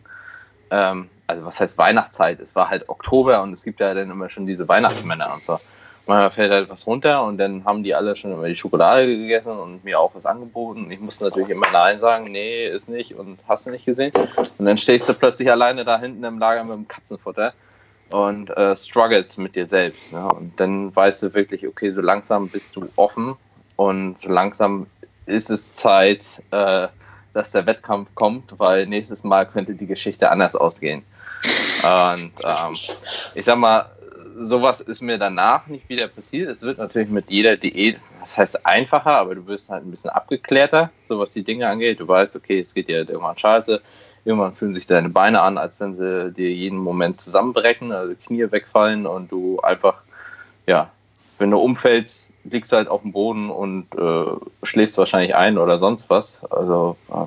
Ähm, 0.70 1.08
also 1.26 1.44
was 1.44 1.60
heißt 1.60 1.76
Weihnachtszeit? 1.78 2.40
Es 2.40 2.54
war 2.54 2.70
halt 2.70 2.88
Oktober 2.88 3.42
und 3.42 3.52
es 3.52 3.62
gibt 3.62 3.80
ja 3.80 3.92
dann 3.94 4.10
immer 4.10 4.30
schon 4.30 4.46
diese 4.46 4.66
Weihnachtsmänner 4.66 5.32
und 5.34 5.44
so. 5.44 5.58
Manchmal 6.06 6.30
fällt 6.30 6.52
halt 6.52 6.70
was 6.70 6.86
runter 6.86 7.22
und 7.24 7.36
dann 7.36 7.66
haben 7.66 7.82
die 7.82 7.94
alle 7.94 8.16
schon 8.16 8.32
immer 8.32 8.48
die 8.48 8.56
Schokolade 8.56 9.08
gegessen 9.08 9.52
und 9.52 9.84
mir 9.84 10.00
auch 10.00 10.14
was 10.14 10.24
angeboten. 10.24 10.86
Und 10.86 10.90
ich 10.90 11.00
musste 11.00 11.24
natürlich 11.24 11.50
immer 11.50 11.66
Nein 11.70 12.00
sagen, 12.00 12.32
nee, 12.32 12.66
ist 12.66 12.88
nicht 12.88 13.14
und 13.14 13.38
hast 13.46 13.66
du 13.66 13.70
nicht 13.70 13.84
gesehen. 13.84 14.12
Und 14.36 14.66
dann 14.66 14.78
stehst 14.78 15.06
du 15.06 15.12
plötzlich 15.12 15.50
alleine 15.50 15.84
da 15.84 16.00
hinten 16.00 16.24
im 16.24 16.38
Lager 16.38 16.64
mit 16.64 16.76
dem 16.76 16.88
Katzenfutter 16.88 17.52
und 18.08 18.48
äh, 18.56 18.74
struggles 18.74 19.36
mit 19.36 19.54
dir 19.54 19.66
selbst. 19.66 20.14
Ne? 20.14 20.26
Und 20.28 20.58
dann 20.58 20.96
weißt 20.96 21.24
du 21.24 21.34
wirklich, 21.34 21.68
okay, 21.68 21.90
so 21.90 22.00
langsam 22.00 22.48
bist 22.48 22.74
du 22.74 22.88
offen 22.96 23.36
und 23.78 24.16
langsam 24.24 24.88
ist 25.26 25.50
es 25.50 25.72
Zeit, 25.72 26.26
äh, 26.50 26.88
dass 27.32 27.52
der 27.52 27.64
Wettkampf 27.64 28.12
kommt, 28.16 28.58
weil 28.58 28.88
nächstes 28.88 29.22
Mal 29.22 29.46
könnte 29.46 29.74
die 29.74 29.86
Geschichte 29.86 30.32
anders 30.32 30.56
ausgehen. 30.56 31.04
Und 31.84 32.32
ähm, 32.44 32.76
ich 33.36 33.44
sag 33.44 33.56
mal, 33.56 33.88
sowas 34.36 34.80
ist 34.80 35.00
mir 35.00 35.16
danach 35.16 35.68
nicht 35.68 35.88
wieder 35.88 36.08
passiert. 36.08 36.50
Es 36.50 36.62
wird 36.62 36.78
natürlich 36.78 37.10
mit 37.10 37.30
jeder 37.30 37.56
Diät, 37.56 38.00
das 38.20 38.36
heißt 38.36 38.66
einfacher, 38.66 39.12
aber 39.12 39.36
du 39.36 39.46
wirst 39.46 39.70
halt 39.70 39.84
ein 39.84 39.92
bisschen 39.92 40.10
abgeklärter, 40.10 40.90
so 41.06 41.20
was 41.20 41.30
die 41.30 41.44
Dinge 41.44 41.68
angeht. 41.68 42.00
Du 42.00 42.08
weißt, 42.08 42.34
okay, 42.34 42.58
es 42.58 42.74
geht 42.74 42.88
dir 42.88 42.96
halt 42.96 43.10
irgendwann 43.10 43.38
scheiße. 43.38 43.80
Irgendwann 44.24 44.56
fühlen 44.56 44.74
sich 44.74 44.88
deine 44.88 45.08
Beine 45.08 45.40
an, 45.40 45.56
als 45.56 45.78
wenn 45.78 45.94
sie 45.94 46.32
dir 46.32 46.50
jeden 46.50 46.78
Moment 46.78 47.20
zusammenbrechen, 47.20 47.92
also 47.92 48.16
Knie 48.26 48.50
wegfallen 48.50 49.06
und 49.06 49.30
du 49.30 49.60
einfach, 49.60 50.02
ja, 50.66 50.90
wenn 51.38 51.52
du 51.52 51.58
umfällst, 51.58 52.28
liegst 52.50 52.72
halt 52.72 52.88
auf 52.88 53.02
dem 53.02 53.12
Boden 53.12 53.50
und 53.50 53.86
äh, 53.96 54.66
schläfst 54.66 54.98
wahrscheinlich 54.98 55.34
ein 55.34 55.58
oder 55.58 55.78
sonst 55.78 56.10
was. 56.10 56.44
Also 56.50 56.96
äh, 57.10 57.26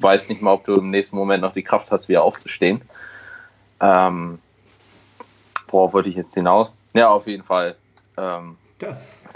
weiß 0.00 0.28
nicht 0.28 0.42
mal, 0.42 0.52
ob 0.52 0.64
du 0.64 0.76
im 0.76 0.90
nächsten 0.90 1.16
Moment 1.16 1.42
noch 1.42 1.54
die 1.54 1.62
Kraft 1.62 1.90
hast, 1.90 2.08
wieder 2.08 2.22
aufzustehen. 2.22 2.82
Ähm, 3.80 4.38
worauf 5.68 5.92
wollte 5.92 6.08
ich 6.08 6.16
jetzt 6.16 6.34
hinaus? 6.34 6.68
Ja, 6.94 7.08
auf 7.10 7.26
jeden 7.26 7.42
Fall. 7.42 7.76
Ähm, 8.16 8.56
Das. 8.78 9.28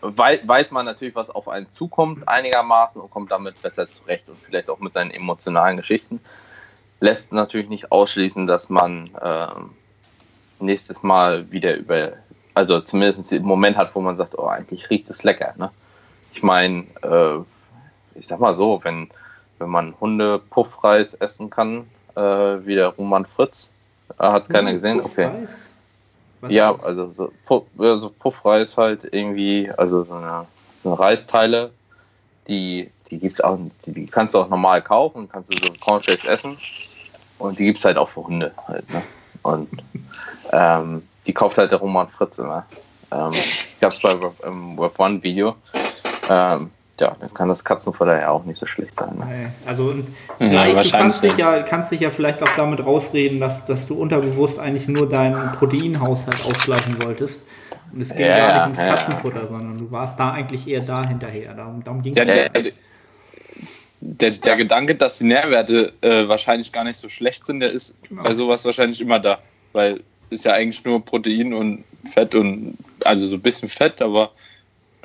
weiß 0.00 0.70
man 0.70 0.86
natürlich, 0.86 1.14
was 1.14 1.30
auf 1.30 1.48
einen 1.48 1.70
zukommt, 1.70 2.28
einigermaßen 2.28 3.00
und 3.00 3.10
kommt 3.10 3.30
damit 3.30 3.60
besser 3.62 3.88
zurecht 3.88 4.28
und 4.28 4.36
vielleicht 4.38 4.68
auch 4.68 4.80
mit 4.80 4.92
seinen 4.92 5.10
emotionalen 5.10 5.76
Geschichten. 5.76 6.20
Lässt 7.00 7.32
natürlich 7.32 7.68
nicht 7.68 7.92
ausschließen, 7.92 8.46
dass 8.46 8.70
man 8.70 9.10
ähm, 9.22 9.70
nächstes 10.58 11.02
Mal 11.02 11.50
wieder 11.50 11.74
über, 11.76 12.12
also 12.54 12.80
zumindest 12.80 13.32
einen 13.32 13.44
Moment 13.44 13.76
hat, 13.76 13.94
wo 13.94 14.00
man 14.00 14.16
sagt, 14.16 14.38
oh, 14.38 14.46
eigentlich 14.46 14.88
riecht 14.90 15.10
es 15.10 15.24
lecker. 15.24 15.54
Ne? 15.56 15.70
Ich 16.32 16.42
meine, 16.42 16.84
äh, 17.02 17.38
ich 18.18 18.26
sag 18.26 18.40
mal 18.40 18.54
so, 18.54 18.80
wenn, 18.84 19.08
wenn 19.58 19.68
man 19.68 19.94
Hunde 20.00 20.38
Puffreis 20.38 21.14
essen 21.14 21.50
kann, 21.50 21.86
äh, 22.14 22.20
wie 22.20 22.76
der 22.76 22.88
Roman 22.88 23.26
Fritz, 23.26 23.70
äh, 24.18 24.24
hat 24.24 24.48
keiner 24.48 24.72
gesehen, 24.72 25.00
okay. 25.00 25.30
Was 26.40 26.52
Ja, 26.52 26.74
also 26.76 27.10
so, 27.10 27.32
Puff, 27.46 27.64
äh, 27.78 27.98
so 27.98 28.12
Puffreis 28.18 28.76
halt 28.76 29.00
irgendwie, 29.10 29.70
also 29.76 30.04
so 30.04 30.14
eine, 30.14 30.46
so 30.82 30.90
eine 30.90 30.98
Reisteile, 30.98 31.70
die, 32.46 32.90
die 33.10 33.18
gibt's 33.18 33.40
auch, 33.40 33.58
die, 33.86 33.92
die 33.92 34.06
kannst 34.06 34.34
du 34.34 34.38
auch 34.38 34.48
normal 34.48 34.82
kaufen, 34.82 35.28
kannst 35.30 35.52
du 35.52 35.66
so 35.66 35.72
Cornflakes 35.80 36.26
essen 36.26 36.56
und 37.38 37.58
die 37.58 37.64
gibt's 37.64 37.84
halt 37.84 37.96
auch 37.96 38.10
für 38.10 38.26
Hunde 38.26 38.52
halt, 38.68 38.88
ne? 38.90 39.02
Und 39.42 39.68
ähm, 40.52 41.02
die 41.26 41.32
kauft 41.32 41.58
halt 41.58 41.70
der 41.70 41.78
Roman 41.78 42.08
Fritz 42.08 42.38
immer. 42.38 42.66
Ähm, 43.12 43.30
gab's 43.80 44.00
bei 44.00 44.12
Web- 44.20 44.44
im 44.46 44.76
Web 44.78 44.98
One 44.98 45.22
Video. 45.22 45.56
Ähm, 46.30 46.70
ja, 47.00 47.16
dann 47.18 47.34
kann 47.34 47.48
das 47.48 47.64
Katzenfutter 47.64 48.20
ja 48.20 48.30
auch 48.30 48.44
nicht 48.44 48.58
so 48.58 48.66
schlecht 48.66 48.96
sein. 48.96 49.16
Ne? 49.18 49.52
Also 49.66 49.86
und 49.86 50.06
Ja, 50.38 50.64
vielleicht, 50.64 50.94
du 50.94 50.96
kannst 50.98 51.22
dich, 51.24 51.36
ja, 51.38 51.62
kannst 51.62 51.90
dich 51.90 52.00
ja 52.00 52.10
vielleicht 52.10 52.40
auch 52.42 52.54
damit 52.56 52.84
rausreden, 52.84 53.40
dass, 53.40 53.66
dass 53.66 53.86
du 53.88 53.94
unterbewusst 53.94 54.60
eigentlich 54.60 54.86
nur 54.86 55.08
deinen 55.08 55.50
Proteinhaushalt 55.52 56.44
ausgleichen 56.46 57.00
wolltest. 57.02 57.40
Und 57.92 58.00
es 58.00 58.10
ging 58.14 58.26
Ja, 58.26 58.36
gar 58.38 58.52
nicht 58.54 58.62
ums 58.62 58.78
ja. 58.78 58.94
Katzenfutter, 58.96 59.46
sondern 59.46 59.78
du 59.78 59.90
warst 59.90 60.18
da 60.20 60.32
eigentlich 60.32 60.68
eher 60.68 60.80
da 60.80 61.04
hinterher. 61.06 61.54
Darum, 61.54 61.82
darum 61.82 62.00
ging 62.02 62.12
es 62.16 62.18
Ja, 62.18 62.24
der, 62.24 62.50
der, 64.00 64.30
der 64.30 64.56
Gedanke, 64.56 64.94
dass 64.94 65.18
die 65.18 65.24
Nährwerte 65.24 65.92
äh, 66.00 66.28
wahrscheinlich 66.28 66.70
gar 66.72 66.84
nicht 66.84 66.98
so 66.98 67.08
schlecht 67.08 67.46
sind, 67.46 67.60
der 67.60 67.72
ist 67.72 67.96
Genau. 68.08 68.22
bei 68.22 68.32
sowas 68.34 68.64
wahrscheinlich 68.64 69.00
immer 69.00 69.18
da. 69.18 69.38
Weil 69.72 70.00
ist 70.30 70.44
ja 70.44 70.52
eigentlich 70.52 70.84
nur 70.84 71.04
Protein 71.04 71.52
und 71.54 71.84
Fett 72.06 72.34
und 72.34 72.76
also 73.04 73.26
so 73.26 73.36
ein 73.36 73.42
bisschen 73.42 73.68
Fett, 73.68 74.02
aber 74.02 74.32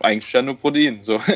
eigentlich 0.01 0.31
ja 0.33 0.41
nur 0.41 0.57
Protein. 0.57 1.03
So. 1.03 1.17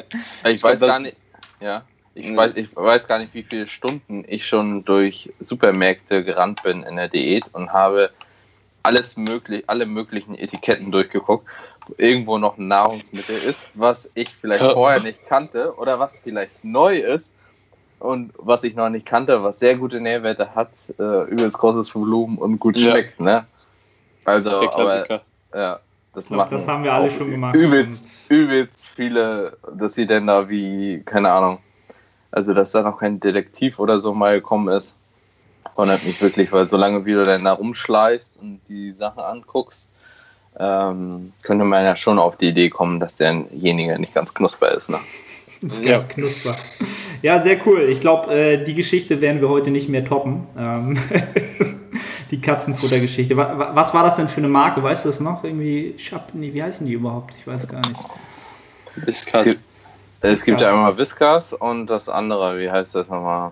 Ich, 0.45 0.55
Ich 0.55 0.63
weiß 0.63 0.79
glaub, 0.79 0.89
gar 0.89 0.99
nicht. 0.99 1.17
Ja. 1.61 1.85
Ich, 2.15 2.27
Mhm. 2.27 2.37
weiß, 2.37 2.51
ich 2.55 2.75
weiß 2.75 3.07
gar 3.07 3.19
nicht, 3.19 3.33
wie 3.33 3.43
viele 3.43 3.65
Stunden 3.67 4.23
ich 4.27 4.45
schon 4.45 4.83
durch 4.85 5.31
Supermärkte 5.39 6.23
gerannt 6.23 6.61
bin 6.63 6.83
in 6.83 6.95
der 6.97 7.07
Diät 7.07 7.45
und 7.53 7.71
habe 7.73 8.11
alles 8.83 9.15
möglich, 9.15 9.63
alle 9.67 9.85
möglichen 9.85 10.35
Etiketten 10.37 10.91
durchgeguckt, 10.91 11.47
wo 11.87 11.95
irgendwo 11.97 12.37
noch 12.37 12.57
ein 12.57 12.67
Nahrungsmittel 12.67 13.37
ist, 13.37 13.65
was 13.73 14.09
ich 14.13 14.29
vielleicht 14.41 14.63
Ja. 14.65 14.73
vorher 14.73 14.99
nicht 15.01 15.23
kannte 15.25 15.73
oder 15.75 15.99
was 15.99 16.21
vielleicht 16.21 16.63
neu 16.63 16.97
ist 16.97 17.33
und 17.99 18.33
was 18.37 18.63
ich 18.65 18.75
noch 18.75 18.89
nicht 18.89 19.05
kannte, 19.05 19.41
was 19.43 19.59
sehr 19.59 19.77
gute 19.77 20.01
Nährwerte 20.01 20.53
hat, 20.53 20.93
äh, 20.99 21.23
übelst 21.29 21.57
großes 21.57 21.95
Volumen 21.95 22.37
und 22.37 22.59
gut 22.59 22.77
Ja. 22.77 22.91
schmeckt. 22.91 23.19
Ne? 23.21 23.47
Also, 24.25 24.49
der 24.49 24.59
aber, 24.59 24.69
Klassiker. 24.69 25.21
ja, 25.53 25.79
das, 26.13 26.27
glaub, 26.27 26.37
machen 26.37 26.49
das 26.51 26.67
haben 26.67 26.83
wir 26.83 26.93
alle 26.93 27.09
schon 27.09 27.31
gemacht. 27.31 27.55
Übelst, 27.55 28.29
übelst 28.29 28.89
viele, 28.95 29.57
dass 29.75 29.95
sie 29.95 30.05
denn 30.05 30.27
da 30.27 30.47
wie, 30.49 31.01
keine 31.05 31.31
Ahnung, 31.31 31.59
also 32.31 32.53
dass 32.53 32.71
da 32.71 32.81
noch 32.81 32.99
kein 32.99 33.19
Detektiv 33.19 33.79
oder 33.79 33.99
so 33.99 34.13
mal 34.13 34.35
gekommen 34.35 34.75
ist. 34.75 34.97
Wundert 35.75 36.05
mich 36.05 36.21
wirklich, 36.21 36.51
weil 36.51 36.69
solange 36.69 37.05
wie 37.05 37.13
du 37.13 37.25
dann 37.25 37.43
da 37.45 37.53
rumschleichst 37.53 38.39
und 38.41 38.61
die 38.69 38.93
Sachen 38.93 39.21
anguckst, 39.23 39.89
ähm, 40.59 41.33
könnte 41.41 41.65
man 41.65 41.83
ja 41.83 41.95
schon 41.95 42.19
auf 42.19 42.35
die 42.37 42.49
Idee 42.49 42.69
kommen, 42.69 42.99
dass 42.99 43.15
derjenige 43.15 43.97
nicht 43.99 44.13
ganz 44.13 44.33
knusper 44.33 44.71
ist. 44.71 44.89
Ne? 44.91 44.99
Ganz 45.61 45.85
Ja. 45.85 45.99
knusper. 45.99 46.55
Ja, 47.23 47.39
sehr 47.39 47.57
cool. 47.65 47.87
Ich 47.89 48.01
glaube, 48.01 48.31
äh, 48.33 48.63
die 48.63 48.73
Geschichte 48.75 49.21
werden 49.21 49.41
wir 49.41 49.49
heute 49.49 49.71
nicht 49.71 49.89
mehr 49.89 50.05
toppen. 50.05 50.45
Ähm, 50.57 50.97
die 52.33 52.41
Katzenfutter-Geschichte. 52.41 53.37
Wa- 53.37 53.57
wa- 53.57 53.71
Was 53.75 53.93
war 53.93 54.03
das 54.03 54.15
denn 54.15 54.27
für 54.27 54.39
eine 54.39 54.47
Marke? 54.47 54.81
Weißt 54.81 55.05
du 55.05 55.09
das 55.09 55.19
noch? 55.19 55.43
Irgendwie 55.43 55.93
Schab, 55.97 56.29
nee, 56.33 56.51
wie 56.53 56.63
heißen 56.63 56.85
die 56.87 56.93
überhaupt? 56.93 57.35
Ich 57.37 57.45
weiß 57.45 57.67
gar 57.67 57.81
nicht. 57.87 57.99
Krass. 59.27 59.55
Es 60.21 60.43
gibt 60.45 60.59
ja 60.61 60.67
Whiskas. 60.67 60.73
einmal 60.73 60.97
Whiskas 60.97 61.53
und 61.53 61.87
das 61.87 62.09
andere, 62.09 62.57
wie 62.59 62.71
heißt 62.71 62.95
das 62.95 63.07
nochmal? 63.07 63.51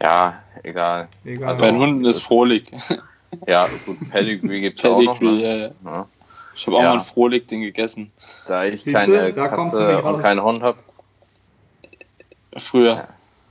Ja, 0.00 0.42
egal. 0.62 1.08
Egal. 1.24 1.48
Also- 1.50 1.60
Bei 1.62 1.70
den 1.70 1.80
Hunden 1.80 2.04
ist 2.04 2.20
Frohlig. 2.20 2.70
Ja, 3.48 3.66
gut, 3.86 3.96
Pedigree 4.10 4.60
gibt 4.60 4.78
es 4.78 4.84
auch 4.84 5.02
noch. 5.02 5.20
Ne? 5.20 5.32
ja, 5.42 5.56
ja. 5.84 6.06
Ich 6.54 6.66
habe 6.68 6.76
auch 6.76 6.82
Ja. 6.82 6.88
mal 6.90 6.94
ein 6.98 7.04
Frohlig-Ding 7.04 7.62
gegessen. 7.62 8.12
Da 8.46 8.64
ich 8.64 8.84
Siehste, 8.84 8.92
keine 8.92 9.32
da 9.32 9.48
Katze 9.48 9.98
und 9.98 10.04
raus. 10.04 10.22
keinen 10.22 10.42
Hund 10.42 10.62
habe, 10.62 10.78
Früher. 12.56 13.08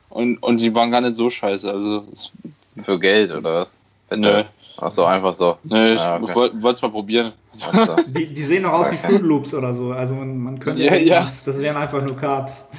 Und, 0.09 0.37
und 0.37 0.61
die 0.61 0.73
waren 0.73 0.91
gar 0.91 1.01
nicht 1.01 1.17
so 1.17 1.29
scheiße. 1.29 1.69
Also, 1.69 2.05
es, 2.13 2.31
für 2.85 2.97
Geld 2.99 3.31
oder 3.31 3.61
was? 3.61 3.79
Nö. 4.17 4.43
Achso, 4.77 5.05
einfach 5.05 5.33
so. 5.35 5.57
Nö, 5.63 5.93
ich 5.93 6.01
Ah, 6.01 6.19
okay. 6.21 6.33
wollte 6.35 6.69
es 6.69 6.81
mal 6.81 6.89
probieren. 6.89 7.31
Die, 8.07 8.33
die 8.33 8.43
sehen 8.43 8.63
doch 8.63 8.73
aus 8.73 8.91
wie 8.91 8.95
Okay. 8.95 9.07
Fruit 9.07 9.21
Loops 9.21 9.53
oder 9.53 9.73
so. 9.73 9.91
Also 9.91 10.15
man, 10.15 10.37
man 10.37 10.59
könnte 10.59 10.81
Ja, 10.81 10.91
denken, 10.91 11.07
ja. 11.07 11.19
Das, 11.19 11.43
das 11.43 11.59
wären 11.59 11.77
einfach 11.77 12.01
nur 12.01 12.17
Carbs. 12.17 12.69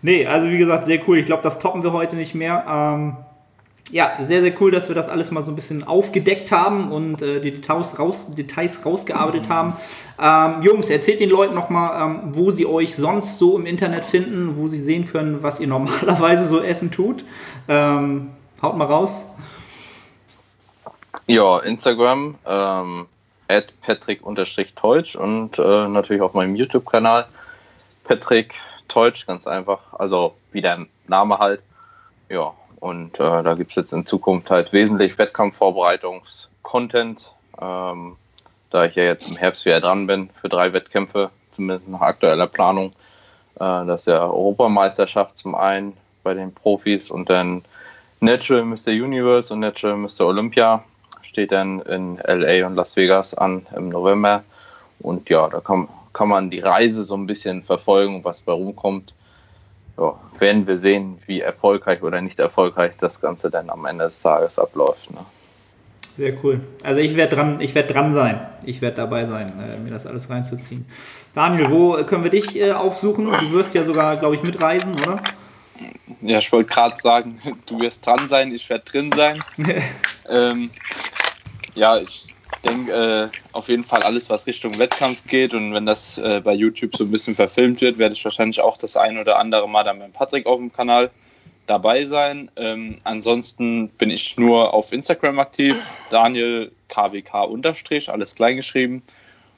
Nee, 0.00 0.26
also 0.26 0.48
wie 0.48 0.56
gesagt, 0.58 0.86
sehr 0.86 1.00
cool. 1.06 1.18
Ich 1.18 1.26
glaube, 1.26 1.42
das 1.42 1.58
toppen 1.58 1.82
wir 1.84 1.92
heute 1.92 2.16
nicht 2.16 2.34
mehr. 2.34 2.64
Ähm, 2.66 3.16
ja, 3.90 4.12
sehr, 4.26 4.40
sehr 4.40 4.54
cool, 4.60 4.70
dass 4.70 4.88
wir 4.88 4.94
das 4.94 5.10
alles 5.10 5.30
mal 5.30 5.42
so 5.42 5.52
ein 5.52 5.54
bisschen 5.54 5.84
aufgedeckt 5.86 6.50
haben 6.50 6.90
und 6.90 7.20
äh, 7.20 7.40
die 7.40 7.50
Details, 7.50 7.98
raus, 7.98 8.34
Details 8.34 8.84
rausgearbeitet 8.86 9.50
haben. 9.50 9.74
Ähm, 10.20 10.62
Jungs, 10.62 10.88
erzählt 10.88 11.20
den 11.20 11.28
Leuten 11.28 11.54
nochmal, 11.54 12.00
ähm, 12.10 12.20
wo 12.32 12.50
sie 12.50 12.64
euch 12.64 12.96
sonst 12.96 13.36
so 13.38 13.58
im 13.58 13.66
Internet 13.66 14.04
finden, 14.04 14.56
wo 14.56 14.66
sie 14.68 14.80
sehen 14.80 15.04
können, 15.06 15.42
was 15.42 15.60
ihr 15.60 15.66
normalerweise 15.68 16.46
so 16.46 16.62
essen 16.62 16.90
tut. 16.90 17.24
Ähm, 17.68 18.30
haut 18.62 18.76
mal 18.78 18.86
raus. 18.86 19.26
Ja, 21.32 21.58
Instagram, 21.60 22.34
ähm, 22.46 23.08
at 23.48 23.72
patrick-teutsch 23.80 25.16
und 25.16 25.58
äh, 25.58 25.88
natürlich 25.88 26.20
auf 26.20 26.34
meinem 26.34 26.54
YouTube-Kanal 26.56 27.24
Patrick 28.04 28.52
Teutsch, 28.88 29.26
ganz 29.26 29.46
einfach. 29.46 29.80
Also 29.92 30.34
wie 30.52 30.60
der 30.60 30.84
Name 31.06 31.38
halt. 31.38 31.62
Ja, 32.28 32.52
und 32.80 33.14
äh, 33.14 33.42
da 33.42 33.54
gibt 33.54 33.70
es 33.70 33.76
jetzt 33.76 33.94
in 33.94 34.04
Zukunft 34.04 34.50
halt 34.50 34.74
wesentlich 34.74 35.16
Wettkampfvorbereitungs-Content. 35.16 37.32
Ähm, 37.60 38.16
da 38.70 38.84
ich 38.84 38.94
ja 38.94 39.04
jetzt 39.04 39.30
im 39.30 39.38
Herbst 39.38 39.64
wieder 39.64 39.80
dran 39.80 40.06
bin 40.06 40.28
für 40.40 40.50
drei 40.50 40.74
Wettkämpfe, 40.74 41.30
zumindest 41.54 41.88
nach 41.88 42.02
aktueller 42.02 42.46
Planung. 42.46 42.92
Äh, 43.56 43.86
das 43.86 44.02
ist 44.02 44.08
ja 44.08 44.26
Europameisterschaft 44.26 45.38
zum 45.38 45.54
einen 45.54 45.96
bei 46.22 46.34
den 46.34 46.52
Profis 46.52 47.10
und 47.10 47.30
dann 47.30 47.64
Natural 48.20 48.64
Mr. 48.64 48.90
Universe 48.90 49.50
und 49.52 49.60
Natural 49.60 49.96
Mr. 49.96 50.26
Olympia 50.26 50.84
steht 51.32 51.50
dann 51.50 51.80
in 51.80 52.18
LA 52.18 52.66
und 52.66 52.76
Las 52.76 52.94
Vegas 52.94 53.32
an 53.34 53.66
im 53.74 53.88
November. 53.88 54.44
Und 55.00 55.28
ja, 55.30 55.48
da 55.48 55.60
kann, 55.60 55.88
kann 56.12 56.28
man 56.28 56.50
die 56.50 56.60
Reise 56.60 57.04
so 57.04 57.16
ein 57.16 57.26
bisschen 57.26 57.62
verfolgen, 57.62 58.22
was 58.22 58.42
bei 58.42 58.52
rumkommt. 58.52 59.14
Ja, 59.98 60.14
werden 60.38 60.66
wir 60.66 60.78
sehen, 60.78 61.18
wie 61.26 61.40
erfolgreich 61.40 62.02
oder 62.02 62.20
nicht 62.20 62.38
erfolgreich 62.38 62.92
das 63.00 63.20
Ganze 63.20 63.50
dann 63.50 63.70
am 63.70 63.84
Ende 63.86 64.04
des 64.04 64.20
Tages 64.20 64.58
abläuft. 64.58 65.10
Ne? 65.10 65.20
Sehr 66.16 66.34
cool. 66.44 66.60
Also 66.82 67.00
ich 67.00 67.16
werde 67.16 67.36
dran, 67.36 67.60
ich 67.60 67.74
werde 67.74 67.92
dran 67.92 68.12
sein. 68.12 68.40
Ich 68.64 68.82
werde 68.82 68.96
dabei 68.96 69.24
sein, 69.24 69.52
äh, 69.58 69.78
mir 69.78 69.90
das 69.90 70.06
alles 70.06 70.28
reinzuziehen. 70.28 70.86
Daniel, 71.34 71.70
wo 71.70 71.94
können 72.04 72.24
wir 72.24 72.30
dich 72.30 72.58
äh, 72.60 72.72
aufsuchen? 72.72 73.24
Du 73.24 73.52
wirst 73.52 73.74
ja 73.74 73.84
sogar, 73.84 74.18
glaube 74.18 74.34
ich, 74.34 74.42
mitreisen, 74.42 74.94
oder? 74.94 75.22
Ja, 76.20 76.38
ich 76.38 76.52
wollte 76.52 76.70
gerade 76.70 76.96
sagen, 77.00 77.40
du 77.66 77.80
wirst 77.80 78.04
dran 78.06 78.28
sein, 78.28 78.52
ich 78.52 78.68
werde 78.68 78.84
drin 78.84 79.10
sein. 79.16 79.42
ähm, 80.28 80.70
ja, 81.74 81.98
ich 81.98 82.26
denke 82.64 82.92
äh, 83.32 83.38
auf 83.52 83.68
jeden 83.68 83.84
Fall 83.84 84.02
alles, 84.02 84.30
was 84.30 84.46
Richtung 84.46 84.78
Wettkampf 84.78 85.24
geht. 85.26 85.54
Und 85.54 85.74
wenn 85.74 85.86
das 85.86 86.18
äh, 86.18 86.40
bei 86.42 86.54
YouTube 86.54 86.94
so 86.96 87.04
ein 87.04 87.10
bisschen 87.10 87.34
verfilmt 87.34 87.80
wird, 87.80 87.98
werde 87.98 88.14
ich 88.14 88.24
wahrscheinlich 88.24 88.60
auch 88.60 88.76
das 88.76 88.96
ein 88.96 89.18
oder 89.18 89.38
andere 89.38 89.68
Mal 89.68 89.84
dann 89.84 89.98
mit 89.98 90.12
Patrick 90.12 90.46
auf 90.46 90.58
dem 90.58 90.72
Kanal 90.72 91.10
dabei 91.66 92.04
sein. 92.04 92.50
Ähm, 92.56 92.98
ansonsten 93.04 93.88
bin 93.88 94.10
ich 94.10 94.36
nur 94.36 94.74
auf 94.74 94.92
Instagram 94.92 95.38
aktiv. 95.38 95.76
Daniel 96.10 96.72
KWK 96.88 97.44
unterstrich, 97.44 98.10
alles 98.10 98.34
klein 98.34 98.56
geschrieben. 98.56 99.02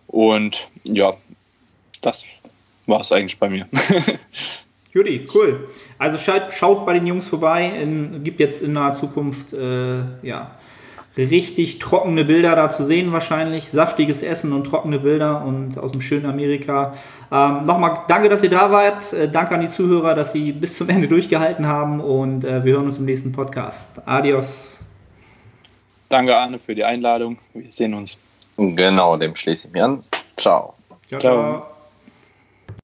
Und 0.06 0.68
ja, 0.84 1.14
das 2.00 2.24
war 2.86 3.00
es 3.00 3.10
eigentlich 3.10 3.38
bei 3.38 3.48
mir. 3.48 3.66
Judy, 4.92 5.26
cool. 5.34 5.68
Also 5.98 6.18
schaut, 6.18 6.52
schaut 6.52 6.86
bei 6.86 6.92
den 6.94 7.06
Jungs 7.06 7.26
vorbei. 7.26 7.66
In, 7.66 8.22
gibt 8.22 8.38
jetzt 8.38 8.62
in 8.62 8.74
naher 8.74 8.92
Zukunft 8.92 9.52
äh, 9.52 10.04
ja, 10.22 10.56
richtig 11.16 11.78
trockene 11.78 12.24
Bilder 12.24 12.56
da 12.56 12.70
zu 12.70 12.84
sehen 12.84 13.12
wahrscheinlich. 13.12 13.68
Saftiges 13.68 14.22
Essen 14.22 14.52
und 14.52 14.64
trockene 14.64 14.98
Bilder 14.98 15.44
und 15.44 15.78
aus 15.78 15.92
dem 15.92 16.00
schönen 16.00 16.26
Amerika. 16.26 16.94
Ähm, 17.30 17.64
Nochmal 17.64 18.00
danke, 18.08 18.28
dass 18.28 18.42
ihr 18.42 18.50
da 18.50 18.70
wart. 18.70 19.12
Äh, 19.12 19.28
danke 19.28 19.54
an 19.54 19.60
die 19.60 19.68
Zuhörer, 19.68 20.14
dass 20.14 20.32
sie 20.32 20.52
bis 20.52 20.76
zum 20.76 20.88
Ende 20.88 21.08
durchgehalten 21.14 21.66
haben 21.66 22.00
und 22.00 22.44
äh, 22.44 22.64
wir 22.64 22.74
hören 22.74 22.86
uns 22.86 22.98
im 22.98 23.04
nächsten 23.04 23.32
Podcast. 23.32 23.88
Adios. 24.06 24.80
Danke, 26.08 26.36
Arne, 26.36 26.58
für 26.58 26.74
die 26.74 26.84
Einladung. 26.84 27.38
Wir 27.54 27.70
sehen 27.70 27.94
uns. 27.94 28.18
Genau, 28.56 29.16
dem 29.16 29.34
schließe 29.34 29.66
ich 29.66 29.72
mich 29.72 29.82
an. 29.82 30.04
Ciao. 30.36 30.74
ciao. 31.08 31.20
ciao. 31.20 31.73